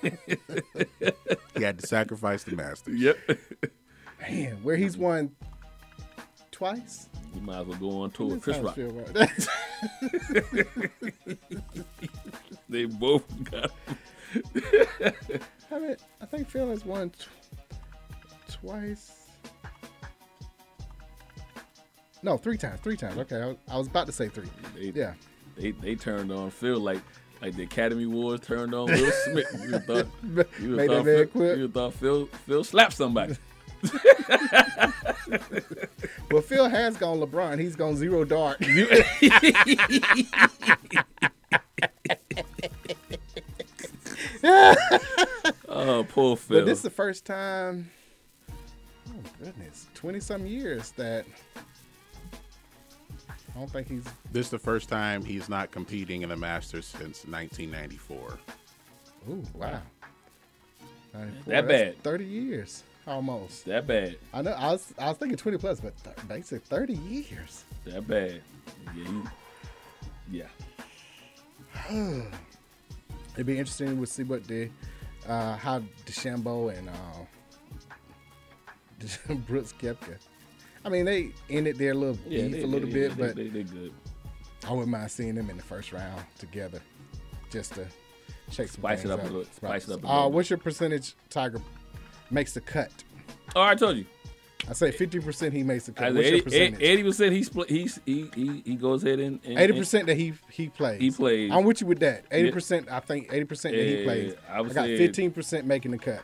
he 1.56 1.64
had 1.64 1.80
to 1.80 1.88
sacrifice 1.88 2.44
the 2.44 2.56
Masters. 2.56 3.00
Yep. 3.00 3.18
Man, 4.22 4.58
where 4.64 4.76
he's 4.76 4.94
mm-hmm. 4.94 5.04
won 5.04 5.36
twice. 6.52 7.08
You 7.38 7.44
might 7.44 7.60
as 7.60 7.68
well 7.68 7.78
go 7.78 8.02
on 8.02 8.10
tour 8.12 8.28
with 8.30 8.42
Chris 8.42 8.58
Rock. 8.58 8.76
does 8.76 8.88
it 8.88 9.48
feel 10.52 11.38
right? 11.38 11.38
They 12.70 12.86
both 12.86 13.24
got. 13.50 13.72
I, 15.72 15.80
mean, 15.80 15.96
I 16.20 16.26
think 16.26 16.50
Phil 16.50 16.70
has 16.70 16.84
won 16.84 17.12
tw- 17.12 17.30
twice. 18.52 19.28
No, 22.24 22.38
three 22.38 22.58
times. 22.58 22.82
Three 22.82 22.98
times. 22.98 23.18
Okay, 23.20 23.40
I 23.40 23.46
was, 23.46 23.58
I 23.70 23.78
was 23.78 23.88
about 23.88 24.08
to 24.08 24.12
say 24.12 24.28
three. 24.28 24.50
They, 24.76 24.92
Yeah. 25.00 25.14
They 25.56 25.72
they 25.72 25.96
turned 25.96 26.32
on 26.32 26.50
Phil 26.52 26.80
like 26.80 27.02
like 27.42 27.56
the 27.56 27.64
Academy 27.64 28.04
Awards 28.04 28.46
turned 28.46 28.74
on 28.74 28.88
Will 28.88 29.12
Smith. 29.12 29.48
You 29.64 29.80
thought, 29.80 30.08
you 30.60 30.88
thought 30.88 31.04
Phil, 31.34 31.58
you 31.58 31.68
thought 31.68 31.94
Phil 31.94 32.26
Phil 32.46 32.64
slapped 32.64 32.94
somebody. 32.94 33.38
Well, 36.30 36.42
Phil 36.42 36.68
has 36.68 36.98
gone 36.98 37.20
LeBron. 37.20 37.58
He's 37.58 37.76
gone 37.76 37.96
zero 37.96 38.26
dark. 38.26 38.58
Oh, 45.70 46.06
poor 46.10 46.36
Phil. 46.38 46.60
But 46.60 46.66
this 46.66 46.80
is 46.80 46.84
the 46.84 46.90
first 46.90 47.26
time. 47.26 47.90
Oh 49.10 49.14
goodness, 49.44 49.88
twenty 49.94 50.20
some 50.20 50.46
years 50.46 50.92
that 50.92 51.26
I 53.56 53.60
don't 53.60 53.70
think 53.70 53.88
he's. 53.88 54.04
This 54.32 54.48
is 54.48 54.52
the 54.52 54.60
first 54.60 54.90
time 54.90 55.24
he's 55.24 55.50
not 55.50 55.72
competing 55.72 56.22
in 56.24 56.32
a 56.32 56.36
Masters 56.36 56.86
since 56.86 57.26
1994. 57.26 58.40
Ooh, 59.30 59.44
wow. 59.54 59.82
94, 61.14 61.54
That 61.54 61.68
bad. 61.68 62.04
Thirty 62.04 62.26
years 62.26 62.84
almost. 63.08 63.66
that 63.66 63.88
bad. 63.88 64.18
I 64.34 64.42
know. 64.42 64.52
I 64.52 64.72
was 64.74 64.94
I 65.00 65.10
was 65.10 65.18
thinking 65.18 65.38
twenty 65.38 65.58
plus, 65.58 65.80
but 65.80 65.94
th- 66.04 66.16
basic 66.28 66.64
thirty 66.64 66.96
years. 66.96 67.64
That 67.86 68.08
bad. 68.08 68.42
Yeah. 68.96 69.04
You, 69.10 69.24
yeah. 70.32 70.48
It'd 73.36 73.46
be 73.46 73.58
interesting 73.58 74.00
to 74.00 74.06
see 74.08 74.24
what 74.24 74.46
the 74.48 74.70
uh, 75.28 75.56
how 75.58 75.80
DeChambeau 76.06 76.76
and 76.78 76.90
uh, 76.90 76.94
Brooks 79.48 79.74
Koepka. 79.80 80.18
I 80.86 80.90
mean, 80.90 81.06
they 81.06 81.32
ended 81.50 81.78
their 81.78 81.94
little 81.94 82.18
Yeah, 82.28 82.44
beef 82.44 82.52
they, 82.54 82.62
a 82.64 82.68
little 82.68 82.88
they- 82.88 82.94
bit, 82.94 83.18
they, 83.18 83.24
but 83.28 83.36
they, 83.36 83.48
they 83.48 83.64
good. 83.64 83.94
I 84.68 84.72
wouldn't 84.72 84.90
mind 84.90 85.12
seeing 85.12 85.36
them 85.36 85.50
in 85.50 85.58
the 85.58 85.64
first 85.64 85.92
round 85.94 86.24
together, 86.40 86.82
just 87.52 87.74
to 87.76 87.86
shake 88.52 88.70
Spice 88.70 89.06
it 89.06 89.12
up 89.12 89.20
a 89.22 89.24
little- 89.24 89.46
spice 89.46 89.88
it 89.88 89.94
up 89.94 90.04
a 90.04 90.08
Uh, 90.08 90.14
little 90.16 90.32
what's 90.32 90.50
your 90.50 90.60
percentage? 90.60 91.14
Tiger 91.30 91.62
makes 92.32 92.54
the 92.54 92.62
cut. 92.62 92.92
Oh, 93.56 93.62
I 93.62 93.76
told 93.76 93.98
you. 93.98 94.06
I 94.70 94.74
say 94.74 94.92
fifty 94.92 95.20
percent 95.20 95.54
he 95.54 95.64
makes 95.64 95.86
the 95.86 95.94
cut. 95.94 96.16
Eighty 96.18 97.04
percent 97.04 97.32
He 97.32 97.44
split. 97.44 97.70
He, 97.70 97.90
he 98.06 98.62
he 98.66 98.76
goes 98.76 99.04
ahead 99.04 99.20
and 99.20 99.40
Eighty 99.46 99.74
percent 99.74 100.08
that 100.08 100.18
he 100.18 100.34
he 100.50 100.68
plays. 100.68 101.00
He 101.00 101.12
plays. 101.12 101.52
I'm 101.52 101.64
with 101.64 101.82
you 101.82 101.88
with 101.88 102.00
that. 102.00 102.26
Eighty 102.32 102.52
percent. 102.52 102.90
I 102.92 103.00
think 103.00 103.32
eighty 103.32 103.46
percent 103.46 103.76
that 103.76 103.86
he 103.86 104.04
plays. 104.04 104.34
I 104.50 104.60
I, 104.60 104.64
got 104.64 104.88
fifteen 104.88 105.32
percent 105.32 105.66
making 105.66 105.92
the 105.92 105.98
cut. 105.98 106.24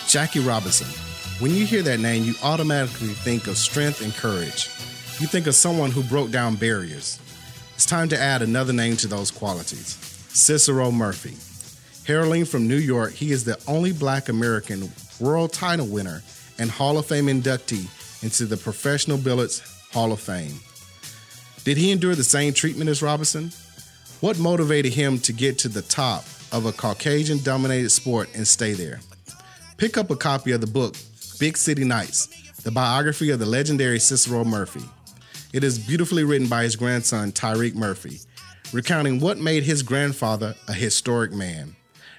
Jackie 0.07 0.39
Robinson. 0.39 0.87
When 1.39 1.53
you 1.53 1.65
hear 1.65 1.81
that 1.81 1.99
name, 1.99 2.23
you 2.23 2.33
automatically 2.43 3.09
think 3.09 3.47
of 3.47 3.57
strength 3.57 4.01
and 4.01 4.13
courage. 4.13 4.69
You 5.19 5.27
think 5.27 5.47
of 5.47 5.55
someone 5.55 5.91
who 5.91 6.03
broke 6.03 6.31
down 6.31 6.55
barriers. 6.55 7.19
It's 7.75 7.85
time 7.85 8.07
to 8.09 8.19
add 8.19 8.41
another 8.41 8.73
name 8.73 8.97
to 8.97 9.07
those 9.07 9.31
qualities 9.31 9.97
Cicero 10.29 10.91
Murphy. 10.91 11.46
Heralding 12.07 12.45
from 12.45 12.69
New 12.69 12.77
York, 12.77 13.11
he 13.11 13.33
is 13.33 13.43
the 13.43 13.61
only 13.67 13.91
black 13.91 14.29
American 14.29 14.89
world 15.19 15.51
title 15.51 15.87
winner 15.87 16.23
and 16.57 16.71
Hall 16.71 16.97
of 16.97 17.05
Fame 17.05 17.25
inductee 17.25 17.85
into 18.23 18.45
the 18.45 18.55
Professional 18.55 19.17
Billiards 19.17 19.59
Hall 19.91 20.13
of 20.13 20.21
Fame. 20.21 20.53
Did 21.65 21.75
he 21.75 21.91
endure 21.91 22.15
the 22.15 22.23
same 22.23 22.53
treatment 22.53 22.89
as 22.89 23.01
Robinson? 23.01 23.51
What 24.21 24.39
motivated 24.39 24.93
him 24.93 25.19
to 25.19 25.33
get 25.33 25.59
to 25.59 25.67
the 25.67 25.81
top 25.81 26.23
of 26.53 26.65
a 26.65 26.71
Caucasian 26.71 27.43
dominated 27.43 27.89
sport 27.89 28.29
and 28.33 28.47
stay 28.47 28.71
there? 28.71 29.01
Pick 29.75 29.97
up 29.97 30.09
a 30.09 30.15
copy 30.15 30.53
of 30.53 30.61
the 30.61 30.67
book, 30.67 30.95
Big 31.41 31.57
City 31.57 31.83
Nights, 31.83 32.27
the 32.61 32.71
biography 32.71 33.31
of 33.31 33.39
the 33.39 33.45
legendary 33.45 33.99
Cicero 33.99 34.45
Murphy. 34.45 34.85
It 35.51 35.65
is 35.65 35.77
beautifully 35.77 36.23
written 36.23 36.47
by 36.47 36.63
his 36.63 36.77
grandson, 36.77 37.33
Tyreek 37.33 37.75
Murphy, 37.75 38.21
recounting 38.71 39.19
what 39.19 39.39
made 39.39 39.63
his 39.63 39.83
grandfather 39.83 40.55
a 40.69 40.73
historic 40.73 41.33
man. 41.33 41.75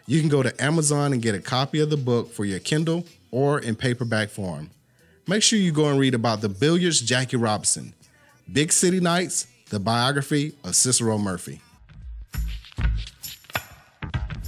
You 0.08 0.20
can 0.20 0.30
go 0.30 0.42
to 0.42 0.64
Amazon 0.64 1.12
and 1.12 1.20
get 1.20 1.34
a 1.34 1.38
copy 1.38 1.80
of 1.80 1.90
the 1.90 1.98
book 1.98 2.32
for 2.32 2.46
your 2.46 2.60
Kindle 2.60 3.04
or 3.30 3.58
in 3.58 3.76
paperback 3.76 4.30
form. 4.30 4.70
Make 5.26 5.42
sure 5.42 5.58
you 5.58 5.70
go 5.70 5.90
and 5.90 6.00
read 6.00 6.14
about 6.14 6.40
the 6.40 6.48
billiards 6.48 7.02
Jackie 7.02 7.36
Robinson, 7.36 7.92
Big 8.50 8.72
City 8.72 9.00
Nights, 9.00 9.48
the 9.68 9.78
biography 9.78 10.54
of 10.64 10.74
Cicero 10.76 11.18
Murphy. 11.18 11.60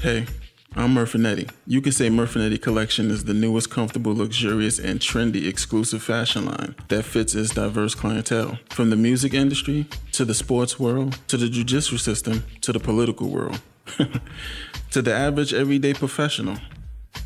Hey, 0.01 0.27
I'm 0.75 0.95
Murfinetti. 0.95 1.51
You 1.67 1.83
could 1.83 1.93
say 1.93 2.09
Murfinetti 2.09 2.59
Collection 2.59 3.11
is 3.11 3.25
the 3.25 3.35
newest, 3.35 3.69
comfortable, 3.69 4.17
luxurious, 4.17 4.79
and 4.79 4.99
trendy 4.99 5.47
exclusive 5.47 6.03
fashion 6.03 6.47
line 6.47 6.75
that 6.89 7.03
fits 7.03 7.35
its 7.35 7.53
diverse 7.53 7.95
clientele. 7.95 8.59
From 8.71 8.89
the 8.89 8.97
music 8.97 9.35
industry, 9.35 9.87
to 10.13 10.25
the 10.25 10.33
sports 10.33 10.81
world, 10.81 11.19
to 11.29 11.37
the 11.37 11.51
judicial 11.51 11.99
system, 11.99 12.45
to 12.63 12.73
the 12.73 12.81
political 12.81 13.29
world, 13.29 13.61
to 14.91 15.03
the 15.03 15.15
average 15.15 15.55
everyday 15.55 15.95
professional. 15.95 16.59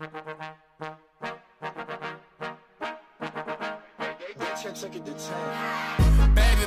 Baby 0.00 0.08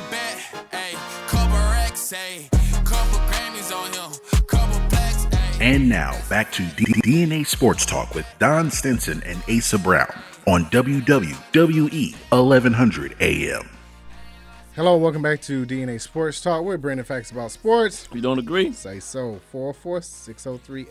bet, 0.08 0.38
ayy, 0.70 0.94
couple 1.26 1.56
racks, 1.56 2.12
ayy, 2.12 2.48
couple 2.84 3.18
Grammys 3.26 3.74
on 3.74 3.92
him, 3.92 4.12
couple 4.46 4.78
blacks, 4.88 5.24
ayy. 5.24 5.60
And 5.60 5.88
now 5.88 6.16
back 6.28 6.52
to 6.52 6.62
D- 6.76 6.84
DNA 7.02 7.44
Sports 7.44 7.84
Talk 7.84 8.14
with 8.14 8.24
Don 8.38 8.70
Stinson 8.70 9.20
and 9.24 9.42
Asa 9.50 9.80
Brown 9.80 10.14
on 10.46 10.66
WWE 10.66 12.14
1100 12.30 13.16
AM. 13.20 13.68
Hello, 14.76 14.96
welcome 14.96 15.22
back 15.22 15.40
to 15.42 15.66
DNA 15.66 16.00
Sports 16.00 16.40
Talk. 16.40 16.62
We're 16.62 16.76
bringing 16.76 17.04
facts 17.04 17.32
about 17.32 17.50
sports. 17.50 18.06
If 18.06 18.14
you 18.14 18.20
don't 18.20 18.38
agree, 18.38 18.72
Say 18.72 19.00
so. 19.00 19.40
404 19.50 20.02
603 20.02 20.86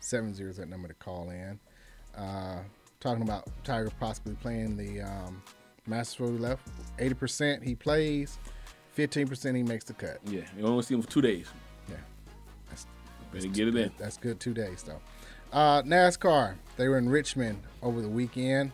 8770 0.00 0.50
is 0.50 0.56
that 0.56 0.68
number 0.68 0.88
to 0.88 0.94
call 0.94 1.30
in. 1.30 1.60
Uh, 2.16 2.60
talking 3.00 3.22
about 3.22 3.46
Tiger 3.64 3.90
possibly 4.00 4.34
playing 4.34 4.76
the 4.76 5.02
um, 5.02 5.42
Masters 5.86 6.20
where 6.20 6.30
we 6.30 6.38
left. 6.38 6.68
80% 6.98 7.62
he 7.62 7.74
plays, 7.74 8.38
15% 8.96 9.56
he 9.56 9.62
makes 9.62 9.84
the 9.84 9.92
cut. 9.94 10.18
yeah, 10.26 10.42
you 10.56 10.66
only 10.66 10.82
see 10.82 10.94
him 10.94 11.02
for 11.02 11.08
two 11.08 11.20
days. 11.22 11.46
Yeah. 11.88 11.96
That's, 12.68 12.86
Better 13.32 13.48
get 13.48 13.68
it 13.68 13.76
in. 13.76 13.92
that's 13.98 14.16
good 14.16 14.40
two 14.40 14.54
days, 14.54 14.82
though. 14.82 15.00
Uh, 15.52 15.82
NASCAR, 15.82 16.54
they 16.76 16.88
were 16.88 16.98
in 16.98 17.08
Richmond 17.08 17.60
over 17.82 18.00
the 18.00 18.08
weekend. 18.08 18.72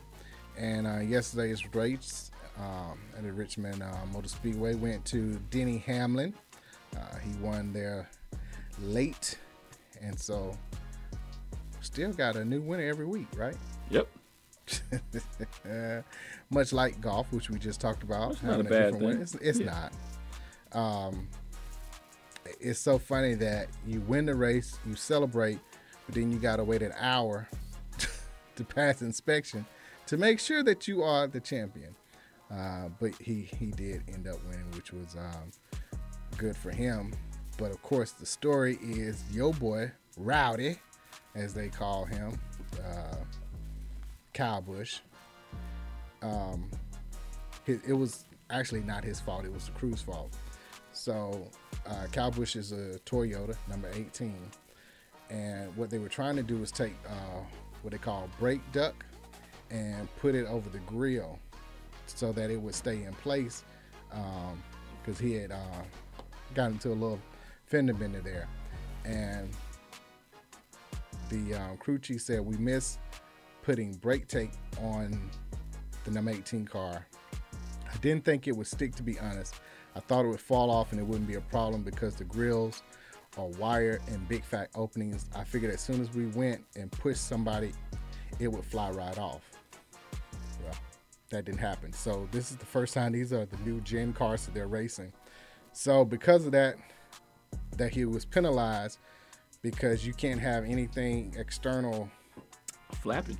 And 0.59 0.87
uh, 0.87 1.01
yesterday's 1.01 1.74
race 1.74 2.31
um, 2.59 2.99
at 3.14 3.24
the 3.24 3.33
Richmond 3.33 3.83
uh, 3.83 3.95
Motor 4.11 4.29
Speedway 4.29 4.74
went 4.74 5.05
to 5.07 5.39
Denny 5.51 5.79
Hamlin. 5.79 6.33
Uh, 6.97 7.16
he 7.18 7.31
won 7.43 7.74
there 7.74 8.09
late. 8.81 9.39
And 10.01 10.18
so 10.18 10.57
still 11.87 12.12
got 12.12 12.37
a 12.37 12.45
new 12.45 12.61
winner 12.61 12.84
every 12.84 13.07
week, 13.07 13.28
right? 13.37 13.57
Yep. 13.91 14.09
Uh, 15.64 16.03
much 16.51 16.72
like 16.72 17.01
golf, 17.01 17.30
which 17.32 17.51
we 17.51 17.59
just 17.59 17.80
talked 17.80 18.03
about. 18.03 18.30
That's 18.30 18.43
not 18.43 18.61
a 18.61 18.64
bad 18.64 18.99
thing. 18.99 19.09
It's, 19.20 19.34
it's 19.37 19.61
Yeah. 19.61 19.89
not. 20.72 21.11
Um, 21.11 21.28
it's 22.61 22.78
so 22.80 22.99
funny 22.99 23.34
that 23.34 23.68
you 23.87 24.01
win 24.03 24.26
the 24.26 24.34
race, 24.34 24.78
you 24.87 24.95
celebrate, 24.95 25.59
but 26.07 26.14
then 26.14 26.30
you 26.30 26.39
got 26.39 26.57
to 26.57 26.64
wait 26.64 26.82
an 26.82 26.93
hour 26.99 27.49
to 28.57 28.64
pass 28.64 29.03
inspection 29.03 29.64
to 30.07 30.16
make 30.16 30.39
sure 30.39 30.62
that 30.62 30.87
you 30.87 31.03
are 31.03 31.26
the 31.26 31.41
champion. 31.41 31.95
Uh, 32.51 32.89
but 33.01 33.12
he 33.20 33.43
he 33.59 33.66
did 33.72 34.03
end 34.12 34.28
up 34.28 34.37
winning, 34.49 34.70
which 34.72 34.93
was 34.93 35.16
um, 35.16 35.51
good 36.39 36.57
for 36.57 36.70
him. 36.70 37.12
But 37.59 37.70
of 37.72 37.82
course, 37.82 38.12
the 38.12 38.26
story 38.26 38.78
is 38.82 39.24
yo 39.32 39.53
boy 39.53 39.91
Rowdy, 40.16 40.78
as 41.37 41.55
they 41.55 41.68
call 41.68 42.05
him, 42.05 42.39
uh, 42.84 43.16
Kyle 44.34 44.62
Busch. 44.62 44.99
Um, 46.22 46.68
it, 47.66 47.80
it 47.87 47.93
was 47.93 48.24
actually 48.51 48.80
not 48.80 49.05
his 49.05 49.20
fault; 49.20 49.45
it 49.45 49.53
was 49.53 49.66
the 49.66 49.72
crew's 49.72 50.03
fault. 50.03 50.30
So, 50.93 51.47
uh, 51.87 52.07
Kyle 52.11 52.30
Busch 52.30 52.57
is 52.57 52.72
a 52.72 52.99
Toyota 53.05 53.55
number 53.68 53.91
18, 53.95 54.34
and 55.30 55.76
what 55.76 55.91
they 55.91 55.99
were 55.99 56.09
trying 56.09 56.37
to 56.37 56.43
do 56.43 56.57
was 56.57 56.72
take 56.72 56.95
uh, 57.07 57.43
what 57.82 57.93
they 57.93 57.99
call 57.99 58.28
brake 58.41 58.62
duct 58.72 59.05
and 59.70 60.09
put 60.16 60.34
it 60.34 60.47
over 60.47 60.70
the 60.70 60.78
grill 60.80 61.39
so 62.07 62.32
that 62.32 62.51
it 62.51 62.61
would 62.61 62.74
stay 62.74 63.03
in 63.03 63.12
place 63.14 63.62
because 65.03 65.18
he 65.18 65.34
had 65.34 65.53
uh, 65.53 65.82
got 66.55 66.70
into 66.70 66.89
a 66.89 66.95
little 66.95 67.20
fender 67.66 67.93
bender 67.93 68.20
there, 68.20 68.49
and 69.05 69.51
the 71.29 71.55
um, 71.55 71.77
crew 71.77 71.99
chief 71.99 72.22
said 72.22 72.41
we 72.41 72.57
missed 72.57 72.99
putting 73.62 73.95
brake 73.95 74.29
tape 74.29 74.53
on 74.81 75.31
the 76.05 76.11
number 76.11 76.31
18 76.31 76.66
car. 76.66 77.07
I 77.93 77.97
didn't 77.99 78.24
think 78.24 78.47
it 78.47 78.57
would 78.57 78.66
stick 78.66 78.95
to 78.97 79.03
be 79.03 79.18
honest. 79.18 79.55
I 79.95 80.01
thought 80.01 80.24
it 80.24 80.29
would 80.29 80.41
fall 80.41 80.70
off 80.70 80.93
and 80.93 81.01
it 81.01 81.05
wouldn't 81.05 81.27
be 81.27 81.35
a 81.35 81.41
problem 81.41 81.83
because 81.83 82.16
the 82.16 82.24
grills 82.24 82.83
are 83.39 83.47
wired 83.47 84.03
and 84.09 84.29
big 84.29 84.45
fat 84.45 84.68
openings. 84.74 85.29
I 85.35 85.45
figured 85.45 85.72
as 85.72 85.81
soon 85.81 86.01
as 86.01 86.12
we 86.14 86.27
went 86.27 86.64
and 86.77 86.91
pushed 86.93 87.27
somebody, 87.27 87.72
it 88.39 88.49
would 88.49 88.64
fly 88.64 88.91
right 88.91 89.18
off. 89.18 89.43
that 91.31 91.45
didn't 91.45 91.59
happen. 91.59 91.93
So 91.93 92.29
this 92.31 92.51
is 92.51 92.57
the 92.57 92.66
first 92.66 92.95
time 92.95 93.12
these 93.12 93.33
are 93.33 93.47
the 93.47 93.57
new 93.59 93.81
gen 93.81 94.12
cars 94.12 94.45
that 94.45 94.55
they're 94.55 94.68
racing. 94.68 95.12
So 95.72 96.05
because 96.05 96.47
of 96.47 96.53
that, 96.53 96.77
that 97.77 97.93
he 97.93 98.05
was 98.05 98.24
penalized 98.24 98.99
because 99.71 100.07
you 100.07 100.12
can't 100.14 100.41
have 100.41 100.64
anything 100.64 101.35
external 101.37 102.09
Flapping. 103.03 103.37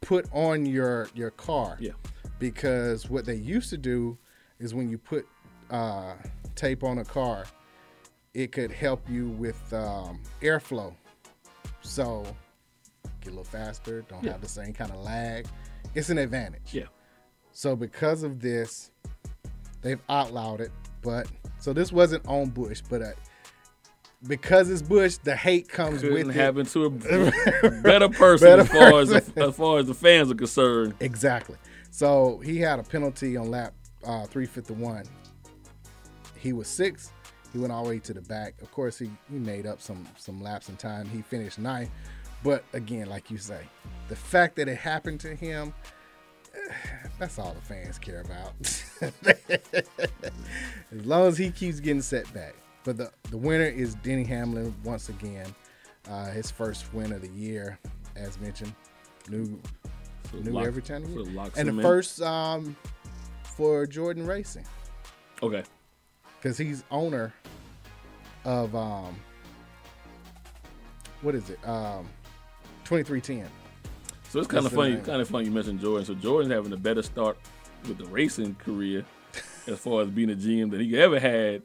put 0.00 0.24
on 0.32 0.64
your 0.64 1.08
your 1.14 1.32
car. 1.32 1.76
Yeah. 1.80 1.92
Because 2.38 3.10
what 3.10 3.24
they 3.24 3.34
used 3.34 3.68
to 3.70 3.76
do 3.76 4.16
is 4.60 4.72
when 4.72 4.88
you 4.88 4.98
put 4.98 5.26
uh, 5.70 6.14
tape 6.54 6.84
on 6.84 6.98
a 6.98 7.04
car, 7.04 7.44
it 8.34 8.52
could 8.52 8.70
help 8.70 9.00
you 9.10 9.30
with 9.30 9.60
um, 9.72 10.22
airflow. 10.40 10.94
So 11.80 12.22
get 13.20 13.26
a 13.26 13.30
little 13.30 13.42
faster, 13.42 14.02
don't 14.02 14.22
Yeah. 14.22 14.32
have 14.32 14.40
the 14.40 14.48
same 14.48 14.72
kind 14.72 14.92
of 14.92 14.98
lag. 14.98 15.46
It's 15.96 16.10
an 16.10 16.18
advantage. 16.18 16.72
Yeah. 16.72 16.84
So 17.50 17.74
because 17.74 18.22
of 18.22 18.38
this, 18.40 18.92
they've 19.82 20.00
outlawed 20.08 20.60
it. 20.60 20.70
But 21.02 21.26
so 21.58 21.72
this 21.72 21.90
wasn't 21.90 22.24
on 22.28 22.50
Busch, 22.50 22.80
but 22.88 23.02
uh, 23.02 23.10
because 24.26 24.68
it's 24.70 24.82
Busch, 24.82 25.16
the 25.18 25.36
hate 25.36 25.68
comes 25.68 26.00
Couldn't 26.00 26.28
with 26.28 26.36
it. 26.36 26.38
happen 26.38 26.66
to 26.66 26.84
a 26.84 26.90
better 27.82 28.08
person 28.08 28.46
Better 28.48 28.62
as 28.62 28.68
far 28.68 29.00
as 29.00 29.08
person. 29.10 29.32
the, 29.34 29.44
as 29.46 29.56
far 29.56 29.78
as 29.78 29.86
the 29.86 29.94
fans 29.94 30.30
are 30.30 30.34
concerned. 30.34 30.94
Exactly. 31.00 31.56
So 31.90 32.38
he 32.44 32.58
had 32.58 32.78
a 32.78 32.82
penalty 32.82 33.36
on 33.36 33.50
lap 33.50 33.74
uh, 34.04 34.24
351. 34.26 35.04
He 36.36 36.52
was 36.52 36.68
sixth. 36.68 37.12
He 37.52 37.58
went 37.58 37.72
all 37.72 37.84
the 37.84 37.90
way 37.90 37.98
to 38.00 38.12
the 38.12 38.20
back. 38.22 38.60
Of 38.60 38.70
course, 38.72 38.98
he, 38.98 39.10
he 39.30 39.38
made 39.38 39.66
up 39.66 39.80
some 39.80 40.06
some 40.16 40.40
laps 40.42 40.68
in 40.68 40.76
time. 40.76 41.06
He 41.08 41.22
finished 41.22 41.58
ninth. 41.58 41.90
But 42.44 42.62
again, 42.72 43.08
like 43.08 43.30
you 43.30 43.38
say, 43.38 43.62
the 44.08 44.14
fact 44.16 44.54
that 44.56 44.68
it 44.68 44.76
happened 44.76 45.18
to 45.20 45.34
him, 45.34 45.74
eh, 46.54 46.58
that's 47.18 47.38
all 47.38 47.54
the 47.54 47.60
fans 47.60 47.98
care 47.98 48.20
about. 48.20 48.52
as 50.92 51.04
long 51.06 51.26
as 51.26 51.38
he 51.38 51.50
keeps 51.50 51.80
getting 51.80 52.02
set 52.02 52.32
back. 52.32 52.54
But 52.88 52.96
the, 52.96 53.10
the 53.30 53.36
winner 53.36 53.66
is 53.66 53.96
Denny 53.96 54.24
Hamlin 54.24 54.74
once 54.82 55.10
again. 55.10 55.54
Uh, 56.08 56.30
his 56.30 56.50
first 56.50 56.94
win 56.94 57.12
of 57.12 57.20
the 57.20 57.28
year, 57.28 57.78
as 58.16 58.40
mentioned. 58.40 58.74
New 59.28 59.60
So 60.32 60.38
New 60.38 60.52
lock- 60.52 60.64
every 60.68 60.80
time. 60.80 61.04
so 61.04 61.20
and 61.58 61.68
the 61.68 61.72
in. 61.74 61.82
first 61.82 62.22
um, 62.22 62.74
for 63.42 63.84
Jordan 63.86 64.26
Racing 64.26 64.64
Okay. 65.42 65.62
because 66.40 66.56
he's 66.56 66.82
owner 66.90 67.34
of 68.46 68.74
um, 68.74 69.14
what 71.20 71.34
is 71.34 71.50
it? 71.50 71.58
Um, 71.68 72.08
twenty 72.84 73.02
three 73.04 73.20
ten. 73.20 73.46
So 74.30 74.38
it's 74.38 74.48
kind 74.48 74.64
of 74.64 74.72
That's 74.72 74.74
funny. 74.74 74.96
Kind 74.96 75.20
of 75.20 75.28
funny 75.28 75.44
you 75.44 75.50
mentioned 75.50 75.80
Jordan. 75.80 76.06
So 76.06 76.14
Jordan's 76.14 76.54
having 76.54 76.72
a 76.72 76.76
better 76.78 77.02
start 77.02 77.36
with 77.86 77.98
the 77.98 78.06
racing 78.06 78.54
career 78.54 79.04
as 79.66 79.78
far 79.78 80.00
as 80.00 80.08
being 80.08 80.30
a 80.30 80.34
GM 80.34 80.70
than 80.70 80.80
he 80.80 80.98
ever 80.98 81.20
had, 81.20 81.60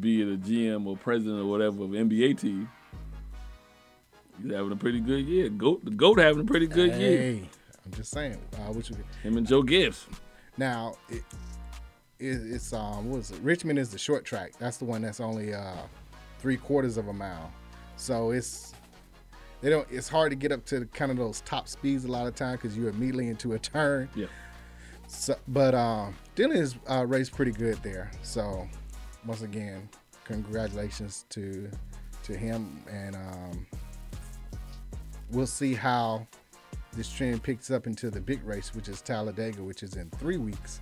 be 0.00 0.22
it 0.22 0.28
a 0.28 0.36
GM 0.36 0.86
or 0.86 0.96
president 0.96 1.40
or 1.40 1.46
whatever 1.46 1.84
of 1.84 1.90
NBA 1.90 2.40
team. 2.40 2.68
He's 4.42 4.52
having 4.52 4.72
a 4.72 4.76
pretty 4.76 5.00
good 5.00 5.24
year. 5.24 5.48
Goat, 5.48 5.84
the 5.84 5.90
goat 5.90 6.18
having 6.18 6.42
a 6.42 6.44
pretty 6.44 6.66
good 6.66 6.94
year. 7.00 7.40
I'm 7.84 7.92
just 7.92 8.10
saying. 8.10 8.38
Uh, 8.54 8.72
which 8.72 8.90
Him 9.22 9.36
and 9.36 9.46
Joe 9.46 9.62
Gibbs. 9.62 10.06
now 10.56 10.94
it, 11.08 11.22
it, 12.18 12.54
it's 12.54 12.72
um 12.72 13.10
what 13.10 13.20
is 13.20 13.30
it? 13.30 13.38
Richmond 13.40 13.78
is 13.78 13.90
the 13.90 13.98
short 13.98 14.24
track. 14.24 14.52
That's 14.58 14.76
the 14.76 14.84
one 14.84 15.02
that's 15.02 15.20
only 15.20 15.54
uh 15.54 15.76
three 16.38 16.56
quarters 16.56 16.96
of 16.96 17.08
a 17.08 17.12
mile. 17.12 17.50
So 17.96 18.30
it's 18.30 18.74
they 19.62 19.70
don't. 19.70 19.86
It's 19.90 20.08
hard 20.08 20.30
to 20.30 20.36
get 20.36 20.52
up 20.52 20.64
to 20.66 20.84
kind 20.86 21.10
of 21.10 21.16
those 21.16 21.40
top 21.42 21.66
speeds 21.68 22.04
a 22.04 22.08
lot 22.08 22.26
of 22.26 22.34
time 22.34 22.56
because 22.56 22.76
you're 22.76 22.90
immediately 22.90 23.28
into 23.28 23.54
a 23.54 23.58
turn. 23.58 24.08
Yeah. 24.14 24.26
So, 25.08 25.36
but 25.48 25.74
um, 25.74 26.14
Dylan 26.34 26.56
is 26.56 26.76
uh, 26.88 27.06
raced 27.06 27.32
pretty 27.32 27.52
good 27.52 27.78
there. 27.82 28.10
So, 28.22 28.68
once 29.26 29.42
again, 29.42 29.88
congratulations 30.24 31.24
to 31.30 31.70
to 32.24 32.36
him, 32.36 32.82
and 32.90 33.14
um, 33.14 33.66
we'll 35.30 35.46
see 35.46 35.74
how 35.74 36.26
this 36.92 37.10
trend 37.10 37.42
picks 37.42 37.70
up 37.70 37.86
into 37.86 38.10
the 38.10 38.20
big 38.20 38.44
race, 38.44 38.74
which 38.74 38.88
is 38.88 39.00
Talladega, 39.00 39.62
which 39.62 39.82
is 39.82 39.96
in 39.96 40.10
three 40.10 40.38
weeks. 40.38 40.80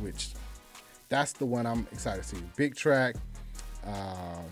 Which 0.00 0.30
that's 1.08 1.32
the 1.32 1.46
one 1.46 1.66
I'm 1.66 1.86
excited 1.92 2.22
to 2.22 2.28
see. 2.28 2.42
Big 2.56 2.74
track. 2.74 3.16
Um, 3.84 4.46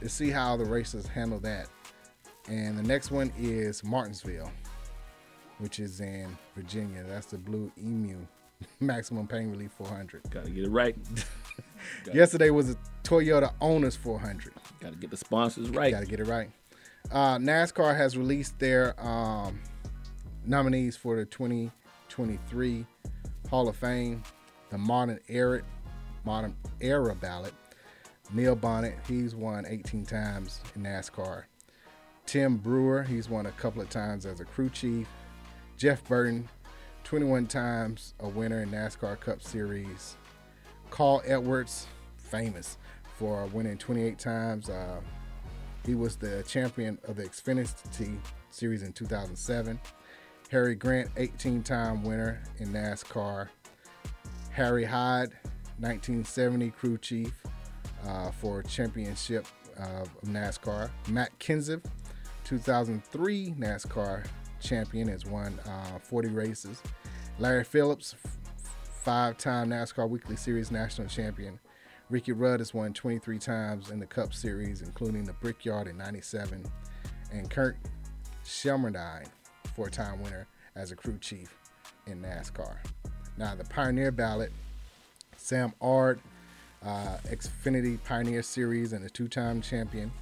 to 0.00 0.08
see 0.08 0.30
how 0.30 0.56
the 0.56 0.64
racers 0.64 1.06
handle 1.06 1.40
that. 1.40 1.68
And 2.48 2.78
the 2.78 2.82
next 2.82 3.10
one 3.10 3.32
is 3.36 3.82
Martinsville 3.84 4.50
which 5.58 5.80
is 5.80 6.00
in 6.00 6.36
Virginia. 6.54 7.04
That's 7.06 7.26
the 7.26 7.38
Blue 7.38 7.70
Emu 7.78 8.18
Maximum 8.80 9.26
Pain 9.26 9.50
Relief 9.50 9.72
400. 9.72 10.22
Got 10.30 10.44
to 10.44 10.50
get 10.50 10.64
it 10.64 10.70
right. 10.70 10.96
Yesterday 12.12 12.50
was 12.50 12.70
a 12.70 12.76
Toyota 13.02 13.52
Owners 13.60 13.96
400. 13.96 14.52
Got 14.80 14.92
to 14.92 14.98
get 14.98 15.10
the 15.10 15.16
sponsors 15.16 15.70
right. 15.70 15.92
Got 15.92 16.00
to 16.00 16.06
get 16.06 16.20
it 16.20 16.26
right. 16.26 16.50
Uh, 17.10 17.38
NASCAR 17.38 17.96
has 17.96 18.16
released 18.16 18.58
their 18.58 18.94
um, 19.00 19.60
nominees 20.44 20.96
for 20.96 21.16
the 21.16 21.24
2023 21.24 22.86
Hall 23.48 23.68
of 23.68 23.76
Fame, 23.76 24.22
the 24.70 24.78
Modern 24.78 25.18
Era, 25.28 25.62
Modern 26.24 26.54
Era 26.80 27.14
ballot. 27.14 27.54
Neil 28.30 28.54
Bonnett, 28.54 28.94
he's 29.06 29.34
won 29.34 29.64
18 29.66 30.04
times 30.04 30.60
in 30.74 30.82
NASCAR. 30.82 31.44
Tim 32.26 32.58
Brewer, 32.58 33.02
he's 33.02 33.30
won 33.30 33.46
a 33.46 33.52
couple 33.52 33.80
of 33.80 33.88
times 33.88 34.26
as 34.26 34.40
a 34.40 34.44
crew 34.44 34.68
chief. 34.68 35.08
Jeff 35.78 36.04
Burton, 36.04 36.46
21 37.04 37.46
times 37.46 38.12
a 38.20 38.28
winner 38.28 38.62
in 38.62 38.70
NASCAR 38.70 39.18
Cup 39.18 39.42
Series. 39.42 40.16
Carl 40.90 41.22
Edwards, 41.24 41.86
famous 42.16 42.78
for 43.16 43.46
winning 43.46 43.78
28 43.78 44.18
times. 44.18 44.70
Uh, 44.70 45.00
he 45.84 45.94
was 45.94 46.16
the 46.16 46.44
champion 46.46 46.98
of 47.04 47.16
the 47.16 47.24
Xfinity 47.24 48.18
Series 48.50 48.82
in 48.82 48.92
2007. 48.92 49.80
Harry 50.50 50.74
Gant, 50.74 51.10
18 51.16 51.62
time 51.62 52.02
winner 52.02 52.42
in 52.58 52.68
NASCAR. 52.68 53.48
Harry 54.50 54.84
Hyde, 54.84 55.30
1970 55.78 56.70
crew 56.70 56.98
chief 56.98 57.32
uh, 58.06 58.30
for 58.30 58.62
championship 58.62 59.46
of 59.78 60.10
NASCAR. 60.22 60.90
Matt 61.08 61.38
Kenseth, 61.38 61.84
2003 62.44 63.54
NASCAR 63.58 64.24
champion, 64.60 65.08
has 65.08 65.26
won 65.26 65.58
uh, 65.66 65.98
40 65.98 66.28
races. 66.28 66.82
Larry 67.38 67.64
Phillips, 67.64 68.16
five 69.08 69.38
time 69.38 69.70
NASCAR 69.70 70.06
Weekly 70.06 70.36
Series 70.36 70.70
national 70.70 71.08
champion. 71.08 71.58
Ricky 72.10 72.32
Rudd 72.32 72.60
has 72.60 72.74
won 72.74 72.92
23 72.92 73.38
times 73.38 73.88
in 73.88 73.98
the 73.98 74.04
Cup 74.04 74.34
Series, 74.34 74.82
including 74.82 75.24
the 75.24 75.32
Brickyard 75.32 75.86
in 75.86 75.96
97. 75.96 76.62
And 77.32 77.48
Kirk 77.48 77.78
Shelmerdine, 78.44 79.26
four 79.74 79.88
time 79.88 80.20
winner 80.20 80.46
as 80.76 80.92
a 80.92 80.96
crew 80.96 81.16
chief 81.22 81.56
in 82.06 82.20
NASCAR. 82.20 82.76
Now, 83.38 83.54
the 83.54 83.64
Pioneer 83.64 84.12
ballot 84.12 84.52
Sam 85.38 85.72
Ard, 85.80 86.20
uh, 86.84 87.16
Xfinity 87.30 87.98
Pioneer 88.04 88.42
Series 88.42 88.92
and 88.92 89.02
a 89.06 89.08
two 89.08 89.26
time 89.26 89.62
champion. 89.62 90.12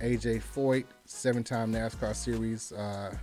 AJ 0.00 0.42
Foyt, 0.42 0.84
seven 1.06 1.42
time 1.42 1.72
NASCAR 1.72 2.14
Series 2.14 2.70
uh, 2.72 3.16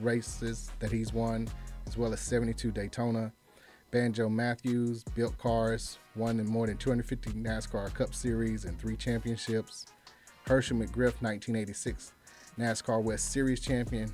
races 0.00 0.70
that 0.78 0.92
he's 0.92 1.12
won, 1.12 1.48
as 1.88 1.98
well 1.98 2.12
as 2.12 2.20
72 2.20 2.70
Daytona. 2.70 3.32
Banjo 3.90 4.28
Matthews 4.28 5.02
built 5.14 5.36
cars, 5.38 5.98
won 6.14 6.44
more 6.46 6.66
than 6.66 6.76
250 6.76 7.30
NASCAR 7.32 7.92
Cup 7.92 8.14
Series 8.14 8.64
and 8.64 8.78
three 8.78 8.96
championships. 8.96 9.86
Hershel 10.46 10.78
McGriff, 10.78 11.20
1986 11.20 12.12
NASCAR 12.58 13.02
West 13.02 13.32
Series 13.32 13.60
champion. 13.60 14.12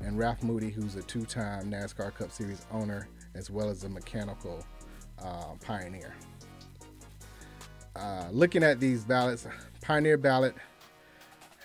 And 0.00 0.18
Ralph 0.18 0.42
Moody, 0.42 0.68
who's 0.70 0.96
a 0.96 1.02
two 1.02 1.24
time 1.24 1.70
NASCAR 1.70 2.14
Cup 2.14 2.30
Series 2.30 2.66
owner, 2.70 3.08
as 3.34 3.50
well 3.50 3.70
as 3.70 3.84
a 3.84 3.88
mechanical 3.88 4.64
uh, 5.22 5.54
pioneer. 5.64 6.14
Uh, 7.96 8.26
looking 8.30 8.62
at 8.62 8.80
these 8.80 9.04
ballots, 9.04 9.46
Pioneer 9.80 10.18
ballot, 10.18 10.54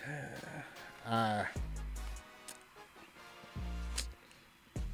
uh, 1.08 1.44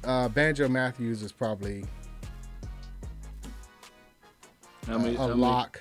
uh, 0.04 0.28
Banjo 0.28 0.68
Matthews 0.68 1.22
is 1.22 1.32
probably 1.32 1.84
How 4.86 4.98
many? 4.98 5.14
a 5.14 5.18
how 5.18 5.28
many- 5.28 5.40
lock. 5.40 5.80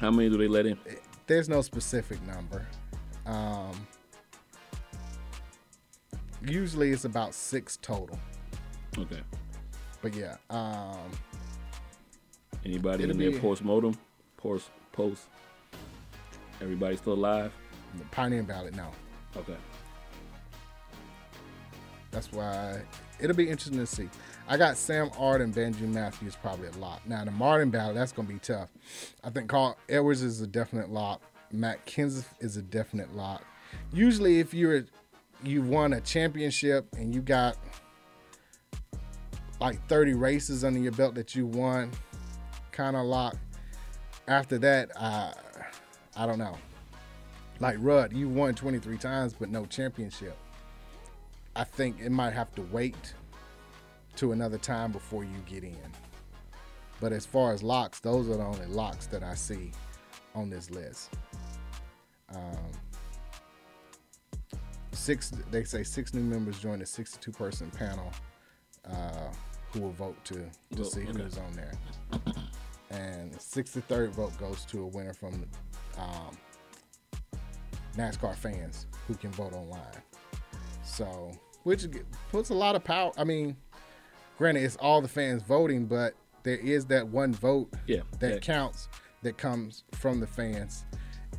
how 0.00 0.10
many 0.10 0.28
do 0.28 0.36
they 0.36 0.48
let 0.48 0.66
in? 0.66 0.78
There's 1.26 1.48
no 1.48 1.62
specific 1.62 2.20
number. 2.26 2.66
Um, 3.24 3.86
usually 6.46 6.90
it's 6.92 7.04
about 7.04 7.34
six 7.34 7.78
total. 7.80 8.18
Okay. 8.96 9.22
But 10.02 10.14
yeah, 10.14 10.36
um, 10.50 11.10
Anybody 12.64 13.04
in 13.04 13.18
there 13.18 13.38
post 13.40 13.64
mortem? 13.64 13.96
Post 14.36 14.70
post. 14.92 15.28
Everybody 16.60 16.96
still 16.96 17.14
alive? 17.14 17.52
the 17.96 18.04
Pioneer 18.06 18.42
ballot, 18.42 18.74
no. 18.74 18.90
Okay. 19.36 19.56
That's 22.10 22.30
why 22.32 22.82
it'll 23.20 23.36
be 23.36 23.48
interesting 23.48 23.78
to 23.78 23.86
see. 23.86 24.08
I 24.48 24.56
got 24.56 24.76
Sam 24.76 25.10
Ard 25.18 25.40
and 25.40 25.52
Benjamin 25.52 25.92
Matthews 25.92 26.36
probably 26.36 26.68
a 26.68 26.72
lock. 26.72 27.02
Now 27.06 27.24
the 27.24 27.32
Martin 27.32 27.70
battle, 27.70 27.94
that's 27.94 28.12
gonna 28.12 28.28
be 28.28 28.38
tough. 28.38 28.68
I 29.24 29.30
think 29.30 29.48
Carl 29.48 29.76
Edwards 29.88 30.22
is 30.22 30.40
a 30.40 30.46
definite 30.46 30.90
lock. 30.90 31.20
Matt 31.50 31.84
Kenseth 31.86 32.26
is 32.40 32.56
a 32.56 32.62
definite 32.62 33.14
lock. 33.14 33.42
Usually, 33.92 34.38
if 34.38 34.54
you're 34.54 34.84
you've 35.42 35.68
won 35.68 35.94
a 35.94 36.00
championship 36.00 36.86
and 36.96 37.14
you 37.14 37.20
got 37.20 37.56
like 39.60 39.84
30 39.88 40.14
races 40.14 40.64
under 40.64 40.78
your 40.78 40.92
belt 40.92 41.14
that 41.14 41.34
you 41.34 41.46
won, 41.46 41.90
kind 42.72 42.96
of 42.96 43.04
lock. 43.04 43.36
After 44.28 44.58
that, 44.58 44.90
uh, 44.96 45.32
I 46.16 46.26
don't 46.26 46.38
know. 46.38 46.56
Like 47.58 47.76
Rudd, 47.80 48.12
you 48.12 48.28
won 48.28 48.54
23 48.54 48.96
times 48.98 49.34
but 49.34 49.50
no 49.50 49.66
championship. 49.66 50.36
I 51.56 51.64
think 51.64 52.00
it 52.00 52.10
might 52.10 52.32
have 52.32 52.54
to 52.56 52.62
wait 52.62 53.14
to 54.16 54.32
another 54.32 54.58
time 54.58 54.92
before 54.92 55.24
you 55.24 55.38
get 55.46 55.64
in. 55.64 55.76
But 57.00 57.12
as 57.12 57.26
far 57.26 57.52
as 57.52 57.62
locks, 57.62 58.00
those 58.00 58.28
are 58.28 58.36
the 58.36 58.44
only 58.44 58.66
locks 58.66 59.06
that 59.06 59.22
I 59.22 59.34
see 59.34 59.72
on 60.34 60.48
this 60.50 60.70
list. 60.70 61.14
Um, 62.34 62.72
six, 64.92 65.32
they 65.50 65.64
say 65.64 65.82
six 65.82 66.14
new 66.14 66.22
members 66.22 66.58
join 66.58 66.82
a 66.82 66.86
62 66.86 67.30
person 67.32 67.70
panel 67.70 68.12
uh, 68.90 69.32
who 69.72 69.80
will 69.80 69.92
vote 69.92 70.16
to, 70.24 70.48
to 70.74 70.84
see 70.84 71.02
okay. 71.02 71.22
who's 71.22 71.38
on 71.38 71.52
there. 71.52 71.72
And 72.90 73.32
the 73.32 73.38
63rd 73.38 74.10
vote 74.10 74.38
goes 74.38 74.64
to 74.66 74.82
a 74.82 74.86
winner 74.86 75.12
from 75.12 75.44
um, 75.98 76.36
NASCAR 77.96 78.34
fans 78.34 78.86
who 79.06 79.14
can 79.14 79.30
vote 79.32 79.52
online. 79.52 80.02
So, 80.84 81.32
which 81.64 81.86
puts 82.30 82.50
a 82.50 82.54
lot 82.54 82.76
of 82.76 82.84
power. 82.84 83.12
I 83.18 83.24
mean, 83.24 83.56
granted, 84.38 84.62
it's 84.64 84.76
all 84.76 85.00
the 85.00 85.08
fans 85.08 85.42
voting, 85.42 85.86
but 85.86 86.14
there 86.42 86.56
is 86.58 86.86
that 86.86 87.06
one 87.08 87.32
vote 87.34 87.72
Yeah, 87.86 88.00
that 88.12 88.20
that- 88.20 88.42
counts 88.42 88.88
that 89.22 89.36
comes 89.38 89.84
from 89.92 90.20
the 90.20 90.26
fans. 90.26 90.84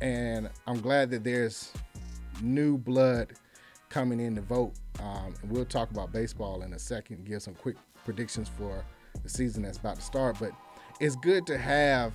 And 0.00 0.48
I'm 0.66 0.80
glad 0.80 1.10
that 1.10 1.24
there's 1.24 1.72
new 2.42 2.76
blood 2.78 3.32
coming 3.88 4.20
in 4.20 4.34
to 4.36 4.42
vote. 4.42 4.74
Um, 5.00 5.34
and 5.42 5.50
we'll 5.50 5.64
talk 5.64 5.90
about 5.90 6.12
baseball 6.12 6.62
in 6.62 6.72
a 6.74 6.78
second, 6.78 7.24
give 7.24 7.42
some 7.42 7.54
quick 7.54 7.76
predictions 8.04 8.48
for 8.48 8.84
the 9.22 9.28
season 9.28 9.62
that's 9.62 9.78
about 9.78 9.96
to 9.96 10.02
start. 10.02 10.36
But 10.38 10.52
it's 11.00 11.16
good 11.16 11.46
to 11.46 11.56
have 11.58 12.12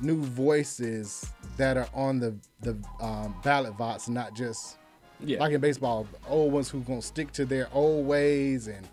new 0.00 0.22
voices 0.22 1.26
that 1.56 1.76
are 1.76 1.88
on 1.94 2.18
the 2.18 2.34
the 2.60 2.76
um, 3.00 3.34
ballot 3.44 3.76
box, 3.76 4.08
not 4.08 4.34
just 4.34 4.78
Yeah. 5.20 5.38
like 5.40 5.52
in 5.52 5.60
baseball, 5.60 6.06
old 6.28 6.52
ones 6.52 6.68
who 6.68 6.80
gonna 6.80 7.02
stick 7.02 7.32
to 7.32 7.44
their 7.44 7.68
old 7.72 8.06
ways 8.06 8.66
and 8.68 8.88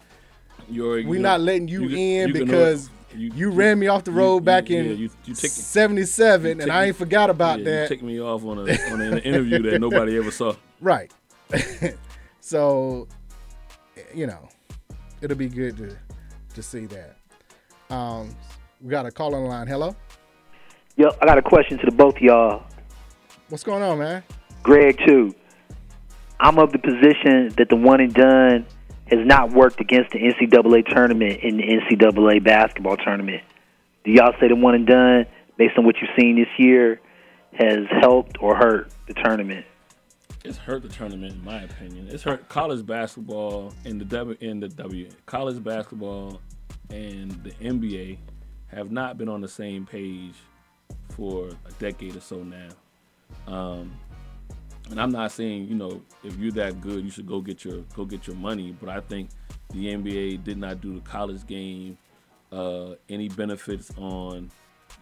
You're, 0.69 1.05
we're 1.05 1.19
not 1.19 1.41
letting 1.41 1.67
you, 1.67 1.81
can- 1.89 1.97
in 1.97 2.27
you 2.29 2.33
can, 2.33 2.45
because 2.45 2.89
you, 3.15 3.51
ran 3.51 3.77
me 3.79 3.87
off 3.87 4.03
the 4.03 4.11
road 4.11 4.35
you- 4.37 4.41
back 4.41 4.69
in 4.71 4.85
yeah, 4.85 4.91
you, 4.93 5.09
you 5.25 5.35
take, 5.35 5.51
77 5.51 6.45
you 6.45 6.51
and 6.51 6.61
take 6.61 6.69
I 6.71 6.81
me- 6.81 6.87
ain't 6.87 6.95
forgot 6.97 7.29
about 7.29 7.59
yeah, 7.59 7.65
that. 7.65 7.81
You 7.83 7.87
ticked 7.89 8.03
me 8.03 8.19
off 8.21 8.43
on, 8.43 8.57
a, 8.57 8.91
on 8.91 9.01
an 9.01 9.19
interview 9.19 9.61
that 9.69 9.79
nobody 9.81 10.17
ever 10.17 10.31
saw. 10.31 10.55
Right. 10.81 11.11
so, 12.41 13.07
you 14.13 14.27
know, 14.27 14.47
it'll 15.21 15.37
be 15.37 15.47
good 15.49 15.77
to 15.77 15.95
to 16.55 16.61
see 16.63 16.85
that. 16.87 17.15
Um, 17.89 18.35
we 18.81 18.89
got 18.89 19.05
a 19.05 19.11
call 19.11 19.33
on 19.35 19.43
the 19.43 19.49
line. 19.49 19.67
Hello, 19.67 19.95
Yo, 20.97 21.09
I 21.21 21.25
got 21.25 21.37
a 21.37 21.41
question 21.41 21.77
to 21.79 21.85
the 21.85 21.91
both 21.91 22.15
of 22.17 22.21
y'all. 22.21 22.63
what's 23.49 23.63
going 23.63 23.81
on, 23.81 23.97
man? 23.99 24.23
Greg, 24.61 24.99
too. 25.07 25.33
I'm 26.39 26.59
of 26.59 26.71
the 26.71 26.77
position 26.79 27.53
that 27.57 27.69
the 27.69 27.75
one 27.75 27.99
and 28.01 28.13
done 28.13 28.65
has 29.17 29.25
not 29.25 29.51
worked 29.51 29.79
against 29.79 30.11
the 30.11 30.19
NCAA 30.19 30.85
tournament 30.87 31.41
in 31.41 31.57
the 31.57 31.63
NCAA 31.63 32.43
basketball 32.43 32.97
tournament. 32.97 33.43
Do 34.03 34.11
y'all 34.11 34.33
say 34.39 34.47
the 34.47 34.55
one 34.55 34.75
and 34.75 34.87
done, 34.87 35.25
based 35.57 35.77
on 35.77 35.85
what 35.85 35.95
you've 36.01 36.09
seen 36.19 36.35
this 36.35 36.47
year, 36.57 36.99
has 37.53 37.85
helped 38.01 38.37
or 38.41 38.55
hurt 38.55 38.91
the 39.07 39.13
tournament? 39.13 39.65
It's 40.43 40.57
hurt 40.57 40.81
the 40.81 40.89
tournament, 40.89 41.33
in 41.33 41.43
my 41.43 41.61
opinion. 41.61 42.09
It's 42.09 42.23
hurt 42.23 42.49
college 42.49 42.85
basketball 42.85 43.73
and 43.85 44.01
the 44.01 44.05
W 44.05 44.37
in 44.41 44.59
the 44.59 44.67
W. 44.67 45.09
College 45.25 45.63
basketball 45.63 46.41
and 46.89 47.31
the 47.43 47.51
NBA 47.51 48.17
have 48.67 48.91
not 48.91 49.17
been 49.17 49.29
on 49.29 49.39
the 49.41 49.47
same 49.47 49.85
page 49.85 50.35
for 51.09 51.49
a 51.65 51.71
decade 51.79 52.15
or 52.15 52.19
so 52.19 52.43
now. 52.43 52.69
Um, 53.47 53.93
and 54.89 54.99
I'm 54.99 55.11
not 55.11 55.31
saying 55.31 55.67
you 55.67 55.75
know 55.75 56.01
if 56.23 56.37
you're 56.37 56.51
that 56.53 56.81
good, 56.81 57.03
you 57.03 57.09
should 57.09 57.27
go 57.27 57.41
get 57.41 57.63
your 57.65 57.81
go 57.95 58.05
get 58.05 58.27
your 58.27 58.35
money. 58.35 58.75
But 58.79 58.89
I 58.89 58.99
think 59.01 59.29
the 59.71 59.87
NBA 59.87 60.43
did 60.43 60.57
not 60.57 60.81
do 60.81 60.93
the 60.95 61.01
college 61.01 61.45
game 61.47 61.97
uh, 62.51 62.95
any 63.09 63.29
benefits 63.29 63.91
on. 63.97 64.51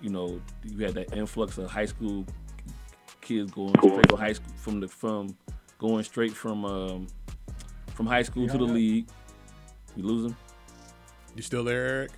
You 0.02 0.10
know, 0.10 0.42
you 0.64 0.84
had 0.86 0.94
that 0.96 1.16
influx 1.16 1.58
of 1.58 1.70
high 1.70 1.86
school 1.86 2.26
kids 3.22 3.52
going 3.52 3.74
straight 3.82 4.10
from 4.10 4.18
high 4.20 4.34
school 4.34 4.54
from 4.56 4.80
the 4.80 4.88
from 4.88 5.38
going 5.78 6.04
straight 6.04 6.32
from 6.34 6.66
um, 6.66 7.08
from 7.94 8.08
high 8.08 8.24
school 8.24 8.48
to 8.48 8.58
the 8.58 8.66
Yeah. 8.66 8.72
league. 8.74 9.08
You 9.96 10.04
lose 10.04 10.24
them. 10.24 10.38
You 11.36 11.42
still 11.42 11.64
there, 11.64 11.86
Eric? 11.86 12.12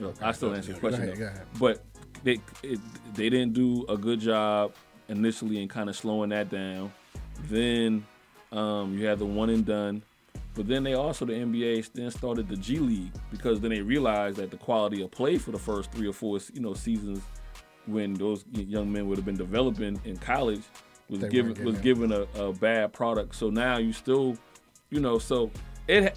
No, 0.00 0.14
I 0.22 0.32
still 0.32 0.54
answer 0.54 0.70
your 0.70 0.80
Go 0.80 0.88
question. 0.88 1.04
ahead, 1.04 1.18
go 1.18 1.26
ahead. 1.26 1.46
But 1.58 1.84
they 2.22 2.40
it, 2.62 2.78
they 3.14 3.28
didn't 3.28 3.52
do 3.54 3.84
a 3.88 3.96
good 3.96 4.20
job 4.20 4.72
initially 5.08 5.60
and 5.60 5.70
kind 5.70 5.88
of 5.88 5.96
slowing 5.96 6.30
that 6.30 6.50
down. 6.50 6.92
Then 7.44 8.06
um, 8.52 8.96
you 8.96 9.06
had 9.06 9.18
the 9.18 9.26
one 9.26 9.50
and 9.50 9.64
done. 9.64 10.02
But 10.54 10.66
then 10.66 10.82
they 10.82 10.94
also 10.94 11.24
the 11.24 11.34
NBA 11.34 11.92
then 11.92 12.10
started 12.10 12.48
the 12.48 12.56
G 12.56 12.78
League 12.78 13.12
because 13.30 13.60
then 13.60 13.70
they 13.70 13.80
realized 13.80 14.38
that 14.38 14.50
the 14.50 14.56
quality 14.56 15.02
of 15.02 15.10
play 15.10 15.38
for 15.38 15.52
the 15.52 15.58
first 15.58 15.92
three 15.92 16.08
or 16.08 16.12
four 16.12 16.38
you 16.52 16.60
know 16.60 16.74
seasons 16.74 17.22
when 17.86 18.14
those 18.14 18.44
young 18.52 18.92
men 18.92 19.06
would 19.08 19.18
have 19.18 19.24
been 19.24 19.36
developing 19.36 20.00
in 20.04 20.16
college 20.16 20.62
was 21.08 21.20
They 21.20 21.28
given 21.28 21.64
was 21.64 21.78
given 21.78 22.12
a, 22.12 22.22
a 22.34 22.52
bad 22.52 22.92
product. 22.92 23.34
So 23.34 23.50
now 23.50 23.78
you 23.78 23.92
still, 23.92 24.36
you 24.90 25.00
know, 25.00 25.18
so 25.18 25.50
it 25.86 26.16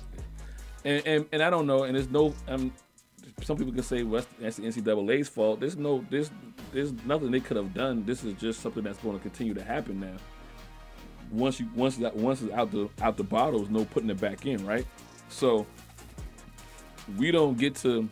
and 0.84 1.05
and, 1.05 1.26
and 1.31 1.43
I 1.43 1.49
don't 1.49 1.68
know, 1.68 1.84
and 1.84 1.95
there's 1.95 2.09
no 2.09 2.34
um, 2.47 2.73
some 3.43 3.57
people 3.57 3.73
can 3.73 3.84
say 3.84 4.03
well 4.03 4.26
that's 4.39 4.57
the 4.57 4.63
NCAA's 4.63 5.30
fault. 5.30 5.59
There's 5.59 5.77
no 5.77 6.05
there's 6.09 6.31
there's 6.72 6.93
nothing 7.05 7.31
they 7.31 7.39
could 7.39 7.57
have 7.57 7.73
done. 7.73 8.05
This 8.05 8.23
is 8.23 8.34
just 8.35 8.61
something 8.61 8.84
that's 8.84 8.99
going 8.99 9.18
to 9.18 9.22
continue 9.22 9.53
to 9.53 9.63
happen 9.63 9.99
now. 9.99 10.15
Once 11.31 11.59
you 11.59 11.69
once 11.76 11.97
that 11.97 12.15
once 12.15 12.41
it's 12.41 12.53
out 12.53 12.72
the 12.72 12.89
out 13.01 13.18
the 13.18 13.23
bottle, 13.23 13.59
there's 13.59 13.72
no 13.72 13.85
putting 13.85 14.09
it 14.09 14.19
back 14.19 14.45
in, 14.45 14.65
right? 14.65 14.85
So 15.30 15.65
we 17.18 17.31
don't 17.31 17.57
get 17.57 17.76
to 17.76 18.07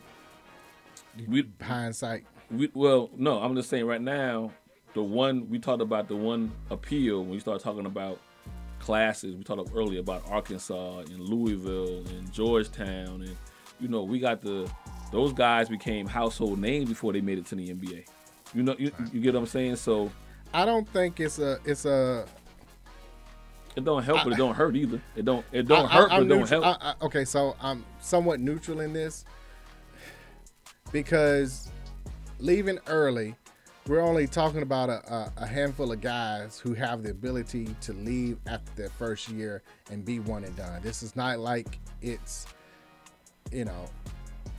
we 1.28 1.48
Hindsight. 1.62 2.26
we 2.50 2.70
well 2.74 3.10
no 3.16 3.40
i'm 3.40 3.56
just 3.56 3.70
saying 3.70 3.86
right 3.86 4.02
now 4.02 4.52
the 4.94 5.04
one 5.04 5.50
we 5.50 5.60
talked 5.60 5.82
about 5.82 6.08
the 6.08 6.16
one 6.16 6.52
appeal 6.70 7.22
when 7.22 7.30
we 7.32 7.40
start 7.40 7.62
talking 7.62 7.86
about 7.86 8.20
classes 8.80 9.36
we 9.36 9.44
talked 9.44 9.70
earlier 9.76 10.00
about 10.00 10.24
arkansas 10.30 11.00
and 11.00 11.20
louisville 11.20 12.06
and 12.08 12.32
georgetown 12.32 13.22
and 13.22 13.36
you 13.80 13.88
know 13.88 14.04
we 14.04 14.20
got 14.20 14.42
the 14.42 14.70
those 15.12 15.34
guys 15.34 15.70
became 15.70 16.08
household 16.08 16.60
names 16.60 16.88
before 16.90 17.14
they 17.14 17.22
made 17.22 17.38
it 17.38 17.46
to 17.46 17.56
the 17.56 17.68
nba 17.70 18.06
you 18.54 18.64
know 18.64 18.76
you, 18.80 18.92
you 19.14 19.20
get 19.20 19.34
what 19.34 19.42
i'm 19.42 19.46
saying? 19.48 19.76
So 19.76 20.12
I 20.54 20.66
don't 20.66 20.88
think 20.90 21.20
it's 21.20 21.38
a 21.40 21.60
it's 21.66 21.86
a 21.86 22.26
it 23.76 23.84
don't 23.86 24.04
help 24.04 24.24
but 24.24 24.34
it 24.34 24.38
don't 24.38 24.56
hurt 24.56 24.76
either. 24.76 25.00
It 25.16 25.24
don't 25.26 25.46
it 25.52 25.68
don't 25.68 25.88
hurt 25.90 26.12
I'm 26.12 26.28
but 26.28 26.36
it 26.36 26.38
don't 26.40 26.50
help. 26.50 26.66
I- 26.66 26.90
I- 26.92 27.06
okay, 27.06 27.24
so 27.24 27.56
I'm 27.62 27.86
somewhat 28.02 28.40
neutral 28.40 28.80
in 28.80 28.92
this 28.92 29.26
because 30.92 31.70
leaving 32.40 32.80
early, 32.88 33.36
we're 33.88 34.02
only 34.02 34.28
talking 34.28 34.62
about 34.64 34.90
a, 34.90 35.14
a, 35.14 35.34
a 35.44 35.46
handful 35.48 35.92
of 35.92 36.02
guys 36.02 36.60
who 36.60 36.74
have 36.74 37.04
the 37.04 37.12
ability 37.12 37.76
to 37.82 37.94
leave 37.94 38.38
after 38.48 38.72
their 38.76 38.90
first 38.90 39.30
year 39.30 39.62
and 39.92 40.04
be 40.04 40.20
one 40.20 40.44
and 40.44 40.56
done. 40.56 40.82
This 40.82 41.04
is 41.04 41.16
not 41.16 41.40
like 41.40 41.80
it's, 42.02 42.48
you 43.52 43.66
know, 43.66 43.86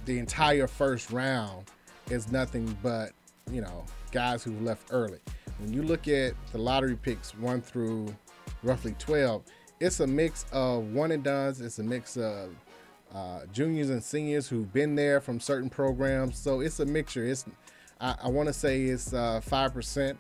the 0.05 0.19
entire 0.19 0.67
first 0.67 1.11
round 1.11 1.67
is 2.11 2.31
nothing 2.31 2.77
but, 2.83 3.11
you 3.51 3.61
know, 3.61 3.85
guys 4.13 4.43
who 4.43 4.53
left 4.61 4.89
early. 4.91 5.21
When 5.59 5.73
you 5.73 5.83
look 5.83 6.09
at 6.09 6.35
the 6.53 6.59
lottery 6.59 6.97
picks 6.97 7.35
one 7.35 7.61
through 7.61 8.15
roughly 8.63 8.95
12, 8.99 9.43
it's 9.79 10.01
a 10.01 10.07
mix 10.07 10.47
of 10.53 10.85
one 10.93 11.13
and 11.13 11.23
dones, 11.23 11.61
it's 11.61 11.79
a 11.79 11.83
mix 11.83 12.17
of 12.17 12.51
uh, 13.15 13.41
juniors 13.53 13.91
and 13.91 14.03
seniors 14.03 14.49
who've 14.49 14.73
been 14.73 14.95
there 14.95 15.21
from 15.21 15.41
certain 15.41 15.69
programs. 15.69 16.39
So 16.39 16.61
it's 16.61 16.81
a 16.81 16.87
mixture. 16.87 17.25
It's 17.25 17.45
I, 18.01 18.15
I 18.25 18.29
want 18.29 18.47
to 18.49 18.53
say 18.53 18.83
it's 18.85 19.13
uh, 19.13 19.41
five 19.43 19.75
percent 19.75 20.19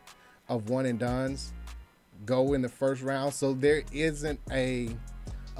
of 0.49 0.69
one 0.69 0.87
and 0.87 0.99
dones 0.99 1.53
go 2.27 2.53
in 2.53 2.63
the 2.63 2.69
first 2.69 3.03
round. 3.03 3.33
So 3.33 3.55
there 3.55 3.83
isn't 3.93 4.41
a 4.51 4.91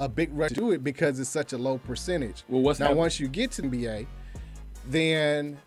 a 0.01 0.09
big 0.09 0.29
rush 0.33 0.49
to 0.49 0.55
do 0.55 0.71
it 0.71 0.83
because 0.83 1.19
it's 1.19 1.29
such 1.29 1.53
a 1.53 1.57
low 1.57 1.77
percentage. 1.77 2.43
Well, 2.49 2.61
what's 2.61 2.79
now 2.79 2.87
hap- 2.87 2.97
once 2.97 3.19
you 3.19 3.27
get 3.27 3.51
to 3.51 3.61
NBA, 3.61 4.07
then 4.87 5.57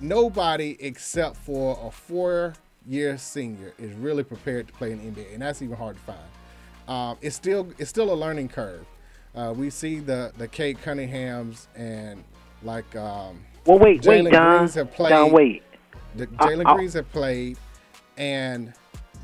nobody 0.00 0.76
except 0.80 1.36
for 1.36 1.78
a 1.84 1.90
four-year 1.90 3.18
senior 3.18 3.74
is 3.78 3.92
really 3.92 4.24
prepared 4.24 4.66
to 4.68 4.72
play 4.72 4.92
in 4.92 4.98
the 5.14 5.20
NBA, 5.20 5.34
and 5.34 5.42
that's 5.42 5.60
even 5.60 5.76
hard 5.76 5.96
to 5.96 6.02
find. 6.02 6.18
Um, 6.88 7.18
it's 7.20 7.36
still 7.36 7.68
it's 7.78 7.90
still 7.90 8.12
a 8.12 8.16
learning 8.16 8.48
curve. 8.48 8.84
Uh, 9.34 9.52
we 9.54 9.68
see 9.68 10.00
the 10.00 10.32
the 10.38 10.48
Cade 10.48 10.78
Cunninghams 10.82 11.66
and 11.76 12.24
like 12.62 12.96
um, 12.96 13.40
Well, 13.66 13.78
wait, 13.78 14.04
wait, 14.06 14.24
Jalen 14.24 14.32
Don. 14.32 14.56
Greens 14.56 14.74
have 14.74 14.90
played. 14.92 15.10
Don, 15.10 15.30
wait. 15.32 15.62
The 16.16 16.26
I- 16.38 16.46
Jalen 16.48 16.66
I- 16.66 16.74
Greens 16.74 16.94
have 16.94 17.12
played, 17.12 17.58
and 18.16 18.72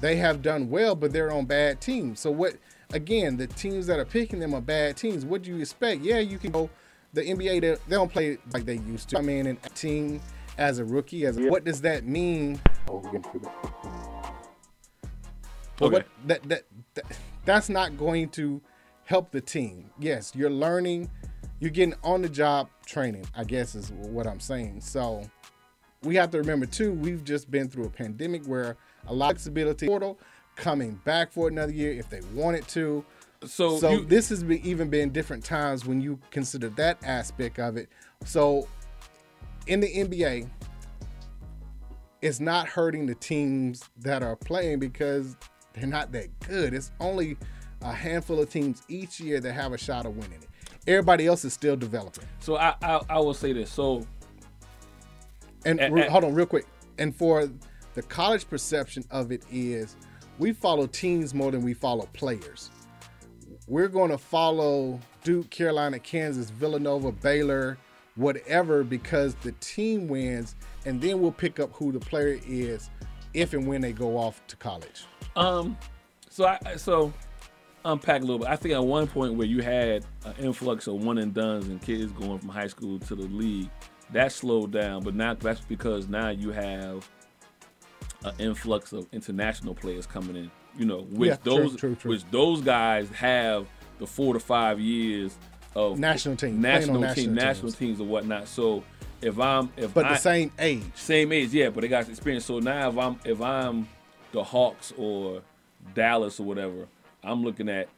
they 0.02 0.16
have 0.16 0.42
done 0.42 0.68
well, 0.68 0.94
but 0.94 1.10
they're 1.12 1.32
on 1.32 1.46
bad 1.46 1.80
teams. 1.80 2.20
So 2.20 2.30
what? 2.30 2.54
Again, 2.92 3.36
the 3.36 3.46
teams 3.46 3.86
that 3.88 3.98
are 3.98 4.04
picking 4.04 4.38
them 4.38 4.54
are 4.54 4.60
bad 4.60 4.96
teams. 4.96 5.24
What 5.24 5.42
do 5.42 5.50
you 5.50 5.60
expect? 5.60 6.02
Yeah, 6.02 6.18
you 6.18 6.38
can 6.38 6.52
go. 6.52 6.70
The 7.12 7.22
NBA 7.22 7.60
they, 7.60 7.60
they 7.60 7.76
don't 7.88 8.12
play 8.12 8.38
like 8.52 8.64
they 8.64 8.76
used 8.76 9.08
to. 9.10 9.18
I 9.18 9.22
mean, 9.22 9.46
in 9.46 9.58
a 9.64 9.68
team 9.70 10.20
as 10.58 10.78
a 10.78 10.84
rookie, 10.84 11.26
as 11.26 11.36
a, 11.38 11.48
what 11.48 11.64
does 11.64 11.80
that 11.82 12.04
mean? 12.04 12.60
Oh, 12.88 12.98
we're 12.98 13.12
getting 13.12 13.22
through 13.30 13.40
that. 13.40 13.76
Okay. 15.80 15.92
what, 15.92 16.06
that, 16.26 16.42
that 16.48 16.62
that 16.94 17.04
that's 17.44 17.68
not 17.68 17.96
going 17.98 18.28
to 18.30 18.60
help 19.04 19.30
the 19.30 19.40
team. 19.40 19.90
Yes, 19.98 20.32
you're 20.34 20.50
learning, 20.50 21.10
you're 21.60 21.70
getting 21.70 21.94
on 22.02 22.22
the 22.22 22.28
job 22.28 22.68
training. 22.86 23.26
I 23.34 23.44
guess 23.44 23.74
is 23.74 23.90
what 23.92 24.26
I'm 24.26 24.40
saying. 24.40 24.80
So 24.80 25.22
we 26.02 26.14
have 26.16 26.30
to 26.30 26.38
remember 26.38 26.66
too. 26.66 26.92
We've 26.92 27.24
just 27.24 27.50
been 27.50 27.68
through 27.68 27.84
a 27.84 27.90
pandemic 27.90 28.46
where 28.46 28.76
a 29.06 29.14
lot 29.14 29.26
of 29.26 29.36
flexibility 29.36 29.86
portal 29.86 30.18
coming 30.56 31.00
back 31.04 31.30
for 31.32 31.48
another 31.48 31.72
year 31.72 31.92
if 31.92 32.08
they 32.10 32.20
wanted 32.34 32.66
to. 32.68 33.04
So, 33.44 33.76
So 33.78 33.90
you, 33.90 34.04
this 34.06 34.28
has 34.30 34.42
been, 34.42 34.60
even 34.64 34.88
been 34.90 35.10
different 35.10 35.44
times 35.44 35.84
when 35.86 36.00
you 36.00 36.18
consider 36.30 36.68
that 36.70 36.98
aspect 37.04 37.58
of 37.58 37.76
it. 37.76 37.88
So 38.24 38.66
in 39.66 39.80
the 39.80 39.86
NBA, 39.92 40.48
it's 42.22 42.40
not 42.40 42.66
hurting 42.66 43.06
the 43.06 43.14
teams 43.14 43.84
that 44.00 44.22
are 44.22 44.36
playing 44.36 44.78
because 44.78 45.36
they're 45.74 45.86
not 45.86 46.12
that 46.12 46.28
good. 46.40 46.72
It's 46.74 46.90
only 46.98 47.36
a 47.82 47.92
handful 47.92 48.40
of 48.40 48.50
teams 48.50 48.82
each 48.88 49.20
year 49.20 49.38
that 49.40 49.52
have 49.52 49.72
a 49.72 49.78
shot 49.78 50.06
of 50.06 50.16
winning 50.16 50.40
it. 50.42 50.48
Everybody 50.88 51.26
else 51.26 51.44
is 51.44 51.52
still 51.52 51.76
developing. 51.76 52.24
so 52.40 52.56
I, 52.56 52.74
I 52.82 53.00
I 53.10 53.18
will 53.18 53.34
say 53.34 53.52
this. 53.52 53.70
So 53.70 54.06
And 55.64 55.80
Eh, 55.80 55.88
re- 55.90 56.02
eh. 56.02 56.08
hold 56.08 56.24
on, 56.24 56.32
real 56.34 56.46
quick. 56.46 56.66
And 56.98 57.14
for 57.14 57.50
the 57.94 58.02
college 58.02 58.48
perception 58.48 59.04
of 59.10 59.30
it 59.32 59.42
is, 59.50 59.96
we 60.38 60.52
follow 60.52 60.86
teams 60.86 61.34
more 61.34 61.50
than 61.50 61.62
we 61.62 61.74
follow 61.74 62.08
players. 62.12 62.70
We're 63.68 63.88
going 63.88 64.10
to 64.10 64.18
follow 64.18 65.00
Duke, 65.24 65.50
Carolina, 65.50 65.98
Kansas, 65.98 66.50
Villanova, 66.50 67.10
Baylor, 67.10 67.78
whatever, 68.14 68.84
because 68.84 69.34
the 69.36 69.52
team 69.52 70.08
wins, 70.08 70.54
and 70.84 71.00
then 71.00 71.20
we'll 71.20 71.32
pick 71.32 71.58
up 71.58 71.72
who 71.72 71.92
the 71.92 72.00
player 72.00 72.38
is 72.46 72.90
if 73.34 73.52
and 73.52 73.66
when 73.66 73.80
they 73.80 73.92
go 73.92 74.16
off 74.16 74.40
to 74.46 74.56
college. 74.56 75.04
Um, 75.34 75.76
so 76.30 76.46
I 76.46 76.76
so 76.76 77.12
unpack 77.84 78.22
a 78.22 78.24
little 78.24 78.38
bit. 78.38 78.48
I 78.48 78.56
think 78.56 78.74
at 78.74 78.84
one 78.84 79.06
point 79.06 79.34
where 79.34 79.46
you 79.46 79.62
had 79.62 80.04
an 80.24 80.34
influx 80.38 80.86
of 80.86 81.04
one 81.04 81.18
and 81.18 81.32
duns 81.34 81.66
and 81.68 81.80
kids 81.80 82.12
going 82.12 82.38
from 82.38 82.48
high 82.48 82.66
school 82.66 82.98
to 83.00 83.14
the 83.14 83.22
league, 83.22 83.70
that 84.12 84.32
slowed 84.32 84.72
down. 84.72 85.02
But 85.02 85.14
now 85.14 85.34
that's 85.34 85.60
because 85.60 86.08
now 86.08 86.28
you 86.30 86.50
have 86.52 87.08
an 88.24 88.34
influx 88.38 88.92
of 88.92 89.06
international 89.12 89.74
players 89.74 90.06
coming 90.06 90.36
in. 90.36 90.50
You 90.78 90.84
know, 90.84 91.02
which 91.10 91.28
Yeah, 91.30 91.36
those 91.42 91.76
true, 91.76 91.94
true. 91.94 92.10
which 92.10 92.24
those 92.30 92.60
guys 92.60 93.08
have 93.10 93.66
the 93.98 94.06
four 94.06 94.34
to 94.34 94.40
five 94.40 94.78
years 94.78 95.36
of 95.74 95.98
National 95.98 96.36
team, 96.36 96.60
national 96.60 97.00
national 97.00 97.34
national 97.34 97.68
teams. 97.70 97.76
teams 97.78 98.00
and 98.00 98.08
whatnot. 98.10 98.46
So 98.48 98.82
if 99.22 99.38
I'm 99.40 99.70
if 99.76 99.94
But 99.94 100.04
I, 100.06 100.12
the 100.14 100.18
same 100.18 100.52
age. 100.58 100.82
same 100.94 101.32
age, 101.32 101.52
yeah, 101.54 101.70
but 101.70 101.80
they 101.80 101.88
got 101.88 102.08
experience. 102.08 102.44
So 102.44 102.58
now 102.58 102.90
if 102.90 102.98
I'm 102.98 103.18
if 103.24 103.40
I'm 103.40 103.88
the 104.32 104.44
Hawks 104.44 104.92
or 104.98 105.40
Dallas 105.94 106.38
or 106.40 106.44
whatever, 106.44 106.86
I'm 107.24 107.42
looking 107.42 107.68
at, 107.70 107.88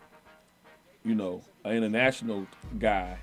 you 1.04 1.14
know, 1.16 1.42
an 1.64 1.72
international 1.76 2.46
guy, 2.78 3.18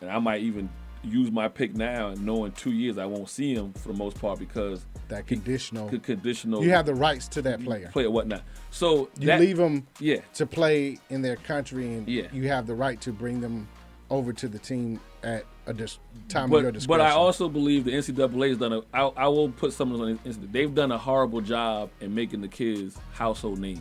and 0.00 0.08
I 0.10 0.18
might 0.20 0.42
even 0.42 0.68
use 1.02 1.30
my 1.30 1.48
pick 1.48 1.74
now 1.74 2.08
and 2.08 2.24
knowing 2.24 2.52
two 2.52 2.72
years 2.72 2.98
I 2.98 3.06
won't 3.06 3.28
see 3.28 3.54
him 3.54 3.72
for 3.72 3.88
the 3.88 3.94
most 3.98 4.20
part 4.20 4.38
because 4.38 4.84
That 5.08 5.26
conditional. 5.26 5.88
the 5.88 5.98
conditional 5.98 6.62
You 6.62 6.70
have 6.70 6.86
the 6.86 6.94
rights 6.94 7.26
to 7.28 7.42
that 7.42 7.62
player. 7.64 7.88
play 7.92 8.04
or 8.04 8.10
whatnot. 8.10 8.42
So 8.70 9.08
You 9.18 9.26
that, 9.28 9.40
leave 9.40 9.56
them 9.56 9.86
yeah. 9.98 10.18
to 10.34 10.46
play 10.46 10.98
in 11.08 11.22
their 11.22 11.36
country, 11.36 11.94
and 11.94 12.06
Yeah. 12.08 12.26
you 12.32 12.48
have 12.48 12.66
the 12.66 12.74
right 12.74 13.00
to 13.02 13.12
bring 13.12 13.40
them 13.40 13.66
over 14.10 14.32
to 14.32 14.48
the 14.48 14.58
team 14.58 15.00
at 15.22 15.44
a 15.66 15.72
dis- 15.72 15.98
time 16.28 16.44
of 16.46 16.50
your 16.52 16.62
But, 16.64 16.74
discretion. 16.74 16.98
but 16.98 17.00
I 17.00 17.12
also 17.12 17.48
believe 17.48 17.84
the 17.84 17.92
NCAA 17.92 18.48
has 18.50 18.58
done 18.58 18.72
a. 18.72 18.80
I, 18.92 19.02
I 19.24 19.28
will 19.28 19.50
put 19.50 19.72
something 19.72 20.00
on 20.00 20.18
this. 20.24 20.38
They've 20.50 20.74
done 20.74 20.90
a 20.92 20.98
horrible 20.98 21.40
job 21.40 21.90
in 22.00 22.14
making 22.14 22.40
the 22.40 22.48
kids 22.48 22.96
household 23.12 23.58
names, 23.60 23.80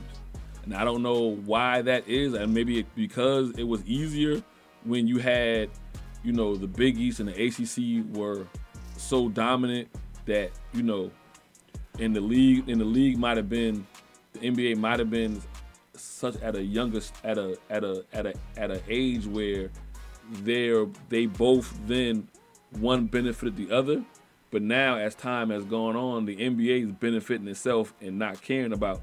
and 0.65 0.73
I 0.75 0.83
don't 0.83 1.01
know 1.01 1.35
why 1.45 1.81
that 1.83 2.07
is. 2.07 2.33
And 2.33 2.53
maybe 2.53 2.79
it, 2.79 2.95
because 2.95 3.51
it 3.57 3.63
was 3.63 3.83
easier 3.85 4.43
when 4.83 5.07
you 5.07 5.17
had, 5.17 5.69
you 6.23 6.33
know, 6.33 6.55
the 6.55 6.67
Big 6.67 6.97
East 6.97 7.19
and 7.19 7.29
the 7.29 7.45
ACC 7.45 8.15
were 8.15 8.45
so 8.97 9.29
dominant 9.29 9.87
that 10.25 10.51
you 10.73 10.83
know, 10.83 11.11
in 11.97 12.13
the 12.13 12.21
league, 12.21 12.67
in 12.69 12.79
the 12.79 12.85
league 12.85 13.17
might 13.17 13.37
have 13.37 13.49
been, 13.49 13.85
the 14.33 14.39
NBA 14.39 14.77
might 14.77 14.99
have 14.99 15.09
been 15.09 15.41
such 15.95 16.35
at 16.37 16.55
a 16.55 16.63
youngest 16.63 17.13
at 17.23 17.37
a 17.37 17.57
at 17.69 17.83
a 17.83 18.05
at 18.13 18.25
a 18.25 18.33
at 18.57 18.71
an 18.71 18.81
age 18.87 19.25
where 19.25 19.69
they're 20.43 20.85
they 21.09 21.25
both 21.25 21.77
then 21.87 22.27
one 22.79 23.05
benefited 23.05 23.57
the 23.57 23.73
other. 23.75 24.03
But 24.51 24.63
now 24.63 24.97
as 24.97 25.13
time 25.13 25.51
has 25.51 25.63
gone 25.63 25.95
on, 25.95 26.25
the 26.25 26.35
NBA 26.35 26.83
is 26.83 26.91
benefiting 26.91 27.47
itself 27.47 27.93
and 28.01 28.17
not 28.17 28.41
caring 28.41 28.73
about 28.73 29.01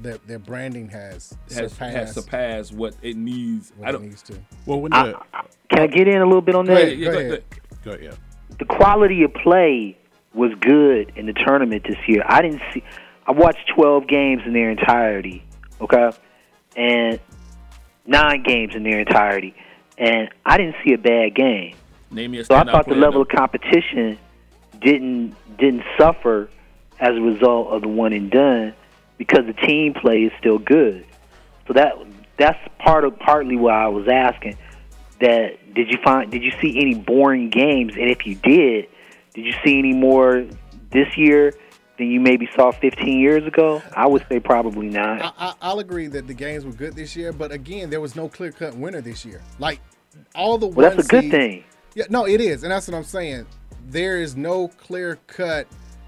their, 0.00 0.18
their 0.26 0.38
branding 0.38 0.88
has, 0.90 1.36
has 1.48 1.72
surpassed 1.72 1.96
has 1.96 2.14
surpassed 2.14 2.72
what 2.72 2.94
it 3.02 3.16
needs. 3.16 3.72
what 3.76 3.88
I 3.88 3.92
don't 3.92 4.02
needs 4.02 4.22
to. 4.22 4.34
Well, 4.66 4.80
when 4.80 4.92
I- 4.92 5.06
the 5.08 5.18
Can 5.70 5.78
I 5.80 5.86
get 5.86 6.06
in 6.08 6.20
a 6.20 6.26
little 6.26 6.40
bit 6.42 6.54
on 6.54 6.66
Go 6.66 6.74
that? 6.74 6.82
ahead. 6.82 6.98
yeah, 6.98 7.10
go 7.12 7.18
ahead. 7.18 7.26
ahead. 7.32 7.44
go 7.84 7.90
ahead, 7.92 8.04
yeah. 8.04 8.56
the 8.58 8.64
quality 8.64 9.22
of 9.22 9.32
play 9.34 9.96
was 10.34 10.52
good 10.60 11.12
in 11.16 11.26
the 11.26 11.32
tournament 11.32 11.84
this 11.88 11.96
year. 12.06 12.22
I 12.26 12.42
didn't 12.42 12.60
see. 12.74 12.82
I 13.26 13.32
watched 13.32 13.68
12 13.74 14.06
games 14.06 14.42
in 14.46 14.52
their 14.52 14.70
entirety. 14.70 15.42
Okay, 15.80 16.10
and 16.76 17.18
nine 18.06 18.42
games 18.42 18.74
in 18.74 18.82
their 18.82 19.00
entirety, 19.00 19.54
and 19.98 20.28
I 20.44 20.56
didn't 20.58 20.76
see 20.84 20.92
a 20.94 20.98
bad 20.98 21.34
game. 21.34 21.74
Name 22.10 22.30
me 22.30 22.38
a 22.38 22.44
So 22.44 22.54
I 22.54 22.64
thought 22.64 22.86
the 22.86 22.94
level 22.94 23.12
though. 23.12 23.22
of 23.22 23.28
competition 23.28 24.18
didn't 24.80 25.34
didn't 25.58 25.82
suffer 25.98 26.48
as 27.00 27.14
a 27.16 27.20
result 27.20 27.68
of 27.68 27.82
the 27.82 27.88
one 27.88 28.12
and 28.12 28.30
done 28.30 28.72
because 29.18 29.46
the 29.46 29.52
team 29.66 29.94
play 29.94 30.22
is 30.22 30.32
still 30.38 30.58
good. 30.58 31.06
So 31.66 31.72
that 31.74 31.94
that's 32.38 32.58
part 32.78 33.04
of 33.04 33.18
partly 33.18 33.56
why 33.56 33.84
I 33.84 33.88
was 33.88 34.06
asking 34.08 34.56
that 35.20 35.74
did 35.74 35.90
you 35.90 35.98
find 36.04 36.30
did 36.30 36.42
you 36.42 36.52
see 36.60 36.78
any 36.80 36.94
boring 36.94 37.50
games 37.50 37.94
and 37.94 38.10
if 38.10 38.26
you 38.26 38.34
did 38.36 38.88
did 39.34 39.44
you 39.46 39.54
see 39.64 39.78
any 39.78 39.92
more 39.94 40.46
this 40.90 41.16
year 41.16 41.54
than 41.98 42.08
you 42.10 42.20
maybe 42.20 42.48
saw 42.54 42.70
15 42.72 43.18
years 43.20 43.46
ago? 43.46 43.82
I 43.94 44.06
would 44.06 44.24
say 44.28 44.38
probably 44.38 44.88
not. 44.88 45.22
I, 45.22 45.32
I, 45.38 45.54
I'll 45.62 45.78
agree 45.78 46.06
that 46.08 46.26
the 46.26 46.34
games 46.34 46.64
were 46.64 46.72
good 46.72 46.94
this 46.94 47.16
year, 47.16 47.32
but 47.32 47.52
again, 47.52 47.88
there 47.90 48.00
was 48.02 48.14
no 48.16 48.28
clear 48.28 48.52
cut 48.52 48.74
winner 48.76 49.00
this 49.00 49.24
year. 49.24 49.42
Like 49.58 49.80
all 50.34 50.58
the 50.58 50.66
Well, 50.66 50.90
that's 50.94 51.06
a 51.06 51.10
good 51.10 51.22
seeds- 51.22 51.32
thing. 51.32 51.64
Yeah, 51.94 52.04
no, 52.10 52.26
it 52.26 52.42
is, 52.42 52.62
and 52.62 52.70
that's 52.72 52.86
what 52.86 52.94
I'm 52.94 53.04
saying. 53.04 53.46
There 53.88 54.20
is 54.20 54.36
no 54.36 54.68
clear 54.68 55.18
cut 55.26 55.66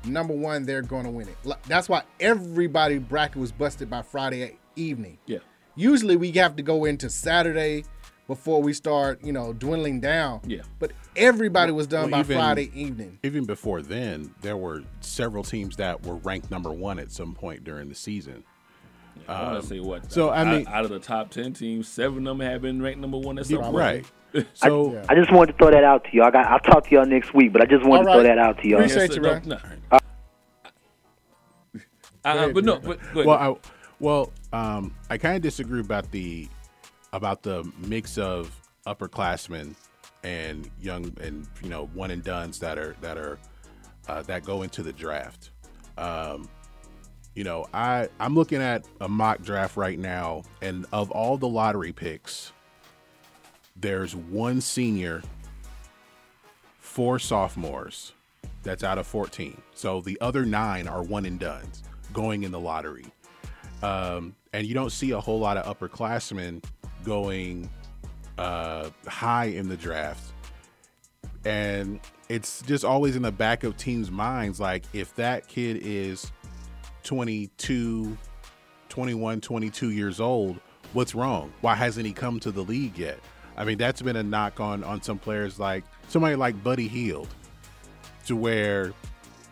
number 0.08 0.34
one. 0.34 0.64
They're 0.64 0.82
going 0.82 1.04
to 1.04 1.10
win 1.10 1.28
it. 1.28 1.36
That's 1.66 1.88
why 1.88 2.02
everybody 2.20 2.98
bracket 2.98 3.36
was 3.36 3.52
busted 3.52 3.88
by 3.90 4.02
Friday 4.02 4.56
evening. 4.76 5.18
Yeah. 5.26 5.38
Usually 5.76 6.16
we 6.16 6.32
have 6.32 6.56
to 6.56 6.62
go 6.62 6.84
into 6.84 7.08
Saturday 7.08 7.84
before 8.26 8.60
we 8.62 8.72
start, 8.72 9.24
you 9.24 9.32
know, 9.32 9.52
dwindling 9.52 10.00
down. 10.00 10.40
Yeah. 10.44 10.62
But 10.78 10.92
everybody 11.16 11.72
was 11.72 11.86
done 11.86 12.02
Well, 12.02 12.10
by 12.10 12.20
even- 12.20 12.36
Friday 12.36 12.70
evening. 12.74 13.18
Even 13.22 13.44
before 13.44 13.80
then, 13.80 14.34
there 14.42 14.56
were 14.56 14.82
several 15.00 15.44
teams 15.44 15.76
that 15.76 16.04
were 16.04 16.16
ranked 16.16 16.50
number 16.50 16.70
one 16.70 16.98
at 16.98 17.10
some 17.10 17.34
point 17.34 17.64
during 17.64 17.88
the 17.88 17.94
season. 17.94 18.44
I 19.26 19.42
want 19.42 19.54
to 19.54 19.58
um, 19.60 19.66
say 19.66 19.80
what? 19.80 20.12
so, 20.12 20.28
I 20.28 20.40
out- 20.42 20.46
mean- 20.46 20.66
out 20.68 20.84
of 20.84 20.90
the 20.90 20.98
top 20.98 21.30
ten 21.30 21.52
teams, 21.52 21.88
seven 21.88 22.26
of 22.26 22.38
them 22.38 22.40
have 22.46 22.62
been 22.62 22.80
ranked 22.82 23.00
number 23.00 23.18
one 23.18 23.38
at 23.38 23.46
some 23.46 23.58
point. 23.62 23.74
Right. 23.74 24.06
So 24.54 24.92
Yeah. 24.92 25.04
I 25.08 25.14
just 25.14 25.32
wanted 25.32 25.52
to 25.52 25.58
throw 25.58 25.70
that 25.70 25.84
out 25.84 26.04
to 26.04 26.10
you. 26.12 26.22
I 26.22 26.30
got 26.30 26.46
I'll 26.46 26.58
talk 26.60 26.84
to 26.88 26.94
y'all 26.94 27.06
next 27.06 27.32
week, 27.34 27.52
but 27.52 27.62
I 27.62 27.66
just 27.66 27.84
wanted 27.84 28.08
All 28.08 28.14
to 28.16 28.20
throw 28.20 28.22
that 28.24 28.38
out 28.38 28.58
to 28.62 28.68
y'all. 28.68 28.80
Appreciate 28.80 29.08
Yes, 29.08 29.16
you, 29.16 29.22
no, 29.22 29.30
Ryan. 29.32 29.48
no. 29.48 29.58
Uh, 29.90 29.98
ahead, 32.24 32.54
but 32.54 32.64
no, 32.64 32.78
but, 32.78 33.00
go 33.14 33.20
ahead. 33.20 33.26
well, 33.26 33.30
I, 33.38 33.56
well, 34.00 34.32
um, 34.52 34.94
I 35.10 35.18
kind 35.18 35.36
of 35.36 35.42
disagree 35.42 35.80
about 35.80 36.10
the 36.10 36.48
about 37.12 37.42
the 37.42 37.70
mix 37.78 38.18
of 38.18 38.54
upperclassmen 38.86 39.74
and 40.24 40.70
young 40.80 41.12
and 41.20 41.46
you 41.62 41.68
know 41.68 41.86
one 41.94 42.10
and 42.10 42.22
duns 42.22 42.58
that 42.58 42.78
are 42.78 42.96
that 43.00 43.16
are 43.16 43.38
uh, 44.08 44.22
that 44.22 44.44
go 44.44 44.62
into 44.62 44.82
the 44.82 44.92
draft. 44.92 45.50
Um, 45.96 46.48
you 47.34 47.44
know, 47.44 47.66
I 47.72 48.08
I'm 48.20 48.34
looking 48.34 48.60
at 48.60 48.86
a 49.00 49.08
mock 49.08 49.42
draft 49.42 49.76
right 49.76 49.98
now, 49.98 50.42
and 50.60 50.86
of 50.92 51.10
all 51.10 51.38
the 51.38 51.48
lottery 51.48 51.92
picks, 51.92 52.52
there's 53.80 54.14
one 54.14 54.60
senior, 54.60 55.22
four 56.78 57.18
sophomores. 57.18 58.12
That's 58.62 58.82
out 58.82 58.98
of 58.98 59.06
14. 59.06 59.60
So 59.74 60.00
the 60.00 60.18
other 60.20 60.44
nine 60.44 60.88
are 60.88 61.02
one 61.02 61.24
and 61.24 61.38
duns 61.38 61.84
going 62.12 62.42
in 62.42 62.50
the 62.50 62.60
lottery. 62.60 63.06
Um, 63.82 64.34
and 64.52 64.66
you 64.66 64.74
don't 64.74 64.90
see 64.90 65.12
a 65.12 65.20
whole 65.20 65.38
lot 65.38 65.56
of 65.56 65.78
upperclassmen 65.78 66.64
going 67.04 67.70
uh, 68.36 68.90
high 69.06 69.46
in 69.46 69.68
the 69.68 69.76
draft, 69.76 70.32
and 71.44 72.00
it's 72.28 72.62
just 72.62 72.84
always 72.84 73.16
in 73.16 73.22
the 73.22 73.32
back 73.32 73.64
of 73.64 73.76
teams' 73.76 74.10
minds. 74.10 74.58
Like 74.58 74.84
if 74.92 75.14
that 75.16 75.46
kid 75.48 75.78
is 75.82 76.30
22, 77.04 78.16
21, 78.88 79.40
22 79.40 79.90
years 79.90 80.20
old, 80.20 80.60
what's 80.92 81.14
wrong? 81.14 81.52
Why 81.60 81.74
hasn't 81.74 82.06
he 82.06 82.12
come 82.12 82.40
to 82.40 82.50
the 82.50 82.62
league 82.62 82.98
yet? 82.98 83.18
I 83.58 83.64
mean, 83.64 83.76
that's 83.76 84.00
been 84.00 84.16
a 84.16 84.22
knock 84.22 84.60
on 84.60 84.84
on 84.84 85.02
some 85.02 85.18
players 85.18 85.58
like 85.58 85.84
somebody 86.08 86.36
like 86.36 86.62
Buddy 86.62 86.86
Hield, 86.86 87.28
to 88.26 88.36
where 88.36 88.92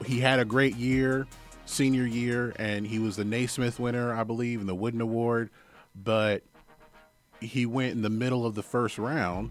he 0.04 0.20
had 0.20 0.38
a 0.38 0.44
great 0.44 0.76
year, 0.76 1.26
senior 1.66 2.06
year, 2.06 2.54
and 2.58 2.86
he 2.86 3.00
was 3.00 3.16
the 3.16 3.24
Naismith 3.24 3.80
winner, 3.80 4.14
I 4.14 4.22
believe, 4.22 4.60
and 4.60 4.68
the 4.68 4.74
Wooden 4.74 5.00
Award, 5.00 5.50
but 6.04 6.42
he 7.40 7.66
went 7.66 7.92
in 7.92 8.02
the 8.02 8.10
middle 8.10 8.46
of 8.46 8.54
the 8.54 8.62
first 8.62 8.96
round, 8.96 9.50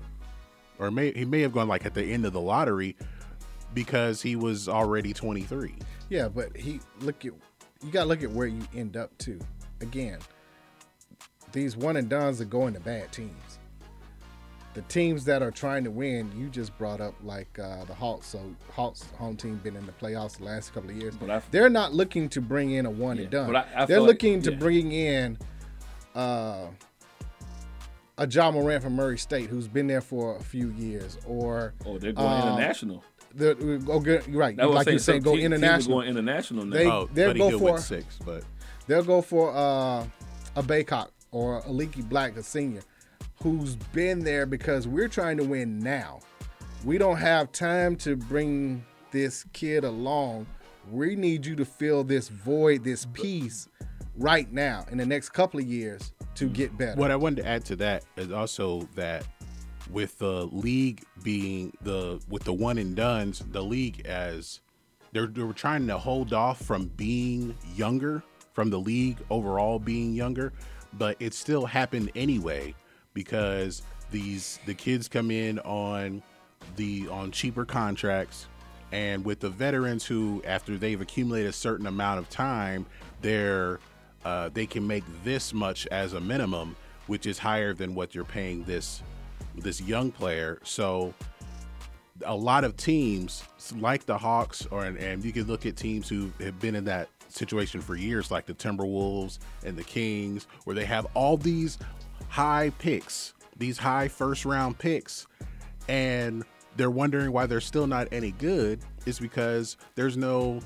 or 0.80 0.90
may 0.90 1.12
he 1.12 1.26
may 1.26 1.42
have 1.42 1.52
gone 1.52 1.68
like 1.68 1.86
at 1.86 1.94
the 1.94 2.04
end 2.04 2.26
of 2.26 2.32
the 2.32 2.42
lottery 2.42 2.96
because 3.74 4.22
he 4.22 4.38
was 4.38 4.70
already 4.70 5.12
23. 5.12 5.76
Yeah, 6.10 6.30
but 6.30 6.56
he 6.56 6.80
look 7.02 7.26
at 7.26 7.34
you 7.84 7.92
got 7.92 8.04
to 8.04 8.10
look 8.10 8.24
at 8.24 8.32
where 8.32 8.48
you 8.48 8.62
end 8.74 8.96
up 8.96 9.16
too. 9.18 9.40
Again, 9.82 10.20
these 11.52 11.76
one 11.76 11.98
and 11.98 12.08
dones 12.08 12.40
are 12.40 12.46
going 12.46 12.74
to 12.74 12.80
bad 12.80 13.12
teams. 13.12 13.55
The 14.76 14.82
teams 14.84 15.24
that 15.26 15.42
are 15.42 15.52
trying 15.52 15.84
to 15.86 15.90
win, 15.92 16.30
you 16.38 16.50
just 16.50 16.78
brought 16.78 17.00
up 17.02 17.16
like 17.24 17.58
uh, 17.58 17.86
the 17.86 17.94
Hawks. 17.94 18.28
So 18.28 18.42
Hawks 18.74 19.04
home 19.18 19.38
team 19.38 19.56
been 19.64 19.76
in 19.78 19.86
the 19.86 19.94
playoffs 19.94 20.38
the 20.38 20.44
last 20.44 20.74
couple 20.74 20.90
of 20.90 20.98
years. 20.98 21.16
But 21.16 21.30
I- 21.32 21.42
They're 21.50 21.70
not 21.70 21.94
looking 21.94 22.28
to 22.30 22.42
bring 22.42 22.72
in 22.72 22.86
a 22.86 22.90
one 22.92 23.18
and 23.18 23.30
done. 23.30 23.48
but 23.48 23.56
I- 23.56 23.84
I 23.84 23.86
They're 23.86 23.98
feel 23.98 24.02
like- 24.02 24.08
looking 24.10 24.42
to 24.44 24.52
yeah. 24.52 24.58
bring 24.58 24.92
in 24.92 25.38
uh, 26.14 26.68
a 28.18 28.28
Ja 28.28 28.52
Morant 28.52 28.84
from 28.84 28.96
Murray 28.96 29.18
State 29.18 29.50
who's 29.50 29.68
been 29.68 29.88
there 29.88 30.02
for 30.02 30.36
a 30.38 30.44
few 30.44 30.70
years, 30.72 31.18
or 31.26 31.74
Oh, 31.86 31.98
they're 31.98 32.12
going 32.14 32.28
uh, 32.28 32.42
international. 32.54 33.04
the, 33.34 33.56
go 33.86 34.00
get, 34.00 34.28
you're 34.28 34.40
right. 34.40 34.56
That 34.58 34.68
was 34.68 34.76
like 34.76 34.88
you're 34.88 35.00
saying, 35.00 35.22
go 35.24 35.32
team- 35.32 35.42
teams 35.42 35.52
are 35.52 35.56
international. 35.56 35.98
Going 36.00 36.10
international 36.10 36.66
now. 36.66 36.76
They- 36.78 36.88
oh, 36.88 37.10
they'll 37.14 37.30
Buddy 37.30 37.40
go 37.40 37.48
Hield 37.50 37.62
for- 37.62 37.78
six, 37.80 38.18
but 38.26 38.44
They'll 38.88 39.04
go 39.04 39.22
for 39.22 39.52
uh, 39.56 40.06
a 40.56 40.62
Bacot 40.64 41.08
or 41.32 41.58
a 41.66 41.72
Leaky 41.72 42.04
Black, 42.04 42.38
a 42.38 42.44
senior, 42.44 42.82
who's 43.42 43.76
been 43.94 44.20
there 44.20 44.46
because 44.46 44.88
we're 44.88 45.08
trying 45.08 45.38
to 45.38 45.44
win 45.44 45.80
now. 45.80 46.20
We 46.84 46.98
don't 46.98 47.18
have 47.18 47.52
time 47.52 47.96
to 47.98 48.16
bring 48.16 48.86
this 49.12 49.46
kid 49.54 49.84
along. 49.84 50.46
We 50.92 51.16
need 51.16 51.46
you 51.46 51.56
to 51.56 51.66
fill 51.66 52.04
this 52.04 52.30
void, 52.30 52.84
this 52.84 53.06
piece 53.14 53.68
right 54.18 54.52
now 54.52 54.86
in 54.92 54.98
the 54.98 55.06
next 55.06 55.30
couple 55.30 55.60
of 55.60 55.66
years 55.66 56.14
to 56.36 56.48
get 56.48 56.78
better. 56.78 57.00
What 57.00 57.12
I 57.12 57.16
wanted 57.16 57.44
to 57.44 57.48
add 57.48 57.66
to 57.66 57.76
that 57.78 58.06
is 58.18 58.32
also 58.32 58.88
that 58.96 59.26
with 59.90 60.18
the 60.18 60.46
league 60.48 61.04
being 61.24 61.74
the 61.82 62.22
with 62.30 62.44
the 62.44 62.54
one 62.54 62.78
and 62.78 62.96
duns, 62.96 63.44
the 63.52 63.64
league 63.64 64.06
as 64.06 64.62
they're 65.12 65.28
they 65.28 65.44
were 65.44 65.54
trying 65.54 65.88
to 65.88 65.98
hold 65.98 66.34
off 66.34 66.62
from 66.62 66.88
being 66.98 67.56
younger, 67.76 68.24
from 68.54 68.70
the 68.70 68.80
league 68.80 69.18
overall 69.30 69.80
being 69.80 70.14
younger, 70.14 70.54
but 70.94 71.16
it 71.20 71.34
still 71.34 71.66
happened 71.66 72.12
anyway 72.16 72.76
because 73.16 73.82
these 74.12 74.60
the 74.68 74.76
kids 74.76 75.08
come 75.08 75.32
in 75.32 75.58
on 75.60 76.22
the 76.76 77.08
on 77.10 77.32
cheaper 77.32 77.66
contracts. 77.66 78.46
And 78.92 79.26
with 79.26 79.40
the 79.40 79.50
veterans 79.50 80.06
who 80.06 80.44
after 80.46 80.78
they've 80.78 81.02
accumulated 81.02 81.50
a 81.50 81.54
certain 81.54 81.88
amount 81.88 82.20
of 82.20 82.30
time 82.30 82.86
they're 83.22 83.80
uh, 84.24 84.50
they 84.54 84.68
can 84.68 84.86
make 84.86 85.04
this 85.24 85.54
much 85.54 85.88
as 85.88 86.14
a 86.14 86.20
minimum 86.20 86.76
which 87.08 87.26
is 87.26 87.38
higher 87.38 87.74
than 87.74 87.96
what 87.96 88.14
you're 88.14 88.24
paying 88.24 88.64
this 88.64 89.02
this 89.56 89.82
young 89.82 90.12
player. 90.12 90.60
So 90.64 91.14
a 92.26 92.36
lot 92.36 92.64
of 92.64 92.78
teams 92.78 93.44
like 93.78 94.06
the 94.06 94.18
hawks 94.18 94.66
or 94.72 94.86
and 94.86 95.24
you 95.24 95.32
can 95.32 95.44
look 95.44 95.66
at 95.66 95.76
teams 95.76 96.08
who 96.08 96.32
have 96.40 96.60
been 96.60 96.76
in 96.76 96.86
that 96.86 97.10
situation 97.28 97.82
for 97.82 97.96
years 97.96 98.32
like 98.32 98.46
the 98.46 98.54
timberwolves 98.54 99.40
and 99.66 99.76
the 99.76 99.84
kings 99.84 100.48
where 100.64 100.76
they 100.76 100.86
have 100.86 101.06
all 101.14 101.36
these 101.36 101.78
high 102.36 102.70
picks 102.80 103.34
these 103.58 103.78
high 103.78 104.10
first 104.10 104.44
round 104.44 104.78
picks 104.78 105.26
and 105.88 106.44
they're 106.76 106.92
wondering 106.92 107.32
why 107.32 107.46
they're 107.46 107.62
still 107.62 107.88
not 107.88 108.10
any 108.12 108.32
good 108.32 108.80
is 109.06 109.20
because 109.20 109.78
there's 109.96 110.18
no 110.18 110.60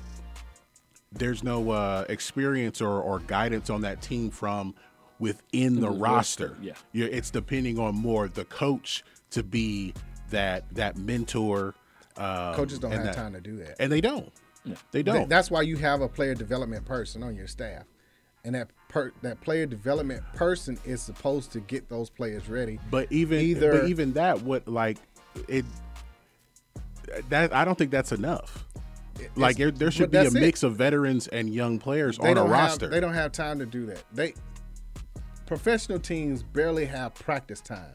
there's 1.12 1.44
no 1.44 1.70
uh, 1.70 2.04
experience 2.08 2.80
or, 2.80 3.00
or 3.00 3.20
guidance 3.20 3.70
on 3.70 3.82
that 3.82 4.00
team 4.02 4.30
from 4.30 4.74
within 5.20 5.76
the 5.76 5.82
the 5.82 5.90
roster. 5.90 6.48
roster, 6.48 6.56
yeah. 6.62 6.72
You're, 6.92 7.08
it's 7.08 7.30
depending 7.30 7.78
on 7.78 7.94
more 7.94 8.26
the 8.28 8.44
coach 8.46 9.04
to 9.30 9.42
be 9.42 9.94
that 10.30 10.64
that 10.74 10.96
mentor. 10.96 11.74
Um, 12.16 12.54
Coaches 12.54 12.78
don't 12.80 12.90
have 12.90 13.04
that- 13.04 13.14
time 13.14 13.32
to 13.34 13.40
do 13.40 13.56
that. 13.58 13.76
and 13.78 13.90
they 13.92 14.00
don't. 14.00 14.32
They 14.92 15.02
don't. 15.02 15.28
That's 15.28 15.50
why 15.50 15.62
you 15.62 15.76
have 15.78 16.00
a 16.02 16.08
player 16.08 16.34
development 16.34 16.84
person 16.84 17.22
on 17.22 17.34
your 17.34 17.46
staff, 17.46 17.84
and 18.44 18.54
that 18.54 18.68
per- 18.88 19.12
that 19.22 19.40
player 19.40 19.66
development 19.66 20.22
person 20.34 20.78
is 20.84 21.00
supposed 21.02 21.52
to 21.52 21.60
get 21.60 21.88
those 21.88 22.10
players 22.10 22.48
ready. 22.48 22.78
But 22.90 23.10
even 23.10 23.40
Either- 23.40 23.80
but 23.80 23.88
even 23.88 24.12
that 24.14 24.42
would 24.42 24.66
like 24.66 24.98
it 25.48 25.64
that 27.28 27.54
I 27.54 27.64
don't 27.64 27.76
think 27.76 27.90
that's 27.90 28.12
enough. 28.12 28.66
Like 29.36 29.56
there, 29.56 29.70
there 29.70 29.90
should 29.90 30.10
be 30.10 30.18
a 30.18 30.22
that's 30.24 30.34
it. 30.34 30.40
mix 30.40 30.62
of 30.62 30.76
veterans 30.76 31.28
and 31.28 31.52
young 31.52 31.78
players 31.78 32.16
they 32.16 32.30
on 32.30 32.38
a 32.38 32.44
roster. 32.44 32.86
Have, 32.86 32.90
they 32.90 33.00
don't 33.00 33.12
have 33.14 33.32
time 33.32 33.58
to 33.58 33.66
do 33.66 33.84
that. 33.86 34.02
They 34.12 34.34
professional 35.46 35.98
teams 35.98 36.42
barely 36.42 36.86
have 36.86 37.14
practice 37.14 37.60
time. 37.60 37.92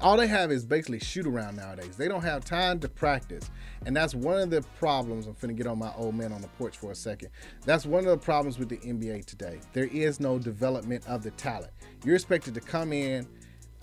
All 0.00 0.16
they 0.16 0.26
have 0.26 0.52
is 0.52 0.64
basically 0.64 0.98
shoot 0.98 1.26
around 1.26 1.56
nowadays. 1.56 1.96
They 1.96 2.06
don't 2.06 2.22
have 2.22 2.44
time 2.44 2.78
to 2.80 2.88
practice. 2.88 3.50
And 3.86 3.96
that's 3.96 4.14
one 4.14 4.38
of 4.38 4.50
the 4.50 4.62
problems. 4.78 5.26
I'm 5.26 5.34
finna 5.34 5.56
get 5.56 5.66
on 5.66 5.78
my 5.78 5.92
old 5.96 6.14
man 6.14 6.32
on 6.32 6.42
the 6.42 6.48
porch 6.48 6.76
for 6.76 6.92
a 6.92 6.94
second. 6.94 7.30
That's 7.64 7.86
one 7.86 8.00
of 8.00 8.10
the 8.10 8.18
problems 8.18 8.58
with 8.58 8.68
the 8.68 8.76
NBA 8.78 9.24
today. 9.24 9.60
There 9.72 9.86
is 9.86 10.20
no 10.20 10.38
development 10.38 11.06
of 11.06 11.22
the 11.22 11.30
talent. 11.32 11.72
You're 12.04 12.14
expected 12.14 12.54
to 12.54 12.60
come 12.60 12.92
in, 12.92 13.26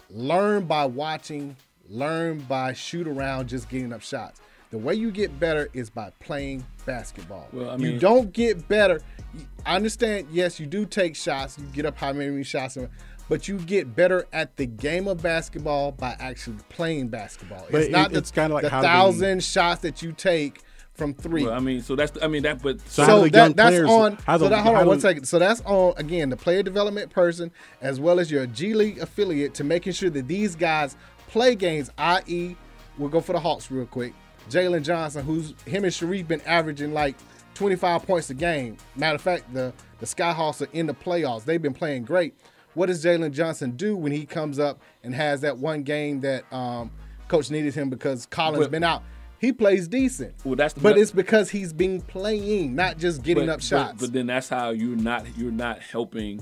learn 0.09 0.65
by 0.65 0.85
watching, 0.85 1.55
learn 1.89 2.39
by 2.39 2.73
shoot 2.73 3.07
around, 3.07 3.49
just 3.49 3.69
getting 3.69 3.91
up 3.91 4.01
shots. 4.01 4.39
The 4.69 4.77
way 4.77 4.95
you 4.95 5.11
get 5.11 5.39
better 5.39 5.69
is 5.73 5.89
by 5.89 6.11
playing 6.19 6.65
basketball. 6.85 7.47
Well, 7.53 7.69
I 7.69 7.77
mean, 7.77 7.93
you 7.93 7.99
don't 7.99 8.33
get 8.33 8.67
better. 8.67 9.01
I 9.65 9.75
understand. 9.75 10.27
Yes, 10.31 10.59
you 10.59 10.65
do 10.65 10.85
take 10.85 11.15
shots. 11.15 11.59
You 11.59 11.65
get 11.67 11.85
up 11.85 11.95
how 11.95 12.11
many 12.11 12.43
shots, 12.43 12.77
but 13.29 13.47
you 13.47 13.57
get 13.57 13.95
better 13.95 14.27
at 14.33 14.55
the 14.57 14.65
game 14.65 15.07
of 15.07 15.21
basketball 15.21 15.91
by 15.91 16.15
actually 16.19 16.57
playing 16.69 17.07
basketball. 17.09 17.65
But 17.71 17.81
it's 17.81 17.91
not 17.91 18.07
it- 18.11 18.13
the, 18.13 18.19
it's 18.19 18.31
kinda 18.31 18.53
like 18.53 18.63
the 18.63 18.69
how 18.69 18.81
do 18.81 18.87
we- 18.87 18.91
thousand 18.93 19.43
shots 19.43 19.81
that 19.81 20.01
you 20.01 20.11
take 20.11 20.61
from 20.93 21.13
three. 21.15 21.43
Well, 21.45 21.53
I 21.53 21.59
mean, 21.59 21.81
so 21.81 21.95
that's 21.95 22.11
I 22.21 22.27
mean 22.27 22.43
that, 22.43 22.61
but 22.61 22.79
So 22.81 23.03
how 23.03 23.07
So 23.19 23.23
do 23.23 23.29
the 23.31 23.37
young 23.37 23.47
that, 23.49 23.55
that's 23.57 23.69
players- 23.75 23.89
on. 23.89 24.17
how 24.27 24.37
So 24.37 24.43
the- 24.43 24.49
that, 24.51 24.61
hold 24.63 24.75
how 24.75 24.81
on 24.81 24.87
one 24.87 24.97
do- 24.97 25.01
second. 25.01 25.25
So 25.25 25.39
that's 25.39 25.61
on 25.65 25.93
again 25.97 26.29
the 26.29 26.37
player 26.37 26.61
development 26.63 27.09
person 27.09 27.49
as 27.81 27.99
well 27.99 28.19
as 28.19 28.29
your 28.29 28.45
G 28.45 28.73
League 28.73 28.99
affiliate 28.99 29.53
to 29.55 29.63
making 29.63 29.93
sure 29.93 30.09
that 30.11 30.27
these 30.27 30.55
guys 30.55 30.95
play 31.29 31.55
games. 31.55 31.89
I.e., 31.97 32.55
we'll 32.99 33.09
go 33.09 33.21
for 33.21 33.33
the 33.33 33.39
Hawks 33.39 33.71
real 33.71 33.87
quick. 33.87 34.13
Jalen 34.51 34.83
Johnson, 34.83 35.25
who's 35.25 35.55
him 35.65 35.83
and 35.83 35.91
Sharif 35.93 36.27
been 36.27 36.41
averaging 36.41 36.93
like 36.93 37.15
25 37.55 38.05
points 38.05 38.29
a 38.29 38.33
game. 38.35 38.77
Matter 38.95 39.15
of 39.15 39.21
fact, 39.21 39.51
the 39.53 39.73
the 39.99 40.05
Skyhawks 40.05 40.61
are 40.61 40.69
in 40.73 40.85
the 40.85 40.93
playoffs. 40.93 41.45
They've 41.45 41.61
been 41.61 41.73
playing 41.73 42.03
great. 42.03 42.35
What 42.73 42.87
does 42.87 43.03
Jalen 43.03 43.31
Johnson 43.31 43.71
do 43.71 43.95
when 43.95 44.11
he 44.11 44.25
comes 44.25 44.59
up 44.59 44.81
and 45.03 45.13
has 45.13 45.41
that 45.41 45.57
one 45.57 45.83
game 45.83 46.21
that 46.21 46.51
um, 46.51 46.91
coach 47.27 47.51
needed 47.51 47.73
him 47.73 47.89
because 47.89 48.25
Collins 48.25 48.65
But- 48.65 48.71
been 48.71 48.83
out? 48.83 49.03
He 49.39 49.51
plays 49.51 49.89
decent. 49.89 50.33
Well, 50.45 50.55
that's 50.55 50.73
the- 50.73 50.79
but 50.79 50.97
it's 50.97 51.11
because 51.11 51.49
he's 51.49 51.73
been 51.73 51.99
playing, 51.99 52.75
not 52.75 52.97
just 52.97 53.23
getting 53.23 53.47
but, 53.47 53.53
up 53.55 53.61
shots. 53.61 53.91
But, 53.93 53.99
but 53.99 54.13
then 54.13 54.25
that's 54.27 54.47
how 54.47 54.69
you're 54.69 54.95
not 54.95 55.25
you're 55.37 55.51
not 55.51 55.79
helping 55.79 56.41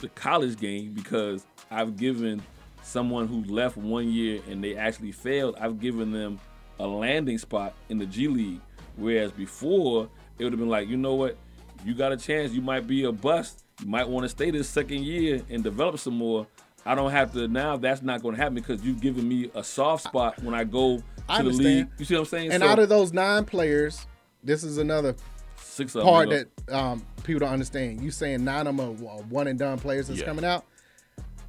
the 0.00 0.08
college 0.08 0.56
game 0.58 0.92
because 0.92 1.44
I've 1.68 1.96
given 1.96 2.40
someone 2.82 3.26
who 3.26 3.42
left 3.52 3.76
one 3.76 4.08
year 4.08 4.40
and 4.48 4.62
they 4.62 4.76
actually 4.76 5.10
failed. 5.10 5.56
I've 5.60 5.80
given 5.80 6.12
them 6.12 6.38
a 6.78 6.86
landing 6.86 7.38
spot 7.38 7.74
in 7.88 7.98
the 7.98 8.06
G 8.06 8.28
League, 8.28 8.60
whereas 8.96 9.32
before 9.32 10.08
it 10.38 10.44
would 10.44 10.52
have 10.52 10.60
been 10.60 10.68
like, 10.68 10.88
you 10.88 10.96
know 10.96 11.14
what, 11.14 11.36
you 11.84 11.92
got 11.92 12.12
a 12.12 12.16
chance. 12.16 12.52
You 12.52 12.62
might 12.62 12.86
be 12.86 13.02
a 13.02 13.10
bust. 13.12 13.61
You 13.80 13.86
might 13.88 14.08
want 14.08 14.24
to 14.24 14.28
stay 14.28 14.50
this 14.50 14.68
second 14.68 15.04
year 15.04 15.42
and 15.50 15.62
develop 15.64 15.98
some 15.98 16.14
more. 16.16 16.46
I 16.84 16.94
don't 16.94 17.10
have 17.10 17.32
to 17.34 17.48
now. 17.48 17.76
That's 17.76 18.02
not 18.02 18.22
going 18.22 18.34
to 18.34 18.40
happen 18.40 18.54
because 18.54 18.84
you've 18.84 19.00
given 19.00 19.28
me 19.28 19.50
a 19.54 19.62
soft 19.62 20.04
spot 20.04 20.42
when 20.42 20.54
I 20.54 20.64
go 20.64 20.98
to 20.98 21.04
I 21.28 21.42
the 21.42 21.50
league. 21.50 21.88
You 21.98 22.04
see 22.04 22.14
what 22.14 22.20
I'm 22.20 22.26
saying? 22.26 22.52
and 22.52 22.62
So, 22.62 22.68
out 22.68 22.78
of 22.78 22.88
those 22.88 23.12
nine 23.12 23.44
players, 23.44 24.06
this 24.42 24.64
is 24.64 24.78
another 24.78 25.14
six 25.56 25.94
of 25.94 26.02
part 26.02 26.28
that 26.30 26.48
um, 26.74 27.04
people 27.22 27.40
don't 27.40 27.52
understand. 27.52 28.02
You 28.02 28.10
saying 28.10 28.44
nine 28.44 28.66
of 28.66 28.76
them 28.76 29.06
are 29.06 29.22
one 29.22 29.46
and 29.46 29.58
done 29.58 29.78
players 29.78 30.08
that's 30.08 30.20
Yeah. 30.20 30.26
coming 30.26 30.44
out. 30.44 30.64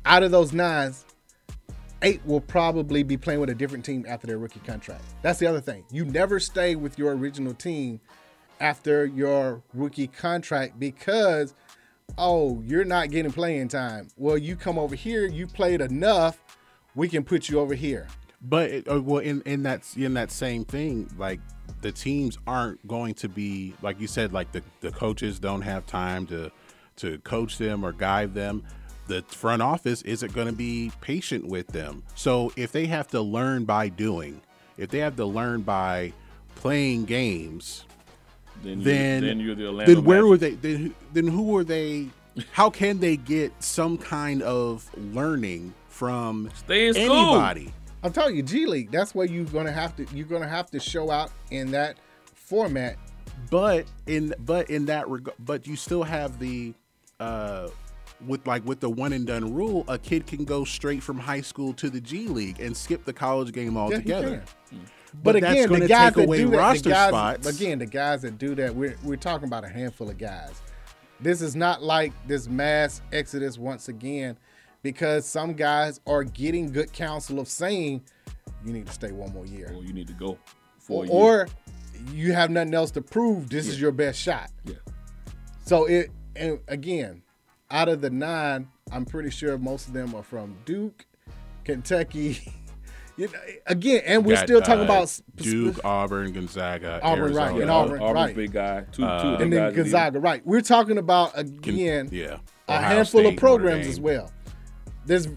Out 0.06 0.22
of 0.22 0.32
those 0.32 0.54
nines, 0.54 1.06
eight 2.04 2.22
will 2.26 2.42
probably 2.42 3.02
be 3.04 3.18
playing 3.18 3.40
with 3.40 3.50
a 3.50 3.56
different 3.56 3.84
team 3.86 4.06
after 4.08 4.28
their 4.28 4.38
rookie 4.38 4.60
contract. 4.62 5.04
That's 5.24 5.40
the 5.40 5.48
other 5.48 5.62
thing. 5.62 5.84
You 5.92 6.06
never 6.06 6.40
stay 6.40 6.76
with 6.76 7.00
your 7.00 7.16
original 7.16 7.54
team 7.54 8.00
after 8.60 9.06
your 9.06 9.64
rookie 9.74 10.08
contract 10.08 10.80
because 10.80 11.54
oh, 12.18 12.62
you're 12.66 12.86
not 12.86 13.10
getting 13.12 13.32
playing 13.32 13.70
time. 13.70 14.08
Well, 14.18 14.38
you 14.38 14.56
come 14.56 14.78
over 14.78 14.96
here, 14.96 15.26
you 15.26 15.48
played 15.48 15.82
enough. 15.82 16.40
we 16.96 17.08
can 17.08 17.24
put 17.24 17.50
you 17.50 17.60
over 17.60 17.74
here. 17.74 18.08
But 18.42 18.88
uh, 18.92 19.02
well, 19.02 19.20
in 19.20 19.42
in 19.44 19.64
that 19.64 19.86
in 19.96 20.14
that 20.16 20.30
same 20.32 20.66
thing, 20.66 21.10
like 21.18 21.40
the 21.82 21.92
teams 21.92 22.38
aren't 22.46 22.86
going 22.88 23.14
to 23.16 23.30
be 23.30 23.74
like 23.82 24.00
you 24.00 24.08
said, 24.08 24.34
like 24.34 24.52
the 24.52 24.62
the 24.82 24.92
coaches 24.92 25.40
don't 25.40 25.62
have 25.62 25.86
time 25.86 26.28
to 26.28 26.52
to 26.98 27.18
coach 27.20 27.58
them 27.58 27.86
or 27.86 27.94
guide 27.94 28.34
them. 28.34 28.64
The 29.08 29.22
front 29.24 29.62
office 29.62 30.02
isn't 30.04 30.34
going 30.34 30.48
to 30.48 30.54
be 30.54 30.92
patient 31.02 31.48
with 31.48 31.68
them. 31.68 32.04
So 32.16 32.54
if 32.56 32.72
they 32.72 32.86
have 32.88 33.08
to 33.10 33.22
learn 33.22 33.66
by 33.66 33.90
doing, 33.90 34.42
if 34.78 34.90
they 34.90 35.00
have 35.00 35.16
to 35.18 35.26
learn 35.26 35.62
by 35.62 36.14
playing 36.56 37.06
games, 37.06 37.86
Then, 38.64 38.80
you, 38.80 38.84
then 38.84 39.24
then 39.24 39.40
you're 39.40 39.56
the 39.56 39.68
Orlando 39.68 39.94
then 39.94 40.04
where 40.04 40.24
Magic. 40.24 40.30
were 40.30 40.38
they? 40.38 40.52
Then, 40.56 40.96
then 41.14 41.28
who 41.28 41.58
are 41.58 41.64
they? 41.64 42.08
How 42.52 42.70
can 42.70 43.00
they 43.00 43.18
get 43.18 43.52
some 43.62 43.98
kind 43.98 44.42
of 44.42 44.90
learning 44.98 45.74
from 45.90 46.50
Stay 46.56 46.88
in 46.88 46.94
school. 46.96 47.12
anybody? 47.36 47.74
I'm 48.02 48.12
telling 48.12 48.36
you, 48.36 48.44
G 48.44 48.66
League. 48.66 48.92
That's 48.92 49.14
where 49.14 49.26
you're 49.28 49.46
gonna 49.46 49.72
have 49.72 49.96
to. 49.98 50.06
You're 50.16 50.26
gonna 50.28 50.48
have 50.48 50.70
to 50.72 50.80
show 50.80 51.12
out 51.12 51.32
in 51.52 51.72
that 51.72 51.98
format. 52.34 52.98
but 53.50 53.86
in 54.08 54.34
but 54.40 54.70
in 54.70 54.86
that 54.86 55.08
regard 55.10 55.36
but 55.40 55.66
you 55.68 55.76
still 55.76 56.04
have 56.04 56.40
the 56.40 56.74
uh 57.20 57.68
with 58.28 58.46
like 58.48 58.66
with 58.66 58.80
the 58.80 58.90
one 58.90 59.14
and 59.14 59.26
done 59.28 59.54
rule 59.54 59.84
a 59.88 59.98
kid 59.98 60.26
can 60.28 60.44
go 60.46 60.64
straight 60.64 61.02
from 61.04 61.18
high 61.20 61.42
school 61.42 61.74
to 61.74 61.90
the 61.90 62.00
g 62.02 62.28
league 62.28 62.60
and 62.60 62.76
skip 62.76 63.04
the 63.06 63.14
college 63.14 63.52
game 63.54 63.74
Yeah, 63.76 63.80
you 63.82 63.96
altogether 63.96 64.44
can. 64.70 64.82
But, 65.14 65.34
But, 65.34 65.42
that's 65.42 65.54
again, 65.54 65.68
going 65.70 65.80
the 65.82 65.88
to 65.88 65.94
guys 65.94 66.08
take 66.10 66.16
that 66.16 66.26
away 66.26 66.38
do 66.38 66.50
that, 66.50 66.58
roster 66.58 66.90
guys, 66.90 67.10
spots 67.10 67.48
again, 67.48 67.80
the 67.80 67.86
guys 67.86 68.22
that 68.24 68.38
do 68.38 68.56
that, 68.56 68.74
we're 68.76 68.96
we're 69.04 69.16
talking 69.16 69.48
about 69.48 69.64
a 69.64 69.70
handful 69.70 70.10
of 70.10 70.18
guys. 70.18 70.62
This 71.20 71.42
is 71.42 71.56
not 71.56 71.82
like 71.84 72.12
this 72.28 72.48
mass 72.48 73.02
exodus 73.12 73.58
once 73.58 73.88
again, 73.88 74.38
because 74.82 75.26
some 75.26 75.54
guys 75.54 76.00
are 76.08 76.24
getting 76.24 76.72
good 76.72 76.92
counsel 76.94 77.40
of 77.40 77.48
saying 77.48 78.02
you 78.66 78.74
need 78.74 78.88
to 78.88 78.94
stay 78.94 79.12
one 79.12 79.32
more 79.34 79.46
year, 79.46 79.72
Or 79.76 79.84
you 79.84 79.94
need 79.94 80.08
to 80.08 80.14
go 80.14 80.38
for 80.80 81.06
or, 81.06 81.42
or 81.44 81.48
you 82.12 82.34
have 82.34 82.50
nothing 82.50 82.74
else 82.74 82.92
to 82.92 83.02
prove. 83.02 83.50
This 83.50 83.68
is 83.68 83.80
your 83.80 83.92
best 83.92 84.20
shot. 84.20 84.50
yeah. 84.66 84.76
So 85.66 85.86
it 85.86 86.12
and 86.36 86.60
again, 86.68 87.22
out 87.72 87.88
of 87.88 88.02
the 88.02 88.10
nine, 88.10 88.68
I'm 88.92 89.06
pretty 89.06 89.30
sure 89.30 89.58
most 89.58 89.88
of 89.88 89.94
them 89.94 90.14
are 90.16 90.24
from 90.24 90.56
Duke, 90.66 91.06
Kentucky. 91.64 92.52
You 93.16 93.28
know, 93.28 93.40
again, 93.68 94.02
and 94.06 94.26
we're 94.26 94.36
Got, 94.36 94.46
still 94.46 94.62
talking 94.62 94.82
uh, 94.82 94.86
about 94.86 95.22
duke 95.36 95.76
sp- 95.78 95.86
auburn 95.86 96.32
gonzaga 96.32 97.00
Auburn, 97.04 97.34
right, 97.36 97.62
and 97.62 97.70
Auburn, 97.70 98.02
Auburn's 98.02 98.14
right. 98.16 98.36
big 98.36 98.52
guy. 98.52 98.86
Two, 98.92 99.04
two 99.04 99.06
of 99.06 99.22
them 99.22 99.42
and 99.42 99.52
guys 99.52 99.58
then 99.58 99.66
lead. 99.68 99.76
Gonzaga, 99.76 100.20
right? 100.20 100.46
We're 100.46 100.62
talking 100.62 100.98
about 100.98 101.34
Can- 101.36 101.48
again 101.48 102.10
yeah 102.12 102.38
a 102.68 102.80
handful 102.80 103.22
State, 103.22 103.34
of 103.34 103.40
programs 103.40 103.88
as 103.88 104.00
well. 104.00 104.32
There's 105.06 105.28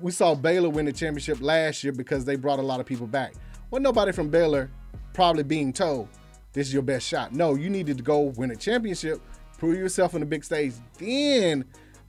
we 0.00 0.10
saw 0.10 0.34
Baylor 0.34 0.70
win 0.70 0.86
the 0.86 0.92
championship 0.92 1.42
last 1.42 1.84
year 1.84 1.92
because 1.92 2.24
they 2.24 2.36
brought 2.36 2.58
a 2.58 2.62
lot 2.62 2.80
of 2.80 2.86
people 2.86 3.06
back. 3.06 3.34
Well, 3.70 3.82
nobody 3.82 4.12
from 4.12 4.30
Baylor 4.30 4.70
probably 5.12 5.42
being 5.42 5.72
told 5.72 6.08
this 6.52 6.68
is 6.68 6.72
your 6.72 6.82
best 6.82 7.06
shot. 7.06 7.32
No, 7.32 7.54
you 7.54 7.68
needed 7.68 7.98
to 7.98 8.02
go 8.02 8.20
win 8.20 8.50
a 8.52 8.56
championship, 8.56 9.20
prove 9.58 9.76
yourself 9.76 10.14
on 10.14 10.20
the 10.20 10.26
big 10.26 10.44
stage, 10.44 10.72
then 10.98 11.64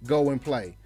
go 0.05 0.29
and 0.29 0.41
play. 0.41 0.77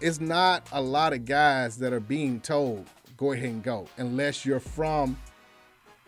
It's 0.00 0.20
not 0.20 0.68
a 0.72 0.82
lot 0.82 1.12
of 1.12 1.24
guys 1.24 1.78
that 1.78 1.92
are 1.92 2.00
being 2.00 2.40
told 2.40 2.86
go 3.16 3.32
ahead 3.32 3.48
and 3.50 3.62
go 3.62 3.86
unless 3.98 4.44
you're 4.44 4.60
from 4.60 5.16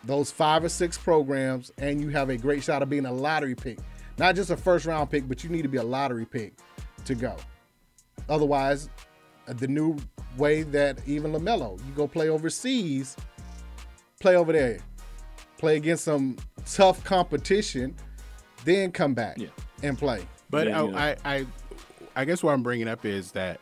those 0.05 0.31
five 0.31 0.62
or 0.64 0.68
six 0.68 0.98
programs 0.98 1.72
and 1.78 2.01
you 2.01 2.09
have 2.10 2.28
a 2.31 2.36
great 2.36 2.62
shot 2.62 2.82
of 2.82 2.90
being 2.90 3.06
a 3.06 3.12
lottery 3.12 3.55
pick. 3.55 3.78
Not 4.18 4.35
just 4.35 4.51
a 4.51 4.56
first 4.56 4.86
round 4.86 5.10
pick, 5.10 5.26
but 5.28 5.43
you 5.43 5.51
need 5.51 5.62
to 5.62 5.68
be 5.68 5.78
a 5.78 5.82
lottery 5.82 6.26
pick 6.26 6.55
to 7.05 7.14
go. 7.14 7.36
Otherwise, 8.28 8.89
uh, 9.48 9.52
the 9.55 9.68
new 9.68 9.97
way 10.36 10.62
that 10.62 10.98
even 11.06 11.32
LaMelo, 11.32 11.78
you 11.86 11.93
go 11.94 12.06
play 12.06 12.28
overseas, 12.28 13.16
play 14.20 14.36
over 14.36 14.52
there, 14.52 14.78
play 15.59 15.76
against 15.76 16.05
some 16.05 16.36
tough 16.66 17.02
competition, 17.05 17.94
then 18.64 18.93
come 18.93 19.14
back 19.14 19.36
Yeah. 19.39 19.48
and 19.82 19.98
play. 19.98 20.26
But 20.51 20.68
Yeah, 20.68 20.81
I, 20.81 20.85
you 20.85 20.90
know. 20.93 20.98
I, 20.98 21.16
I, 21.24 21.47
I 22.16 22.24
guess 22.24 22.43
what 22.43 22.52
I'm 22.52 22.62
bringing 22.62 22.89
up 22.89 23.05
is 23.05 23.32
that 23.32 23.60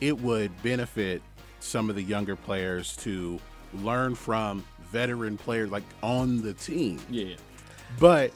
it 0.00 0.20
would 0.20 0.50
benefit 0.62 1.22
some 1.64 1.90
of 1.90 1.96
the 1.96 2.02
younger 2.02 2.36
players 2.36 2.96
to 2.98 3.40
learn 3.82 4.14
from 4.14 4.64
veteran 4.92 5.36
players 5.36 5.70
like 5.70 5.82
on 6.02 6.42
the 6.42 6.52
team. 6.54 7.00
Yeah, 7.10 7.24
yeah. 7.24 7.36
But 7.98 8.32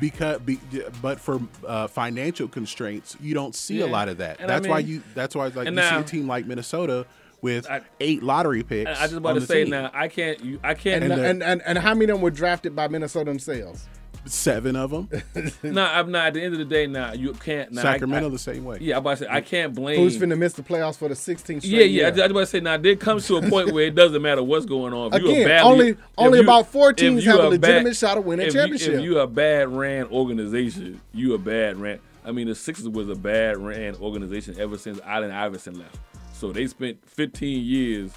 because, 0.00 0.40
be, 0.40 0.58
but 1.02 1.20
for 1.20 1.40
uh, 1.66 1.86
financial 1.88 2.48
constraints, 2.48 3.16
you 3.20 3.34
don't 3.34 3.54
see 3.54 3.80
a 3.80 3.86
lot 3.86 4.08
of 4.08 4.18
that. 4.18 4.40
And 4.40 4.50
I 4.50 4.54
That's 4.54 4.68
why 4.68 4.78
you. 4.80 5.02
That's 5.14 5.34
why 5.34 5.48
like 5.48 5.66
and 5.68 5.76
you 5.76 5.82
see 5.82 5.94
a 5.96 6.02
team 6.02 6.26
like 6.26 6.46
Minnesota 6.46 7.06
with 7.42 7.68
I- 7.70 7.82
eight 8.00 8.22
lottery 8.22 8.62
picks. 8.62 8.88
I, 8.90 8.92
I 9.04 9.06
just 9.06 9.14
about 9.14 9.30
on 9.36 9.40
to 9.40 9.46
say 9.46 9.64
team. 9.64 9.70
now. 9.70 9.90
I 9.92 10.08
can't. 10.08 10.44
You, 10.44 10.60
I 10.62 10.74
can't. 10.74 11.02
And, 11.04 11.12
And 11.12 11.22
the- 11.22 11.26
and, 11.28 11.42
and, 11.42 11.62
and 11.66 11.78
how 11.78 11.94
many 11.94 12.04
of 12.04 12.16
them 12.16 12.20
were 12.22 12.30
drafted 12.30 12.74
by 12.76 12.88
Minnesota 12.88 13.30
themselves? 13.30 13.88
Seven 14.26 14.76
of 14.76 14.90
them. 14.90 15.08
no, 15.62 15.84
I'm 15.84 16.10
not. 16.10 16.28
At 16.28 16.34
the 16.34 16.42
end 16.42 16.52
of 16.54 16.58
the 16.58 16.64
day, 16.64 16.86
now 16.86 17.12
you 17.12 17.32
can't. 17.34 17.72
Now, 17.72 17.80
I- 17.80 17.84
Sacramento 17.84 18.28
I, 18.28 18.30
the 18.30 18.38
same 18.38 18.64
way. 18.64 18.78
yeah, 18.80 18.96
I'm 18.96 19.00
about 19.00 19.18
to 19.18 19.24
say 19.24 19.30
I 19.30 19.40
can't 19.40 19.74
blame. 19.74 19.98
Who's 19.98 20.16
finna 20.18 20.36
miss 20.38 20.52
the 20.54 20.62
playoffs 20.62 20.96
for 20.98 21.08
the 21.08 21.14
16th 21.14 21.42
straight 21.42 21.64
Yeah, 21.64 21.78
yeah. 21.80 21.82
I 21.82 21.84
year? 21.86 22.10
just, 22.10 22.18
I 22.18 22.22
just 22.22 22.30
about 22.30 22.40
to 22.40 22.46
say 22.46 22.60
now. 22.60 22.76
There 22.76 22.96
comes 22.96 23.26
to 23.28 23.36
a 23.36 23.48
point 23.48 23.72
where 23.72 23.86
it 23.86 23.94
doesn't 23.94 24.20
matter 24.22 24.42
what's 24.42 24.66
going 24.66 24.92
on. 24.92 25.14
If 25.14 25.22
you 25.22 25.28
a 25.28 25.32
Again, 25.32 25.48
bad, 25.48 25.62
only- 25.64 25.96
only 26.18 26.38
you- 26.38 26.44
about 26.44 26.66
four 26.68 26.92
teams 26.92 27.24
have 27.24 27.36
a 27.40 27.50
bad- 27.50 27.60
legitimate 27.60 27.96
shot 27.96 28.18
of 28.18 28.24
winning 28.24 28.44
a 28.44 28.48
if 28.48 28.54
you- 28.54 28.60
championship. 28.60 28.94
if 28.94 29.02
you 29.02 29.18
a 29.18 29.26
bad 29.26 29.68
ran 29.68 30.06
organization, 30.06 31.00
you 31.12 31.34
a 31.34 31.38
bad 31.38 31.76
ran. 31.78 31.98
I 32.24 32.32
mean, 32.32 32.48
the 32.48 32.54
Sixers 32.54 32.88
was 32.88 33.08
a 33.08 33.14
bad 33.14 33.56
ran 33.58 33.94
organization 33.96 34.54
ever 34.58 34.76
since 34.76 35.00
Allen 35.06 35.30
Iverson 35.30 35.78
left. 35.78 35.98
So 36.34 36.52
they 36.52 36.66
spent 36.66 36.98
15 37.08 37.64
years 37.64 38.12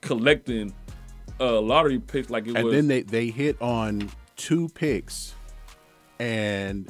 collecting 0.00 0.72
uh, 1.40 1.60
lottery 1.60 1.98
picks 1.98 2.30
like 2.30 2.46
it 2.46 2.54
and 2.56 2.64
was. 2.64 2.74
then 2.74 2.86
they 2.88 3.02
they 3.02 3.28
hit 3.28 3.60
on 3.60 4.08
two 4.36 4.68
picks 4.70 5.34
and 6.18 6.88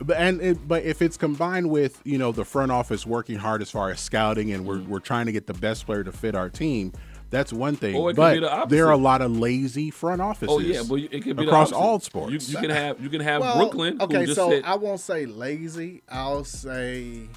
but 0.00 0.16
and 0.16 0.40
it, 0.40 0.66
but 0.68 0.82
if 0.84 1.02
it's 1.02 1.16
combined 1.16 1.68
with 1.70 2.00
you 2.04 2.18
know 2.18 2.32
the 2.32 2.44
front 2.44 2.72
office 2.72 3.06
working 3.06 3.36
hard 3.36 3.60
as 3.62 3.70
far 3.70 3.90
as 3.90 4.00
scouting 4.00 4.52
and 4.52 4.66
we're 4.66 4.78
Mm. 4.78 4.88
we're 4.88 4.98
trying 5.00 5.26
to 5.26 5.32
get 5.32 5.46
the 5.46 5.54
best 5.54 5.86
player 5.86 6.02
to 6.04 6.12
fit 6.12 6.34
our 6.34 6.48
team 6.48 6.92
that's 7.30 7.52
one 7.52 7.76
thing 7.76 7.94
Or 7.94 8.10
it 8.10 8.14
could 8.14 8.16
but 8.16 8.34
be 8.34 8.40
the 8.40 8.66
there 8.68 8.86
are 8.86 8.92
a 8.92 8.96
lot 8.96 9.20
of 9.22 9.36
lazy 9.38 9.90
front 9.90 10.20
offices 10.22 10.48
oh 10.50 10.58
yeah, 10.58 10.82
but 10.88 10.96
it 10.96 11.22
could 11.22 11.36
be 11.36 11.44
across 11.44 11.70
all 11.70 12.00
sports 12.00 12.48
You, 12.48 12.54
you 12.54 12.60
can 12.60 12.70
have 12.70 13.00
you 13.00 13.08
can 13.10 13.20
have 13.20 13.40
Well, 13.42 13.56
Brooklyn. 13.58 13.98
who 13.98 14.04
Okay, 14.04 14.24
just 14.26 14.36
so 14.36 14.50
said, 14.50 14.64
I 14.64 14.74
won't 14.76 15.00
say 15.00 15.26
lazy. 15.26 16.02
I'll 16.08 16.44
say 16.44 17.28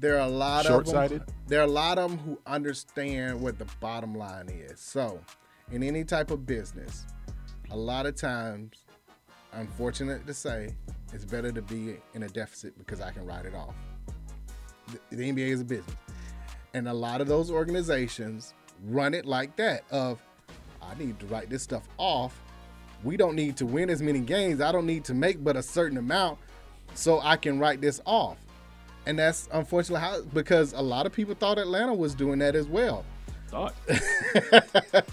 there 0.00 0.16
are 0.16 0.26
a 0.26 0.28
lot 0.28 0.66
Short-sighted? 0.66 1.20
of 1.22 1.26
them. 1.26 1.36
There 1.46 1.60
are 1.60 1.64
a 1.64 1.66
lot 1.66 1.98
of 1.98 2.10
them 2.10 2.18
who 2.18 2.38
understand 2.46 3.40
what 3.40 3.58
the 3.58 3.66
bottom 3.80 4.14
line 4.14 4.48
is. 4.50 4.80
So, 4.80 5.20
in 5.70 5.82
any 5.82 6.04
type 6.04 6.30
of 6.30 6.44
business, 6.44 7.04
a 7.70 7.76
lot 7.76 8.06
of 8.06 8.16
times, 8.16 8.84
unfortunate 9.52 10.26
to 10.26 10.34
say, 10.34 10.70
it's 11.12 11.24
better 11.24 11.52
to 11.52 11.62
be 11.62 11.96
in 12.14 12.24
a 12.24 12.28
deficit 12.28 12.76
because 12.78 13.00
I 13.00 13.10
can 13.10 13.24
write 13.24 13.46
it 13.46 13.54
off. 13.54 13.74
The, 14.88 15.16
the 15.16 15.32
NBA 15.32 15.48
is 15.48 15.60
a 15.60 15.64
business, 15.64 15.96
and 16.74 16.88
a 16.88 16.92
lot 16.92 17.20
of 17.20 17.28
those 17.28 17.50
organizations 17.50 18.54
run 18.86 19.14
it 19.14 19.24
like 19.24 19.56
that. 19.56 19.84
Of 19.90 20.20
I 20.82 20.94
need 20.98 21.18
to 21.20 21.26
write 21.26 21.50
this 21.50 21.62
stuff 21.62 21.88
off 21.98 22.40
we 23.04 23.16
don't 23.18 23.36
need 23.36 23.56
to 23.58 23.66
win 23.66 23.90
as 23.90 24.02
many 24.02 24.20
games. 24.20 24.60
I 24.60 24.72
don't 24.72 24.86
need 24.86 25.04
to 25.04 25.14
make 25.14 25.44
but 25.44 25.56
a 25.56 25.62
certain 25.62 25.98
amount 25.98 26.38
so 26.94 27.20
I 27.20 27.36
can 27.36 27.58
write 27.58 27.80
this 27.80 28.00
off. 28.06 28.38
And 29.06 29.18
that's 29.18 29.48
unfortunately 29.52 30.00
how 30.00 30.22
because 30.32 30.72
a 30.72 30.80
lot 30.80 31.04
of 31.04 31.12
people 31.12 31.34
thought 31.34 31.58
Atlanta 31.58 31.92
was 31.92 32.14
doing 32.14 32.38
that 32.38 32.56
as 32.56 32.66
well. 32.66 33.04
Thought. 33.54 33.74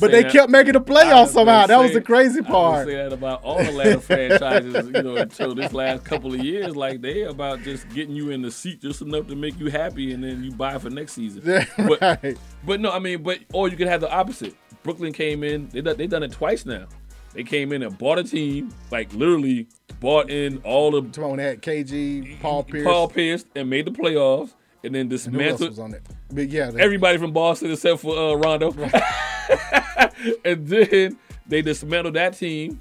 But 0.00 0.10
they 0.10 0.22
that- 0.22 0.32
kept 0.32 0.50
making 0.50 0.72
the 0.72 0.80
playoffs 0.80 1.28
somehow. 1.28 1.66
That 1.66 1.78
was 1.78 1.92
the 1.92 2.00
crazy 2.00 2.40
part. 2.40 2.86
saying 2.86 2.96
that 2.96 3.12
about 3.12 3.42
all 3.42 3.58
Atlanta 3.58 4.00
franchises, 4.00 4.86
you 4.86 5.02
know, 5.02 5.16
until 5.16 5.54
this 5.54 5.72
last 5.72 6.04
couple 6.04 6.32
of 6.32 6.42
years. 6.42 6.74
Like 6.74 7.02
they 7.02 7.22
about 7.22 7.62
just 7.62 7.88
getting 7.90 8.16
you 8.16 8.30
in 8.30 8.40
the 8.42 8.50
seat 8.50 8.80
just 8.80 9.02
enough 9.02 9.26
to 9.28 9.36
make 9.36 9.58
you 9.60 9.70
happy, 9.70 10.12
and 10.12 10.24
then 10.24 10.42
you 10.42 10.50
buy 10.52 10.78
for 10.78 10.88
next 10.88 11.12
season. 11.12 11.42
But, 11.76 12.00
right. 12.22 12.38
but 12.64 12.80
no, 12.80 12.90
I 12.90 12.98
mean, 12.98 13.22
but 13.22 13.40
or 13.52 13.68
you 13.68 13.76
could 13.76 13.88
have 13.88 14.00
the 14.00 14.10
opposite. 14.10 14.54
Brooklyn 14.82 15.12
came 15.12 15.44
in. 15.44 15.68
They 15.68 15.82
done, 15.82 15.96
they 15.96 16.06
done 16.06 16.22
it 16.22 16.32
twice 16.32 16.64
now. 16.64 16.86
They 17.34 17.44
came 17.44 17.72
in 17.72 17.82
and 17.82 17.96
bought 17.98 18.18
a 18.18 18.24
team, 18.24 18.72
like 18.90 19.12
literally 19.12 19.68
bought 20.00 20.30
in 20.30 20.58
all 20.58 20.94
of 20.94 21.12
Come 21.12 21.24
on, 21.24 21.38
had 21.38 21.60
KG, 21.60 22.40
Paul 22.40 22.64
Pierce. 22.64 22.84
Paul 22.84 23.08
Pierce 23.08 23.44
and 23.54 23.68
made 23.68 23.84
the 23.84 23.90
playoffs, 23.90 24.54
and 24.86 24.94
then 24.94 25.02
and 25.02 25.10
dismantled 25.10 25.70
was 25.70 25.78
on 25.78 25.94
it? 25.94 26.02
But 26.32 26.48
yeah, 26.48 26.70
they- 26.70 26.80
everybody 26.82 27.18
from 27.18 27.32
Boston 27.32 27.70
except 27.70 28.00
for 28.00 28.16
uh, 28.16 28.34
Rondo. 28.34 28.72
and 30.44 30.66
then 30.66 31.18
they 31.46 31.62
dismantled 31.62 32.14
that 32.14 32.36
team, 32.36 32.80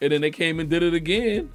and 0.00 0.12
then 0.12 0.20
they 0.20 0.30
came 0.30 0.60
and 0.60 0.68
did 0.68 0.82
it 0.82 0.94
again 0.94 1.50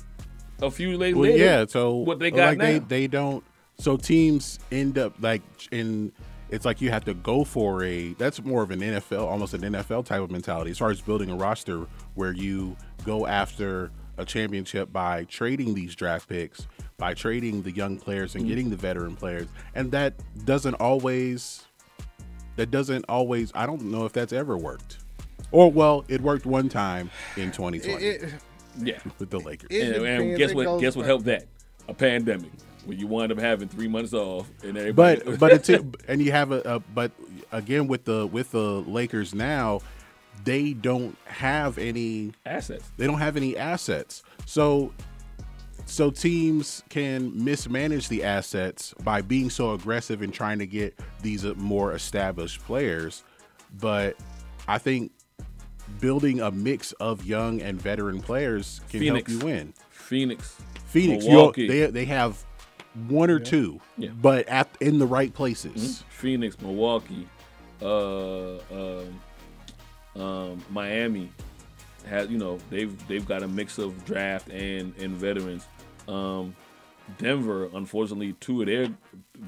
a 0.62 0.72
few 0.72 0.98
days 0.98 1.14
well 1.14 1.24
later. 1.24 1.44
yeah 1.44 1.66
so 1.68 1.96
what 1.96 2.18
they 2.20 2.32
got 2.32 2.52
like 2.52 2.60
they 2.60 2.80
now. 2.80 2.86
they 2.88 3.08
don't 3.08 3.44
so 3.78 3.98
teams 3.98 4.58
end 4.72 4.98
up 4.98 5.14
like 5.20 5.42
in 5.72 6.10
it's 6.50 6.64
like 6.64 6.80
you 6.80 6.90
have 6.90 7.04
to 7.04 7.14
go 7.14 7.44
for 7.44 7.84
a 7.84 8.14
that's 8.14 8.42
more 8.42 8.64
of 8.64 8.72
an 8.72 8.80
NFL 8.80 9.28
almost 9.28 9.54
an 9.54 9.62
NFL 9.62 10.06
type 10.06 10.22
of 10.22 10.32
mentality 10.32 10.72
as 10.72 10.78
far 10.78 10.92
as 10.92 11.02
building 11.02 11.30
a 11.30 11.36
roster 11.36 11.86
where 12.14 12.32
you 12.32 12.78
go 13.04 13.28
after 13.28 13.92
a 14.18 14.26
championship 14.26 14.92
by 14.94 15.24
trading 15.26 15.74
these 15.74 15.96
draft 15.96 16.28
picks 16.30 16.68
by 16.98 17.14
trading 17.14 17.62
the 17.64 17.72
young 17.72 17.98
players 17.98 18.36
and 18.36 18.46
Mm. 18.46 18.48
getting 18.48 18.70
the 18.70 18.76
veteran 18.78 19.16
players 19.16 19.48
and 19.76 19.92
that 19.92 20.14
doesn't 20.46 20.76
always 20.76 21.64
that 22.56 22.72
doesn't 22.72 23.04
always. 23.10 23.52
I 23.54 23.66
don't 23.66 23.82
know 23.92 24.06
if 24.06 24.14
that's 24.14 24.32
ever 24.32 24.58
worked. 24.58 25.00
Or 25.52 25.70
well, 25.70 26.06
it 26.08 26.22
worked 26.22 26.46
one 26.46 26.70
time 26.70 27.12
in 27.36 27.52
2020 27.52 28.04
It, 28.04 28.24
it, 28.24 28.34
Yeah. 28.82 29.00
with 29.20 29.30
the 29.30 29.40
Lakers. 29.42 29.68
it 29.72 29.96
And, 29.98 30.06
and 30.06 30.38
guess 30.38 30.54
what? 30.54 30.64
goes 30.66 30.80
Guess 30.82 30.96
what 30.96 31.06
helped 31.06 31.26
that? 31.26 31.48
A 31.90 31.94
pandemic. 31.94 32.52
When 32.86 32.98
you 33.00 33.08
wind 33.08 33.32
up 33.34 33.40
having 33.40 33.68
three 33.68 33.88
months 33.88 34.14
off, 34.14 34.48
and 34.64 34.78
everybody. 34.78 35.22
but 35.26 35.40
but 35.40 35.52
it's 35.52 35.70
and 36.08 36.22
you 36.22 36.32
have 36.32 36.52
a, 36.52 36.62
a 36.62 36.80
but 36.80 37.12
again 37.52 37.88
with 37.88 38.06
the 38.06 38.28
with 38.28 38.52
the 38.52 38.82
Lakers 38.82 39.34
now, 39.36 39.82
they 40.46 40.74
don't 40.74 41.18
have 41.26 41.78
any 41.78 42.32
assets. 42.46 42.90
they 42.98 43.06
don't 43.08 43.20
have 43.20 43.36
any 43.36 43.58
assets. 43.58 44.24
So 44.46 44.94
so 45.88 46.10
teams 46.10 46.82
can 46.90 47.32
mismanage 47.44 48.08
the 48.08 48.24
assets 48.24 48.94
by 49.04 49.22
being 49.22 49.50
so 49.52 49.74
aggressive 49.74 50.22
and 50.24 50.34
trying 50.34 50.58
to 50.60 50.66
get 50.66 50.98
these 51.22 51.46
uh, 51.46 51.54
more 51.58 51.94
established 51.94 52.64
players. 52.66 53.24
But 53.80 54.16
I 54.68 54.78
think 54.80 55.12
building 56.00 56.42
a 56.42 56.50
mix 56.52 56.92
of 56.94 57.26
young 57.26 57.62
and 57.62 57.80
veteran 57.80 58.20
players 58.22 58.82
can 58.90 59.02
Phoenix. 59.02 59.32
help 59.32 59.42
you 59.42 59.48
win. 59.48 59.74
Phoenix. 59.92 60.56
Phoenix, 60.88 61.26
Milwaukee. 61.26 61.68
they 61.68 61.86
they 61.88 62.06
have 62.06 62.44
one 63.08 63.30
or 63.30 63.40
two, 63.40 63.80
Yeah. 63.98 64.10
but 64.22 64.48
at 64.48 64.70
in 64.80 64.98
the 65.00 65.06
right 65.06 65.34
places. 65.34 66.04
Phoenix, 66.10 66.60
Milwaukee, 66.62 67.28
uh, 67.82 68.56
um, 68.72 69.20
um, 70.16 70.64
Miami 70.70 71.32
has 72.08 72.30
you 72.30 72.38
know 72.38 72.60
they've 72.70 73.08
they've 73.08 73.28
got 73.28 73.44
a 73.44 73.48
mix 73.48 73.78
of 73.78 74.06
draft 74.06 74.50
and 74.50 74.94
and 74.98 75.16
veterans. 75.16 75.68
Um, 76.08 76.56
Denver, 77.18 77.70
unfortunately, 77.74 78.34
two 78.40 78.62
of 78.62 78.68
their 78.68 78.88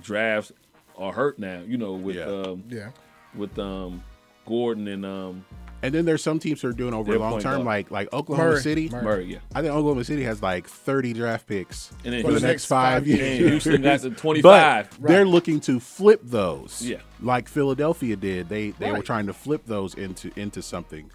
drafts 0.03 0.51
are 0.97 1.11
hurt 1.13 1.39
now. 1.39 1.61
You 1.65 1.77
know 1.77 1.93
with 1.93 2.15
Yeah. 2.15 2.25
um, 2.25 2.63
Yeah. 2.69 2.89
with 3.35 3.57
um, 3.59 4.03
Gordon 4.45 4.87
and 4.87 5.05
um, 5.05 5.45
And 5.87 5.95
then 5.95 6.05
there's 6.05 6.21
some 6.21 6.37
teams 6.37 6.61
that 6.61 6.67
are 6.67 6.73
doing 6.73 6.93
over 6.93 7.11
Their 7.11 7.19
long 7.19 7.39
term, 7.39 7.63
guard. 7.63 7.65
like 7.65 7.91
like 7.91 8.13
Oklahoma 8.13 8.49
Murray. 8.51 8.61
City. 8.61 8.89
Murray. 8.89 9.03
Murray. 9.03 9.25
Yeah, 9.25 9.37
I 9.55 9.61
think 9.61 9.73
Oklahoma 9.73 10.03
City 10.03 10.23
has 10.23 10.41
like 10.41 10.67
30 10.67 11.13
draft 11.13 11.47
picks 11.47 11.91
And 12.03 12.13
then 12.13 12.21
for 12.21 12.27
the 12.27 12.31
Houston- 12.33 12.49
next 12.49 12.65
five 12.65 12.93
five 13.03 13.07
years. 13.07 13.21
and 13.41 13.49
Houston 13.49 13.81
got 13.81 14.01
the 14.01 14.09
twenty 14.09 14.41
But 14.41 14.87
five. 14.91 15.01
they're 15.01 15.25
looking 15.25 15.59
to 15.61 15.79
flip 15.79 16.19
those. 16.23 16.81
Yeah. 16.81 16.97
Like 17.21 17.47
Philadelphia 17.47 18.15
did. 18.15 18.49
They 18.49 18.71
they 18.71 18.91
were 18.91 19.01
trying 19.01 19.27
to 19.27 19.33
flip 19.33 19.61
those 19.65 19.93
into 19.95 20.31
into 20.35 20.61
something. 20.61 21.09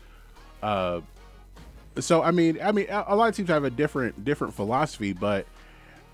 Uh 0.62 1.00
so 1.98 2.22
I 2.22 2.30
mean 2.30 2.58
I 2.62 2.72
mean 2.72 2.86
a 2.88 3.04
a 3.08 3.16
lot 3.16 3.28
of 3.28 3.36
teams 3.36 3.50
have 3.50 3.64
a 3.64 3.70
different 3.70 4.24
different 4.24 4.54
philosophy, 4.54 5.12
but 5.12 5.46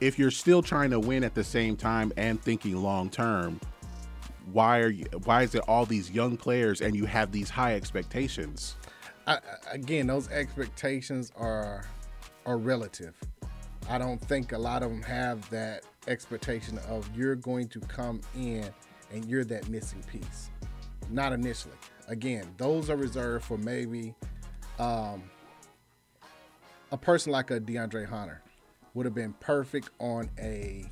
if 0.00 0.18
you're 0.18 0.30
still 0.30 0.62
trying 0.62 0.90
to 0.90 1.00
win 1.00 1.24
at 1.24 1.34
the 1.34 1.44
same 1.44 1.76
time 1.76 2.12
and 2.16 2.40
thinking 2.42 2.76
long 2.82 3.10
term, 3.10 3.60
why 4.52 4.80
are 4.80 4.88
you 4.88 5.06
why 5.24 5.42
is 5.42 5.54
it 5.54 5.62
all 5.68 5.86
these 5.86 6.10
young 6.10 6.36
players 6.36 6.80
and 6.80 6.96
you 6.96 7.06
have 7.06 7.32
these 7.32 7.50
high 7.50 7.74
expectations? 7.74 8.76
I, 9.26 9.38
again, 9.70 10.06
those 10.06 10.28
expectations 10.30 11.32
are 11.36 11.84
are 12.46 12.56
relative. 12.56 13.14
I 13.88 13.98
don't 13.98 14.20
think 14.20 14.52
a 14.52 14.58
lot 14.58 14.82
of 14.82 14.90
them 14.90 15.02
have 15.02 15.48
that 15.50 15.84
expectation 16.06 16.78
of 16.88 17.08
you're 17.16 17.36
going 17.36 17.68
to 17.68 17.80
come 17.80 18.20
in 18.34 18.68
and 19.12 19.24
you're 19.24 19.44
that 19.44 19.68
missing 19.68 20.02
piece. 20.10 20.50
Not 21.10 21.32
initially. 21.32 21.74
Again, 22.06 22.46
those 22.56 22.90
are 22.90 22.96
reserved 22.96 23.44
for 23.44 23.58
maybe 23.58 24.14
um, 24.78 25.22
a 26.92 26.96
person 26.96 27.32
like 27.32 27.50
a 27.50 27.60
DeAndre 27.60 28.06
Hunter 28.06 28.42
would 28.94 29.06
have 29.06 29.14
been 29.14 29.34
perfect 29.34 29.90
on 29.98 30.28
a 30.38 30.84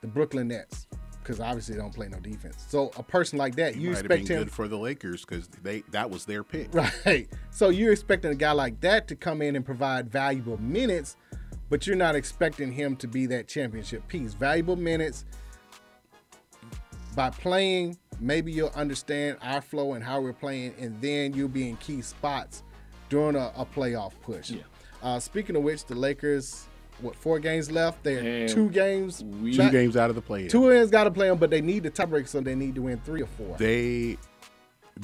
the 0.00 0.06
Brooklyn 0.06 0.48
Nets 0.48 0.86
because 1.28 1.40
obviously 1.40 1.74
they 1.74 1.80
don't 1.82 1.94
play 1.94 2.08
no 2.08 2.18
defense. 2.20 2.64
So 2.68 2.90
a 2.96 3.02
person 3.02 3.38
like 3.38 3.54
that, 3.56 3.76
you 3.76 3.92
have 3.92 4.08
been 4.08 4.20
expect 4.20 4.40
him 4.40 4.48
for 4.48 4.66
the 4.66 4.78
Lakers 4.78 5.26
because 5.26 5.46
they 5.62 5.82
that 5.90 6.08
was 6.08 6.24
their 6.24 6.42
pick. 6.42 6.74
Right. 6.74 7.28
So 7.50 7.68
you're 7.68 7.92
expecting 7.92 8.30
a 8.30 8.34
guy 8.34 8.52
like 8.52 8.80
that 8.80 9.08
to 9.08 9.14
come 9.14 9.42
in 9.42 9.54
and 9.54 9.64
provide 9.64 10.10
valuable 10.10 10.56
minutes, 10.58 11.16
but 11.68 11.86
you're 11.86 11.96
not 11.96 12.14
expecting 12.14 12.72
him 12.72 12.96
to 12.96 13.06
be 13.06 13.26
that 13.26 13.46
championship 13.46 14.08
piece. 14.08 14.32
Valuable 14.32 14.76
minutes 14.76 15.26
by 17.14 17.28
playing, 17.28 17.98
maybe 18.20 18.50
you'll 18.50 18.72
understand 18.74 19.36
our 19.42 19.60
flow 19.60 19.92
and 19.92 20.02
how 20.02 20.22
we're 20.22 20.32
playing, 20.32 20.74
and 20.78 20.98
then 21.02 21.34
you'll 21.34 21.48
be 21.48 21.68
in 21.68 21.76
key 21.76 22.00
spots 22.00 22.62
during 23.10 23.36
a, 23.36 23.52
a 23.54 23.66
playoff 23.66 24.12
push. 24.22 24.50
Yeah. 24.50 24.62
Uh, 25.02 25.18
speaking 25.18 25.56
of 25.56 25.62
which, 25.62 25.84
the 25.84 25.94
Lakers, 25.94 26.68
what 27.00 27.16
four 27.16 27.38
games 27.38 27.70
left? 27.70 28.02
They're 28.04 28.18
And 28.42 28.48
two 28.48 28.68
games. 28.70 29.22
we- 29.24 29.56
Two 29.56 29.70
games 29.70 29.96
out 29.96 30.10
of 30.10 30.16
the 30.16 30.22
play. 30.22 30.48
Two 30.48 30.60
wins 30.62 30.90
got 30.90 31.04
to 31.04 31.10
play 31.10 31.28
them, 31.28 31.38
but 31.38 31.50
they 31.50 31.60
need 31.60 31.82
the 31.84 31.90
tiebreaker, 31.90 32.28
so 32.28 32.40
they 32.40 32.54
need 32.54 32.74
to 32.74 32.82
win 32.82 33.00
three 33.04 33.22
or 33.22 33.26
four. 33.26 33.56
They, 33.58 34.16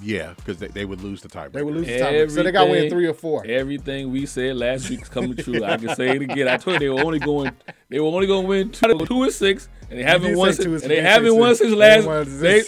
yeah, 0.03 0.33
because 0.37 0.59
they, 0.59 0.69
they 0.69 0.85
would 0.85 1.01
lose 1.03 1.23
the 1.23 1.29
tiebreaker. 1.29 1.53
They 1.53 1.63
will 1.63 1.73
lose 1.75 1.87
the 1.87 1.99
tiebreaker, 1.99 2.31
so 2.31 2.43
they 2.43 2.51
got 2.53 2.65
to 2.65 2.71
win 2.71 2.91
three 2.91 3.07
or 3.07 3.15
four. 3.15 3.45
Everything 3.47 4.11
we 4.11 4.27
said 4.27 4.57
last 4.57 4.91
week 4.91 5.03
is 5.03 5.09
coming 5.09 5.37
true. 5.37 5.63
I 5.65 5.77
can 5.77 5.95
say 5.95 6.11
it 6.17 6.23
again. 6.23 6.49
I 6.49 6.57
told 6.57 6.75
you 6.75 6.81
they 6.81 6.89
were 6.89 7.05
only 7.07 7.19
going. 7.21 7.53
They 7.89 8.01
were 8.01 8.09
only 8.09 8.27
going 8.27 8.43
to 8.43 8.49
win 8.49 8.71
two, 8.71 8.99
two 9.07 9.23
and 9.23 9.33
six, 9.33 9.69
and 9.91 9.99
they 9.99 10.03
haven't 10.03 10.37
won. 10.37 10.53
say 10.53 10.65
two 10.65 10.75
and 10.75 10.83
and 10.83 10.91
they 10.91 11.01
haven't 11.01 11.37
won 11.37 11.55
since 11.55 11.73
last. 11.75 12.07
won 12.07 12.25
They, 12.41 12.65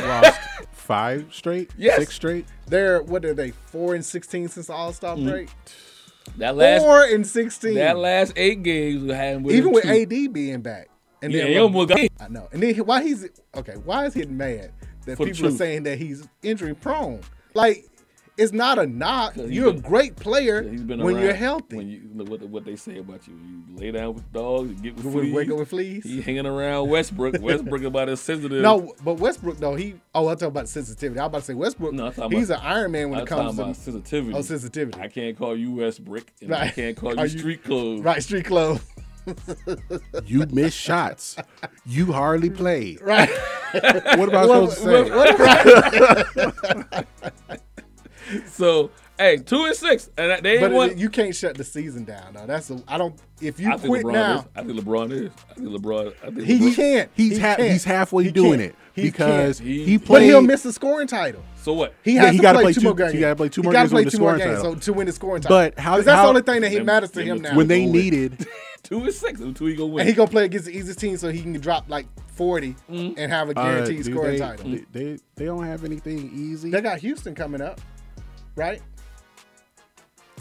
lost 0.00 0.40
five 0.72 1.26
straight, 1.32 1.70
Yes. 1.76 1.98
six 1.98 2.14
straight. 2.14 2.46
They're 2.66 3.02
what 3.02 3.24
are 3.26 3.34
they? 3.34 3.50
Four 3.50 3.94
and 3.94 4.04
sixteen 4.04 4.48
since 4.48 4.68
the 4.68 4.72
All 4.72 4.92
Star 4.94 5.16
break. 5.16 5.48
Mm. 5.48 5.52
That 6.38 6.56
last 6.56 6.82
Four 6.82 7.04
and 7.04 7.26
sixteen. 7.26 7.74
that 7.74 7.98
last 7.98 8.32
eight 8.36 8.62
games 8.62 9.02
we 9.02 9.10
had 9.10 9.42
with 9.42 9.54
Even 9.54 9.72
with 9.72 9.84
two. 9.84 9.90
AD 9.90 10.32
being 10.32 10.60
back. 10.62 10.88
And 11.22 11.32
Yeah, 11.32 11.42
then 11.42 11.52
he 11.52 11.58
almost 11.58 11.88
got 11.90 12.00
I 12.20 12.28
know. 12.28 12.48
And 12.52 12.62
then 12.62 12.74
why 12.78 13.02
he's 13.02 13.28
okay? 13.54 13.74
Why 13.84 14.06
is 14.06 14.14
he 14.14 14.24
mad 14.26 14.72
that 15.06 15.16
For 15.16 15.26
people 15.26 15.46
are 15.46 15.50
saying 15.52 15.84
that 15.84 15.98
he's 15.98 16.26
injury 16.42 16.74
prone? 16.74 17.20
Like 17.54 17.86
it's 18.38 18.52
not 18.52 18.78
a 18.78 18.86
knock. 18.86 19.34
You're 19.36 19.72
been- 19.72 19.84
a 19.84 19.88
great 19.88 20.16
player 20.16 20.62
He's 20.62 20.82
been 20.82 21.02
when 21.02 21.14
around. 21.16 21.24
you're 21.24 21.34
healthy. 21.34 21.76
When 21.76 21.88
you 21.88 21.98
what, 22.24 22.40
what 22.42 22.64
they 22.64 22.76
say 22.76 22.98
about 22.98 23.26
you, 23.28 23.34
you 23.34 23.76
lay 23.76 23.90
down 23.90 24.14
with 24.14 24.32
dogs, 24.32 24.70
you 24.70 24.76
get 24.92 24.96
with 24.96 25.04
When 25.04 25.12
fleas. 25.14 25.28
you 25.28 25.34
wake 25.36 25.50
up 25.50 25.58
with 25.58 25.68
fleas. 25.68 26.04
He 26.04 26.20
hanging 26.22 26.46
around 26.46 26.88
Westbrook. 26.88 27.36
Westbrook 27.40 27.82
about 27.82 28.08
as 28.08 28.20
sensitive. 28.20 28.62
no, 28.62 28.94
but 29.04 29.14
Westbrook 29.14 29.58
though 29.58 29.74
he. 29.74 29.94
Oh, 30.14 30.28
I'm 30.28 30.36
talking 30.36 30.48
about 30.48 30.68
sensitivity. 30.68 31.20
I 31.20 31.24
was 31.24 31.28
about 31.28 31.38
to 31.40 31.44
say 31.44 31.54
Westbrook. 31.54 31.92
No, 31.92 32.06
I'm 32.06 32.12
talking 32.12 32.38
he's 32.38 32.50
about- 32.50 32.64
an 32.64 32.72
Iron 32.72 32.90
Man 32.92 33.10
when 33.10 33.18
I'm 33.20 33.26
it 33.26 33.28
talking 33.28 33.44
comes 33.46 33.58
about 33.58 33.74
to 33.74 33.80
sensitivity. 33.80 34.34
oh 34.36 34.42
sensitivity. 34.42 35.00
I 35.00 35.08
can't 35.08 35.36
call 35.36 35.56
you 35.56 35.72
Westbrook, 35.72 36.26
and 36.40 36.54
I 36.54 36.68
can't 36.68 36.96
call 36.96 37.14
you 37.14 37.22
you- 37.22 37.28
street 37.28 37.64
clothes. 37.64 38.00
right, 38.02 38.22
street 38.22 38.44
clothes. 38.46 38.80
You 40.26 40.44
miss 40.50 40.74
shots. 40.74 41.36
You 41.86 42.10
hardly 42.12 42.50
played. 42.50 43.00
Right. 43.00 43.30
What 43.72 44.34
am 44.34 44.36
I 44.36 44.42
supposed 44.42 44.78
to 44.78 44.82
say? 44.82 45.10
what- 45.10 47.06
what- 47.46 47.60
So 48.48 48.90
hey, 49.18 49.36
two 49.36 49.64
and 49.64 49.74
six, 49.76 50.10
and 50.16 50.42
they 50.44 50.52
ain't 50.54 50.60
But 50.62 50.72
won. 50.72 50.98
you 50.98 51.08
can't 51.10 51.34
shut 51.34 51.56
the 51.56 51.64
season 51.64 52.04
down 52.04 52.34
though. 52.34 52.46
That's 52.46 52.70
a, 52.70 52.82
I 52.88 52.98
don't. 52.98 53.14
If 53.40 53.58
you 53.60 53.68
I 53.72 53.76
think 53.76 53.88
quit 53.88 54.04
LeBron 54.06 54.12
now, 54.12 54.38
is. 54.40 54.44
I 54.56 54.62
think 54.64 54.80
LeBron 54.80 55.12
is. 55.12 55.32
I 55.50 55.54
think 55.54 55.68
LeBron. 55.68 56.14
I 56.22 56.26
think 56.30 56.40
he 56.42 56.58
LeBron. 56.58 56.74
can't. 56.76 57.10
He's 57.14 57.32
he 57.36 57.38
ha- 57.40 57.56
can't. 57.56 57.70
he's 57.72 57.84
halfway 57.84 58.24
He 58.24 58.30
doing 58.30 58.58
can't. 58.60 58.62
it 58.62 58.76
He 58.94 59.02
because 59.02 59.58
can't. 59.58 59.68
he, 59.68 59.84
He- 59.84 59.96
But 59.96 60.06
played. 60.06 60.24
he'll 60.26 60.42
miss 60.42 60.62
the 60.62 60.72
scoring 60.72 61.06
title. 61.08 61.42
So 61.56 61.72
what? 61.72 61.94
He 62.04 62.14
Yeah, 62.14 62.22
has 62.22 62.30
he 62.32 62.36
to 62.38 62.42
gotta 62.42 62.56
play, 62.58 62.64
play 62.64 62.72
two 62.72 62.80
two- 62.80 62.86
more 62.86 62.94
games. 62.94 63.12
he 63.12 63.20
gotta 63.20 63.36
play 63.36 63.48
two 63.48 63.60
He 63.62 63.64
more 63.66 63.72
gotta 63.72 63.82
games 63.84 63.92
play 63.92 64.04
the 64.04 64.10
two 64.10 64.18
more 64.18 64.30
scoring 64.36 64.48
games 64.50 64.58
so, 64.60 64.64
title. 64.64 64.80
to 64.80 64.92
win 64.92 65.06
the 65.06 65.12
scoring 65.12 65.42
title. 65.42 65.56
But 65.56 65.78
how- 65.78 65.96
'Cause 65.96 66.04
that's 66.04 66.16
how- 66.16 66.22
the 66.24 66.28
only 66.28 66.42
thing 66.42 66.60
that 66.62 66.70
he 66.72 66.80
matters 66.80 67.10
to 67.12 67.22
him 67.22 67.42
now. 67.42 67.56
when 67.56 67.68
they 67.68 67.84
Go 67.86 67.92
needed, 67.92 68.46
two 68.82 69.02
and 69.04 69.12
six. 69.14 69.38
Them 69.40 69.54
two 69.54 69.66
he 69.66 69.74
gonna 69.76 69.86
win. 69.88 70.00
and 70.00 70.08
he 70.08 70.14
gonna 70.14 70.30
play 70.30 70.44
against 70.44 70.66
the 70.66 70.76
easiest 70.76 70.98
team 71.00 71.16
so 71.16 71.30
he 71.30 71.42
can 71.42 71.52
drop 71.60 71.88
like 71.88 72.06
40 72.34 72.74
and 72.88 73.18
have 73.18 73.48
a 73.50 73.58
uh, 73.58 73.62
guaranteed 73.64 74.04
do 74.04 74.12
scoring 74.12 74.32
they, 74.32 74.38
title. 74.38 74.70
They, 74.70 74.84
they 74.92 75.18
they 75.36 75.44
don't 75.44 75.64
have 75.64 75.84
anything 75.84 76.30
easy. 76.34 76.70
They 76.70 76.80
got 76.80 76.98
Houston 77.00 77.34
coming 77.34 77.60
up, 77.60 77.80
right? 78.56 78.80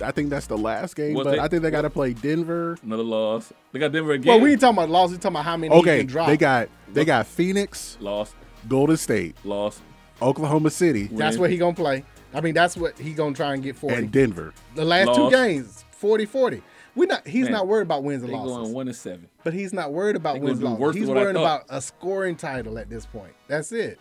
I 0.03 0.11
think 0.11 0.29
that's 0.31 0.47
the 0.47 0.57
last 0.57 0.95
game, 0.95 1.13
What 1.13 1.25
but 1.25 1.31
they- 1.31 1.39
I 1.39 1.47
think 1.47 1.61
they 1.61 1.69
got 1.69 1.83
to 1.83 1.89
play 1.89 2.13
Denver. 2.13 2.75
Another 2.83 3.03
loss. 3.03 3.53
They 3.71 3.79
got 3.79 3.91
Denver 3.91 4.13
again. 4.13 4.29
Well, 4.33 4.39
we 4.39 4.51
ain't 4.51 4.61
talking 4.61 4.77
about 4.77 4.89
losses. 4.89 5.17
We 5.17 5.21
talking 5.21 5.35
about 5.35 5.45
how 5.45 5.57
many 5.57 5.73
Okay, 5.75 5.99
can 5.99 6.07
drop. 6.07 6.27
they 6.27 6.37
got 6.37 6.69
they 6.91 7.05
got 7.05 7.27
Phoenix, 7.27 7.97
lost. 7.99 8.35
Golden 8.67 8.97
State, 8.97 9.35
Lost. 9.43 9.81
Oklahoma 10.21 10.69
City, 10.69 11.07
That's 11.11 11.35
win. 11.35 11.41
where 11.41 11.49
he 11.49 11.57
gonna 11.57 11.73
play. 11.75 12.03
I 12.33 12.41
mean, 12.41 12.53
that's 12.53 12.77
what 12.77 12.97
he 12.97 13.13
gonna 13.13 13.35
try 13.35 13.53
and 13.53 13.61
get 13.63 13.75
40. 13.75 13.95
and 13.95 14.11
Denver. 14.11 14.53
the 14.75 14.85
last 14.85 15.15
two 15.15 15.29
games, 15.31 15.83
40-40. 16.01 16.61
We 16.95 17.05
not. 17.05 17.25
He's 17.27 17.43
Man, 17.45 17.53
not 17.53 17.67
worried 17.67 17.83
about 17.83 18.03
wins 18.03 18.23
and 18.23 18.31
losses. 18.33 18.51
going 18.57 18.73
one 18.73 18.87
and 18.87 18.95
seven. 18.95 19.27
But 19.43 19.53
he's 19.53 19.71
not 19.73 19.93
worried 19.93 20.15
about 20.15 20.35
They 20.35 20.39
wins 20.41 20.59
and 20.59 20.77
losses. 20.79 20.95
He's 20.95 21.05
than 21.05 21.15
what 21.15 21.21
I 21.21 21.23
worried 21.25 21.35
about 21.37 21.63
a 21.69 21.79
scoring 21.81 22.35
title 22.35 22.77
at 22.77 22.89
this 22.89 23.05
point. 23.05 23.33
That's 23.47 23.71
it. 23.71 23.99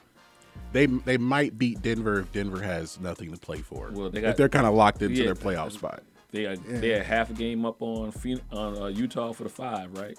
They 0.73 0.87
they 0.87 1.19
might 1.19 1.59
beat 1.59 1.83
Denver 1.83 2.21
if 2.21 2.31
Denver 2.33 2.63
has 2.63 3.01
nothing 3.01 3.33
to 3.33 3.39
play 3.39 3.59
for. 3.59 3.91
Well, 3.93 4.11
they 4.11 4.23
if 4.25 4.37
they're 4.37 4.49
kind 4.49 4.67
of 4.67 4.75
locked 4.75 5.03
into 5.03 5.17
Yeah. 5.17 5.25
their 5.27 5.35
playoff 5.35 5.73
spot. 5.73 6.03
They 6.33 6.47
are 6.47 6.57
they 6.57 6.93
are 6.95 7.03
half 7.03 7.31
a 7.31 7.33
game 7.33 7.67
up 7.67 7.83
on 7.83 8.13
on 8.53 8.79
uh, 8.83 8.87
Utah 8.87 9.33
for 9.33 9.43
the 9.45 9.49
five, 9.51 9.93
right? 9.99 10.17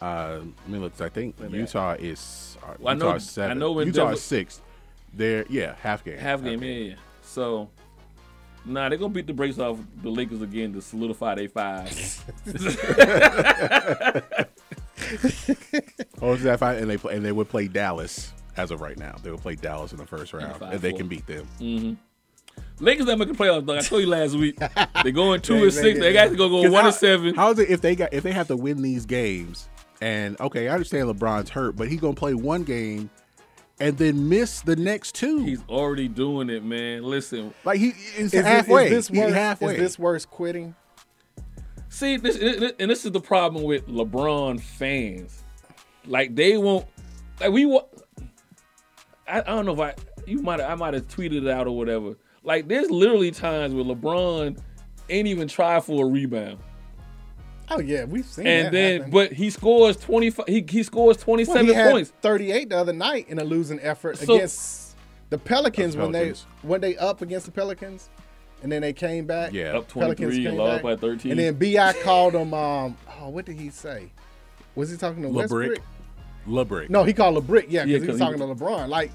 Uh, 0.00 0.40
I 0.66 0.70
mean, 0.70 0.80
look, 0.80 0.98
I 1.00 1.08
think 1.10 1.36
Utah 1.50 1.92
is 1.98 2.56
uh, 2.62 2.74
Well, 2.78 2.88
I 2.88 2.94
Utah 2.94 3.10
know- 3.10 3.16
is 3.16 3.28
seven. 3.30 3.50
I 3.50 3.54
know 3.60 3.72
when 3.72 3.86
Utah 3.86 3.98
Denver- 4.04 4.14
is 4.14 4.22
sixth. 4.22 4.62
They're 5.14 5.44
yeah 5.50 5.74
half 5.82 6.02
game. 6.02 6.16
Half 6.18 6.42
game, 6.42 6.62
yeah, 6.62 6.70
yeah. 6.72 6.94
So, 7.20 7.68
nah, 8.64 8.88
they're 8.88 8.96
gonna 8.96 9.12
beat 9.12 9.26
the 9.26 9.34
brakes 9.34 9.58
off 9.58 9.78
the 10.02 10.08
Lakers 10.10 10.40
again 10.40 10.72
to 10.72 10.80
solidify 10.80 11.34
their 11.34 11.48
five. 11.50 12.24
Oh, 16.22 16.34
is 16.34 16.42
that 16.44 16.60
fine? 16.60 16.76
And 16.76 16.88
they 16.88 16.96
play, 16.96 17.16
and 17.16 17.24
they 17.24 17.32
would 17.32 17.48
play 17.48 17.66
Dallas 17.68 18.32
as 18.56 18.70
of 18.70 18.80
right 18.80 18.98
now. 18.98 19.16
They 19.22 19.30
will 19.30 19.38
play 19.38 19.54
Dallas 19.56 19.92
in 19.92 19.98
the 19.98 20.06
first 20.06 20.32
round, 20.32 20.56
five, 20.56 20.72
and 20.74 20.80
they 20.80 20.90
four. 20.90 20.98
can 20.98 21.08
beat 21.08 21.26
them. 21.26 21.46
Mm-hmm. 21.60 21.94
Lakers 22.84 23.06
not 23.06 23.18
making 23.18 23.36
playoffs. 23.36 23.64
Dog. 23.66 23.78
I 23.78 23.80
told 23.80 24.02
you 24.02 24.08
last 24.08 24.34
week. 24.34 24.58
They're 25.02 25.12
going 25.12 25.40
two 25.42 25.54
They- 25.54 25.62
and 25.62 25.70
they 25.72 25.82
six. 25.82 25.94
get 25.94 26.00
They 26.00 26.12
got 26.12 26.24
to 26.30 26.36
go 26.36 26.48
go 26.48 26.62
'Cause 26.62 26.70
one 26.72 26.82
how- 26.82 26.88
and 26.88 26.96
seven. 26.96 27.34
How 27.34 27.50
is 27.52 27.58
it 27.58 27.70
if 27.70 27.80
they 27.80 27.94
got 27.96 28.12
if 28.12 28.22
they 28.22 28.32
have 28.32 28.48
to 28.48 28.56
win 28.56 28.82
these 28.82 29.06
games? 29.06 29.68
And 30.00 30.38
okay, 30.40 30.68
I 30.68 30.72
understand 30.74 31.08
LeBron's 31.08 31.48
hurt, 31.50 31.76
but 31.76 31.88
he 31.88 31.96
gonna 31.96 32.14
play 32.14 32.34
one 32.34 32.64
game 32.64 33.08
and 33.80 33.96
then 33.96 34.28
miss 34.28 34.60
the 34.60 34.74
next 34.76 35.14
two. 35.14 35.44
He's 35.44 35.62
already 35.68 36.08
doing 36.08 36.50
it, 36.50 36.64
man. 36.64 37.04
Listen, 37.04 37.54
like 37.64 37.78
he 37.78 37.90
is 38.18 38.18
Is, 38.18 38.34
it- 38.34 38.44
halfway. 38.44 38.86
is 38.86 38.90
this 38.90 39.08
He 39.08 39.18
worse? 39.20 39.32
halfway. 39.32 39.74
Is 39.74 39.78
this 39.80 39.98
worse 39.98 40.24
quitting? 40.26 40.74
See, 41.88 42.16
this 42.16 42.36
and 42.78 42.90
this 42.90 43.04
is 43.04 43.12
the 43.12 43.20
problem 43.20 43.64
with 43.64 43.86
LeBron 43.86 44.60
fans. 44.60 45.42
Like 46.06 46.34
they 46.34 46.56
won't. 46.56 46.86
Like 47.40 47.50
we 47.52 47.64
want. 47.66 47.86
I, 49.32 49.40
I 49.40 49.42
don't 49.54 49.66
know 49.66 49.72
if 49.74 49.80
I 49.80 49.94
you 50.26 50.40
might 50.42 50.60
I 50.60 50.74
might 50.74 50.94
have 50.94 51.08
tweeted 51.08 51.42
it 51.44 51.48
out 51.48 51.66
or 51.66 51.76
whatever. 51.76 52.16
Like 52.44 52.68
there's 52.68 52.90
literally 52.90 53.30
times 53.30 53.74
where 53.74 53.84
LeBron 53.84 54.58
ain't 55.10 55.28
even 55.28 55.48
try 55.48 55.80
for 55.80 56.04
a 56.06 56.08
rebound, 56.08 56.58
Oh 57.70 57.80
yeah, 57.80 58.04
we've 58.04 58.24
seen 58.26 58.46
and 58.46 58.66
that 58.66 58.72
then 58.72 58.96
happen. 58.98 59.10
but 59.12 59.32
he 59.32 59.48
scores 59.50 59.96
twenty 59.96 60.30
five. 60.30 60.46
He 60.48 60.64
he 60.68 60.82
scores 60.82 61.16
twenty 61.16 61.44
Well, 61.44 61.54
seven 61.56 61.68
he 61.68 61.74
had 61.74 61.92
points. 61.92 62.12
38 62.20 62.68
the 62.68 62.76
other 62.78 62.92
night 62.92 63.28
in 63.28 63.38
a 63.38 63.44
losing 63.44 63.80
effort 63.80 64.18
So- 64.18 64.34
against 64.34 64.96
the 65.30 65.38
Pelicans, 65.38 65.96
when 65.96 66.12
Pelicans. 66.12 66.44
they 66.62 66.68
when 66.68 66.80
they 66.82 66.96
up 66.98 67.22
against 67.22 67.46
the 67.46 67.52
Pelicans, 67.52 68.10
and 68.62 68.70
then 68.70 68.82
they 68.82 68.92
came 68.92 69.24
back. 69.24 69.52
Yeah. 69.52 69.76
Up 69.78 69.88
twenty 69.88 70.14
three, 70.14 70.26
Pelicans 70.26 70.34
three, 70.34 70.44
came 70.44 70.58
lost 70.58 70.82
by 70.82 70.96
thirteen. 70.96 71.32
And 71.32 71.40
then 71.40 71.54
Bi 71.54 71.92
called 72.02 72.34
him. 72.34 72.52
Um, 72.52 72.96
oh, 73.20 73.28
what 73.30 73.46
did 73.46 73.56
he 73.56 73.70
say? 73.70 74.10
Was 74.74 74.90
he 74.90 74.96
talking 74.98 75.22
to 75.22 75.28
LeBrick. 75.28 75.34
Westbrook? 75.34 75.78
LeBrick. 76.46 76.90
No, 76.90 77.04
he 77.04 77.12
called 77.12 77.36
LeBrick. 77.36 77.66
Yeah, 77.68 77.84
Yeah, 77.84 77.84
because 77.84 77.92
he 77.94 77.98
'cause 78.00 78.08
was 78.08 78.18
he- 78.20 78.24
talking 78.24 78.56
to 78.56 78.64
LeBron. 78.64 78.88
Like, 78.88 79.10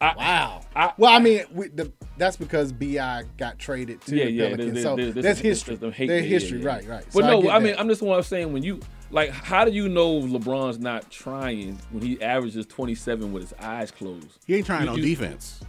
I- 0.00 0.14
wow. 0.16 0.60
I- 0.74 0.92
well, 0.98 1.12
I 1.14 1.18
mean, 1.20 1.42
we, 1.54 1.68
the, 1.68 1.90
that's 2.18 2.36
because 2.36 2.70
Bi 2.72 3.22
got 3.38 3.58
traded 3.58 4.00
to 4.02 4.14
yeah, 4.16 4.24
the 4.26 4.30
yeah. 4.30 4.44
Pelicans. 4.50 4.72
there's- 4.72 4.82
so 4.82 4.96
there's- 4.96 5.14
there's- 5.14 5.14
that's 5.14 5.24
there's- 5.24 5.38
history. 5.40 5.76
there's 5.76 5.96
some 5.96 6.06
Their 6.06 6.08
there, 6.08 6.18
yeah, 6.18 6.22
history, 6.30 6.60
yeah. 6.62 6.66
right, 6.68 6.86
right. 6.88 7.04
But 7.06 7.12
So 7.12 7.20
no, 7.20 7.42
get 7.42 7.54
I, 7.54 7.58
mean. 7.60 7.74
I'm 7.78 7.88
just 7.88 8.02
what 8.02 8.16
I'm 8.16 8.22
saying. 8.22 8.52
When 8.52 8.62
you 8.62 8.80
like, 9.10 9.30
how 9.30 9.64
do 9.64 9.70
you 9.70 9.88
know 9.88 10.20
LeBron's 10.20 10.78
not 10.78 11.10
trying 11.10 11.78
when 11.92 12.02
he 12.02 12.20
averages 12.20 12.66
27 12.66 13.32
with 13.32 13.44
his 13.44 13.54
eyes 13.60 13.90
closed? 13.90 14.26
He 14.46 14.56
ain't 14.56 14.66
trying 14.66 14.84
You- 14.84 14.90
on 14.90 14.96
you- 14.98 15.02
defense. 15.04 15.60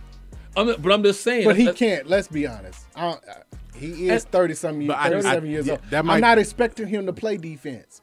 I'm, 0.58 0.76
but 0.82 0.92
I'm 0.92 1.04
just 1.04 1.22
saying. 1.22 1.46
But 1.46 1.56
he 1.56 1.72
can't. 1.72 2.08
Let's 2.08 2.28
be 2.28 2.48
honest. 2.48 2.86
I 2.96 3.02
don't, 3.12 3.24
uh, 3.30 3.34
he 3.76 4.10
is 4.10 4.24
thirty 4.24 4.56
something 4.56 4.82
years, 4.82 4.88
But 4.88 4.98
I- 4.98 5.10
thirty-seven 5.10 5.48
I- 5.48 5.52
years 5.52 5.68
yeah, 5.68 5.74
old. 5.74 5.82
that 5.92 6.04
I'm 6.06 6.20
not 6.20 6.40
expecting 6.40 6.88
him 6.88 7.06
to 7.06 7.14
play 7.14 7.38
defense. 7.38 8.02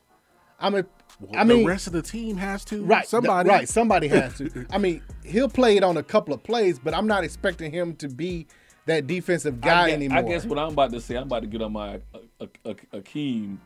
I'm 0.60 0.74
a. 0.76 0.84
I 1.34 1.44
mean, 1.44 1.60
the 1.60 1.66
rest 1.66 1.86
of 1.86 1.92
the 1.92 2.02
team 2.02 2.36
has 2.36 2.64
to. 2.66 2.84
right? 2.84 3.00
th- 3.00 3.08
Somebody. 3.08 3.48
right? 3.48 3.68
Somebody 3.68 4.08
has 4.08 4.36
to. 4.38 4.66
I 4.70 4.78
mean, 4.78 5.02
he'll 5.24 5.48
play 5.48 5.76
it 5.76 5.84
on 5.84 5.96
a 5.96 6.02
couple 6.02 6.34
of 6.34 6.42
plays, 6.42 6.78
but 6.78 6.94
I'm 6.94 7.06
not 7.06 7.24
expecting 7.24 7.72
him 7.72 7.94
to 7.96 8.08
be 8.08 8.46
that 8.86 9.06
defensive 9.06 9.60
guy 9.60 9.84
I 9.84 9.86
guess, 9.86 9.94
anymore. 9.94 10.18
I 10.18 10.22
guess 10.22 10.44
what 10.44 10.58
I'm 10.58 10.72
about 10.72 10.92
to 10.92 11.00
say, 11.00 11.16
I'm 11.16 11.24
about 11.24 11.40
to 11.42 11.46
get 11.46 11.62
on 11.62 11.72
my 11.72 12.00
a, 12.14 12.20
a, 12.40 12.70
a, 12.70 12.74
Akeem 13.00 13.58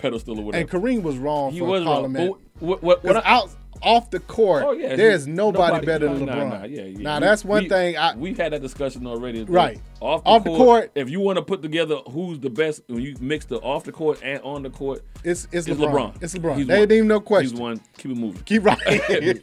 pedestal 0.00 0.38
or 0.38 0.44
whatever. 0.44 0.60
and 0.60 0.70
Kareem 0.70 1.02
was 1.02 1.16
wrong 1.18 1.52
he 1.52 1.58
for 1.60 1.66
was 1.66 1.84
calling 1.84 2.12
wrong. 2.12 2.28
But 2.58 2.62
what, 2.66 2.82
what, 2.82 3.04
what 3.04 3.16
I, 3.16 3.22
out 3.24 3.50
off 3.82 4.10
the 4.10 4.20
court, 4.20 4.62
oh 4.66 4.72
yeah, 4.72 4.94
there's 4.94 5.24
he- 5.24 5.32
nobody, 5.32 5.86
better 5.86 6.06
nah, 6.08 6.14
than 6.14 6.26
LeBron. 6.28 6.48
Nah, 6.50 6.64
yeah, 6.64 6.82
yeah. 6.82 6.98
Now 6.98 7.20
that's 7.20 7.44
one 7.44 7.62
we- 7.62 7.68
thing. 7.70 7.96
I 7.96 8.14
we've 8.14 8.36
had 8.36 8.52
that 8.52 8.60
discussion 8.60 9.06
already. 9.06 9.44
Right. 9.44 9.80
Off 10.00 10.22
the, 10.24 10.30
Off 10.30 10.44
the 10.44 10.50
court, 10.50 10.58
court- 10.58 10.90
If 10.94 11.08
you 11.08 11.20
want 11.20 11.36
to 11.38 11.42
put 11.42 11.62
together 11.62 11.96
who's 12.10 12.38
the 12.40 12.50
best, 12.50 12.82
when 12.88 13.00
you 13.00 13.16
mix 13.20 13.46
the 13.46 13.58
off 13.60 13.84
the 13.84 13.92
court 13.92 14.20
and 14.22 14.42
on 14.42 14.62
the 14.62 14.70
court, 14.70 15.02
it's 15.24 15.48
it's 15.52 15.66
it's 15.66 15.80
LeBron. 15.80 16.14
LeBron. 16.14 16.22
It's 16.22 16.34
LeBron. 16.34 16.56
He's 16.56 16.66
There 16.66 16.76
one. 16.76 16.82
ain't 16.82 16.92
even 16.92 17.08
no 17.08 17.20
question. 17.20 17.50
He's 17.52 17.60
one. 17.60 17.80
Keep 17.96 18.10
it 18.12 18.16
moving. 18.18 18.42
Keep 18.42 18.64
right. 18.64 19.42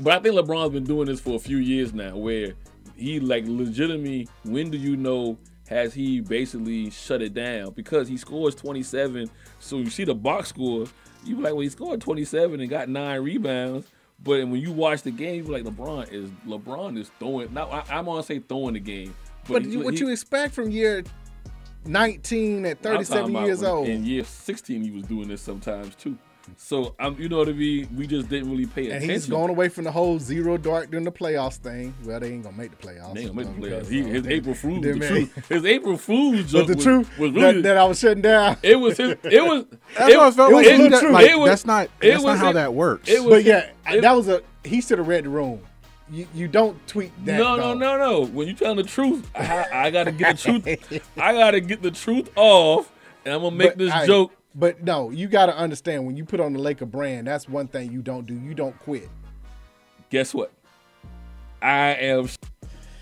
But 0.00 0.14
I 0.14 0.18
think 0.20 0.34
LeBron's 0.34 0.72
been 0.72 0.84
doing 0.84 1.06
this 1.06 1.20
for 1.20 1.34
a 1.34 1.38
few 1.38 1.58
years 1.58 1.92
now, 1.92 2.16
where 2.16 2.54
he 2.96 3.20
like 3.20 3.44
legitimately. 3.46 4.28
When 4.44 4.70
do 4.70 4.78
you 4.78 4.96
know? 4.96 5.36
Has 5.70 5.94
he 5.94 6.20
basically 6.20 6.90
shut 6.90 7.22
it 7.22 7.32
down 7.32 7.70
because 7.70 8.08
he 8.08 8.16
scores 8.16 8.54
27? 8.56 9.30
So 9.60 9.78
you 9.78 9.88
see 9.88 10.02
the 10.04 10.14
box 10.16 10.48
score, 10.48 10.86
you 11.24 11.36
be 11.36 11.42
like, 11.42 11.52
well, 11.52 11.60
he 11.62 11.68
scored 11.68 12.00
27 12.00 12.60
and 12.60 12.68
got 12.68 12.88
nine 12.88 13.20
rebounds. 13.22 13.86
But 14.22 14.46
when 14.48 14.56
you 14.56 14.72
watch 14.72 15.02
the 15.02 15.12
game, 15.12 15.46
you 15.46 15.50
like, 15.52 15.62
LeBron 15.62 16.12
is 16.12 16.28
LeBron 16.46 16.98
is 16.98 17.10
throwing. 17.20 17.54
Now 17.54 17.70
I, 17.70 17.84
I'm 17.88 18.04
gonna 18.04 18.22
say 18.22 18.40
throwing 18.40 18.74
the 18.74 18.80
game, 18.80 19.14
But 19.48 19.64
he- 19.64 19.76
what 19.78 19.94
he- 19.94 20.00
you 20.00 20.10
expect 20.10 20.54
from 20.54 20.70
year 20.70 21.04
19 21.86 22.66
at 22.66 22.82
37 22.82 23.32
years 23.32 23.62
old? 23.62 23.88
In 23.88 24.04
year 24.04 24.24
16, 24.24 24.82
he 24.82 24.90
was 24.90 25.04
doing 25.04 25.28
this 25.28 25.40
sometimes 25.40 25.94
too. 25.94 26.18
So 26.62 26.94
I'm, 27.00 27.18
you 27.18 27.28
know 27.30 27.38
what 27.38 27.48
I 27.48 27.52
mean. 27.52 27.88
We 27.96 28.06
just 28.06 28.28
didn't 28.28 28.50
really 28.50 28.66
pay 28.66 28.82
And 28.84 28.90
attention. 28.96 29.10
he's 29.10 29.26
going 29.26 29.48
away 29.48 29.70
from 29.70 29.84
the 29.84 29.90
whole 29.90 30.18
zero 30.18 30.58
dark 30.58 30.90
during 30.90 31.04
the 31.04 31.10
playoffs 31.10 31.56
thing. 31.56 31.94
Well, 32.04 32.20
they 32.20 32.32
ain't 32.32 32.44
gonna 32.44 32.56
make 32.56 32.78
the 32.78 32.86
playoffs. 32.86 33.14
They 33.14 33.22
ain't 33.22 33.34
gonna 33.34 33.48
make 33.50 33.60
the 33.60 33.66
playoffs. 33.68 33.88
He, 33.88 34.02
his 34.02 34.22
they- 34.24 34.34
April 34.34 34.54
Fool's, 34.54 34.82
they 34.84 34.92
the 34.92 34.98
may- 34.98 35.08
truth. 35.08 35.46
His 35.48 35.64
April 35.64 35.96
Fool's 35.96 36.42
But 36.42 36.46
joke 36.48 36.66
the 36.68 36.76
truth 36.76 37.18
was 37.18 37.32
that, 37.32 37.40
really. 37.40 37.62
that 37.62 37.76
I 37.78 37.84
was 37.84 37.98
shutting 37.98 38.22
down. 38.22 38.58
it 38.62 38.76
was 38.76 38.98
his. 38.98 39.16
It 39.24 39.42
was. 39.42 39.64
That's 39.98 40.12
it, 40.12 40.16
what 40.18 40.26
I 40.26 40.30
felt 40.30 40.52
it 40.52 40.54
like. 40.54 40.64
was 40.64 40.66
a 40.66 40.70
he 40.70 40.76
little 40.82 40.90
did- 40.90 41.00
true. 41.00 41.12
like, 41.12 41.26
It 41.30 41.38
was- 41.38 41.48
that's 41.50 41.64
not. 41.64 41.84
it 41.84 41.90
That's 42.10 42.14
was 42.16 42.24
not 42.24 42.38
how 42.38 42.50
it- 42.50 42.54
that 42.54 42.74
works. 42.74 43.08
it 43.08 43.20
was- 43.24 43.30
but 43.30 43.44
yeah, 43.44 43.70
it- 43.88 44.02
that 44.02 44.12
was 44.14 44.28
a. 44.28 44.42
He 44.62 44.82
should 44.82 44.98
have 44.98 45.08
read 45.08 45.24
the 45.24 45.30
room. 45.30 45.60
You, 46.12 46.26
you 46.34 46.46
don't 46.46 46.76
tweet 46.86 47.12
that. 47.24 47.38
no, 47.38 47.56
though. 47.56 47.72
no, 47.74 47.96
no, 47.96 48.20
no. 48.20 48.26
When 48.26 48.46
you 48.48 48.54
telling 48.54 48.76
the 48.76 48.82
truth, 48.82 49.28
I, 49.34 49.66
I 49.72 49.90
gotta 49.90 50.12
get 50.12 50.36
the 50.36 50.60
truth. 50.60 51.02
I 51.16 51.32
gotta 51.32 51.60
get 51.60 51.80
the 51.82 51.90
truth 51.90 52.28
off, 52.36 52.92
and 53.24 53.32
I'm 53.34 53.40
gonna 53.42 53.56
make 53.56 53.70
But, 53.70 53.78
this 53.78 53.92
hey, 53.92 54.06
joke. 54.06 54.32
But 54.54 54.82
no, 54.82 55.10
you 55.10 55.28
got 55.28 55.46
to 55.46 55.56
understand 55.56 56.06
when 56.06 56.16
you 56.16 56.24
put 56.24 56.40
on 56.40 56.52
the 56.52 56.58
Laker 56.58 56.86
brand, 56.86 57.26
that's 57.26 57.48
one 57.48 57.68
thing 57.68 57.92
you 57.92 58.02
don't 58.02 58.26
do. 58.26 58.34
You 58.34 58.54
don't 58.54 58.78
quit. 58.80 59.08
Guess 60.10 60.34
what? 60.34 60.50
I 61.62 61.90
am. 61.90 62.28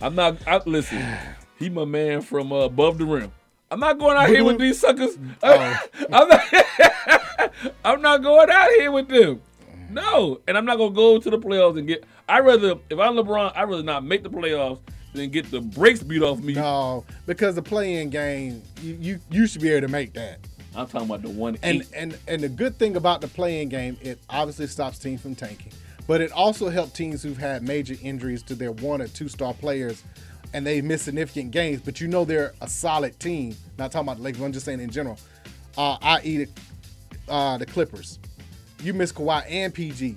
I'm 0.01 0.15
not. 0.15 0.37
I, 0.47 0.61
listen, 0.67 1.05
he 1.59 1.71
my 1.71 1.85
man 1.85 2.21
from 2.21 2.53
uh, 2.53 2.61
above 2.61 2.99
the 2.99 3.07
rim. 3.07 3.33
I'm 3.71 3.81
not 3.81 3.99
going 3.99 4.17
out 4.17 4.29
here 4.29 4.45
with 4.45 4.59
these 4.59 4.79
suckers. 4.79 5.19
Oh. 5.43 5.81
I'm 6.13 6.29
not. 6.29 6.43
I'm 7.85 8.03
not 8.03 8.23
going 8.23 8.51
out 8.51 8.71
here 8.71 8.91
with 8.91 9.09
them. 9.09 9.41
No, 9.91 10.41
and 10.47 10.59
I'm 10.59 10.65
not 10.65 10.77
gonna 10.77 10.95
go 10.95 11.19
to 11.19 11.31
the 11.31 11.39
playoffs 11.39 11.79
and 11.79 11.87
get. 11.87 12.05
I 12.29 12.41
rather 12.41 12.75
if 12.91 12.99
I'm 12.99 13.15
LeBron, 13.15 13.53
I 13.55 13.63
rather 13.65 13.83
not 13.83 14.05
make 14.05 14.23
the 14.23 14.31
playoffs 14.31 14.81
than 15.15 15.31
get 15.31 15.51
the 15.51 15.61
brakes 15.61 16.03
beat 16.03 16.23
off 16.23 16.41
me. 16.41 16.55
No, 16.55 17.05
because 17.27 17.55
the 17.55 17.63
play-in 17.63 18.11
game, 18.11 18.63
you, 18.83 18.99
you 19.01 19.21
you 19.31 19.47
should 19.47 19.63
be 19.63 19.71
able 19.71 19.87
to 19.87 19.93
make 19.93 20.13
that. 20.15 20.41
I'm 20.79 20.87
talking 20.87 21.09
about 21.09 21.23
the 21.23 21.31
one 21.31 21.59
And 21.63 21.83
eight. 21.83 21.89
and 21.95 22.17
and 22.29 22.43
the 22.43 22.49
good 22.49 22.79
thing 22.79 22.97
about 22.97 23.21
the 23.21 23.29
playing 23.29 23.69
game, 23.69 23.97
it 24.01 24.19
obviously 24.31 24.67
stops 24.69 24.99
teams 24.99 25.21
from 25.21 25.35
tanking, 25.35 25.73
but 26.07 26.21
it 26.21 26.31
also 26.33 26.69
helps 26.69 26.93
teams 26.93 27.23
who've 27.23 27.37
had 27.37 27.63
major 27.63 27.97
injuries 28.03 28.43
to 28.45 28.55
their 28.55 28.73
one 28.73 29.03
or 29.03 29.09
two 29.09 29.29
star 29.29 29.53
players, 29.55 30.03
and 30.55 30.65
they 30.67 30.81
miss 30.81 31.03
significant 31.03 31.51
games. 31.51 31.81
But 31.81 32.01
you 32.01 32.07
know 32.09 32.25
they're 32.25 32.55
a 32.61 32.69
solid 32.69 33.19
team. 33.19 33.57
Not 33.77 33.91
talking 33.93 34.07
about 34.09 34.19
the 34.19 34.23
Lakers. 34.23 34.41
I'm 34.43 34.53
just 34.53 34.65
saying 34.67 34.81
in 34.81 34.91
general. 34.91 35.19
Uh, 35.77 35.97
I.e. 36.01 36.45
the, 36.45 36.49
uh, 37.29 37.59
the 37.59 37.67
Clippers. 37.67 38.19
You 38.83 38.95
miss 38.95 39.13
Kawhi 39.13 39.45
and 39.51 39.75
PG. 39.75 40.17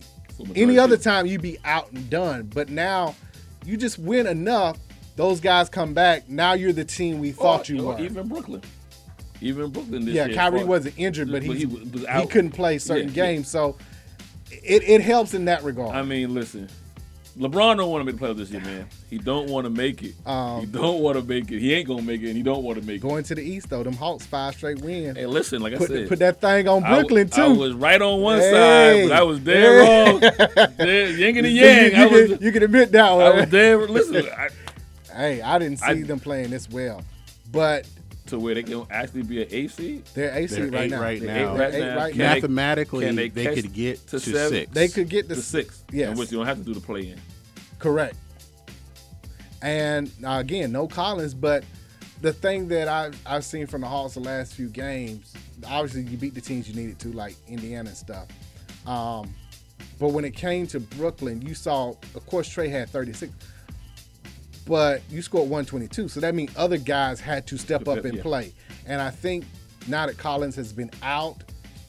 Any 0.55 0.77
other 0.79 0.97
time 0.97 1.25
you'd 1.27 1.41
be 1.41 1.57
out 1.65 1.91
and 1.91 2.09
done. 2.09 2.49
But 2.53 2.69
now 2.69 3.15
you 3.65 3.77
just 3.77 3.99
win 3.99 4.25
enough. 4.27 4.77
Those 5.15 5.39
guys 5.39 5.69
come 5.69 5.93
back. 5.93 6.29
Now 6.29 6.53
you're 6.53 6.73
the 6.73 6.85
team 6.85 7.19
we 7.19 7.31
thought 7.31 7.69
Or- 7.69 7.73
you 7.73 7.83
were. 7.83 7.99
Even 7.99 8.27
Brooklyn. 8.27 8.61
Even 9.41 9.69
Brooklyn 9.71 10.05
this 10.05 10.13
yeah, 10.13 10.25
year. 10.25 10.35
Yeah, 10.35 10.49
Kyrie 10.49 10.63
wasn't 10.63 10.95
injured, 10.97 11.31
but, 11.31 11.45
But 11.45 11.55
he, 11.55 11.59
he 11.59 11.65
was- 11.65 12.05
he 12.21 12.27
couldn't 12.27 12.51
play 12.51 12.77
certain 12.77 13.09
Yeah, 13.09 13.13
games. 13.25 13.47
So 13.49 13.77
it, 14.51 14.83
it 14.83 15.01
helps 15.01 15.33
in 15.33 15.45
that 15.45 15.63
regard. 15.63 15.95
I 15.95 16.01
mean, 16.03 16.33
listen. 16.33 16.69
LeBron 17.39 17.77
don't 17.77 17.89
want 17.89 18.01
to 18.05 18.11
make 18.11 18.19
the 18.19 18.27
playoffs 18.27 18.37
this 18.37 18.49
year, 18.51 18.59
man. 18.59 18.85
He 19.09 19.17
don't 19.17 19.49
want 19.49 19.63
to 19.63 19.69
make 19.69 20.03
it. 20.03 20.15
Um, 20.25 20.59
he 20.59 20.65
don't 20.65 20.99
want 20.99 21.17
to 21.17 21.23
make 21.23 21.49
it. 21.49 21.59
He 21.61 21.73
ain't 21.73 21.87
gonna 21.87 22.01
make 22.01 22.21
it, 22.21 22.27
and 22.27 22.35
he 22.35 22.43
don't 22.43 22.61
want 22.61 22.77
to 22.77 22.85
make 22.85 22.97
it. 22.97 23.01
Going 23.01 23.23
to 23.23 23.33
the 23.35 23.41
East 23.41 23.69
though, 23.69 23.83
them 23.83 23.93
Hawks 23.93 24.25
five 24.25 24.53
straight 24.53 24.81
wins. 24.81 25.17
Hey, 25.17 25.25
listen, 25.27 25.61
like 25.61 25.73
I 25.73 25.77
said, 25.77 26.09
put 26.09 26.19
that 26.19 26.41
thing 26.41 26.67
on 26.67 26.83
I- 26.83 26.93
Brooklyn 26.93 27.29
too. 27.29 27.41
I 27.41 27.47
was 27.47 27.71
right 27.73 28.01
on 28.01 28.19
one 28.19 28.39
Hey. 28.39 28.51
side, 28.51 29.09
but 29.09 29.17
I 29.17 29.23
was 29.23 29.39
dead 29.39 29.63
Hey. 29.63 29.79
wrong. 30.11 30.19
Dead, 30.77 31.17
yin 31.17 31.37
and 31.37 31.45
the 31.45 31.49
You- 31.49 31.65
yang. 31.65 31.91
you, 31.91 31.97
I 31.97 32.05
was, 32.07 32.29
can, 32.31 32.41
you 32.43 32.51
can 32.51 32.63
admit 32.63 32.91
that 32.91 33.11
one. 33.13 33.21
I 33.25 33.29
was 33.39 33.49
dead. 33.49 33.89
Listen, 33.89 34.25
I, 34.37 34.49
hey, 35.15 35.41
I 35.41 35.57
didn't 35.57 35.77
see 35.79 35.85
I- 35.85 36.01
them 36.03 36.19
playing 36.19 36.49
this 36.49 36.69
well, 36.69 37.01
but 37.49 37.87
to 38.31 38.39
where 38.39 38.55
they 38.55 38.63
can 38.63 38.85
actually 38.89 39.21
be 39.23 39.41
an 39.43 39.47
eight 39.51 39.71
seed. 39.71 40.03
they're 40.13 40.33
AC 40.35 40.55
They're 40.55 40.67
right 40.71 40.89
now. 40.89 41.01
right 41.01 41.21
They're 41.21 41.45
now. 41.45 41.53
eight 41.55 41.59
Right 41.59 41.73
eight 41.75 41.79
now. 41.79 41.95
right 41.97 42.15
now. 42.15 42.33
Mathematically, 42.33 43.05
can 43.05 43.15
they, 43.15 43.29
they 43.29 43.45
catch 43.45 43.55
could 43.55 43.73
get 43.73 43.99
to 44.07 44.19
to, 44.19 44.19
seven? 44.19 44.49
six. 44.49 44.71
They 44.73 44.87
could 44.87 45.09
get 45.09 45.29
To 45.29 45.35
the 45.35 45.41
six. 45.41 45.83
Yes. 45.91 46.11
In 46.11 46.17
which 46.17 46.31
you 46.31 46.37
don't 46.39 46.47
have 46.47 46.57
to 46.57 46.63
do 46.63 46.73
the 46.73 46.79
play 46.81 47.09
in. 47.09 47.19
Correct. 47.79 48.15
And 49.61 50.11
uh, 50.25 50.37
again, 50.39 50.71
no 50.71 50.87
Collins, 50.87 51.33
but 51.33 51.63
the 52.21 52.33
thing 52.33 52.67
that 52.69 52.87
I've, 52.87 53.19
I've 53.25 53.43
seen 53.45 53.67
from 53.67 53.81
the 53.81 53.87
Hawks 53.87 54.15
the 54.15 54.19
last 54.19 54.53
few 54.55 54.67
games, 54.69 55.33
obviously 55.67 56.03
you 56.03 56.17
beat 56.17 56.33
the 56.33 56.41
teams 56.41 56.67
you 56.67 56.75
needed 56.75 56.99
to, 56.99 57.09
like 57.09 57.35
Indiana 57.47 57.89
and 57.89 57.97
stuff. 57.97 58.27
Um, 58.87 59.33
but 59.99 60.09
when 60.09 60.25
it 60.25 60.35
came 60.35 60.65
to 60.67 60.79
Brooklyn, 60.79 61.41
you 61.41 61.53
saw, 61.53 61.89
of 62.15 62.25
course, 62.25 62.49
Trae 62.49 62.69
had 62.71 62.89
36, 62.89 63.31
but 64.71 65.01
you 65.09 65.21
scored 65.21 65.49
122. 65.49 66.07
So 66.07 66.21
that 66.21 66.33
means 66.33 66.49
other 66.55 66.77
guys 66.77 67.19
had 67.19 67.45
to 67.47 67.57
step 67.57 67.89
up 67.89 68.05
and 68.05 68.15
Yeah. 68.15 68.21
play. 68.21 68.53
And 68.85 69.01
I 69.01 69.09
think 69.09 69.43
now 69.85 70.05
that 70.05 70.17
Collins 70.17 70.55
has 70.55 70.71
been 70.71 70.89
out, 71.03 71.43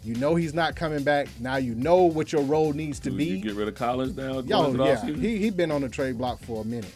You 0.04 0.16
know 0.16 0.34
he's 0.34 0.52
not 0.52 0.74
coming 0.74 1.04
back. 1.04 1.28
Now 1.38 1.58
you 1.58 1.76
know 1.76 2.02
what 2.02 2.32
your 2.32 2.42
role 2.42 2.72
needs 2.72 2.98
to 2.98 3.10
be. 3.12 3.24
you 3.24 3.38
get 3.38 3.54
rid 3.54 3.68
of 3.68 3.76
Collins 3.76 4.16
now? 4.16 4.40
Yo, 4.40 4.72
going 4.72 4.80
yeah, 4.80 5.06
he 5.06 5.38
he 5.38 5.50
been 5.50 5.70
on 5.70 5.80
the 5.82 5.88
trade 5.88 6.18
block 6.18 6.40
for 6.42 6.62
a 6.62 6.64
minute, 6.64 6.92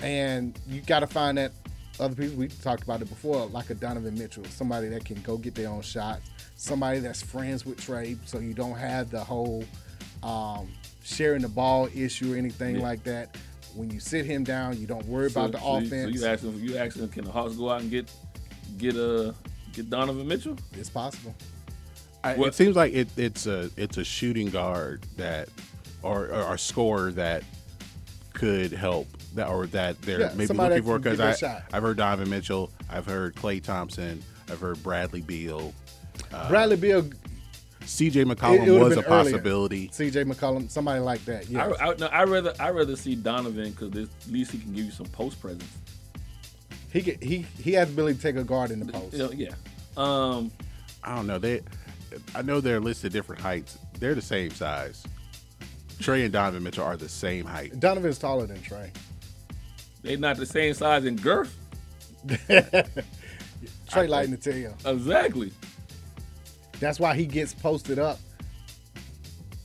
and 0.00 0.58
you 0.66 0.80
got 0.80 1.00
to 1.00 1.06
find 1.06 1.36
that 1.36 1.52
other 2.00 2.14
people. 2.14 2.36
We 2.38 2.48
talked 2.48 2.82
about 2.82 3.02
it 3.02 3.10
before, 3.10 3.44
like 3.48 3.68
a 3.68 3.74
Donovan 3.74 4.16
Mitchell, 4.16 4.44
somebody 4.46 4.88
that 4.88 5.04
can 5.04 5.20
go 5.20 5.36
get 5.36 5.54
their 5.54 5.68
own 5.68 5.82
shots, 5.82 6.30
somebody 6.56 7.00
that's 7.00 7.20
friends 7.20 7.66
with 7.66 7.78
Trae, 7.78 8.16
so 8.24 8.38
you 8.38 8.54
don't 8.54 8.78
have 8.78 9.10
the 9.10 9.22
whole 9.22 9.62
um, 10.22 10.68
sharing 11.04 11.42
the 11.42 11.48
ball 11.50 11.90
issue 11.94 12.32
or 12.32 12.36
anything 12.38 12.76
Yeah. 12.76 12.82
like 12.82 13.04
that. 13.04 13.36
When 13.74 13.90
you 13.90 14.00
sit 14.00 14.26
him 14.26 14.44
down, 14.44 14.78
you 14.80 14.86
don't 14.86 15.06
worry 15.06 15.30
So- 15.30 15.40
about 15.40 15.52
the 15.52 15.60
so 15.60 15.78
you- 15.78 15.86
offense. 15.86 16.20
So 16.20 16.26
you 16.26 16.32
asking, 16.32 16.60
you 16.60 16.76
asking, 16.76 17.08
can 17.08 17.24
the 17.24 17.30
Hawks 17.30 17.54
go 17.56 17.70
out 17.70 17.80
and 17.82 17.90
get 17.90 18.10
get 18.78 18.96
uh 18.96 19.32
get 19.72 19.90
Donovan 19.90 20.26
Mitchell? 20.26 20.56
it's 20.74 20.90
possible. 20.90 21.34
I, 22.24 22.34
What- 22.34 22.48
it 22.48 22.54
seems 22.54 22.74
like 22.76 22.92
it, 22.94 23.08
it's 23.16 23.46
a 23.46 23.70
it's 23.76 23.96
a 23.96 24.04
shooting 24.04 24.50
guard 24.50 25.04
that 25.16 25.48
or 26.02 26.26
or 26.28 26.54
a 26.54 26.58
scorer 26.58 27.12
that 27.12 27.44
could 28.34 28.72
help 28.72 29.06
that 29.34 29.48
or 29.48 29.66
that 29.68 30.00
they're 30.02 30.20
Yeah, 30.20 30.32
maybe 30.36 30.54
looking 30.54 30.82
for 30.82 30.98
because 30.98 31.20
I 31.20 31.30
it 31.30 31.34
a 31.34 31.38
shot. 31.38 31.62
I've 31.72 31.82
heard 31.82 31.96
Donovan 31.96 32.30
Mitchell, 32.30 32.70
I've 32.88 33.06
heard 33.06 33.34
Klay 33.36 33.62
Thompson, 33.62 34.22
I've 34.50 34.60
heard 34.60 34.80
Bradley 34.82 35.20
Beal, 35.22 35.72
Bradley 36.48 36.76
Beal, 36.76 37.08
C.J. 37.88 38.24
McCollum 38.24 38.66
it 38.66 38.70
would've 38.70 38.88
was 38.88 38.96
a 38.98 39.02
possibility. 39.02 39.88
C.J. 39.92 40.24
McCollum, 40.24 40.70
somebody 40.70 41.00
like 41.00 41.24
that. 41.24 41.48
Yeah, 41.48 41.72
I, 41.80 41.88
I, 41.88 41.94
no, 41.96 42.06
I 42.08 42.24
rather 42.24 42.52
I 42.60 42.70
rather 42.70 42.94
see 42.96 43.14
Donovan 43.14 43.70
because 43.70 43.96
at 43.96 44.30
least 44.30 44.52
he 44.52 44.58
can 44.58 44.74
give 44.74 44.84
you 44.84 44.90
some 44.90 45.06
post 45.06 45.40
presence. 45.40 45.64
he 46.92 47.00
get, 47.00 47.22
he 47.22 47.46
he 47.58 47.72
has 47.72 47.88
the 47.88 47.94
ability 47.94 48.16
to 48.16 48.22
take 48.22 48.36
a 48.36 48.44
guard 48.44 48.70
in 48.70 48.80
the 48.80 48.92
post. 48.92 49.34
Yeah. 49.34 49.48
Um, 49.96 50.52
I 51.02 51.16
don't 51.16 51.26
know. 51.26 51.38
They, 51.38 51.62
I 52.34 52.42
know 52.42 52.60
they're 52.60 52.78
listed 52.78 53.10
different 53.10 53.40
heights. 53.40 53.78
They're 53.98 54.14
the 54.14 54.20
same 54.22 54.50
size. 54.50 55.04
Trae 55.98 56.24
and 56.24 56.32
Donovan 56.32 56.62
Mitchell 56.62 56.84
are 56.84 56.96
the 56.96 57.08
same 57.08 57.46
height. 57.46 57.80
Donovan's 57.80 58.18
taller 58.18 58.46
than 58.46 58.58
Trae. 58.58 58.90
They're 60.02 60.18
not 60.18 60.36
the 60.36 60.46
same 60.46 60.74
size 60.74 61.06
in 61.06 61.16
girth. 61.16 61.56
Trae 62.26 64.08
lighting 64.08 64.30
the 64.30 64.36
tail. 64.36 64.76
Exactly. 64.84 65.52
That's 66.80 67.00
why 67.00 67.14
he 67.16 67.26
gets 67.26 67.54
posted 67.54 67.98
up 67.98 68.18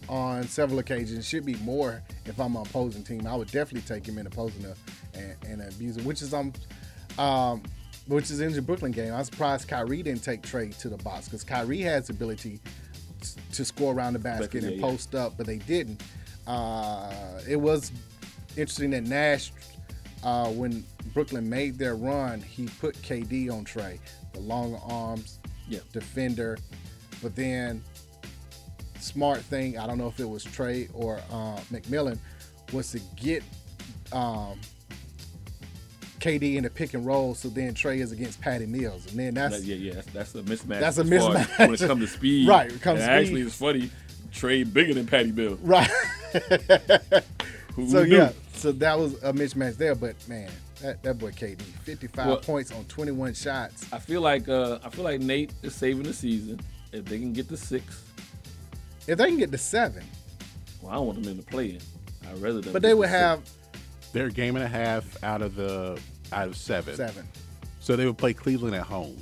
on 0.10 0.44
several 0.48 0.80
occasions. 0.80 1.28
Should 1.28 1.46
be 1.46 1.56
more 1.56 2.02
if 2.26 2.40
I'm 2.40 2.56
an 2.56 2.64
opposing 2.64 3.04
team. 3.04 3.28
I 3.28 3.36
would 3.36 3.52
definitely 3.52 3.82
take 3.82 4.06
him 4.08 4.18
in 4.18 4.28
opposing 4.28 4.66
a, 4.66 4.76
and, 5.18 5.36
and 5.48 5.62
abuse 5.74 5.98
him, 5.98 6.06
which 6.06 6.22
is 6.22 6.34
um 6.34 6.54
um 7.18 7.62
which 8.08 8.30
is 8.32 8.42
in 8.42 8.52
the 8.54 8.62
Brooklyn 8.62 8.92
game. 8.92 9.14
I'm 9.14 9.24
surprised 9.24 9.68
Kyrie 9.68 10.04
didn't 10.04 10.24
take 10.24 10.42
Trae 10.42 10.76
to 10.80 10.90
the 10.90 10.98
box 10.98 11.26
because 11.26 11.44
Kyrie 11.44 11.80
has 11.82 12.08
the 12.08 12.14
ability 12.14 12.60
to 13.54 13.64
score 13.64 13.94
around 13.94 14.14
the 14.14 14.20
basket 14.20 14.64
Yeah, 14.64 14.70
and 14.70 14.80
yeah. 14.80 14.86
post 14.86 15.16
up, 15.16 15.36
but 15.38 15.46
they 15.46 15.58
didn't. 15.60 16.02
Uh, 16.46 17.14
it 17.48 17.56
was 17.56 17.94
interesting 18.58 18.90
that 18.90 19.04
Nash, 19.04 19.54
uh, 20.26 20.50
when 20.50 20.84
Brooklyn 21.14 21.50
made 21.50 21.78
their 21.78 21.96
run, 21.96 22.42
he 22.42 22.66
put 22.82 22.96
KD 23.02 23.50
on 23.50 23.64
Trae, 23.64 24.00
the 24.34 24.42
long 24.42 24.76
arms, 24.90 25.40
Yeah. 25.70 25.80
defender, 25.94 26.58
but 27.24 27.36
then 27.36 27.84
smart 29.00 29.42
thing, 29.42 29.78
I 29.78 29.88
don't 29.88 29.98
know 29.98 30.08
if 30.08 30.20
it 30.20 30.30
was 30.30 30.46
Trae 30.46 30.90
or 30.94 31.18
uh, 31.32 31.58
McMillan, 31.72 32.18
was 32.72 32.92
to 32.92 33.00
get 33.16 33.44
um, 34.12 34.60
KD 36.20 36.56
in 36.56 36.64
the 36.64 36.70
pick 36.70 36.94
and 36.94 37.06
roll. 37.06 37.34
So 37.36 37.50
then 37.50 37.74
Trae 37.74 37.98
is 38.00 38.12
against 38.12 38.42
Patty 38.42 38.66
Mills, 38.66 39.08
and 39.08 39.20
then 39.20 39.34
that's 39.34 39.64
yeah, 39.64 39.76
yeah. 39.76 39.94
That's, 39.94 40.08
that's 40.08 40.36
a 40.36 40.44
mismatch. 40.44 40.80
That's 40.80 40.98
a 40.98 41.04
mismatch. 41.04 41.60
when 41.60 41.74
it 41.74 41.80
comes 41.80 42.02
to 42.02 42.08
speed. 42.08 42.48
Right, 42.48 42.72
it 42.72 42.82
comes 42.82 43.02
And 43.02 43.12
Actually, 43.12 43.42
it's 43.42 43.56
funny. 43.56 43.90
Trae 44.32 44.72
bigger 44.72 44.94
than 44.94 45.08
Patty 45.08 45.32
Mills, 45.32 45.60
right. 45.62 45.90
So 47.76 48.04
knew? 48.04 48.18
yeah, 48.18 48.32
so 48.54 48.72
that 48.74 49.00
was 49.00 49.16
a 49.24 49.34
mismatch 49.34 49.78
there. 49.78 49.96
But 49.96 50.16
man, 50.28 50.48
that, 50.82 51.02
that 51.02 51.18
boy 51.18 51.32
KD, 51.32 51.60
55 51.62 52.28
Well- 52.28 52.38
points 52.38 52.72
on 52.72 52.86
21 52.86 53.34
shots. 53.34 53.92
I 53.92 53.98
feel 53.98 54.22
like 54.22 54.48
uh, 54.48 54.78
I 54.84 54.90
feel 54.90 55.04
like 55.04 55.22
Nate 55.22 55.54
is 55.64 55.74
saving 55.74 56.04
the 56.04 56.14
season 56.14 56.60
if 56.94 57.06
they 57.06 57.18
can 57.20 57.34
get 57.34 57.48
the 57.50 57.58
six. 57.58 58.04
If 59.08 59.18
they 59.18 59.26
can 59.28 59.38
get 59.38 59.52
to 59.52 59.58
seven, 59.58 60.04
Well, 60.82 60.94
I 60.94 60.98
want 61.00 61.22
them 61.22 61.30
in 61.32 61.38
the 61.38 61.44
play-in. 61.44 61.80
I'd 62.30 62.38
rather 62.42 62.62
them. 62.62 62.72
but 62.72 62.82
they 62.82 62.90
the 62.90 62.98
would 62.98 63.10
six. 63.10 63.20
have 63.20 63.42
They're 64.14 64.28
a 64.28 64.32
game 64.32 64.56
and 64.56 64.64
a 64.64 64.68
half 64.68 65.22
out 65.24 65.42
of 65.42 65.56
the 65.56 66.00
out 66.32 66.48
of 66.48 66.56
seven. 66.56 66.96
seven, 66.96 67.28
So 67.80 67.96
they 67.96 68.06
would 68.06 68.18
play 68.18 68.34
Cleveland 68.34 68.76
at 68.76 68.84
home. 68.86 69.18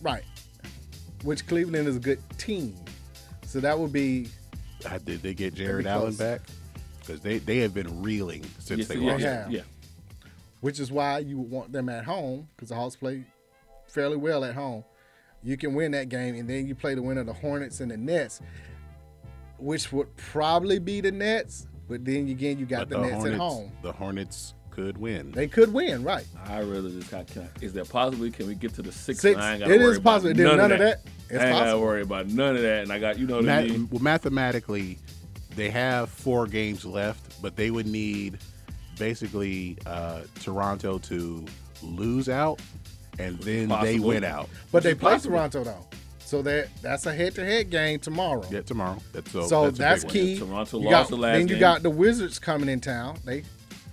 right? 0.00 0.22
Which 1.24 1.46
Cleveland 1.46 1.88
is 1.88 1.96
a 1.96 2.00
good 2.00 2.20
team, 2.38 2.76
so 3.44 3.58
that 3.60 3.76
would 3.78 3.92
be 3.92 4.28
Uh, 4.84 4.98
Did 4.98 5.22
they 5.22 5.34
get 5.34 5.54
Jarrett 5.54 5.86
Allen 5.86 6.14
close. 6.14 6.16
back? 6.18 6.40
Because 7.00 7.20
they, 7.20 7.38
they 7.38 7.58
have 7.58 7.72
been 7.74 8.02
reeling 8.02 8.44
since 8.58 8.80
Yes, 8.80 8.88
they 8.88 8.96
yeah, 8.96 9.10
lost. 9.10 9.22
yeah, 9.22 9.44
him. 9.46 9.50
yeah. 9.52 9.60
which 10.60 10.78
is 10.80 10.92
why 10.92 11.18
you 11.18 11.38
would 11.38 11.50
want 11.50 11.72
them 11.72 11.88
at 11.88 12.04
home 12.04 12.48
because 12.54 12.68
the 12.68 12.74
Hawks 12.76 12.94
play 12.96 13.24
fairly 13.88 14.16
well 14.16 14.44
at 14.44 14.54
home. 14.54 14.84
You 15.46 15.56
can 15.56 15.74
win 15.74 15.92
that 15.92 16.08
game, 16.08 16.34
and 16.34 16.50
then 16.50 16.66
you 16.66 16.74
play 16.74 16.94
the 16.96 17.02
winner 17.02 17.20
of 17.20 17.26
the 17.28 17.32
Hornets 17.32 17.78
and 17.80 17.88
the 17.90 17.96
Nets, 17.96 18.40
which 19.58 19.92
would 19.92 20.14
probably 20.16 20.80
be 20.80 21.00
the 21.00 21.12
Nets. 21.12 21.68
But 21.88 22.04
then 22.04 22.28
again, 22.28 22.58
you 22.58 22.66
got 22.66 22.88
But 22.88 22.96
the, 22.96 22.98
Nets 23.02 23.14
Hornets, 23.14 23.34
at 23.34 23.38
home. 23.40 23.72
the 23.82 23.92
Hornets 23.92 24.54
could 24.70 24.98
win. 24.98 25.30
They 25.30 25.46
could 25.46 25.72
win, 25.72 26.02
right? 26.02 26.26
I 26.48 26.58
really 26.58 26.90
just 26.98 27.12
got. 27.12 27.28
Can 27.28 27.42
I, 27.42 27.64
is 27.64 27.72
there 27.72 27.84
possibly 27.84 28.32
can 28.32 28.48
we 28.48 28.56
get 28.56 28.74
to 28.74 28.82
the 28.82 28.90
six? 28.90 29.20
Six. 29.20 29.36
and 29.36 29.44
I 29.44 29.52
ain't 29.52 29.60
gotta 29.60 29.72
It 29.74 29.80
worry 29.80 29.92
is 29.92 29.98
about 29.98 30.10
possible. 30.22 30.34
Then 30.34 30.56
none 30.56 30.72
of 30.72 30.78
that. 30.80 31.00
It's 31.30 31.38
I 31.40 31.44
ain't 31.46 31.52
gotta 31.52 31.54
possible. 31.64 31.80
worry 31.82 32.02
about 32.02 32.26
none 32.28 32.56
of 32.56 32.62
that, 32.62 32.82
and 32.82 32.92
I 32.92 32.98
got 32.98 33.16
you 33.16 33.28
know 33.28 33.36
what 33.36 33.44
Ma- 33.44 33.52
I 33.52 33.68
mean. 33.68 33.88
well, 33.92 34.02
mathematically, 34.02 34.98
they 35.54 35.70
have 35.70 36.10
four 36.10 36.48
games 36.48 36.84
left, 36.84 37.40
but 37.40 37.54
they 37.54 37.70
would 37.70 37.86
need 37.86 38.38
basically 38.98 39.78
uh, 39.86 40.22
Toronto 40.40 40.98
to 40.98 41.44
lose 41.82 42.28
out, 42.28 42.60
and 43.18 43.38
then 43.40 43.68
they 43.82 43.98
went 43.98 44.24
out. 44.24 44.48
But 44.72 44.82
they 44.82 44.94
play 44.94 45.12
possible. 45.14 45.36
Toronto 45.36 45.64
though, 45.64 45.86
so 46.18 46.42
that 46.42 46.68
that's 46.82 47.06
a 47.06 47.12
head-to-head 47.14 47.70
game 47.70 47.98
tomorrow. 48.00 48.44
Yeah, 48.50 48.62
tomorrow. 48.62 48.98
That's 49.12 49.30
so. 49.30 49.46
so 49.46 49.64
that's, 49.70 49.78
that's, 49.78 50.04
a 50.04 50.06
big 50.08 50.14
one. 50.16 50.24
key. 50.24 50.38
Toronto 50.38 50.78
You 50.80 50.90
lost 50.90 51.10
got- 51.10 51.16
the 51.16 51.22
last 51.22 51.32
Then 51.34 51.42
you 51.48 51.54
game. 51.54 51.60
got 51.60 51.82
the 51.82 51.90
Wizards 51.90 52.38
coming 52.38 52.68
in 52.68 52.80
town. 52.80 53.18
They 53.24 53.44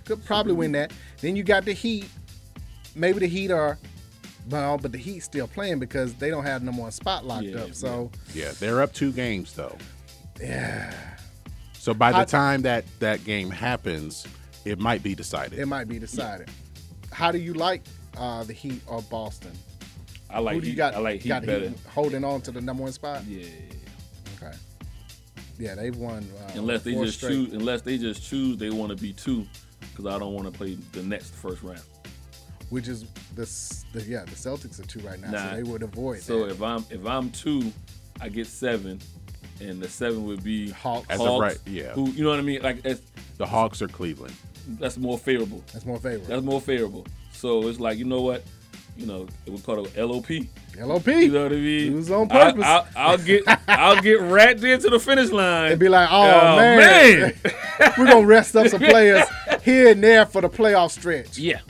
could 0.04 0.24
probably 0.24 0.52
win 0.52 0.72
that. 0.72 0.92
Then 1.20 1.36
you 1.36 1.42
got 1.42 1.64
the 1.64 1.72
Heat. 1.72 2.08
Maybe 2.96 3.18
the 3.20 3.26
Heat 3.26 3.50
are, 3.50 3.78
well, 4.50 4.78
but 4.78 4.92
the 4.92 4.98
Heat 4.98 5.20
still 5.20 5.48
playing 5.48 5.78
because 5.80 6.14
they 6.14 6.30
don't 6.30 6.44
have 6.44 6.62
no 6.62 6.70
more 6.72 6.90
spot 6.90 7.24
locked 7.26 7.44
Yeah, 7.44 7.62
up. 7.62 7.74
So 7.74 8.10
Yeah, 8.34 8.52
they're 8.60 8.82
up 8.82 8.92
two 8.92 9.10
games 9.12 9.52
though. 9.54 9.76
yeah, 10.40 10.92
So 11.78 11.92
by 11.94 12.10
the 12.12 12.18
How- 12.18 12.24
time 12.24 12.62
that 12.62 12.84
that 13.00 13.24
game 13.24 13.50
happens, 13.50 14.26
it 14.64 14.78
might 14.78 15.02
be 15.02 15.14
decided. 15.14 15.58
it 15.58 15.66
might 15.66 15.88
be 15.88 15.98
decided. 15.98 16.48
How 17.12 17.30
do 17.32 17.38
you 17.38 17.54
like 17.54 17.82
uh, 18.16 18.44
the 18.44 18.52
Heat 18.52 18.80
or 18.86 19.02
Boston? 19.02 19.52
I 20.30 20.38
like 20.40 20.54
Who 20.56 20.60
do 20.62 20.66
you 20.66 20.72
Heat. 20.72 20.76
got? 20.78 20.94
I 20.94 20.98
like 20.98 21.20
Heat 21.20 21.28
got 21.28 21.46
better. 21.46 21.68
Heat 21.68 21.78
holding 21.88 22.24
on 22.24 22.40
to 22.42 22.50
the 22.50 22.60
number 22.60 22.82
one 22.82 22.92
spot. 22.92 23.24
Yeah, 23.26 23.46
Okay. 24.42 24.56
Yeah, 25.58 25.74
they've 25.76 25.96
won. 25.96 26.26
Uh, 26.48 26.52
unless 26.56 26.82
they 26.82 26.94
four 26.94 27.04
just 27.04 27.18
straight. 27.18 27.30
choose. 27.30 27.52
Unless 27.52 27.82
they 27.82 27.98
just 27.98 28.24
choose 28.28 28.56
they 28.56 28.70
want 28.70 28.90
to 28.90 28.96
be 29.00 29.12
two, 29.12 29.46
because 29.80 30.06
I 30.06 30.18
don't 30.18 30.32
want 30.34 30.50
to 30.50 30.56
play 30.56 30.76
the 30.92 31.02
next 31.02 31.34
first 31.34 31.62
round. 31.62 31.80
which 32.70 32.88
is 32.88 33.04
the, 33.36 33.44
the 33.92 34.02
yeah 34.08 34.24
the 34.24 34.32
Celtics 34.32 34.80
are 34.80 34.86
two 34.86 34.98
right 35.00 35.20
now, 35.20 35.30
Nah. 35.30 35.50
so 35.50 35.56
they 35.56 35.62
would 35.62 35.82
avoid 35.82 36.20
So 36.22 36.40
that. 36.46 36.52
if 36.52 36.62
I'm 36.62 36.84
if 36.90 37.06
I'm 37.06 37.30
two, 37.30 37.72
I 38.20 38.28
get 38.28 38.48
seven, 38.48 39.00
and 39.60 39.80
the 39.80 39.88
seven 39.88 40.24
would 40.24 40.42
be 40.42 40.70
Hawks. 40.70 41.06
As 41.10 41.20
of 41.20 41.26
Hawks, 41.26 41.40
right- 41.42 41.58
yeah. 41.66 41.92
Who 41.92 42.10
you 42.10 42.24
know 42.24 42.30
what 42.30 42.40
I 42.40 42.42
mean? 42.42 42.60
Like 42.62 42.84
it's, 42.84 43.02
the 43.36 43.46
Hawks 43.46 43.80
or 43.80 43.86
Cleveland. 43.86 44.34
that's 44.80 44.96
more 44.96 45.18
favorable. 45.18 45.62
That's 45.72 45.86
more 45.86 45.98
favorable. 46.00 46.26
That's 46.26 46.42
more 46.42 46.60
favorable. 46.60 47.06
So 47.44 47.68
it's 47.68 47.78
like 47.78 47.98
you 47.98 48.06
know 48.06 48.22
what, 48.22 48.42
you 48.96 49.04
know 49.04 49.26
it 49.44 49.50
we 49.50 49.58
call 49.58 49.84
it 49.84 49.94
LOP. 49.98 50.30
LOP. 50.80 51.06
You 51.08 51.28
know 51.30 51.42
what 51.42 51.52
I 51.52 51.56
mean? 51.56 51.92
It 51.92 51.94
was 51.96 52.10
on 52.10 52.26
purpose. 52.26 52.64
I, 52.64 53.10
will 53.10 53.18
get 53.18 53.42
I'll 53.68 54.00
get 54.00 54.22
right 54.22 54.56
into 54.64 54.88
the 54.88 54.98
finish 54.98 55.30
line. 55.30 55.68
They'd 55.68 55.78
be 55.78 55.90
like, 55.90 56.08
oh, 56.10 56.22
Oh, 56.22 56.56
man, 56.56 57.20
man. 57.20 57.34
we're 57.98 58.06
gonna 58.06 58.24
rest 58.24 58.56
up 58.56 58.68
some 58.68 58.80
players 58.80 59.26
here 59.62 59.90
and 59.90 60.02
there 60.02 60.24
for 60.24 60.40
the 60.40 60.48
playoff 60.48 60.92
stretch. 60.92 61.36
yeah. 61.36 61.60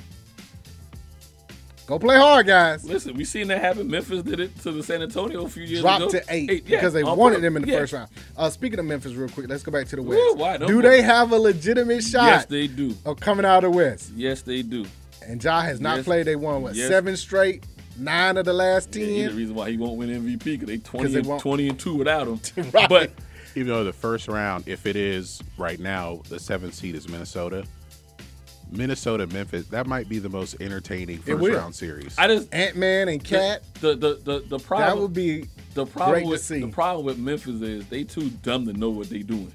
Go 1.89 1.99
play 1.99 2.17
hard, 2.19 2.47
guys. 2.47 2.85
Listen, 2.85 3.15
we 3.15 3.25
seen 3.25 3.49
that 3.49 3.61
happen. 3.61 3.91
Memphis 3.91 4.23
did 4.23 4.39
it 4.39 4.57
to 4.61 4.71
the 4.71 4.83
San 4.83 5.03
Antonio 5.03 5.45
a 5.45 5.49
few 5.49 5.65
years 5.65 5.81
Dropped 5.83 6.03
ago. 6.03 6.11
Dropped 6.13 6.29
to 6.29 6.33
eight, 6.35 6.51
yeah, 6.69 6.77
because 6.79 6.93
they 6.95 7.03
wanted 7.03 7.43
them 7.43 7.57
in 7.57 7.63
the 7.63 7.69
Yeah. 7.73 7.79
first 7.81 7.93
round. 7.95 8.11
Uh, 8.39 8.49
speaking 8.49 8.79
of 8.79 8.85
Memphis, 8.85 9.13
real 9.15 9.29
quick, 9.29 9.49
let's 9.49 9.65
go 9.65 9.73
back 9.73 9.89
to 9.89 9.97
the 9.97 10.03
West. 10.03 10.37
Wide 10.39 10.65
do 10.67 10.81
they 10.81 11.03
have 11.03 11.33
a 11.33 11.37
legitimate 11.39 12.05
shot 12.05 12.27
Yes, 12.27 12.47
they 12.47 12.69
do. 12.69 12.95
of 13.05 13.19
coming 13.19 13.45
out 13.45 13.65
of 13.65 13.73
the 13.73 13.77
West? 13.77 14.13
Yes, 14.15 14.41
they 14.41 14.63
do. 14.63 14.87
And 15.27 15.43
Ja 15.43 15.61
has 15.63 15.81
not 15.81 15.97
Yes. 15.97 16.05
played. 16.05 16.27
They 16.27 16.37
won 16.37 16.63
what 16.63 16.75
Yes. 16.75 16.89
seven 16.89 17.17
straight, 17.17 17.65
nine 17.99 18.37
of 18.37 18.45
the 18.45 18.53
last 18.53 18.93
ten. 18.93 19.03
Yeah, 19.09 19.29
the 19.29 19.35
reason 19.35 19.55
why 19.55 19.71
he 19.71 19.77
won't 19.77 19.97
win 19.97 20.11
MVP 20.11 20.45
because 20.59 20.67
they 20.69 20.79
20, 20.79 21.09
they 21.13 21.29
and, 21.31 21.41
20 21.41 21.69
and 21.69 21.79
2 21.79 21.95
without 21.97 22.27
him. 22.27 22.41
Right. 22.73 22.89
But 22.89 23.13
Even 23.57 23.69
though 23.69 23.85
the 23.85 23.93
first 23.93 24.27
round, 24.29 24.67
if 24.67 24.85
it 24.87 24.97
is 24.97 25.41
right 25.59 25.79
now, 25.79 26.23
the 26.29 26.41
seventh 26.41 26.75
seed 26.75 26.95
is 26.97 27.09
Minnesota. 27.09 27.65
Minnesota, 28.71 29.27
Memphis, 29.29 29.67
that 29.69 29.87
might 29.87 30.09
be 30.09 30.19
the 30.19 30.29
most 30.29 30.57
entertaining 30.61 31.19
first 31.19 31.41
round 31.55 31.75
series. 31.75 32.15
I 32.19 32.27
just 32.27 32.53
Ant 32.53 32.77
Man 32.77 33.09
and 33.09 33.23
KAT. 33.23 33.63
the 33.81 33.95
the 33.95 34.15
the, 34.25 34.41
the 34.49 34.59
That 34.59 34.67
problem 34.67 35.01
would 35.03 35.13
be 35.13 35.45
The 35.75 35.87
problem 35.87 36.15
Great 36.15 36.23
to 36.25 36.29
with 36.31 36.41
see. 36.43 36.61
the 36.61 36.69
problem 36.69 37.05
with 37.07 37.19
Memphis 37.19 37.61
is 37.61 37.87
they 37.87 38.03
too 38.05 38.31
dumb 38.43 38.67
to 38.67 38.73
know 38.73 38.91
what 38.91 39.09
they're 39.11 39.23
doing. 39.23 39.53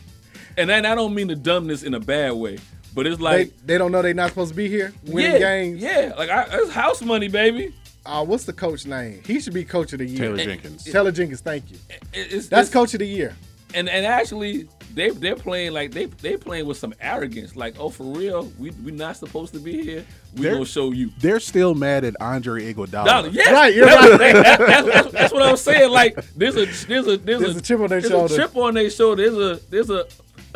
and 0.56 0.68
then 0.68 0.84
I 0.86 0.94
don't 0.96 1.14
mean 1.14 1.28
the 1.28 1.36
dumbness 1.36 1.82
in 1.84 1.94
a 1.94 2.00
bad 2.00 2.32
way, 2.32 2.58
but 2.96 3.06
it's 3.06 3.20
like 3.20 3.50
they, 3.60 3.74
they 3.74 3.78
don't 3.78 3.92
know 3.92 4.02
they're 4.02 4.12
not 4.14 4.30
supposed 4.30 4.50
to 4.50 4.56
be 4.56 4.68
here 4.68 4.92
winning 5.04 5.32
yeah, 5.34 5.38
games. 5.38 5.80
Yeah, 5.82 6.12
like 6.18 6.30
I, 6.30 6.46
it's 6.50 6.72
house 6.72 7.00
money, 7.02 7.28
baby. 7.28 7.72
Uh, 8.04 8.24
what's 8.24 8.44
the 8.44 8.52
coach 8.52 8.86
name? 8.86 9.20
He 9.24 9.38
should 9.40 9.54
be 9.54 9.64
coach 9.64 9.92
of 9.92 9.98
the 10.00 10.06
year. 10.06 10.18
Taylor 10.34 10.36
Jenkins. 10.44 10.84
Taylor 10.84 11.12
Jenkins, 11.12 11.40
thank 11.40 11.70
you. 11.70 11.78
It's, 12.12 12.48
That's 12.48 12.68
it's- 12.68 12.72
coach 12.72 12.94
of 12.94 13.00
the 13.00 13.06
year. 13.06 13.36
and 13.74 13.88
and 13.88 14.06
actually 14.06 14.68
they 14.94 15.10
they're 15.10 15.34
playing 15.36 15.72
like 15.72 15.90
they 15.90 16.04
they 16.06 16.36
playing 16.36 16.66
with 16.66 16.78
some 16.78 16.94
arrogance. 17.00 17.54
Like, 17.56 17.74
oh, 17.80 17.90
for 17.90 18.04
real, 18.04 18.50
we 18.60 18.70
we 18.84 18.92
not 18.92 19.16
supposed 19.16 19.52
to 19.54 19.58
be 19.58 19.82
here. 19.82 20.06
We 20.36 20.42
They're- 20.42 20.52
gonna 20.52 20.64
show 20.66 20.92
you. 20.92 21.10
They're 21.18 21.40
still 21.40 21.74
mad 21.74 22.04
at 22.04 22.14
Andre 22.20 22.72
Iguodala. 22.72 23.04
Dollar, 23.04 23.28
yes, 23.28 23.52
Right, 23.52 23.74
you're 23.74 23.86
that's, 23.86 24.10
right. 24.10 24.18
that- 24.34 24.58
that- 24.60 24.86
that's, 24.86 25.12
that's 25.12 25.32
what 25.34 25.42
I'm 25.42 25.56
saying. 25.56 25.90
Like, 25.90 26.14
there's 26.36 26.56
a 26.56 26.64
there's 26.86 27.06
a 27.08 27.16
there's, 27.18 27.40
There's 27.40 27.56
a 27.56 27.60
chip 27.60 27.80
on 27.80 27.88
their 27.88 28.00
shoulder. 28.00 28.16
there's 28.28 28.30
shoulder. 28.30 28.34
A 28.34 28.46
chip 28.46 28.56
on 28.56 28.74
their 28.74 28.90
shoulder. 28.90 29.22
There's 29.30 29.36
a 29.60 29.60
there's 29.68 29.90
a 29.90 30.06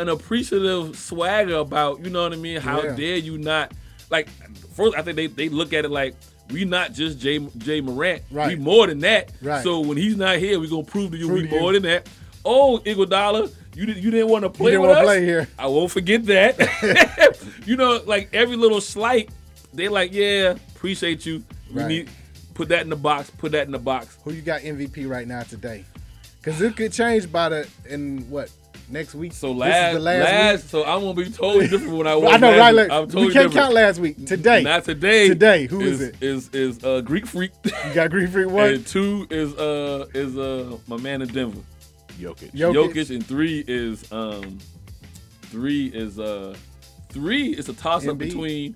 an 0.01 0.09
appreciative 0.09 0.97
swagger 0.99 1.57
about 1.57 2.05
you 2.05 2.11
know 2.11 2.23
what 2.23 2.33
I 2.33 2.37
mean. 2.37 2.61
How 2.61 2.83
Yeah. 2.83 2.95
dare 2.97 3.17
you 3.17 3.39
not 3.39 3.73
like? 4.11 4.29
First, 4.75 4.97
I 4.97 5.03
think 5.03 5.17
they 5.17 5.27
they 5.27 5.49
look 5.49 5.73
at 5.73 5.85
it 5.85 5.91
like. 5.91 6.15
We 6.53 6.65
not 6.65 6.93
just 6.95 7.23
Ja 7.23 7.39
Ja 7.65 7.81
Morant. 7.81 8.23
Right. 8.29 8.49
We 8.49 8.57
more 8.57 8.89
than 8.89 8.99
that. 9.01 9.31
Right. 9.41 9.63
So 9.63 9.79
when 9.79 9.97
he's 9.97 10.17
not 10.17 10.39
here, 10.39 10.59
we 10.59 10.69
gonna 10.69 10.83
prove 10.83 11.13
to 11.13 11.17
you 11.17 11.29
Prove 11.29 11.43
we 11.43 11.49
to 11.49 11.55
you. 11.55 11.61
more 11.61 11.73
than 11.73 11.83
that. 11.85 12.09
Oh, 12.45 12.81
Iguodala, 12.85 13.53
you 13.77 13.87
did, 13.87 13.99
you 14.03 14.11
didn't 14.11 14.31
want 14.31 14.43
to 14.43 14.51
play 14.51 14.73
didn't 14.73 14.83
with 14.89 14.91
us. 14.97 15.05
play 15.05 15.25
here. 15.25 15.47
I 15.57 15.69
won't 15.69 15.93
forget 15.93 16.25
that. 16.27 16.59
you 17.67 17.77
know, 17.77 18.01
like 18.05 18.31
every 18.33 18.57
little 18.57 18.81
slight, 18.81 19.31
they 19.73 19.87
like, 19.89 20.13
yeah, 20.13 20.57
appreciate 20.75 21.25
you. 21.25 21.45
We 21.73 21.83
Right. 21.83 21.89
need 21.89 22.11
put 22.55 22.69
that 22.71 22.83
in 22.83 22.89
the 22.91 22.97
box. 22.97 23.31
Put 23.31 23.53
that 23.53 23.67
in 23.67 23.73
the 23.73 23.79
box. 23.79 24.19
Who 24.25 24.33
you 24.33 24.43
got 24.43 24.63
MVP 24.63 25.09
right 25.09 25.29
now 25.29 25.45
today? 25.45 25.85
Because 26.43 26.61
it 26.63 26.77
could 26.77 26.93
change 26.93 27.31
by 27.31 27.49
the 27.51 27.69
in 27.89 28.29
what 28.29 28.51
next 28.91 29.15
week. 29.15 29.33
So 29.33 29.49
This 29.49 29.55
is 29.55 29.59
last, 29.61 29.95
the 29.95 30.01
last, 30.01 30.25
last, 30.33 30.69
so 30.71 30.85
I'm 30.85 31.01
gonna 31.01 31.15
be 31.15 31.31
totally 31.31 31.69
different 31.69 31.97
when 31.97 32.07
I 32.07 32.15
week. 32.17 32.25
was. 32.25 32.35
I 32.35 32.37
know, 32.39 32.51
last 32.51 32.59
right? 32.59 32.75
week. 32.75 32.91
Like, 32.91 32.91
I'm 32.99 33.07
totally 33.07 33.27
we 33.27 33.33
can't 33.33 33.45
different. 33.51 33.65
count 33.67 33.75
last 33.75 33.99
week. 34.01 34.27
Today, 34.27 34.63
Not 34.63 34.85
today. 34.85 35.29
Today, 35.29 35.67
who 35.67 35.81
is 35.81 36.01
is 36.01 36.09
it? 36.09 36.23
Is 36.23 36.49
is 36.53 36.85
uh, 36.85 37.01
Greek 37.03 37.27
Freak, 37.27 37.53
you 37.65 37.95
got 37.95 38.11
Greek 38.11 38.31
Freak 38.31 38.49
one. 38.51 38.71
and 38.75 38.87
two 38.87 39.27
is 39.31 39.55
uh 39.55 40.07
is 40.15 40.37
uh 40.37 40.77
my 40.87 40.97
man 40.97 41.23
in 41.23 41.29
Denver, 41.29 41.61
Jokic. 42.19 42.53
Jokic. 42.53 42.75
Jokic, 42.95 43.11
and 43.15 43.25
three 43.27 43.65
is 43.67 44.11
um 44.13 44.59
three 45.43 45.87
is 45.87 46.19
uh 46.19 46.55
three 47.11 47.49
is 47.55 47.69
a 47.69 47.73
toss 47.75 48.07
up 48.07 48.19
between 48.19 48.75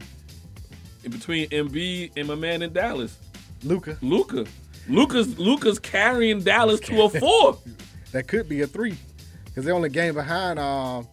in 1.05 1.11
between 1.11 1.49
Embiid 1.51 2.13
and 2.17 2.27
my 2.29 2.35
man 2.35 2.63
in 2.63 2.73
Dallas. 2.73 3.19
Luka. 3.63 3.97
Luka. 4.03 4.45
Luka's 4.89 5.39
Luka's 5.39 5.79
carrying 5.79 6.41
Dallas 6.43 6.81
to 6.81 7.03
a 7.03 7.09
four. 7.11 7.59
That 8.13 8.29
could 8.29 8.49
be 8.49 8.61
a 8.61 8.67
three. 8.69 8.95
Because 9.55 9.65
they're 9.67 9.75
only 9.75 9.89
game 9.89 10.15
behind 10.15 10.59
um, 10.59 11.07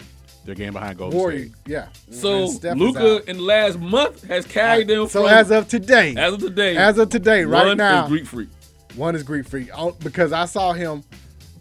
They're 0.46 0.56
game 0.56 0.74
behind 0.74 0.98
Golden 0.98 1.18
Warrior. 1.20 1.40
State. 1.46 1.52
Yeah. 1.68 1.88
So 2.10 2.44
And 2.44 2.50
Steph 2.52 2.76
is 2.76 2.82
Luka 2.82 3.30
in 3.30 3.38
the 3.38 3.44
last 3.44 3.78
month 3.80 4.24
has 4.24 4.46
carried 4.46 4.88
them. 4.88 5.08
So 5.08 5.24
from, 5.24 5.32
as 5.32 5.52
of 5.52 5.68
today, 5.68 6.16
as 6.18 6.34
of 6.34 6.40
today, 6.40 6.76
as 6.76 6.98
of 6.98 7.10
today, 7.10 7.46
right 7.46 7.68
one 7.68 7.78
now, 7.78 8.04
is 8.06 8.10
Greek 8.10 8.26
Freak. 8.26 8.50
one 8.96 9.16
is 9.16 9.22
Greek 9.24 9.48
Freak. 9.48 9.70
Oh, 9.78 9.92
Because 9.92 10.32
I 10.34 10.46
saw 10.46 10.74
him 10.74 11.04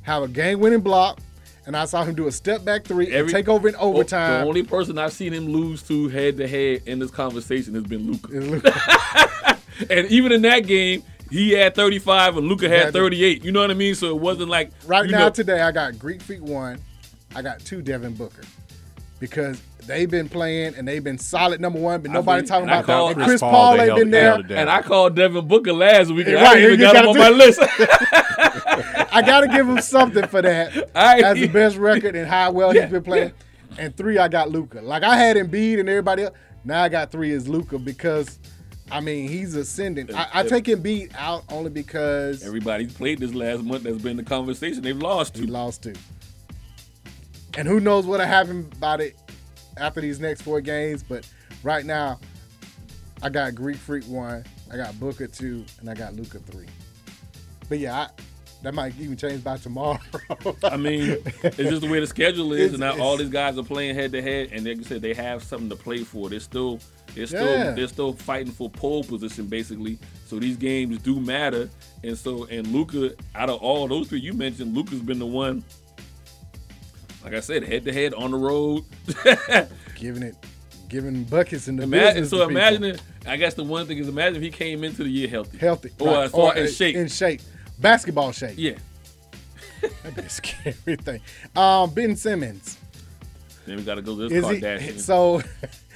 have 0.03 0.23
a 0.23 0.29
game-winning 0.29 0.81
block, 0.81 1.21
and 1.67 1.77
I 1.77 1.85
saw 1.85 2.03
him 2.05 2.15
do 2.15 2.27
a 2.27 2.33
step-back 2.33 2.85
three 2.87 3.15
and 3.15 3.29
take 3.29 3.51
over 3.51 3.69
in 3.69 3.75
Oh, 3.79 3.93
overtime. 3.95 4.41
The 4.41 4.47
only 4.49 4.63
person 4.63 4.99
I've 4.99 5.13
seen 5.13 5.35
him 5.35 5.47
lose 5.49 5.83
to 5.89 6.09
head 6.09 6.39
to 6.39 6.49
head 6.49 6.81
in 6.87 6.99
this 6.99 7.11
conversation 7.11 7.75
has 7.75 7.85
been 7.85 8.11
Luka. 8.11 9.59
And 9.89 10.07
even 10.09 10.31
in 10.33 10.43
that 10.43 10.67
game, 10.67 11.03
he 11.31 11.53
had 11.53 11.75
35 11.75 12.37
and 12.39 12.47
Luka 12.49 12.69
had 12.69 12.93
38. 12.93 13.45
You 13.45 13.53
know 13.53 13.61
what 13.61 13.71
I 13.71 13.75
mean? 13.75 13.95
So 13.95 14.09
it 14.09 14.19
wasn't 14.21 14.49
like 14.49 14.71
Right 14.87 15.07
you 15.07 15.13
now, 15.13 15.27
know- 15.27 15.31
today, 15.31 15.61
I 15.61 15.71
got 15.73 15.99
Greek 15.99 16.21
Freak 16.23 16.43
one. 16.43 16.79
I 17.35 17.43
got 17.43 17.61
two 17.61 17.81
Devin 17.83 18.15
Booker 18.15 18.43
because 19.21 19.63
they've 19.87 20.11
been 20.11 20.29
playing 20.29 20.75
and 20.75 20.87
they've 20.89 21.03
been 21.05 21.19
solid 21.19 21.61
number 21.61 21.79
one, 21.79 22.01
but 22.01 22.11
I 22.11 22.15
nobody 22.15 22.47
talking 22.47 22.69
about 22.69 22.87
that. 22.87 23.17
And 23.17 23.23
Chris 23.25 23.41
Paul, 23.41 23.51
Paul 23.51 23.81
ain't 23.81 23.97
been 23.97 24.11
there. 24.11 24.31
held 24.31 24.41
it 24.41 24.49
down. 24.49 24.59
and 24.59 24.71
I 24.71 24.83
called 24.83 25.15
Devin 25.15 25.47
Booker 25.47 25.73
last 25.73 26.11
week. 26.13 26.27
and 26.27 26.37
Right, 26.37 26.59
I 26.59 26.61
even 26.67 26.81
got 26.81 26.97
him 26.97 27.09
on 27.09 27.15
do- 27.15 27.21
my 27.21 27.29
list. 27.31 27.61
I 29.13 29.23
got 29.25 29.41
to 29.41 29.49
give 29.49 29.69
him 29.69 29.81
something 29.81 30.27
for 30.27 30.43
that 30.43 30.91
I- 30.95 31.21
as 31.23 31.35
the 31.39 31.49
best 31.49 31.77
record 31.77 32.17
and 32.17 32.27
how 32.29 32.51
well 32.53 32.75
Yeah, 32.75 32.83
he's 32.83 32.91
been 32.93 33.03
playing. 33.03 33.33
And 33.79 33.97
three, 33.97 34.19
I 34.19 34.29
got 34.29 34.51
Luka. 34.51 34.81
Like 34.81 35.03
I 35.03 35.17
had 35.17 35.37
Embiid 35.37 35.79
and 35.81 35.89
everybody 35.89 36.25
else. 36.25 36.35
Now 36.65 36.83
I 36.83 36.89
got 36.89 37.11
three 37.11 37.31
is 37.31 37.49
Luka 37.49 37.79
because, 37.79 38.39
I 38.91 39.01
mean, 39.01 39.29
he's 39.29 39.55
ascending. 39.55 40.13
I, 40.15 40.29
I 40.35 40.43
take 40.43 40.65
Embiid 40.65 41.15
out 41.17 41.45
only 41.49 41.71
because 41.71 42.45
Everybody 42.45 42.87
played 42.87 43.19
this 43.19 43.35
last 43.35 43.63
month 43.63 43.85
that's 43.85 43.99
been 44.03 44.17
the 44.17 44.23
conversation. 44.25 44.83
They've 44.83 44.97
lost 44.97 45.37
he 45.37 45.47
to. 45.47 45.53
lost 45.53 45.83
to. 45.85 45.95
And 47.57 47.67
who 47.67 47.81
knows 47.81 48.07
what'll 48.07 48.27
happen 48.27 48.69
about 48.77 49.01
it 49.01 49.17
after 49.77 50.01
these 50.01 50.21
next 50.21 50.43
four 50.43 50.61
games? 50.61 51.03
But 51.03 51.29
right 51.63 51.85
now, 51.85 52.19
I 53.23 53.29
got 53.29 53.55
Greek 53.55 53.77
Freak 53.77 54.05
one, 54.05 54.45
I 54.73 54.77
got 54.77 54.99
Booker 55.01 55.27
two, 55.27 55.65
and 55.81 55.89
I 55.91 55.95
got 55.95 56.15
Luka 56.15 56.39
three. 56.39 56.67
But 57.69 57.79
yeah, 57.79 57.95
I, 57.97 58.09
that 58.63 58.75
might 58.75 58.95
even 58.99 59.17
change 59.17 59.43
by 59.45 59.57
tomorrow. 59.57 59.99
I 60.65 60.77
mean, 60.77 61.19
it's 61.43 61.57
just 61.57 61.83
the 61.83 61.89
way 61.91 62.01
the 62.01 62.07
schedule 62.07 62.53
is, 62.53 62.61
It's- 62.73 62.73
and 62.73 62.81
now 62.81 63.03
all 63.05 63.17
these 63.17 63.29
guys 63.31 63.59
are 63.59 63.63
playing 63.65 63.95
head 63.95 64.13
to 64.13 64.23
head, 64.23 64.51
and 64.53 64.65
like 64.65 64.79
you 64.79 64.85
said, 64.85 65.03
they 65.03 65.15
have 65.15 65.43
something 65.43 65.69
to 65.71 65.77
play 65.77 65.99
for. 66.05 66.29
They're 66.29 66.41
still, 66.41 66.79
they're 67.15 67.27
still, 67.27 67.45
Yeah. 67.47 67.71
they're 67.73 67.89
still 67.89 68.13
fighting 68.13 68.53
for 68.53 68.71
pole 68.71 69.03
position, 69.05 69.47
basically. 69.47 69.99
So 70.27 70.39
these 70.39 70.57
games 70.57 70.99
do 70.99 71.19
matter, 71.21 71.69
and 72.05 72.17
so 72.17 72.45
and 72.45 72.67
Luka, 72.69 73.15
out 73.35 73.51
of 73.51 73.61
all 73.61 73.89
those 73.89 74.09
three 74.09 74.21
you 74.21 74.33
mentioned, 74.33 74.75
Luka's 74.77 75.01
been 75.01 75.19
the 75.19 75.27
one. 75.27 75.65
Like 77.25 77.35
I 77.35 77.41
said, 77.41 77.65
head 77.65 77.85
to 77.85 77.93
head 77.93 78.15
on 78.15 78.31
the 78.31 78.37
road. 78.39 78.85
giving 79.97 80.23
it, 80.23 80.37
giving 80.89 81.25
buckets 81.25 81.69
in 81.69 81.77
the 81.77 81.83
Imagine, 81.83 82.25
so 82.27 82.49
imagine 82.49 82.85
it. 82.85 83.03
I 83.27 83.37
guess 83.37 83.53
the 83.55 83.65
one 83.65 83.87
thing 83.87 83.99
is 83.99 84.09
imagine 84.09 84.37
if 84.37 84.43
he 84.43 84.51
came 84.51 84.85
into 84.85 85.03
the 85.05 85.11
year 85.11 85.29
healthy, 85.29 85.59
healthy 85.59 85.91
or, 85.99 86.07
right, 86.09 86.31
or 86.33 86.57
as 86.57 86.75
shape. 86.77 86.97
in 86.97 87.09
shape, 87.09 87.43
basketball 87.79 88.33
shape. 88.33 88.55
yeah. 88.57 88.77
That'd 90.03 90.15
be 90.17 90.23
a 90.23 90.29
scary 90.31 90.73
thing. 90.97 91.21
Um, 91.57 91.91
Ben 91.93 92.15
Simmons. 92.17 92.79
Then 93.67 93.77
we 93.77 93.83
got 93.83 93.97
to 93.97 94.03
go 94.03 94.17
to 94.17 94.29
this 94.29 94.45
Is 94.45 94.51
he, 94.51 94.61
Kardashian. 94.61 95.01
so 95.01 95.43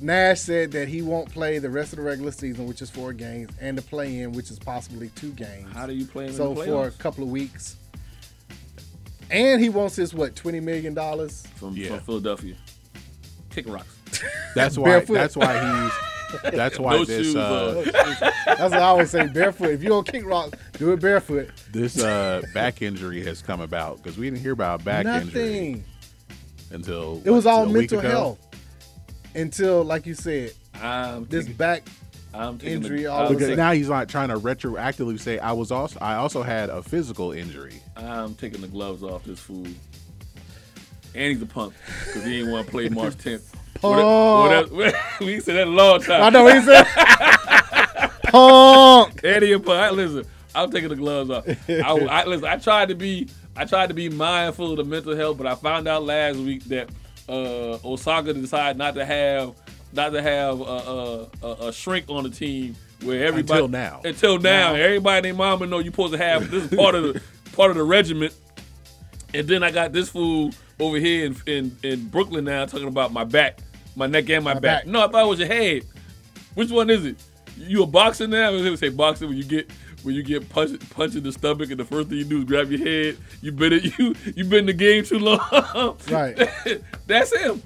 Nash 0.00 0.40
said 0.40 0.72
that 0.72 0.88
he 0.88 1.02
won't 1.02 1.30
play 1.30 1.58
the 1.58 1.68
rest 1.70 1.92
of 1.92 1.98
the 1.98 2.02
regular 2.02 2.32
season, 2.32 2.66
which 2.66 2.80
is 2.80 2.88
four 2.90 3.12
games, 3.12 3.50
and 3.60 3.76
the 3.76 3.82
play-in, 3.82 4.32
which 4.32 4.50
is 4.50 4.58
possibly 4.58 5.10
two 5.10 5.30
games. 5.32 5.68
How 5.74 5.86
do 5.86 5.92
you 5.92 6.06
play 6.06 6.26
him 6.26 6.32
so 6.32 6.52
in 6.52 6.54
the 6.54 6.64
for 6.64 6.86
a 6.86 6.90
playoffs? 6.90 6.98
couple 6.98 7.24
of 7.24 7.30
weeks. 7.30 7.76
And 9.30 9.60
he 9.60 9.68
wants 9.68 9.94
his 9.96 10.12
what 10.14 10.34
twenty 10.34 10.58
million 10.60 10.94
dollars. 10.94 11.46
from, 11.56 11.76
Yeah. 11.76 11.88
from 11.90 12.00
Philadelphia? 12.00 12.56
Kicking 13.50 13.72
rocks. 13.72 13.94
That's 14.54 14.76
why. 14.78 14.84
Barefoot. 14.88 15.14
That's 15.14 15.36
why 15.36 15.52
he's. 15.84 15.92
That's 16.52 16.78
why 16.78 16.92
No 16.96 17.04
this 17.04 17.26
shoes, 17.26 17.36
uh, 17.36 17.82
That's 18.46 18.60
what 18.60 18.72
I 18.74 18.78
always 18.82 19.10
say. 19.10 19.26
Barefoot. 19.28 19.70
If 19.70 19.82
you 19.82 19.88
don't 19.88 20.06
kick 20.06 20.24
rock, 20.24 20.56
do 20.78 20.92
it 20.92 21.00
barefoot. 21.00 21.50
this 21.72 22.00
uh, 22.02 22.40
back 22.54 22.82
injury 22.82 23.22
has 23.24 23.42
come 23.42 23.60
about 23.60 23.98
because 23.98 24.16
we 24.16 24.30
didn't 24.30 24.40
hear 24.42 24.52
about 24.52 24.84
back 24.84 25.06
injury 25.06 25.82
until 26.70 27.20
It 27.24 27.30
was 27.30 27.44
what, 27.44 27.54
all 27.54 27.62
a 27.64 27.66
week 27.66 27.90
mental 27.92 27.98
ago? 28.00 28.08
health 28.08 28.38
until, 29.34 29.84
like 29.84 30.06
you 30.06 30.14
said, 30.14 30.52
I'm 30.74 31.26
this 31.26 31.44
taking, 31.44 31.56
back. 31.56 31.88
I'm 32.32 32.58
injury 32.62 33.02
The, 33.02 33.06
all 33.06 33.20
I'm, 33.20 33.24
of 33.26 33.30
a 33.30 33.34
Because 33.34 33.48
sudden. 33.48 33.56
now 33.56 33.72
he's 33.72 33.88
not 33.88 34.08
trying 34.08 34.28
to 34.28 34.38
retroactively 34.38 35.18
say 35.20 35.38
I 35.38 35.52
was 35.52 35.70
also 35.72 35.98
I 36.00 36.14
also 36.14 36.42
had 36.42 36.70
a 36.70 36.82
physical 36.82 37.32
injury. 37.32 37.80
I'm 37.96 38.34
taking 38.34 38.60
the 38.60 38.68
gloves 38.68 39.02
off 39.02 39.24
this 39.24 39.40
fool. 39.40 39.66
And 41.12 41.32
he's 41.32 41.42
a 41.42 41.46
punk 41.46 41.74
because 42.06 42.24
he 42.24 42.38
didn't 42.38 42.52
want 42.52 42.66
to 42.66 42.70
play 42.70 42.88
March 42.88 43.14
10th. 43.16 43.52
Punk. 43.80 44.70
we 45.20 45.40
said 45.40 45.56
that 45.56 45.66
a 45.66 45.70
long 45.70 46.00
time. 46.02 46.22
I 46.22 46.30
know 46.30 46.44
what 46.44 46.54
he 46.54 46.62
said. 46.62 46.84
Punk. 48.30 49.20
Eddie 49.24 49.52
and 49.54 49.64
Punk. 49.64 49.96
Listen, 49.96 50.24
I'm 50.54 50.70
taking 50.70 50.88
the 50.90 50.96
gloves 50.96 51.30
off. 51.30 51.44
I, 51.68 51.80
I, 51.82 52.24
listen, 52.26 52.46
I 52.46 52.56
tried 52.56 52.90
to 52.90 52.94
be, 52.94 53.28
I 53.56 53.64
tried 53.64 53.88
to 53.88 53.94
be 53.94 54.08
mindful 54.08 54.70
of 54.72 54.76
the 54.76 54.84
mental 54.84 55.16
health, 55.16 55.38
but 55.38 55.46
I 55.48 55.54
found 55.56 55.88
out 55.88 56.04
last 56.04 56.36
week 56.38 56.62
that 56.64 56.90
uh, 57.30 57.78
Osaka 57.84 58.32
decided 58.34 58.76
not 58.76 58.94
to 58.94 59.04
have, 59.04 59.54
not 59.92 60.10
to 60.10 60.20
have 60.20 60.60
a, 60.60 61.28
a, 61.42 61.46
a, 61.68 61.72
shrink 61.72 62.06
on 62.08 62.24
the 62.24 62.30
team 62.30 62.74
where 63.02 63.24
everybody 63.24 63.64
Until 63.64 63.68
now. 63.68 64.00
until 64.04 64.38
now, 64.38 64.74
everybody 64.74 65.16
and 65.16 65.24
their 65.26 65.34
mama 65.34 65.66
know 65.66 65.78
you're 65.78 65.92
supposed 65.92 66.12
to 66.12 66.18
have 66.18 66.50
this 66.50 66.64
is 66.64 66.76
part 66.76 66.94
of 66.94 67.02
the 67.04 67.22
part 67.56 67.70
of 67.70 67.76
the 67.76 67.82
regiment. 67.84 68.34
And 69.32 69.46
then 69.46 69.62
I 69.62 69.70
got 69.70 69.92
this 69.92 70.08
fool 70.08 70.50
over 70.80 70.96
here 70.98 71.26
in, 71.26 71.36
in, 71.46 71.76
in 71.84 72.08
Brooklyn 72.08 72.44
now 72.44 72.66
talking 72.66 72.88
about 72.88 73.12
my 73.12 73.24
back, 73.24 73.60
my 73.94 74.06
neck 74.06 74.28
and 74.30 74.44
my, 74.44 74.54
My 74.54 74.60
back. 74.60 74.84
back. 74.84 74.86
No, 74.86 75.04
I 75.06 75.08
thought 75.08 75.24
it 75.24 75.28
was 75.28 75.38
your 75.38 75.48
head. 75.48 75.84
Which 76.54 76.70
one 76.70 76.90
is 76.90 77.04
it? 77.04 77.16
You 77.56 77.84
a 77.84 77.86
boxer 77.86 78.26
now? 78.26 78.48
I 78.48 78.50
was 78.50 78.62
gonna 78.62 78.76
say 78.76 78.88
boxing 78.88 79.28
when 79.28 79.36
you 79.36 79.44
get 79.44 79.70
when 80.02 80.14
you 80.14 80.22
get 80.22 80.48
punched 80.48 80.88
punched 80.90 81.16
in 81.16 81.22
the 81.22 81.32
stomach 81.32 81.70
and 81.70 81.78
the 81.78 81.84
first 81.84 82.08
thing 82.08 82.18
you 82.18 82.24
do 82.24 82.38
is 82.38 82.44
grab 82.44 82.70
your 82.70 82.80
head. 82.80 83.16
You 83.42 83.52
been 83.52 83.72
it 83.72 83.84
you 83.98 84.14
you 84.34 84.44
been 84.44 84.60
in 84.60 84.66
the 84.66 84.72
game 84.72 85.04
too 85.04 85.18
long. 85.18 85.96
Right. 86.10 86.50
That's 87.06 87.36
him. 87.36 87.62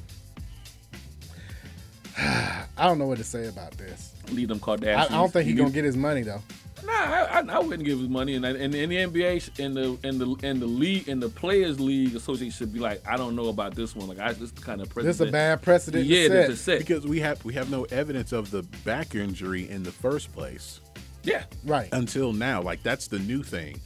I 2.18 2.66
don't 2.78 2.98
know 2.98 3.06
what 3.06 3.18
to 3.18 3.24
say 3.24 3.46
about 3.46 3.72
this. 3.72 4.12
Leave 4.30 4.48
them 4.48 4.60
I, 4.62 4.66
Kardashians. 4.66 4.96
I 4.96 5.08
don't 5.08 5.32
think 5.32 5.46
he's 5.46 5.56
gonna 5.56 5.70
get 5.70 5.84
his 5.84 5.96
money 5.96 6.22
though. 6.22 6.42
Nah, 6.84 6.92
I, 6.92 7.40
I, 7.40 7.44
I 7.48 7.58
wouldn't 7.60 7.84
give 7.84 7.98
his 7.98 8.08
money. 8.08 8.34
And 8.34 8.44
in, 8.44 8.74
in 8.74 8.90
the 8.90 8.96
NBA, 8.96 9.58
in 9.58 9.74
the 9.74 9.98
in 10.06 10.18
the 10.18 10.34
in 10.46 10.60
the 10.60 10.66
league, 10.66 11.08
in 11.08 11.18
the 11.18 11.30
Players 11.30 11.80
League 11.80 12.14
Association 12.14 12.50
should 12.50 12.74
be 12.74 12.80
like, 12.80 13.02
I 13.08 13.16
don't 13.16 13.34
know 13.34 13.48
about 13.48 13.74
this 13.74 13.96
one. 13.96 14.06
Like, 14.06 14.18
I 14.18 14.32
this 14.32 14.50
kind 14.50 14.82
of 14.82 14.90
precedent. 14.90 15.18
This 15.18 15.20
is 15.20 15.28
a 15.28 15.32
bad 15.32 15.62
precedent. 15.62 16.04
Yeah, 16.04 16.24
to 16.24 16.28
that's 16.28 16.46
set. 16.46 16.52
a 16.52 16.56
set. 16.56 16.78
because 16.80 17.06
we 17.06 17.20
have 17.20 17.42
we 17.44 17.54
have 17.54 17.70
no 17.70 17.84
evidence 17.84 18.32
of 18.32 18.50
the 18.50 18.62
back 18.84 19.14
injury 19.14 19.68
in 19.70 19.82
the 19.82 19.92
first 19.92 20.32
place 20.34 20.80
Yeah, 21.24 21.44
right. 21.64 21.88
until 21.92 22.32
now. 22.32 22.62
Like 22.62 22.82
that's 22.82 23.08
the 23.08 23.18
new 23.18 23.42
thing 23.42 23.80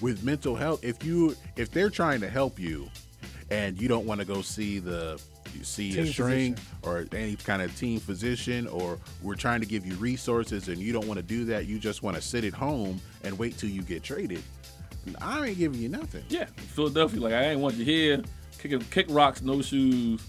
with 0.00 0.22
mental 0.22 0.54
health. 0.54 0.84
If 0.84 1.04
you 1.04 1.34
if 1.56 1.70
they're 1.70 1.90
trying 1.90 2.20
to 2.20 2.28
help 2.28 2.58
you, 2.58 2.88
and 3.50 3.80
you 3.80 3.88
don't 3.88 4.06
want 4.06 4.20
to 4.20 4.26
go 4.26 4.42
see 4.42 4.78
the 4.78 5.20
you 5.54 5.64
see 5.64 5.98
a 5.98 6.06
shrink 6.06 6.58
physician. 6.58 6.78
or 6.82 7.06
any 7.16 7.36
kind 7.36 7.62
of 7.62 7.76
team 7.76 8.00
physician, 8.00 8.66
or 8.68 8.98
we're 9.22 9.34
trying 9.34 9.60
to 9.60 9.66
give 9.66 9.86
you 9.86 9.94
resources, 9.94 10.68
and 10.68 10.78
you 10.78 10.92
don't 10.92 11.06
want 11.06 11.18
to 11.18 11.22
do 11.22 11.44
that. 11.46 11.66
You 11.66 11.78
just 11.78 12.02
want 12.02 12.16
to 12.16 12.22
sit 12.22 12.44
at 12.44 12.52
home 12.52 13.00
and 13.22 13.38
wait 13.38 13.56
till 13.58 13.70
you 13.70 13.82
get 13.82 14.02
traded. 14.02 14.42
I 15.20 15.48
ain't 15.48 15.58
giving 15.58 15.80
you 15.80 15.88
nothing. 15.88 16.24
yeah. 16.28 16.46
Philadelphia, 16.74 17.20
like 17.20 17.34
I 17.34 17.50
ain't 17.50 17.60
want 17.60 17.74
you 17.74 17.84
here 17.84 18.22
kicking 18.64 18.80
kick 18.90 19.06
rocks, 19.10 19.42
no 19.42 19.60
shoes, 19.60 20.22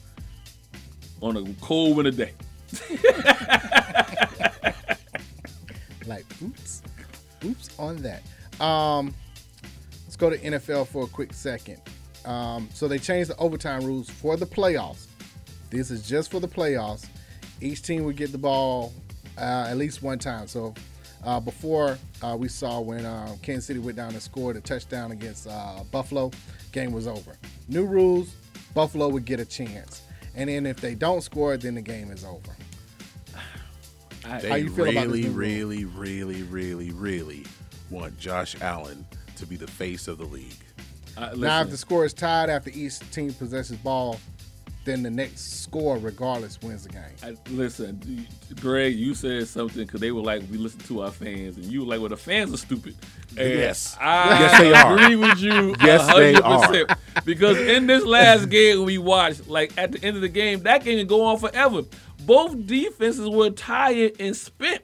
on 1.21 1.37
a 1.37 1.53
cold 1.61 1.95
winter 1.95 2.11
day. 2.11 2.33
oops 7.45 7.69
on 7.79 7.97
that. 7.97 8.23
Um, 8.61 9.13
let's 10.05 10.15
go 10.15 10.29
to 10.29 10.37
NFL 10.37 10.87
for 10.87 11.03
a 11.03 11.07
quick 11.07 11.33
second. 11.33 11.81
Um, 12.25 12.69
so 12.73 12.87
they 12.87 12.97
changed 12.97 13.29
the 13.29 13.37
overtime 13.37 13.83
rules 13.85 14.09
for 14.09 14.35
the 14.37 14.45
playoffs. 14.45 15.05
This 15.69 15.91
is 15.91 16.07
just 16.07 16.31
for 16.31 16.39
the 16.39 16.47
playoffs. 16.47 17.07
Each 17.61 17.81
team 17.81 18.03
would 18.05 18.17
get 18.17 18.31
the 18.31 18.37
ball 18.37 18.93
uh, 19.37 19.67
at 19.69 19.77
least 19.77 20.01
one 20.01 20.19
time. 20.19 20.47
So 20.47 20.73
uh, 21.23 21.39
before 21.39 21.97
uh, 22.21 22.35
we 22.37 22.47
saw 22.47 22.79
when 22.79 23.05
uh, 23.05 23.35
Kansas 23.41 23.65
City 23.65 23.79
went 23.79 23.97
down 23.97 24.11
and 24.13 24.21
scored 24.21 24.55
a 24.57 24.61
touchdown 24.61 25.11
against 25.11 25.47
uh, 25.47 25.83
Buffalo, 25.91 26.31
game 26.71 26.91
was 26.91 27.07
over. 27.07 27.35
New 27.67 27.85
rules: 27.85 28.35
Buffalo 28.73 29.09
would 29.09 29.25
get 29.25 29.39
a 29.39 29.45
chance, 29.45 30.03
and 30.35 30.49
then 30.49 30.65
if 30.65 30.77
they 30.77 30.95
don't 30.95 31.21
score, 31.21 31.57
then 31.57 31.75
the 31.75 31.81
game 31.81 32.11
is 32.11 32.23
over. 32.23 32.55
They 34.41 34.49
How 34.49 34.55
you 34.55 34.69
feel 34.69 34.85
really, 34.85 34.97
about 34.97 35.11
this 35.11 35.21
new 35.23 35.29
rule? 35.29 35.37
really, 35.37 35.85
really, 35.85 36.43
really, 36.43 36.91
really 36.91 37.45
want 37.89 38.17
Josh 38.19 38.55
Allen 38.61 39.05
to 39.37 39.45
be 39.45 39.55
the 39.55 39.67
face 39.67 40.07
of 40.07 40.17
the 40.17 40.25
league. 40.25 40.55
I, 41.17 41.27
listen, 41.29 41.41
Now, 41.41 41.61
if 41.61 41.69
the 41.69 41.77
score 41.77 42.05
is 42.05 42.13
tied 42.13 42.49
after 42.49 42.69
each 42.73 42.99
team 43.11 43.33
possesses 43.33 43.77
ball, 43.77 44.19
then 44.83 45.01
the 45.01 45.09
next 45.09 45.63
score, 45.63 45.97
regardless, 45.97 46.61
wins 46.61 46.83
the 46.83 46.89
game. 46.89 47.01
I, 47.23 47.35
listen, 47.49 48.27
Greg, 48.61 48.95
you 48.95 49.15
said 49.15 49.47
something 49.47 49.83
because 49.85 49.99
they 50.01 50.11
were 50.11 50.21
like, 50.21 50.43
we 50.51 50.57
listen 50.57 50.79
to 50.81 51.01
our 51.03 51.11
fans, 51.11 51.55
and 51.57 51.65
you 51.65 51.81
were 51.81 51.87
like, 51.87 51.99
well, 52.01 52.09
the 52.09 52.17
fans 52.17 52.53
are 52.53 52.57
stupid. 52.57 52.95
And 53.37 53.49
Yes. 53.49 53.97
I 53.99 54.39
Yes, 54.39 54.59
they 54.59 54.73
are. 54.73 54.93
agree 54.93 55.15
with 55.15 55.39
you. 55.39 55.75
Yes, 55.81 56.05
they 56.15 56.33
100%. 56.35 56.97
Because 57.25 57.57
in 57.57 57.87
this 57.87 58.03
last 58.03 58.49
game 58.49 58.83
we 58.85 58.97
watched, 58.99 59.47
like 59.47 59.75
at 59.77 59.91
the 59.93 60.03
end 60.03 60.15
of 60.17 60.21
the 60.21 60.29
game, 60.29 60.61
that 60.63 60.83
game 60.83 60.99
can 60.99 61.07
go 61.07 61.23
on 61.25 61.39
forever. 61.39 61.81
Both 62.25 62.65
defenses 62.65 63.29
were 63.29 63.49
tired 63.51 64.13
and 64.19 64.35
spent. 64.35 64.81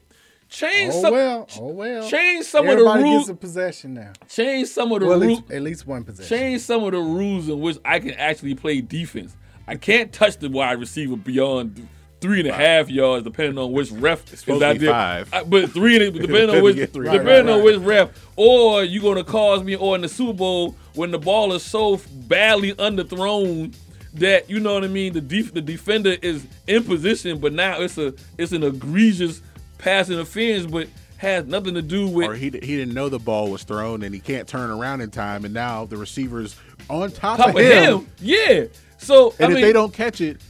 Change 0.50 0.94
Oh 0.94 1.02
some, 1.02 1.14
well, 1.14 1.48
oh 1.60 1.68
well. 1.68 2.10
change 2.10 2.46
some 2.46 2.68
Everybody 2.68 2.74
of 2.74 2.78
the 2.78 2.84
rules. 2.84 2.96
Everybody 2.98 3.18
gets 3.20 3.28
rules. 3.28 3.30
a 3.30 3.34
possession 3.36 3.94
now. 3.94 4.12
Change 4.28 4.68
some 4.68 4.92
of 4.92 5.00
the 5.00 5.06
Well, 5.08 5.20
rules. 5.22 5.40
least, 5.40 5.52
at 5.52 5.62
least 5.62 5.88
one 5.88 6.04
possession. 6.04 6.38
change 6.38 6.62
some 6.62 6.84
of 6.84 6.92
the 6.92 6.98
rules 7.00 7.48
in 7.48 7.62
which 7.62 7.78
I 7.86 8.00
can 8.00 8.12
actually 8.16 8.56
play 8.56 8.82
defense. 8.82 9.38
I 9.66 9.76
can't 9.76 10.12
touch 10.12 10.38
the 10.40 10.50
wide 10.50 10.78
receiver 10.80 11.16
beyond 11.16 11.88
three 12.20 12.42
and 12.42 12.50
a 12.50 12.54
half 12.54 12.90
yards, 12.90 13.24
depending 13.24 13.58
on 13.58 13.72
which 13.72 13.92
ref 13.92 14.32
is 14.34 14.42
supposed 14.42 14.60
to 14.60 14.68
out 14.68 14.74
be 14.74 14.80
there. 14.80 14.92
five. 14.92 15.30
I- 15.34 15.44
but 15.44 15.72
three, 15.72 16.06
and- 16.06 16.14
depending 16.20 16.50
on 16.50 16.56
You 16.58 16.64
which, 16.64 16.76
get 16.76 16.92
three. 16.92 17.06
depending 17.06 17.28
Right, 17.28 17.34
right, 17.46 17.50
on 17.50 17.56
right. 17.60 17.64
which 17.64 17.78
ref, 17.78 18.10
or 18.36 18.84
you're 18.84 19.02
gonna 19.02 19.24
cause 19.24 19.64
me, 19.64 19.76
or 19.78 19.96
in 19.96 20.02
the 20.02 20.10
Super 20.10 20.34
Bowl 20.34 20.76
when 20.96 21.12
the 21.12 21.18
ball 21.20 21.54
is 21.54 21.64
so 21.64 21.98
badly 22.28 22.74
underthrown 22.74 23.74
that 24.16 24.50
you 24.50 24.60
know 24.60 24.74
what 24.74 24.84
I 24.84 24.88
mean. 24.88 25.14
The 25.14 25.22
def- 25.22 25.54
the 25.54 25.62
defender 25.62 26.16
is 26.22 26.46
in 26.68 26.84
position, 26.84 27.40
but 27.40 27.54
now 27.54 27.82
it's 27.82 27.98
a 27.98 28.14
it's 28.38 28.52
an 28.52 28.64
egregious 28.64 29.42
pass 29.78 30.10
interference, 30.10 30.66
but 30.66 30.88
has 31.18 31.46
nothing 31.46 31.76
to 31.76 31.82
do 31.84 32.08
with 32.08 32.28
Or 32.30 32.34
he, 32.34 32.46
he 32.46 32.50
didn't 32.50 32.94
know 32.96 33.08
the 33.08 33.20
ball 33.20 33.52
was 33.52 33.64
thrown 33.64 34.02
and 34.02 34.12
he 34.14 34.20
can't 34.20 34.48
turn 34.48 34.72
around 34.72 35.02
in 35.02 35.12
time, 35.12 35.46
and 35.46 35.54
now 35.54 35.86
the 35.86 35.96
receiver's 35.98 36.56
on 36.90 37.12
top, 37.12 37.38
top 37.38 37.50
of 37.50 37.56
of 37.56 37.62
him. 37.62 38.00
him. 38.00 38.08
Yeah. 38.20 38.66
So 38.98 39.34
And 39.40 39.48
I 39.48 39.50
if 39.50 39.56
mean, 39.56 39.62
they 39.62 39.74
don't 39.74 39.94
catch 39.94 40.20
it, 40.22 40.42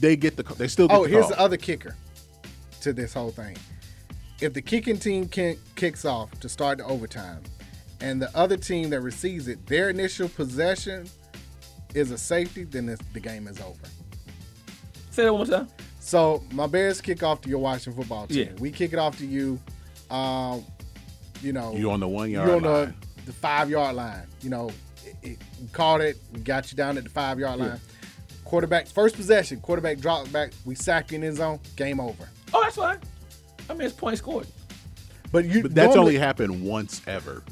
they 0.00 0.16
get 0.16 0.36
the 0.36 0.42
they 0.42 0.68
still 0.68 0.88
get 0.88 0.96
Oh, 0.96 1.04
the 1.04 1.08
here's 1.10 1.22
call. 1.26 1.30
the 1.30 1.40
other 1.40 1.56
kicker 1.56 1.94
to 2.82 2.92
this 2.92 3.14
whole 3.14 3.30
thing. 3.30 3.56
If 4.40 4.54
the 4.54 4.62
kicking 4.62 4.98
team 4.98 5.26
can, 5.28 5.56
kicks 5.76 6.04
off 6.04 6.30
to 6.40 6.48
start 6.48 6.78
the 6.78 6.84
overtime, 6.84 7.42
and 8.00 8.20
the 8.22 8.36
other 8.36 8.56
team 8.56 8.90
that 8.90 9.00
receives 9.00 9.48
it, 9.48 9.66
their 9.66 9.88
initial 9.90 10.28
possession 10.28 11.08
is 11.94 12.10
a 12.10 12.18
safety, 12.18 12.64
then 12.64 12.86
the, 12.86 12.98
the 13.12 13.20
game 13.20 13.46
is 13.48 13.60
over. 13.60 13.74
say 15.10 15.24
that 15.24 15.32
one 15.32 15.46
more 15.48 15.58
time. 15.58 15.68
So 16.00 16.42
my 16.52 16.66
Bears 16.66 17.00
kick 17.00 17.22
off 17.22 17.40
to 17.42 17.48
your 17.48 17.58
Washington 17.58 17.94
football 18.00 18.26
team. 18.26 18.48
Yeah. 18.48 18.60
We 18.60 18.70
kick 18.70 18.92
it 18.92 18.98
off 18.98 19.18
to 19.18 19.26
you. 19.26 19.58
Um, 20.10 20.64
you 21.42 21.52
know, 21.52 21.74
You 21.74 21.90
on 21.90 22.00
the 22.00 22.08
one 22.08 22.30
you 22.30 22.36
yard 22.38 22.50
on 22.50 22.62
line. 22.62 22.94
the, 23.16 23.26
the 23.26 23.32
five 23.32 23.68
yard 23.68 23.94
line. 23.96 24.26
You 24.40 24.50
know, 24.50 24.70
it, 25.04 25.16
it, 25.22 25.38
we 25.60 25.68
caught 25.68 26.00
it. 26.00 26.16
We 26.32 26.40
got 26.40 26.70
you 26.72 26.76
down 26.76 26.96
at 26.96 27.04
the 27.04 27.10
five 27.10 27.38
yard 27.38 27.58
line. 27.60 27.80
Quarterback 28.44 28.86
first 28.86 29.16
possession. 29.16 29.60
Quarterback 29.60 29.98
drop 29.98 30.30
back. 30.32 30.52
We 30.64 30.74
sack 30.74 31.10
you 31.12 31.16
in 31.16 31.22
his 31.22 31.36
zone. 31.36 31.60
Game 31.76 32.00
over. 32.00 32.28
Oh, 32.54 32.62
that's 32.62 32.76
fine. 32.76 32.98
I 33.68 33.74
mean, 33.74 33.82
it's 33.82 33.94
point 33.94 34.16
scored. 34.16 34.46
But 35.30 35.44
you. 35.44 35.60
But 35.62 35.74
that's 35.74 35.94
normally, 35.94 36.16
only 36.16 36.18
happened 36.18 36.62
once 36.62 37.02
ever 37.06 37.42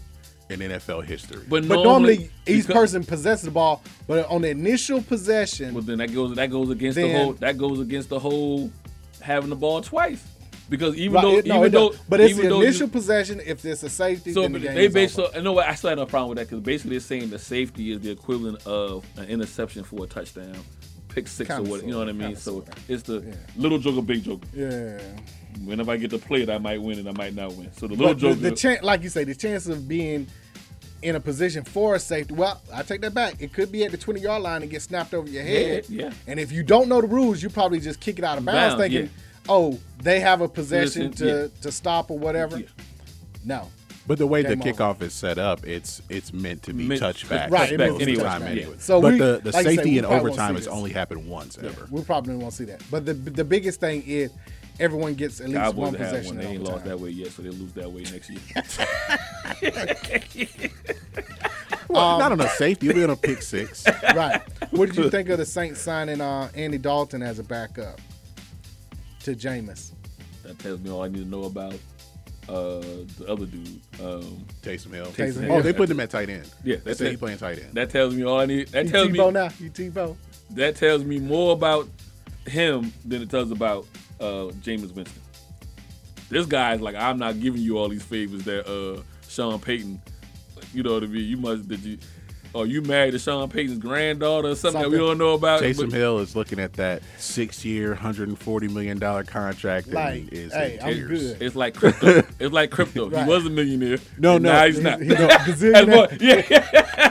in 0.48 0.60
NFL 0.60 1.05
history. 1.05 1.43
But, 1.48 1.66
But 1.66 1.82
normally, 1.82 2.31
each 2.47 2.66
person 2.66 3.05
possesses 3.05 3.44
the 3.47 3.51
ball, 3.51 3.82
but 4.06 4.27
on 4.28 4.43
the 4.43 4.51
initial 4.51 5.02
possession, 5.02 5.74
Well, 5.74 5.82
then 5.82 5.98
that 5.98 6.12
goes 6.14 6.35
that 6.36 6.51
goes 6.51 6.70
against 6.70 6.97
the 6.97 7.10
whole 7.12 7.32
that 7.35 7.59
goes 7.59 7.81
against 7.81 8.09
the 8.09 8.18
whole 8.20 8.70
having 9.20 9.51
the 9.51 9.56
ball 9.56 9.81
twice. 9.82 10.23
Because 10.68 10.97
even 10.97 11.14
Right, 11.14 11.23
though 11.23 11.36
it- 11.39 11.47
no, 11.47 11.59
even 11.60 11.73
though 11.73 11.94
but 12.09 12.20
it's 12.20 12.31
even 12.31 12.44
the 12.44 12.48
though 12.51 12.56
you- 12.60 12.66
initial 12.66 12.89
possession. 12.89 13.40
If 13.44 13.62
there's 13.62 13.82
a 13.85 13.89
safety, 13.89 14.32
so 14.32 14.43
then 14.43 14.52
the 14.52 14.59
game 14.60 14.74
they 14.74 14.86
is 14.86 14.93
basically 14.94 15.24
over. 15.27 15.36
you 15.39 15.43
know 15.44 15.52
what 15.52 15.66
I 15.68 15.74
still 15.77 15.90
have 15.90 15.98
no 15.98 16.06
problem 16.06 16.31
with 16.31 16.39
that 16.39 16.48
because 16.48 16.60
basically 16.64 16.90
they're 16.97 17.01
saying 17.01 17.31
the 17.31 17.39
safety 17.39 17.93
is 17.93 18.01
the 18.01 18.10
equivalent 18.10 18.66
of 18.66 19.05
an 19.16 19.27
interception 19.28 19.85
for 19.85 20.05
a 20.05 20.06
touchdown, 20.09 20.56
pick 21.09 21.28
six 21.28 21.48
Kinda 21.48 21.62
or 21.62 21.70
what 21.70 21.85
you 21.85 21.93
know 21.93 21.98
what 21.98 22.09
I 22.09 22.12
mean. 22.12 22.35
So 22.35 22.52
sorta. 22.64 22.73
it's 22.89 23.05
the 23.05 23.20
Yeah. 23.20 23.35
little 23.56 23.78
joker, 23.78 24.02
big 24.02 24.24
joke. 24.24 24.43
Yeah. 24.55 24.98
Whenever 25.64 25.92
I 25.92 25.96
get 25.96 26.10
to 26.10 26.18
play 26.18 26.42
it, 26.42 26.50
I 26.50 26.58
might 26.58 26.80
win 26.82 26.98
and 26.98 27.08
I 27.08 27.12
might 27.12 27.34
not 27.34 27.52
win. 27.54 27.70
So 27.72 27.86
the 27.86 27.94
little 27.94 28.08
But 28.08 28.20
the, 28.20 28.28
joker, 28.28 28.40
the 28.40 28.50
chance, 28.52 28.82
like 28.82 29.02
you 29.02 29.08
say, 29.08 29.24
the 29.24 29.34
chance 29.34 29.66
of 29.68 29.88
being 29.88 30.26
in 31.02 31.14
a 31.16 31.20
position 31.20 31.62
for 31.64 31.94
a 31.94 31.98
safety. 31.98 32.34
Well, 32.34 32.60
I 32.72 32.82
take 32.82 33.00
that 33.02 33.14
back. 33.14 33.34
It 33.40 33.52
could 33.52 33.70
be 33.70 33.84
at 33.84 33.90
the 33.90 33.96
twenty 33.98 34.20
yard 34.20 34.42
line 34.42 34.62
and 34.62 34.70
get 34.70 34.82
snapped 34.82 35.14
over 35.14 35.28
your 35.28 35.42
head. 35.42 35.84
Yeah, 35.88 36.06
yeah. 36.06 36.12
And 36.26 36.38
if 36.40 36.52
you 36.52 36.62
don't 36.62 36.88
know 36.88 37.00
the 37.00 37.06
rules, 37.06 37.42
you 37.42 37.48
probably 37.50 37.80
just 37.80 38.00
kick 38.00 38.18
it 38.18 38.24
out 38.24 38.38
of 38.38 38.44
bounds, 38.44 38.74
Bounds, 38.74 38.82
thinking, 38.82 39.02
yeah. 39.04 39.46
"Oh, 39.48 39.78
they 40.02 40.20
have 40.20 40.40
a 40.40 40.48
possession 40.48 41.10
Possession, 41.10 41.28
to 41.34 41.42
yeah. 41.54 41.62
to 41.62 41.72
stop 41.72 42.10
or 42.10 42.18
whatever." 42.18 42.58
Yeah. 42.58 42.66
No. 43.44 43.70
But 44.08 44.18
the 44.18 44.26
way 44.26 44.42
the 44.42 44.54
Game 44.54 44.60
over. 44.62 44.72
kickoff 44.72 45.02
is 45.02 45.12
set 45.12 45.36
up, 45.36 45.66
it's 45.66 46.00
it's 46.08 46.32
meant 46.32 46.62
to 46.64 46.72
be 46.72 46.86
Meant- 46.86 47.02
touchback. 47.02 47.50
Right, 47.50 47.72
it 47.72 47.78
most 47.78 47.86
is 47.86 47.92
of 47.92 47.98
the 47.98 48.02
anyway, 48.04 48.22
time 48.24 48.42
anyway. 48.44 48.74
So 48.78 49.00
but 49.02 49.12
we- 49.14 49.18
the, 49.18 49.40
the 49.42 49.50
like 49.52 49.64
you 49.64 49.70
say, 49.70 49.76
safety 49.76 49.98
in 49.98 50.04
overtime 50.04 50.54
has 50.54 50.68
only 50.68 50.92
happened 50.92 51.28
once 51.28 51.58
ever. 51.58 51.88
We 51.90 52.02
probably 52.02 52.36
won't 52.36 52.52
see 52.54 52.64
that. 52.66 52.82
But 52.90 53.04
the 53.04 53.14
the 53.14 53.44
biggest 53.44 53.80
thing 53.80 54.02
is 54.06 54.30
everyone 54.78 55.15
gets 55.15 55.40
at 55.40 55.48
least 55.48 55.59
Cowboys 55.59 55.77
one 55.77 55.94
have 55.94 56.11
possession 56.11 56.36
one. 56.36 56.36
They 56.36 56.44
in 56.51 56.53
ain't 56.53 56.62
lost 56.62 56.85
that 56.85 57.01
way 57.01 57.11
yet, 57.11 57.28
so 57.28 57.43
they 57.43 57.51
lose 57.51 57.73
that 57.74 57.90
way 57.90 58.03
next 58.05 58.31
year. 58.31 58.40
Well, 61.89 62.19
not 62.19 62.32
on 62.32 62.40
a 62.40 62.48
safety, 62.48 62.89
it'll 62.89 62.98
be 62.98 63.05
on 63.05 63.11
a 63.11 63.16
pick 63.16 63.43
six. 63.43 63.85
right. 64.15 64.43
What 64.70 64.86
did 64.86 64.97
you 64.97 65.09
think 65.11 65.28
of 65.28 65.39
the 65.39 65.47
Saints 65.47 65.81
signing 65.81 66.20
uh, 66.20 66.51
Andy 66.55 66.78
Dalton 66.78 67.23
as 67.23 67.39
a 67.39 67.44
backup 67.44 68.01
to 69.20 69.35
Jameis? 69.35 69.93
that 70.43 70.59
tells 70.59 70.81
me 70.81 70.90
all 70.90 71.03
I 71.03 71.09
need 71.09 71.19
to 71.19 71.28
know 71.28 71.44
about 71.44 71.74
uh, 72.48 72.81
the 73.19 73.27
other 73.28 73.47
dude. 73.47 73.81
Um, 74.01 74.44
Taysom 74.62 74.94
Hill. 74.94 75.07
Taysom 75.07 75.51
oh, 75.51 75.61
they 75.62 75.73
put 75.73 75.90
him 75.90 76.01
at 76.01 76.11
tight 76.11 76.31
end. 76.31 76.48
Yeah, 76.65 76.77
that's 76.85 76.98
say 76.98 77.07
it. 77.07 77.11
he 77.12 77.16
playing 77.16 77.39
tight 77.39 77.59
end. 77.59 77.74
that 77.74 77.90
tells 77.90 78.15
me 78.15 78.24
all 78.24 78.39
I 78.39 78.47
need. 78.47 78.69
That 78.69 78.86
You 78.86 78.93
tells 78.93 79.11
me 79.11 79.19
Tebow 79.19 79.32
now? 79.32 79.48
You 79.59 79.70
Tebow? 79.70 80.16
that 80.51 80.77
tells 80.77 81.05
me 81.05 81.19
more 81.19 81.53
about 81.53 81.89
him 82.47 82.93
than 83.05 83.23
it 83.23 83.31
tells 83.31 83.51
about 83.51 83.86
uh, 84.20 84.51
Jameis 84.62 84.93
Winston. 84.94 85.22
This 86.28 86.47
guy's 86.47 86.80
like, 86.80 86.97
I'm 86.97 87.18
not 87.18 87.40
giving 87.40 87.60
you 87.60 87.78
all 87.78 87.88
these 87.88 88.02
favors 88.02 88.44
that 88.44 88.66
uh, 88.68 89.02
Sean 89.28 89.59
Payton. 89.60 90.01
You 90.74 90.82
know 90.82 90.94
what 90.94 91.05
I 91.05 91.06
mean? 91.06 91.24
You 91.24 91.36
must 91.36 91.68
did 91.68 91.80
you. 91.80 91.98
Or 92.52 92.64
you 92.66 92.80
married 92.80 93.10
to 93.10 93.18
Sean 93.18 93.51
Payton's 93.51 93.78
granddaughter 93.78 94.48
or 94.48 94.55
something, 94.55 94.80
that 94.80 94.88
we 94.88 94.97
Something. 94.97 95.09
don't 95.09 95.18
know 95.18 95.34
about. 95.34 95.60
Taysom 95.62 95.90
but- 95.90 95.93
Hill 95.93 96.20
is 96.20 96.34
looking 96.34 96.59
at 96.59 96.72
that 96.74 97.02
six-year, 97.18 97.94
hundred 97.94 98.28
and 98.28 98.38
forty 98.38 98.66
million 98.66 98.98
dollar 98.98 99.24
contract, 99.24 99.88
Like, 99.88 100.22
and 100.22 100.32
is 100.32 100.52
hey, 100.55 100.78
in 100.80 100.82
I'm 100.86 100.94
tears. 100.94 101.09
good. 101.34 101.43
It's 101.43 101.55
like 101.55 101.74
crypto. 101.74 102.22
it's 102.40 102.52
like 102.55 102.70
crypto. 102.70 103.10
Right. 103.10 103.24
He 103.24 103.28
was 103.28 103.44
a 103.44 103.51
millionaire. 103.51 103.98
No, 104.18 104.38
no, 104.38 104.52
now 104.52 104.66
he's 104.66 104.78
he- 104.78 104.82
not. 104.82 105.02
He's 105.02 105.12
a 105.12 105.16
That's 105.16 105.44
gazillionaire. 105.44 105.97
what- 105.97 106.22
yeah, 106.22 107.05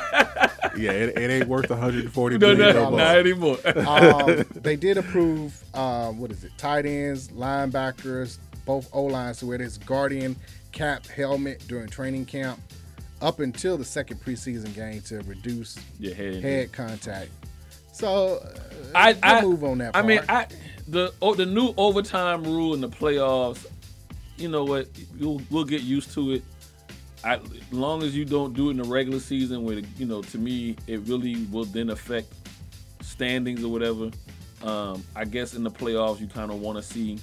Yeah, 0.78 0.92
it, 0.92 1.18
it 1.18 1.30
ain't 1.32 1.48
worth 1.48 1.70
140 1.70 2.38
No, 2.40 2.48
million 2.56 2.76
no, 2.76 2.90
no 2.90 2.98
not 2.98 3.18
anymore. 3.18 3.58
um, 3.88 4.44
they 4.56 4.76
did 4.76 4.98
approve 4.98 5.64
um, 5.76 6.20
what 6.20 6.32
is 6.32 6.44
it? 6.44 6.52
Tight 6.58 6.86
ends, 6.86 7.30
linebackers, 7.30 8.40
both 8.66 8.90
O 8.94 9.04
lines 9.04 9.40
to 9.40 9.46
wear 9.48 9.58
this 9.58 9.78
guardian 9.78 10.36
cap 10.72 11.06
helmet 11.08 11.64
during 11.68 11.88
training 11.88 12.26
camp 12.26 12.60
up 13.22 13.40
until 13.40 13.78
the 13.78 13.86
second 13.86 14.20
preseason 14.22 14.74
game 14.76 15.02
to 15.02 15.20
reduce 15.22 15.78
Your 16.00 16.14
head. 16.14 16.42
head 16.44 16.72
contact. 16.72 17.32
So 17.94 18.40
uh, 18.44 18.58
I, 18.94 19.14
we'll 19.14 19.20
I 19.24 19.42
move 19.42 19.64
on 19.64 19.78
that. 19.80 19.96
I 19.96 20.02
mean. 20.02 20.20
I 20.28 20.48
the 20.88 21.14
oh, 21.22 21.34
the 21.34 21.46
new 21.46 21.74
overtime 21.78 22.44
rule 22.44 22.74
in 22.74 22.82
the 22.82 22.90
playoffs. 22.90 23.66
You 24.38 24.50
know 24.50 24.64
what? 24.66 24.88
You'll, 25.18 25.42
we'll 25.50 25.64
get 25.64 25.82
used 25.82 26.12
to 26.14 26.34
it. 26.34 26.44
I, 27.26 27.36
as 27.36 27.74
long 27.74 28.04
as 28.04 28.16
you 28.16 28.24
don't 28.24 28.54
do 28.54 28.68
it 28.68 28.72
in 28.72 28.78
the 28.78 28.84
regular 28.84 29.20
season, 29.20 29.64
where 29.64 29.82
you 29.98 30.06
know, 30.06 30.22
to 30.22 30.38
me, 30.38 30.76
it 30.88 31.00
really 31.02 31.46
will 31.52 31.66
then 31.66 31.90
affect 31.90 32.32
standings 33.02 33.64
or 33.64 33.70
whatever. 33.70 34.12
Um, 34.64 35.04
I 35.16 35.26
guess 35.26 35.54
in 35.54 35.64
the 35.64 35.72
playoffs, 35.72 36.20
you 36.20 36.28
kind 36.28 36.52
of 36.52 36.60
want 36.60 36.78
to 36.78 36.84
see 36.84 37.20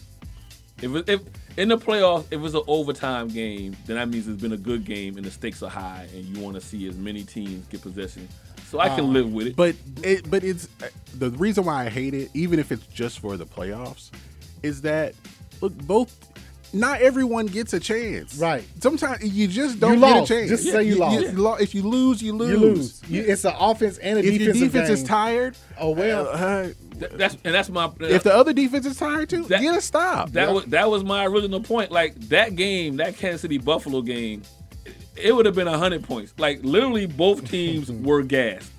if 0.83 0.95
it, 0.97 1.09
if 1.09 1.21
in 1.57 1.69
the 1.69 1.79
playoffs, 1.79 2.27
if 2.31 2.43
it's 2.43 2.55
an 2.55 2.63
overtime 2.67 3.29
game, 3.29 3.77
then 3.87 3.97
that 3.97 4.09
means 4.09 4.27
it's 4.27 4.41
been 4.41 4.53
a 4.53 4.57
good 4.57 4.85
game 4.85 5.17
and 5.17 5.25
the 5.25 5.31
stakes 5.31 5.63
are 5.63 5.71
high, 5.71 6.09
and 6.13 6.25
you 6.25 6.43
want 6.43 6.57
to 6.57 6.61
see 6.61 6.89
as 6.89 6.97
many 6.97 7.23
teams 7.23 7.67
get 7.69 7.83
possession. 7.83 8.29
So 8.67 8.81
I 8.81 8.89
can 8.89 9.13
live 9.13 9.33
with 9.33 9.49
it. 9.49 9.57
But 9.57 9.77
it, 10.03 10.29
but 10.31 10.43
it's 10.43 10.67
the 11.19 11.31
reason 11.31 11.65
why 11.65 11.85
I 11.85 11.89
hate 11.91 12.15
it, 12.15 12.31
even 12.35 12.59
if 12.59 12.73
it's 12.73 12.87
just 12.87 13.21
for 13.21 13.37
the 13.37 13.47
playoffs, 13.47 14.11
is 14.63 14.81
that 14.83 15.15
look 15.61 15.77
both. 15.87 16.29
Not 16.75 17.03
everyone 17.03 17.47
gets 17.47 17.75
a 17.75 17.81
chance. 17.81 18.39
Right. 18.39 18.65
Sometimes 18.81 19.23
you 19.25 19.47
just 19.47 19.79
don't 19.79 19.95
You 19.95 20.01
get 20.01 20.17
lost. 20.17 20.31
a 20.31 20.35
chance. 20.35 20.49
Just 20.51 20.65
say 20.65 20.83
you 20.85 20.95
lost. 20.97 21.35
lo- 21.35 21.55
if 21.57 21.75
you 21.75 21.83
lose, 21.83 22.23
you 22.23 22.33
lose. 22.33 22.51
you 22.51 22.57
lose. 22.57 23.03
You, 23.09 23.23
it's 23.23 23.45
an 23.45 23.53
offense 23.59 23.99
and 23.99 24.19
a 24.19 24.23
defense. 24.23 24.41
If 24.41 24.47
your 24.47 24.53
defensive 24.55 24.73
defense 24.73 25.01
is 25.01 25.05
tired, 25.07 25.57
Oh 25.79 25.91
well. 25.91 26.29
uh, 26.29 26.69
that's 27.15 27.37
and 27.45 27.55
that's 27.55 27.69
my 27.69 27.91
if 28.01 28.23
the 28.23 28.35
other 28.35 28.53
defense 28.53 28.87
is 28.87 28.97
tired 28.97 29.29
too, 29.29 29.45
That- 29.45 29.61
get 29.61 29.77
a 29.77 29.81
stop. 29.83 30.31
That 30.31 30.53
was 30.53 30.65
that 30.67 30.89
was 30.91 31.05
my 31.05 31.27
original 31.27 31.61
point. 31.61 31.91
Like 31.93 32.15
that 32.29 32.57
game, 32.57 32.97
that 32.97 33.17
Kansas 33.19 33.43
City 33.43 33.59
Buffalo 33.59 34.01
game, 34.03 34.43
it 35.17 35.35
would 35.35 35.45
have 35.47 35.55
been 35.55 35.67
hundred 35.67 36.05
points. 36.05 36.33
Like 36.39 36.61
literally, 36.63 37.07
both 37.07 37.51
teams 37.51 37.91
were 38.03 38.23
gassed. 38.23 38.71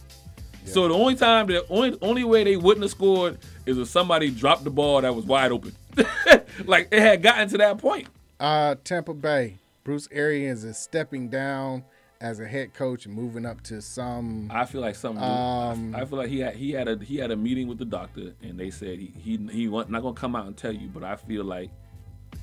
So 0.65 0.87
the 0.87 0.93
only 0.93 1.15
time, 1.15 1.47
the 1.47 1.63
only 1.69 1.97
only 2.01 2.23
way 2.23 2.43
they 2.43 2.55
wouldn't 2.55 2.81
have 2.83 2.91
scored 2.91 3.37
is 3.65 3.77
if 3.77 3.87
somebody 3.89 4.31
dropped 4.31 4.63
the 4.63 4.69
ball 4.69 5.01
that 5.01 5.13
was 5.13 5.25
wide 5.25 5.51
open. 5.51 5.75
like 6.65 6.87
it 6.91 6.99
had 6.99 7.21
gotten 7.21 7.47
to 7.49 7.57
that 7.57 7.77
point. 7.77 8.07
Uh, 8.39 8.75
Tampa 8.83 9.13
Bay. 9.13 9.57
Bruce 9.83 10.07
Arians 10.11 10.63
is 10.63 10.77
stepping 10.77 11.27
down 11.29 11.83
as 12.21 12.39
a 12.39 12.47
head 12.47 12.73
coach 12.73 13.05
and 13.05 13.13
moving 13.13 13.45
up 13.45 13.61
to 13.63 13.81
some. 13.81 14.49
I 14.53 14.65
feel 14.65 14.79
like 14.81 14.95
something. 14.95 15.21
Um, 15.23 15.93
I 15.95 16.05
feel 16.05 16.17
like 16.17 16.29
he 16.29 16.39
had 16.39 16.55
he 16.55 16.71
had 16.71 16.87
a 16.87 16.97
he 17.03 17.17
had 17.17 17.31
a 17.31 17.35
meeting 17.35 17.67
with 17.67 17.77
the 17.79 17.85
doctor, 17.85 18.33
and 18.41 18.57
they 18.59 18.69
said 18.69 18.97
he 18.99 19.13
he 19.19 19.37
he 19.51 19.67
not 19.67 19.89
gonna 19.91 20.13
come 20.13 20.35
out 20.35 20.47
and 20.47 20.55
tell 20.55 20.71
you, 20.73 20.87
but 20.87 21.03
I 21.03 21.15
feel 21.17 21.43
like 21.43 21.69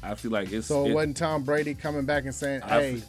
I 0.02 0.14
feel 0.14 0.30
like 0.30 0.52
it's. 0.52 0.66
so 0.66 0.84
it- 0.84 0.90
it 0.90 0.94
wasn't 0.94 1.16
Tom 1.16 1.42
Brady 1.44 1.74
coming 1.74 2.04
back 2.04 2.24
and 2.24 2.34
saying, 2.34 2.62
I 2.62 2.68
"Hey, 2.82 3.02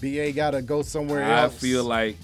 BA 0.00 0.32
got 0.32 0.50
to 0.50 0.62
go 0.62 0.82
somewhere 0.82 1.22
I 1.24 1.42
else." 1.42 1.58
feel 1.60 1.84
like 1.84 2.16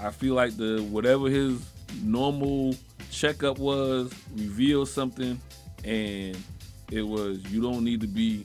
I 0.00 0.10
feel 0.10 0.34
like 0.34 0.56
the 0.56 0.82
whatever 0.90 1.28
his 1.28 1.60
normal 2.02 2.74
checkup 3.10 3.58
was 3.58 4.10
revealed 4.34 4.88
something, 4.88 5.38
and 5.84 6.36
it 6.90 7.02
was 7.02 7.42
you 7.50 7.60
don't 7.62 7.84
need 7.84 8.00
to 8.02 8.06
be 8.06 8.44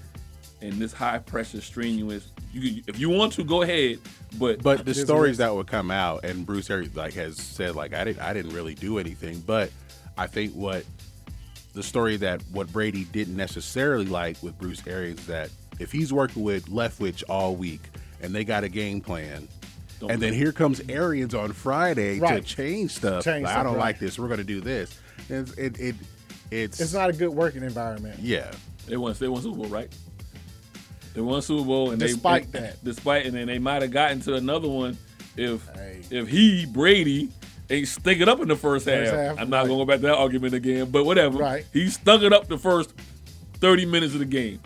in 0.60 0.78
this 0.78 0.92
high 0.92 1.18
pressure 1.18 1.60
strenuous. 1.60 2.28
You 2.52 2.60
can, 2.60 2.84
if 2.86 2.98
you 2.98 3.10
want 3.10 3.32
to 3.34 3.44
go 3.44 3.62
ahead, 3.62 3.98
but 4.38 4.62
But 4.62 4.84
the 4.84 4.94
stories 4.94 5.30
risk. 5.32 5.38
that 5.38 5.54
would 5.54 5.66
come 5.66 5.90
out, 5.90 6.24
and 6.24 6.44
Bruce 6.46 6.70
Arians 6.70 6.96
like 6.96 7.14
has 7.14 7.36
said, 7.36 7.74
like 7.76 7.94
I 7.94 8.04
didn't, 8.04 8.20
I 8.22 8.32
didn't 8.32 8.54
really 8.54 8.74
do 8.74 8.98
anything. 8.98 9.40
But 9.46 9.70
I 10.16 10.26
think 10.26 10.52
what 10.54 10.84
the 11.74 11.82
story 11.82 12.16
that 12.16 12.42
what 12.52 12.72
Brady 12.72 13.04
didn't 13.04 13.36
necessarily 13.36 14.06
like 14.06 14.42
with 14.42 14.58
Bruce 14.58 14.82
Arians 14.86 15.26
that 15.26 15.50
if 15.78 15.92
he's 15.92 16.12
working 16.12 16.42
with 16.42 16.66
Leftwich 16.66 17.22
all 17.28 17.54
week 17.54 17.82
and 18.20 18.34
they 18.34 18.44
got 18.44 18.64
a 18.64 18.68
game 18.68 19.00
plan, 19.00 19.46
Don't 20.00 20.10
and 20.10 20.20
then 20.20 20.32
here 20.32 20.50
comes 20.50 20.80
Arians 20.88 21.34
on 21.34 21.52
Friday 21.52 22.18
Right. 22.18 22.42
to 22.44 22.54
change 22.54 22.92
stuff. 22.92 23.22
Change 23.22 23.44
Like, 23.44 23.56
I 23.56 23.62
don't 23.62 23.74
right. 23.74 23.80
like 23.80 23.98
this. 24.00 24.18
We're 24.18 24.26
going 24.26 24.38
to 24.38 24.44
do 24.44 24.60
this. 24.60 24.98
It's, 25.28 25.52
it, 25.52 25.78
it, 25.78 25.94
it's, 26.50 26.80
it's 26.80 26.92
not 26.94 27.10
a 27.10 27.12
good 27.12 27.28
working 27.30 27.62
environment. 27.62 28.18
Yeah. 28.20 28.50
They 28.86 28.96
won. 28.96 29.14
They 29.18 29.28
won 29.28 29.42
Super 29.42 29.56
Bowl, 29.56 29.66
right? 29.66 29.90
They 31.14 31.20
won 31.20 31.42
Super 31.42 31.64
Bowl, 31.64 31.90
and 31.90 31.98
Despite 32.00 32.52
they, 32.52 32.60
that. 32.60 32.84
despite, 32.84 33.26
and 33.26 33.34
then 33.34 33.46
they 33.46 33.58
might 33.58 33.82
have 33.82 33.90
gotten 33.90 34.20
to 34.22 34.34
another 34.34 34.68
one 34.68 34.96
if 35.36 35.66
Hey. 35.74 36.00
if 36.10 36.28
he 36.28 36.64
Brady 36.66 37.28
ain't 37.70 37.88
stunk 37.88 38.20
it 38.20 38.28
up 38.28 38.40
in 38.40 38.48
the 38.48 38.56
first, 38.56 38.84
First 38.86 39.12
half. 39.12 39.36
half, 39.36 39.38
I'm 39.40 39.50
not 39.50 39.58
right. 39.62 39.66
gonna 39.68 39.78
go 39.78 39.84
back 39.84 39.96
to 40.00 40.06
that 40.06 40.16
argument 40.16 40.54
again, 40.54 40.90
but 40.90 41.04
whatever. 41.04 41.38
Right. 41.38 41.66
He 41.72 41.88
stuck 41.90 42.22
it 42.22 42.32
up 42.32 42.48
the 42.48 42.56
first 42.58 42.92
30 43.54 43.84
minutes 43.86 44.14
of 44.14 44.20
the 44.20 44.24
game, 44.26 44.60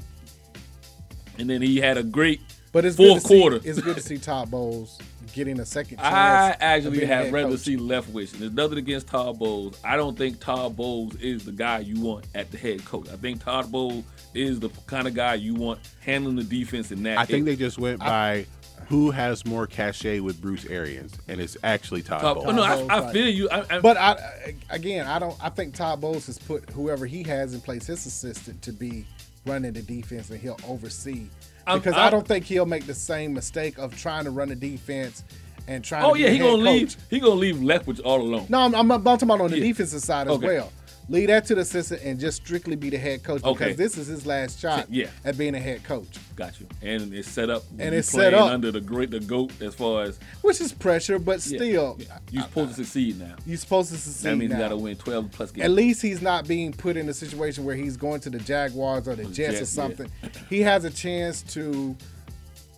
and 1.39 1.49
then 1.49 1.63
he 1.63 1.79
had 1.79 1.97
a 1.99 2.03
great 2.03 2.41
But 2.73 2.85
it's 2.85 2.97
fourth 2.97 3.09
good 3.09 3.21
to 3.23 3.29
see, 3.29 3.41
quarter. 3.41 3.61
It's 3.65 3.81
good 3.81 3.97
to 3.97 4.03
see 4.03 4.19
Todd 4.19 4.51
Bowles 4.51 4.99
getting 5.33 5.61
a 5.61 5.65
second 5.67 5.99
chance. 5.99 6.15
I 6.15 6.57
actually 6.61 7.05
have 7.07 7.33
rather 7.33 7.51
coach. 7.51 7.61
see 7.61 7.77
Leftwich. 7.77 8.33
And 8.33 8.43
there's 8.43 8.53
nothing 8.53 8.79
against 8.79 9.09
Todd 9.09 9.39
Bowles. 9.39 9.79
I 9.85 9.97
don't 9.97 10.17
think 10.17 10.41
Todd 10.41 10.77
Bowles 10.77 11.15
is 11.17 11.45
the 11.45 11.53
guy 11.53 11.79
you 11.81 12.01
want 12.01 12.27
at 12.35 12.51
the 12.51 12.59
head 12.59 12.85
coach. 12.85 13.09
I 13.13 13.17
think 13.17 13.43
Todd 13.43 13.71
Bowles 13.73 14.05
is 14.35 14.61
the 14.61 14.71
kind 14.87 15.07
of 15.07 15.15
guy 15.15 15.35
you 15.35 15.55
want 15.55 15.81
handling 16.01 16.37
the 16.37 16.45
defense 16.45 16.91
in 16.93 17.03
that. 17.05 17.19
I 17.19 17.25
think 17.25 17.45
area. 17.47 17.57
they 17.57 17.65
just 17.65 17.79
went 17.79 18.01
by 18.01 18.47
who 18.89 19.11
has 19.11 19.47
more 19.47 19.67
cachet 19.67 20.21
with 20.21 20.41
Bruce 20.41 20.67
Arians, 20.67 21.15
and 21.29 21.41
it's 21.41 21.57
actually 21.63 22.03
Todd 22.03 22.21
Todd- 22.21 22.35
Bowles. 22.37 22.47
oh, 22.49 22.51
no, 22.51 22.67
Bowles, 22.67 22.91
I, 22.91 22.95
I 22.97 23.01
right. 23.01 23.13
feel 23.13 23.29
you. 23.29 23.49
I, 23.51 23.65
I, 23.77 23.81
But 23.81 23.97
I, 23.97 24.11
I- 24.13 24.55
again, 24.71 25.07
I 25.07 25.19
don't. 25.19 25.37
I 25.43 25.49
think 25.49 25.75
Todd 25.75 26.01
Bowles 26.01 26.27
has 26.27 26.39
put 26.39 26.69
whoever 26.71 27.07
he 27.07 27.23
has 27.23 27.55
in 27.55 27.61
place, 27.61 27.87
his 27.87 28.05
assistant, 28.05 28.61
to 28.63 28.73
be 28.73 29.07
running 29.47 29.73
the 29.73 29.83
defense, 29.83 30.31
and 30.31 30.39
he'll 30.41 30.59
oversee. 30.69 31.27
I'm- 31.67 31.79
Because 31.79 31.95
I'm- 31.95 32.07
I 32.07 32.11
don't 32.11 32.27
think 32.27 32.45
he'll 32.45 32.67
make 32.67 32.87
the 32.87 32.95
same 32.95 33.33
mistake 33.35 33.79
of 33.79 33.97
trying 33.97 34.25
to 34.25 34.31
run 34.31 34.49
the 34.49 34.57
defense 34.57 35.23
and 35.69 35.85
trying. 35.85 36.05
oh 36.05 36.15
to 36.15 36.21
yeah, 36.21 36.29
he 36.31 36.39
gonna 36.39 36.53
coach. 36.63 36.65
leave. 36.65 36.97
He 37.11 37.21
gonna 37.21 37.35
leave 37.35 37.57
Leftwich 37.57 38.01
all 38.05 38.21
alone. 38.21 38.47
No, 38.49 38.61
I'm, 38.61 38.75
I'm, 38.75 38.91
I'm 38.91 39.05
talking 39.05 39.29
about 39.29 39.41
on 39.41 39.51
the 39.51 39.59
Yeah. 39.59 39.65
defensive 39.67 40.01
side 40.03 40.27
as 40.29 40.35
Okay. 40.35 40.47
well. 40.59 40.73
Leave 41.13 41.29
that 41.29 41.45
to 41.45 41.55
the 41.55 41.61
assistant 41.61 42.01
and 42.03 42.19
just 42.19 42.39
strictly 42.39 42.75
be 42.75 42.89
the 42.89 42.97
head 42.97 43.23
coach 43.23 43.43
because 43.43 43.77
this 43.77 43.99
is 43.99 44.07
his 44.07 44.25
last 44.25 44.59
shot 44.59 44.87
Yeah. 44.91 45.09
at 45.27 45.37
being 45.37 45.55
a 45.55 45.61
head 45.61 45.85
coach, 45.85 46.09
Got 46.37 46.59
you. 46.59 46.67
And 46.81 47.13
it's 47.13 47.29
set 47.29 47.51
up. 47.51 47.65
And 47.79 47.95
it's 47.95 48.09
set 48.09 48.33
up. 48.33 48.51
under 48.51 48.73
the 48.73 48.81
great 48.81 49.11
the 49.11 49.21
goat 49.21 49.53
as 49.61 49.75
far 49.75 50.05
as 50.05 50.19
which 50.41 50.59
is 50.63 50.73
pressure, 50.73 51.19
but 51.19 51.45
yeah, 51.47 51.57
still, 51.59 51.97
yeah. 52.01 52.19
you're 52.31 52.43
supposed 52.45 52.71
to 52.71 52.77
succeed 52.77 53.19
now. 53.21 53.35
you're 53.45 53.59
supposed 53.59 53.91
to 53.93 53.99
succeed. 53.99 54.31
That 54.31 54.37
means 54.37 54.53
now. 54.53 54.57
you 54.57 54.63
got 54.63 54.69
to 54.71 54.77
win 54.79 54.97
12 54.97 55.31
plus 55.33 55.51
games. 55.51 55.65
At 55.67 55.71
least 55.73 56.01
he's 56.01 56.23
not 56.23 56.49
being 56.49 56.73
put 56.73 56.97
in 56.97 57.07
a 57.11 57.15
situation 57.15 57.65
where 57.67 57.77
he's 57.77 57.99
going 57.99 58.21
to 58.21 58.31
the 58.31 58.39
Jaguars 58.39 59.07
or 59.07 59.15
the 59.15 59.25
Jets, 59.25 59.39
or 59.39 59.59
Jets, 59.59 59.77
yeah. 59.77 59.83
something. 59.83 60.11
He 60.49 60.63
has 60.63 60.87
a 60.87 60.91
chance 60.91 61.43
to 61.55 61.95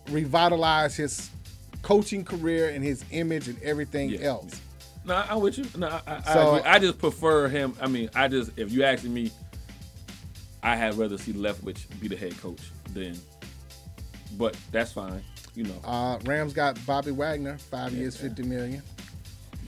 revitalize 0.09 0.95
his 0.95 1.29
coaching 1.81 2.23
career 2.25 2.69
and 2.69 2.83
his 2.83 3.05
image 3.11 3.47
and 3.47 3.61
everything 3.63 4.09
Yeah. 4.09 4.19
else. 4.27 4.59
No, 5.05 5.15
I'm 5.29 5.39
with 5.39 5.57
you. 5.57 5.65
No, 5.77 5.87
I, 5.87 6.01
I, 6.25 6.33
So- 6.33 6.55
I. 6.63 6.73
I 6.75 6.79
just 6.79 6.97
prefer 6.99 7.47
him. 7.47 7.75
I 7.79 7.87
mean, 7.87 8.09
I 8.15 8.27
just 8.27 8.51
if 8.57 8.71
you 8.71 8.83
asking 8.83 9.13
me, 9.13 9.31
I 10.63 10.75
had 10.75 10.95
rather 10.97 11.17
see 11.17 11.33
Leftwich 11.33 11.85
be 11.99 12.07
the 12.07 12.15
head 12.15 12.37
coach 12.41 12.61
than. 12.93 13.15
But 14.37 14.57
that's 14.71 14.91
fine. 14.91 15.23
You 15.53 15.63
know, 15.65 15.79
Uh, 15.85 16.17
Rams 16.25 16.51
got 16.53 16.83
Bobby 16.85 17.11
Wagner, 17.11 17.57
five 17.57 17.93
years, 17.93 18.17
fifty 18.17 18.43
million. 18.43 18.81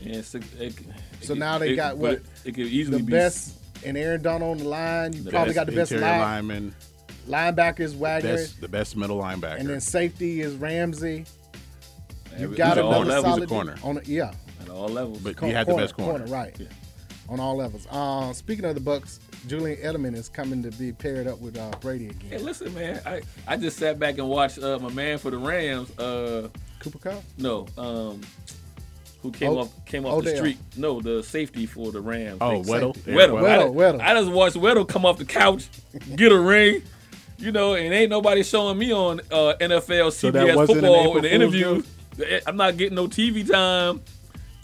yeah, 0.01 0.15
it's, 0.17 0.35
it, 0.35 0.43
it, 0.59 0.73
So 1.21 1.33
it- 1.33 1.39
now 1.39 1.57
they 1.57 1.71
it- 1.71 1.75
got 1.75 1.97
what? 1.97 2.13
It, 2.13 2.25
it 2.45 2.55
could 2.55 2.65
easily 2.65 2.97
be 2.97 3.03
The 3.03 3.07
be 3.07 3.11
best 3.11 3.53
and 3.85 3.95
Aaron 3.97 4.21
Donald 4.21 4.57
on 4.57 4.63
the 4.63 4.69
line. 4.69 5.13
You 5.13 5.21
The 5.23 5.29
probably 5.31 5.53
got 5.53 5.67
the 5.67 5.71
best 5.73 5.91
Interior 5.93 6.11
line, 6.11 6.47
lineman, 6.47 6.75
linebackers 7.29 7.95
Wagner, 7.95 8.35
best, 8.35 8.59
the 8.59 8.67
best 8.67 8.97
middle 8.97 9.19
linebacker. 9.21 9.59
and 9.59 9.69
then 9.69 9.79
safety 9.79 10.41
is 10.41 10.55
Ramsey. 10.55 11.25
You 12.37 12.43
every- 12.45 12.57
got 12.57 12.77
at 12.77 12.83
another 12.85 13.05
levels. 13.05 13.23
solid 13.35 13.43
a 13.43 13.47
corner. 13.47 13.75
on 13.83 13.95
the, 13.95 14.05
yeah. 14.05 14.31
At 14.77 14.81
all 14.81 14.89
levels. 14.89 15.19
but 15.19 15.35
Cor- 15.37 15.49
you 15.49 15.55
had 15.55 15.67
the 15.67 15.75
best 15.75 15.95
corner. 15.95 16.25
right? 16.27 16.55
Yeah. 16.59 16.67
On 17.29 17.39
all 17.41 17.57
levels. 17.57 17.85
Uh, 17.91 18.31
speaking 18.31 18.63
of 18.65 18.75
the 18.75 18.81
Bucs, 18.81 19.19
Julian 19.47 19.77
Edelman 19.81 20.15
is 20.15 20.29
coming 20.29 20.63
to 20.63 20.71
be 20.77 20.93
paired 20.93 21.27
up 21.27 21.39
with 21.41 21.57
uh, 21.57 21.71
Brady 21.81 22.07
again. 22.07 22.29
Hey, 22.31 22.37
listen, 22.37 22.73
man. 22.73 23.01
I, 23.05 23.21
I 23.45 23.57
just 23.57 23.77
sat 23.77 23.99
back 23.99 24.17
and 24.17 24.29
watched 24.29 24.59
uh, 24.59 24.79
my 24.79 24.89
man 24.93 25.17
for 25.17 25.29
the 25.31 25.37
Rams. 25.37 25.97
Uh, 25.99 26.47
Cooper 26.79 26.99
Kupp. 26.99 27.23
no, 27.37 27.67
um, 27.77 28.21
who 29.21 29.31
came 29.31 29.49
O- 29.49 29.59
off 29.59 29.85
came 29.85 30.05
off 30.05 30.23
the 30.23 30.35
street? 30.37 30.57
No, 30.77 31.01
the 31.01 31.21
safety 31.23 31.65
for 31.65 31.91
the 31.91 31.99
Rams. 31.99 32.37
Oh, 32.39 32.61
Big 32.61 32.67
Weddle. 32.71 32.95
safety. 32.95 33.11
Eric 33.11 33.31
Weddle. 33.31 33.41
Weddle, 33.41 33.73
Weddle. 33.73 33.99
I, 34.01 34.11
I 34.11 34.13
just 34.21 34.31
watched 34.31 34.55
Weddle 34.55 34.87
come 34.87 35.05
off 35.05 35.17
the 35.17 35.25
couch, 35.25 35.67
get 36.15 36.31
a 36.31 36.39
ring, 36.39 36.81
you 37.39 37.51
know, 37.51 37.73
and 37.73 37.93
ain't 37.93 38.09
nobody 38.09 38.41
showing 38.43 38.77
me 38.77 38.93
on 38.93 39.19
uh, 39.31 39.55
NFL 39.59 40.11
CBS 40.13 40.55
wasn't 40.55 40.79
football 40.79 41.17
in 41.17 41.25
April 41.25 41.49
the 41.51 41.57
Fool's 41.57 41.83
interview. 42.19 42.41
I'm 42.47 42.55
not 42.55 42.77
getting 42.77 42.95
no 42.95 43.07
TV 43.07 43.49
time 43.49 44.01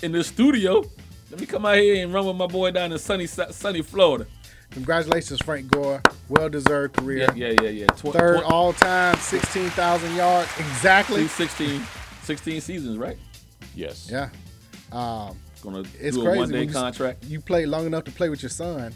in 0.04 0.12
the 0.12 0.24
studio. 0.24 0.84
Let 1.32 1.40
me 1.40 1.46
come 1.48 1.66
out 1.66 1.78
here 1.78 2.04
and 2.04 2.14
run 2.14 2.26
with 2.28 2.36
my 2.36 2.46
boy 2.46 2.72
down 2.72 2.92
in 2.92 3.00
sunny 3.00 3.26
sunny 3.26 3.82
Florida. 3.82 4.28
Congratulations, 4.72 5.40
Frank 5.42 5.72
Gore. 5.72 6.02
Well 6.30 6.50
deserved 6.50 6.98
career. 6.98 7.30
Yeah, 7.36 7.50
yeah, 7.50 7.62
yeah, 7.62 7.70
yeah. 7.70 7.86
Tw- 7.88 8.14
Third 8.14 8.42
tw- 8.42 8.52
all 8.52 8.74
time, 8.74 9.16
16,000 9.18 10.16
yards. 10.16 10.50
Exactly. 10.60 11.28
16, 11.28 11.82
16 12.24 12.62
seasons, 12.62 12.98
right? 12.98 13.18
Yes. 13.76 14.10
Yeah. 14.12 14.30
Um, 14.92 15.38
Gonna 15.62 15.84
it's 16.00 16.18
do 16.18 16.22
a 16.24 16.26
crazy 16.26 16.40
one 16.40 16.50
day 16.52 16.64
you 16.64 16.72
contract. 16.74 17.24
You 17.24 17.40
played 17.40 17.68
long 17.68 17.86
enough 17.86 18.04
to 18.06 18.12
play 18.12 18.30
with 18.30 18.42
your 18.44 18.50
son. 18.50 18.94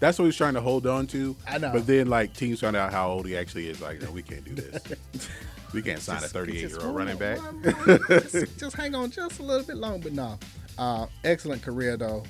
That's 0.00 0.18
what 0.18 0.26
he's 0.26 0.36
trying 0.36 0.54
to 0.54 0.60
hold 0.60 0.86
on 0.86 1.06
to. 1.08 1.34
I 1.48 1.58
know. 1.58 1.72
But 1.72 1.86
then, 1.86 2.08
like, 2.08 2.34
teams 2.34 2.60
found 2.60 2.76
out 2.76 2.92
how 2.92 3.10
old 3.10 3.26
he 3.26 3.36
actually 3.36 3.68
is. 3.68 3.80
Like, 3.80 4.02
no, 4.02 4.10
we 4.10 4.22
can't 4.22 4.44
do 4.44 4.54
this. 4.54 4.82
we 5.74 5.82
can't 5.82 6.00
sign 6.00 6.22
a 6.24 6.28
38 6.28 6.60
year 6.70 6.78
old 6.80 6.96
running 6.96 7.16
back. 7.18 7.38
hold 7.38 7.62
just, 8.08 8.58
just 8.58 8.76
hang 8.76 8.94
on 8.94 9.10
just 9.10 9.40
a 9.40 9.42
little 9.42 9.66
bit 9.66 9.76
long, 9.76 10.00
but 10.00 10.12
no. 10.12 10.38
Uh, 10.78 11.06
excellent 11.24 11.62
career 11.62 11.96
though. 11.96 12.22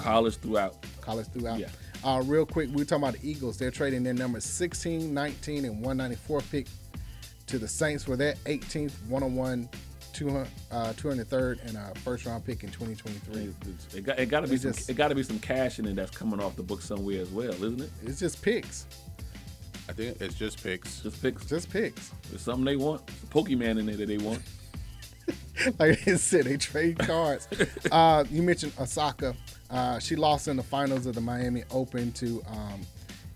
College 0.00 0.36
throughout. 0.36 0.84
College 1.00 1.26
throughout. 1.28 1.58
Yeah. 1.58 1.68
Uh, 2.04 2.22
real 2.26 2.44
quick, 2.46 2.68
we 2.70 2.76
were 2.76 2.84
talking 2.84 3.04
about 3.04 3.20
the 3.20 3.28
Eagles. 3.28 3.56
They're 3.56 3.70
trading 3.70 4.02
their 4.02 4.14
number 4.14 4.40
16, 4.40 5.12
19, 5.14 5.64
and 5.64 5.74
194 5.76 6.40
pick 6.42 6.66
to 7.46 7.58
the 7.58 7.68
Saints 7.68 8.04
for 8.04 8.16
their 8.16 8.34
18th, 8.46 8.92
101, 9.08 9.68
200, 10.12 10.48
uh, 10.70 10.92
203rd, 10.94 11.66
and 11.66 11.76
a 11.76 11.92
first 12.00 12.26
round 12.26 12.44
pick 12.44 12.62
in 12.64 12.70
2023. 12.70 13.52
It 13.96 14.04
got, 14.04 14.18
it 14.18 14.26
got 14.26 14.40
to 14.40 14.46
be 14.48 14.54
It's 14.54 14.62
some. 14.62 14.72
just- 14.72 14.90
it 14.90 14.94
got 14.94 15.08
to 15.08 15.14
be 15.14 15.22
some 15.22 15.38
cash 15.40 15.78
in 15.78 15.86
it 15.86 15.94
that's 15.96 16.16
coming 16.16 16.40
off 16.40 16.54
the 16.56 16.62
book 16.62 16.82
somewhere 16.82 17.20
as 17.22 17.30
well, 17.30 17.52
isn't 17.52 17.80
it? 17.80 17.90
It's 18.04 18.20
just 18.20 18.42
picks. 18.42 18.86
I 19.88 19.92
think 19.92 20.20
it's 20.20 20.34
just 20.34 20.62
picks. 20.62 21.00
Just 21.00 21.20
picks. 21.22 21.44
Just 21.46 21.70
picks. 21.70 22.12
There's 22.30 22.42
something 22.42 22.64
they 22.64 22.76
want. 22.76 23.04
Pokemon 23.30 23.78
in 23.78 23.86
there 23.86 23.96
that 23.96 24.06
they 24.06 24.18
want. 24.18 24.40
like 25.78 26.06
I 26.06 26.16
said, 26.16 26.44
they 26.44 26.56
trade 26.56 26.98
cards. 26.98 27.48
uh, 27.92 28.24
you 28.30 28.42
mentioned 28.42 28.72
Osaka. 28.80 29.34
Uh, 29.70 29.98
she 29.98 30.16
lost 30.16 30.48
in 30.48 30.56
the 30.56 30.62
finals 30.62 31.06
of 31.06 31.14
the 31.14 31.20
Miami 31.20 31.64
Open 31.70 32.12
to 32.12 32.42
um, 32.48 32.80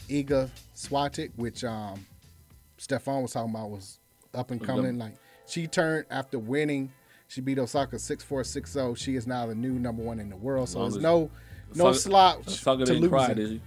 Iga 0.08 0.50
Swiatek, 0.74 1.30
which 1.36 1.64
um, 1.64 2.04
Stefan 2.78 3.22
was 3.22 3.32
talking 3.32 3.50
about 3.50 3.70
was 3.70 3.98
up 4.34 4.50
and 4.50 4.62
coming. 4.62 4.98
Like 4.98 5.14
she 5.46 5.66
turned 5.66 6.06
after 6.10 6.38
winning, 6.38 6.92
she 7.28 7.40
beat 7.40 7.58
Osaka 7.58 7.96
6-4, 7.96 8.24
6-0. 8.26 8.96
She 8.96 9.16
is 9.16 9.26
now 9.26 9.46
the 9.46 9.54
new 9.54 9.72
number 9.72 10.02
one 10.02 10.20
in 10.20 10.28
the 10.28 10.36
world. 10.36 10.68
So 10.68 10.78
Long 10.78 10.90
there's 10.90 11.02
no 11.02 11.30
no 11.74 11.92
slouch 11.92 12.46
Osaka 12.46 12.84
to 12.84 12.92
didn't 12.94 13.08
cry, 13.08 13.34
did 13.34 13.48
she? 13.48 13.60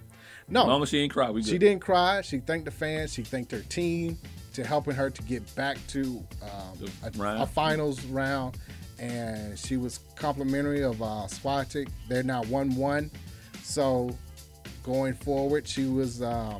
No, 0.49 0.61
As 0.61 0.67
long 0.67 0.83
as 0.83 0.89
she 0.89 0.99
ain't 0.99 1.13
cry, 1.13 1.29
we 1.29 1.41
good. 1.41 1.49
she 1.49 1.57
didn't 1.57 1.81
cry. 1.81 2.21
She 2.21 2.39
thanked 2.39 2.65
the 2.65 2.71
fans. 2.71 3.13
She 3.13 3.23
thanked 3.23 3.51
her 3.51 3.61
team 3.61 4.17
to 4.53 4.63
helping 4.65 4.95
her 4.95 5.09
to 5.09 5.21
get 5.23 5.53
back 5.55 5.77
to 5.89 6.23
um, 6.41 7.19
a, 7.21 7.41
a 7.43 7.45
finals 7.45 8.03
round. 8.05 8.57
And 8.97 9.57
she 9.57 9.77
was 9.77 9.99
complimentary 10.15 10.83
of 10.83 11.01
uh, 11.01 11.27
Swiatek. 11.27 11.89
They're 12.09 12.23
now 12.23 12.43
one-one. 12.43 13.11
So 13.63 14.09
going 14.83 15.13
forward, 15.13 15.67
she 15.67 15.85
was 15.85 16.21
um, 16.21 16.57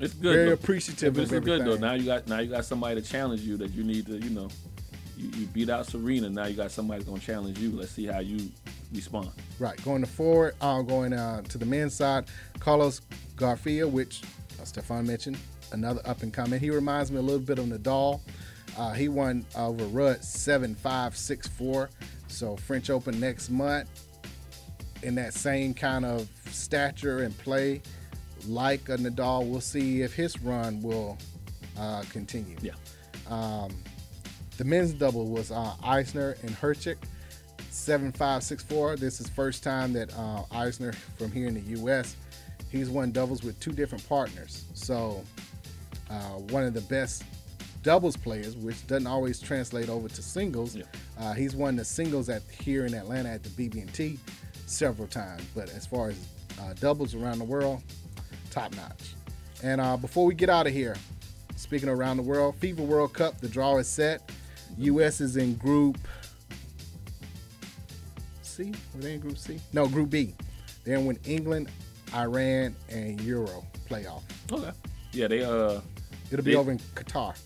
It's 0.00 0.14
good. 0.14 0.34
very 0.34 0.46
though. 0.48 0.52
appreciative 0.54 1.16
is 1.18 1.30
good 1.30 1.64
though. 1.64 1.76
Now 1.76 1.94
you 1.94 2.04
got 2.04 2.26
now 2.26 2.40
you 2.40 2.50
got 2.50 2.64
somebody 2.64 3.00
to 3.00 3.06
challenge 3.08 3.40
you 3.42 3.56
that 3.58 3.70
you 3.70 3.84
need 3.84 4.06
to 4.06 4.18
you 4.18 4.30
know. 4.30 4.48
You, 5.16 5.30
you 5.36 5.46
beat 5.46 5.68
out 5.70 5.86
Serena. 5.86 6.28
Now 6.30 6.46
you 6.46 6.54
got 6.56 6.70
somebody 6.70 7.02
gonna 7.04 7.18
challenge 7.20 7.58
you. 7.58 7.70
Let's 7.72 7.90
see 7.92 8.06
how 8.06 8.18
you 8.20 8.50
respond. 8.92 9.30
Right, 9.58 9.82
going 9.84 10.02
to 10.02 10.08
forward, 10.08 10.54
uh, 10.60 10.82
going 10.82 11.12
uh, 11.12 11.42
to 11.42 11.58
the 11.58 11.66
men's 11.66 11.94
side, 11.94 12.26
Carlos 12.60 13.00
Garcia, 13.36 13.86
which 13.86 14.22
uh, 14.60 14.64
Stefan 14.64 15.06
mentioned, 15.06 15.38
another 15.72 16.00
up 16.04 16.22
and 16.22 16.32
coming. 16.32 16.60
He 16.60 16.70
reminds 16.70 17.10
me 17.10 17.18
a 17.18 17.22
little 17.22 17.40
bit 17.40 17.58
of 17.58 17.66
Nadal. 17.66 18.20
Uh, 18.76 18.92
he 18.92 19.08
won 19.08 19.44
over 19.56 19.84
Ruud 19.84 20.22
7 20.22 20.74
5 20.74 21.16
6 21.16 21.48
4. 21.48 21.90
So, 22.28 22.56
French 22.56 22.90
Open 22.90 23.18
next 23.18 23.50
month 23.50 23.88
in 25.02 25.14
that 25.14 25.34
same 25.34 25.74
kind 25.74 26.04
of 26.04 26.28
stature 26.50 27.22
and 27.22 27.36
play 27.38 27.82
like 28.46 28.88
a 28.88 28.96
Nadal. 28.96 29.46
We'll 29.46 29.60
see 29.60 30.02
if 30.02 30.14
his 30.14 30.40
run 30.42 30.82
will 30.82 31.18
uh, 31.78 32.02
continue. 32.10 32.56
Yeah. 32.60 32.72
Um, 33.28 33.70
the 34.56 34.64
men's 34.64 34.92
double 34.92 35.26
was 35.26 35.50
uh, 35.50 35.74
Isner 35.82 36.40
and 36.42 36.50
Hurkacz, 36.50 36.96
seven 37.78 38.12
five 38.12 38.42
six 38.42 38.62
four. 38.62 38.96
This 38.96 39.20
is 39.20 39.28
first 39.28 39.62
time 39.62 39.92
that 39.94 40.12
uh, 40.14 40.42
Isner 40.50 40.94
from 41.16 41.30
here 41.32 41.48
in 41.48 41.54
the 41.54 41.78
U.S. 41.80 42.16
He's 42.70 42.90
won 42.90 43.12
doubles 43.12 43.42
with 43.42 43.58
two 43.60 43.72
different 43.72 44.06
partners. 44.08 44.64
So 44.74 45.24
uh, 46.10 46.38
one 46.50 46.64
of 46.64 46.74
the 46.74 46.82
best 46.82 47.22
doubles 47.82 48.16
players, 48.16 48.56
which 48.56 48.86
doesn't 48.86 49.06
always 49.06 49.40
translate 49.40 49.88
over 49.88 50.08
to 50.08 50.22
singles. 50.22 50.76
Yeah. 50.76 50.84
Uh, 51.18 51.32
he's 51.32 51.54
won 51.54 51.76
the 51.76 51.84
singles 51.84 52.28
at 52.28 52.42
here 52.60 52.84
in 52.84 52.94
Atlanta 52.94 53.30
at 53.30 53.42
the 53.42 53.48
BB&T 53.50 54.18
several 54.66 55.08
times. 55.08 55.42
But 55.54 55.70
as 55.70 55.86
far 55.86 56.10
as 56.10 56.28
uh, 56.60 56.74
doubles 56.74 57.14
around 57.14 57.38
the 57.38 57.44
world, 57.44 57.82
top 58.50 58.74
notch. 58.76 59.14
And 59.62 59.80
uh, 59.80 59.96
before 59.96 60.26
we 60.26 60.34
get 60.34 60.50
out 60.50 60.66
of 60.66 60.72
here, 60.72 60.96
speaking 61.56 61.88
of 61.88 61.98
around 61.98 62.16
the 62.18 62.22
world, 62.22 62.56
FIFA 62.60 62.80
World 62.80 63.14
Cup, 63.14 63.40
the 63.40 63.48
draw 63.48 63.78
is 63.78 63.88
set. 63.88 64.30
U.S. 64.76 65.20
is 65.20 65.36
in 65.36 65.54
Group 65.54 65.98
C. 68.58 68.72
Were 68.94 69.00
they 69.02 69.14
in 69.14 69.20
Group 69.20 69.38
C? 69.38 69.60
No, 69.72 69.86
Group 69.86 70.10
B. 70.10 70.34
In 70.84 71.06
with 71.06 71.26
England, 71.28 71.68
Iran, 72.12 72.74
and 72.90 73.20
Euro 73.20 73.64
playoff. 73.88 74.22
Okay. 74.50 74.72
Yeah, 75.12 75.28
they 75.28 75.44
uh 75.44 75.80
It'll 76.32 76.44
be 76.44 76.50
They- 76.52 76.56
over 76.56 76.72
in 76.72 76.78
Qatar. 76.96 77.38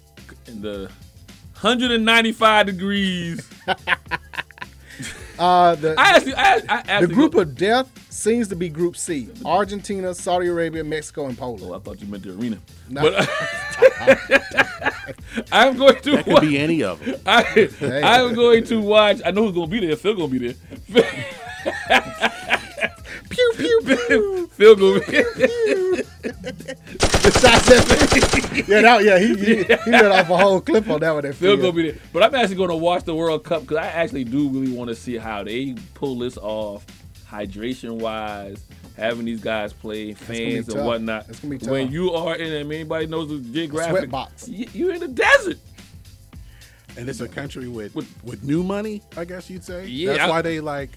in 0.47 0.63
the 0.63 0.91
195 1.61 2.67
degrees. 2.67 3.49
Uh, 5.39 5.75
the 5.77 5.95
I 5.99 6.11
asked 6.11 6.27
you. 6.27 6.35
I, 6.35 6.43
asked- 6.43 6.67
I 6.69 6.79
asked 6.87 7.09
the 7.09 7.15
group 7.15 7.35
of 7.35 7.57
death 7.57 7.89
seems 8.13 8.47
to 8.49 8.55
be 8.55 8.69
Group 8.69 8.97
C: 8.97 9.29
Argentina, 9.45 10.15
Saudi 10.15 10.47
Arabia, 10.47 10.85
Mexico, 10.85 11.27
and 11.27 11.37
Poland. 11.37 11.65
Oh, 11.67 11.75
I 11.75 11.79
thought 11.81 12.01
you 12.01 12.07
meant 12.07 12.23
the 12.23 12.35
arena. 12.35 12.59
No. 12.91 13.01
But 13.01 13.15
I'm 15.53 15.77
going 15.77 16.01
to. 16.03 16.11
That 16.13 16.25
could 16.25 16.41
be 16.41 16.59
any 16.59 16.83
of 16.83 17.05
them. 17.05 17.21
I, 17.27 17.69
I'm 18.05 18.35
going 18.35 18.65
to 18.65 18.81
watch. 18.81 19.21
I 19.25 19.31
know 19.31 19.45
who's 19.45 19.55
going 19.55 19.71
to 19.71 19.81
be 19.81 19.87
there. 19.87 19.97
Phil 19.97 20.15
going 20.15 20.31
to 20.31 20.39
be 20.39 20.53
there. 20.53 21.05
Pew 23.29 23.53
pew 23.57 23.81
pew. 23.85 24.47
Phil 24.53 24.77
going 24.77 25.01
to 25.01 25.11
be 25.11 25.23
the 27.23 27.31
shots 27.41 27.71
at 27.71 28.69
yeah, 28.69 28.81
that, 28.83 29.05
yeah, 29.05 29.19
he, 29.19 29.35
he, 29.35 29.57
he 29.65 29.91
let 29.91 30.11
off 30.11 30.31
a 30.31 30.37
whole 30.37 30.61
clip 30.61 30.89
on 30.89 31.01
that 31.01 31.13
one. 31.13 31.23
That 31.23 31.35
Phil 31.35 31.57
Phil. 31.57 31.73
going 31.73 31.77
to 31.77 31.83
be 31.83 31.91
there. 31.93 32.01
But 32.13 32.23
I'm 32.25 32.35
actually 32.35 32.57
going 32.57 32.71
to 32.71 32.77
watch 32.77 33.05
the 33.05 33.15
World 33.15 33.45
Cup 33.45 33.63
because 33.63 33.79
I 33.79 33.87
actually 33.87 34.25
do 34.25 34.49
really 34.49 34.73
want 34.73 34.89
to 34.89 34.95
see 34.97 35.17
how 35.17 35.45
they 35.45 35.75
pull 35.95 36.19
this 36.19 36.37
off, 36.37 36.85
hydration 37.29 37.99
wise. 37.99 38.63
Having 39.03 39.25
these 39.27 39.41
guys 39.41 39.73
play, 39.73 40.15
fans 40.15 40.69
and 40.69 40.87
whatnot. 40.87 41.29
It's 41.29 41.41
gonna 41.41 41.59
be 41.59 41.67
When 41.67 41.91
you 41.91 42.13
are 42.13 42.37
in, 42.37 42.53
I 42.61 42.63
mean, 42.63 42.81
anybody 42.81 43.07
knows 43.07 43.29
the 43.29 43.39
geographic. 43.39 43.97
sweat 43.97 44.11
box. 44.11 44.49
You're 44.49 44.93
in 44.95 45.01
the 45.01 45.09
desert. 45.09 45.59
And 46.97 47.09
it's 47.09 47.21
a 47.21 47.29
country 47.29 47.69
with 47.69 47.95
with 48.23 48.43
new 48.45 48.63
money, 48.63 49.03
I 49.17 49.25
guess 49.25 49.49
you'd 49.51 49.65
say. 49.65 49.87
Yeah, 49.87 50.13
That's 50.13 50.23
I- 50.25 50.29
why 50.31 50.43
they 50.43 50.61
like 50.61 50.91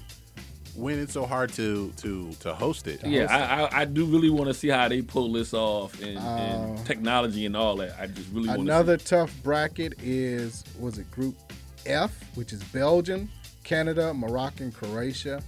when 0.76 0.99
it's 0.99 1.14
so 1.14 1.26
hard 1.26 1.52
to 1.53 1.91
to 1.98 2.32
to 2.41 2.53
host 2.53 2.88
it. 2.88 3.02
Yeah, 3.06 3.27
I, 3.30 3.64
I, 3.64 3.82
I 3.82 3.86
do 3.86 4.06
really 4.06 4.30
want 4.30 4.48
to 4.49 4.53
see 4.53 4.68
how 4.68 4.88
they 4.90 5.02
pull 5.02 5.32
this 5.32 5.53
off 5.53 5.99
and, 6.02 6.18
and 6.18 6.77
Uh, 6.80 6.84
technology 6.84 7.45
and 7.45 7.56
all 7.57 7.76
that. 7.77 7.95
I 7.99 8.07
just 8.07 8.30
really 8.32 8.49
want 8.49 8.57
to 8.60 8.61
Another 8.64 8.98
tough 8.98 9.34
bracket 9.41 9.94
is 10.03 10.64
was 10.77 10.98
it 10.99 11.10
Group 11.11 11.36
F, 11.86 12.11
which 12.36 12.52
is 12.52 12.61
Belgium, 12.65 13.30
Canada, 13.64 14.14
Morocco, 14.14 14.65
and 14.65 14.73
Croatia. 14.76 15.41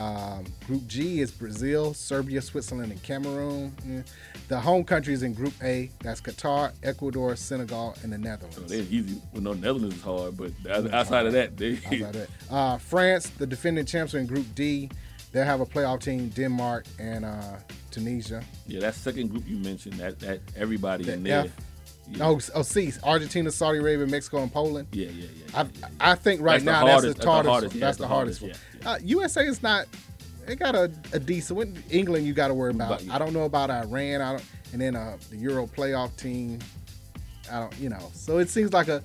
Um, 0.00 0.44
group 0.66 0.86
G 0.86 1.20
is 1.20 1.30
Brazil, 1.30 1.92
Serbia, 1.92 2.40
Switzerland, 2.40 2.90
and 2.90 3.02
Cameroon. 3.02 3.70
Mm. 3.86 4.06
The 4.48 4.58
home 4.58 4.82
countries 4.82 5.22
in 5.22 5.34
Group 5.34 5.52
A 5.62 5.90
that's 6.02 6.22
Qatar, 6.22 6.72
Ecuador, 6.82 7.36
Senegal, 7.36 7.94
and 8.02 8.10
the 8.12 8.16
Netherlands. 8.18 8.56
They're 8.72 8.80
easy. 8.80 9.20
Well, 9.34 9.42
no, 9.42 9.52
Netherlands 9.52 9.96
is 9.96 10.02
hard, 10.02 10.38
but 10.38 10.52
the- 10.62 10.96
outside 10.96 11.26
of 11.26 11.34
that, 11.34 11.56
they 11.58 11.74
Outside 11.84 12.14
that. 12.14 12.28
Uh, 12.50 12.78
France, 12.78 13.28
the 13.28 13.46
defending 13.46 13.84
champs, 13.84 14.14
are 14.14 14.18
in 14.18 14.26
Group 14.26 14.46
D. 14.54 14.88
They 15.32 15.44
have 15.44 15.60
a 15.60 15.66
playoff 15.66 16.00
team, 16.00 16.30
Denmark 16.30 16.86
and 16.98 17.24
uh, 17.26 17.58
Tunisia. 17.90 18.42
yeah, 18.66 18.80
that 18.80 18.94
second 18.94 19.28
group 19.28 19.46
you 19.46 19.58
mentioned, 19.58 19.94
that 20.00 20.18
that 20.20 20.40
everybody 20.56 21.04
The 21.04 21.12
in 21.12 21.22
there. 21.24 21.40
F. 21.44 21.50
No, 22.16 22.40
oh, 22.56 22.62
C, 22.62 22.92
Argentina, 23.04 23.52
Saudi 23.52 23.78
Arabia, 23.78 24.04
Mexico, 24.06 24.42
and 24.42 24.52
Poland. 24.52 24.88
Yeah, 24.90 25.06
yeah, 25.10 25.26
yeah. 25.54 25.68
I, 26.00 26.12
I 26.12 26.14
think 26.16 26.40
right 26.40 26.54
That's 26.60 26.64
the 26.64 26.70
now 26.72 26.92
hardest- 26.92 27.18
that's 27.18 27.24
the 27.24 27.28
hardest. 27.52 27.74
yeah, 27.76 27.80
that's 27.80 27.98
the 27.98 28.08
hardest, 28.08 28.42
one. 28.42 28.50
Uh, 28.84 28.98
USA 29.04 29.44
is 29.46 29.62
not. 29.62 29.86
They 30.46 30.56
got 30.56 30.74
a, 30.74 30.90
a 31.12 31.18
decent 31.18 31.56
one. 31.58 31.82
England, 31.90 32.26
you 32.26 32.32
got 32.32 32.48
to 32.48 32.54
worry 32.54 32.70
about. 32.70 33.00
But- 33.04 33.10
I 33.14 33.18
don't 33.18 33.32
know 33.32 33.44
about 33.44 33.70
Iran. 33.70 34.20
I 34.20 34.32
don't, 34.32 34.44
and 34.72 34.80
then 34.80 34.96
uh, 34.96 35.16
the 35.30 35.36
Euro 35.38 35.66
playoff 35.66 36.16
team. 36.16 36.58
I 37.52 37.60
don't, 37.60 37.78
you 37.78 37.88
know. 37.88 38.10
So 38.14 38.38
it 38.38 38.48
seems 38.48 38.72
like 38.72 38.88
a. 38.88 39.02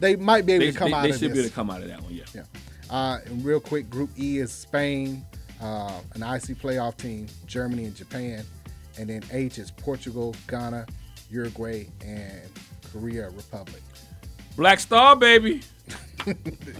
They 0.00 0.14
might 0.16 0.46
be 0.46 0.52
able 0.52 0.66
They, 0.66 0.72
to 0.72 0.78
come 0.78 0.90
they- 0.90 0.96
out 0.96 1.02
they 1.02 1.10
of 1.10 1.16
should 1.18 1.30
this. 1.30 1.34
be 1.34 1.40
able 1.40 1.48
to 1.48 1.54
come 1.54 1.70
out 1.70 1.82
of 1.82 1.88
that 1.88 2.00
one. 2.02 2.14
Yeah. 2.14 2.24
Yeah. 2.34 2.42
Uh, 2.90 3.18
and 3.26 3.44
real 3.44 3.60
quick, 3.60 3.90
Group 3.90 4.10
E 4.18 4.38
is 4.38 4.50
Spain, 4.52 5.24
uh, 5.60 6.00
an 6.14 6.22
IC 6.22 6.56
playoff 6.58 6.96
team, 6.96 7.26
Germany 7.46 7.84
and 7.84 7.94
Japan, 7.94 8.44
and 8.98 9.10
then 9.10 9.22
H 9.30 9.58
is 9.58 9.70
Portugal, 9.70 10.34
Ghana, 10.46 10.86
Uruguay, 11.30 11.86
and 12.02 12.40
Korea 12.92 13.28
Republic. 13.30 13.82
Black 14.56 14.80
Star, 14.80 15.16
baby. 15.16 15.60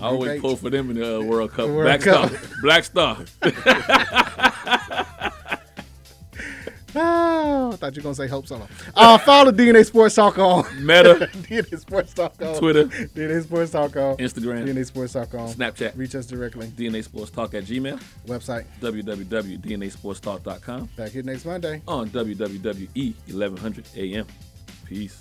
I 0.01 0.07
always 0.07 0.41
pull 0.41 0.57
for 0.57 0.70
them 0.70 0.91
in 0.91 0.97
the 0.99 1.19
uh, 1.19 1.23
World 1.23 1.53
Cup. 1.53 1.69
World 1.69 1.85
Black 1.85 2.01
Cup. 2.01 2.31
Star. 2.31 2.41
Black 2.62 2.85
Star. 2.85 3.19
Oh, 7.01 7.70
I 7.73 7.77
thought 7.77 7.95
you 7.95 8.01
were 8.01 8.05
gonna 8.05 8.15
say 8.15 8.27
Hope 8.29 8.47
Solo. 8.47 8.66
Uh, 8.95 9.19
follow 9.19 9.53
DNA 9.53 9.85
Sports 9.85 10.15
Talk 10.15 10.39
on 10.39 10.65
Meta, 10.87 11.29
DNA 11.33 11.79
Sports 11.79 12.15
Talk 12.15 12.41
on 12.41 12.57
Twitter, 12.59 12.85
DNA 12.87 13.43
Sports 13.43 13.73
Talk 13.73 13.95
on 13.97 14.16
Instagram, 14.16 14.66
DNA 14.66 14.87
Sports 14.87 15.12
Talk 15.12 15.35
on 15.35 15.49
Snapchat. 15.49 15.99
Reach 15.99 16.15
us 16.15 16.25
directly. 16.27 16.69
DNA 16.69 17.05
Sports 17.05 17.31
Talk 17.31 17.53
at 17.53 17.65
Gmail, 17.65 18.01
Website. 18.27 18.65
www.dnasportstalk.com, 18.81 20.89
Back 20.97 21.11
here 21.11 21.23
next 21.23 21.45
Monday. 21.45 21.83
on 21.87 22.09
WWE 22.09 23.15
1100 23.27 23.85
AM. 23.97 24.27
Peace. 24.87 25.20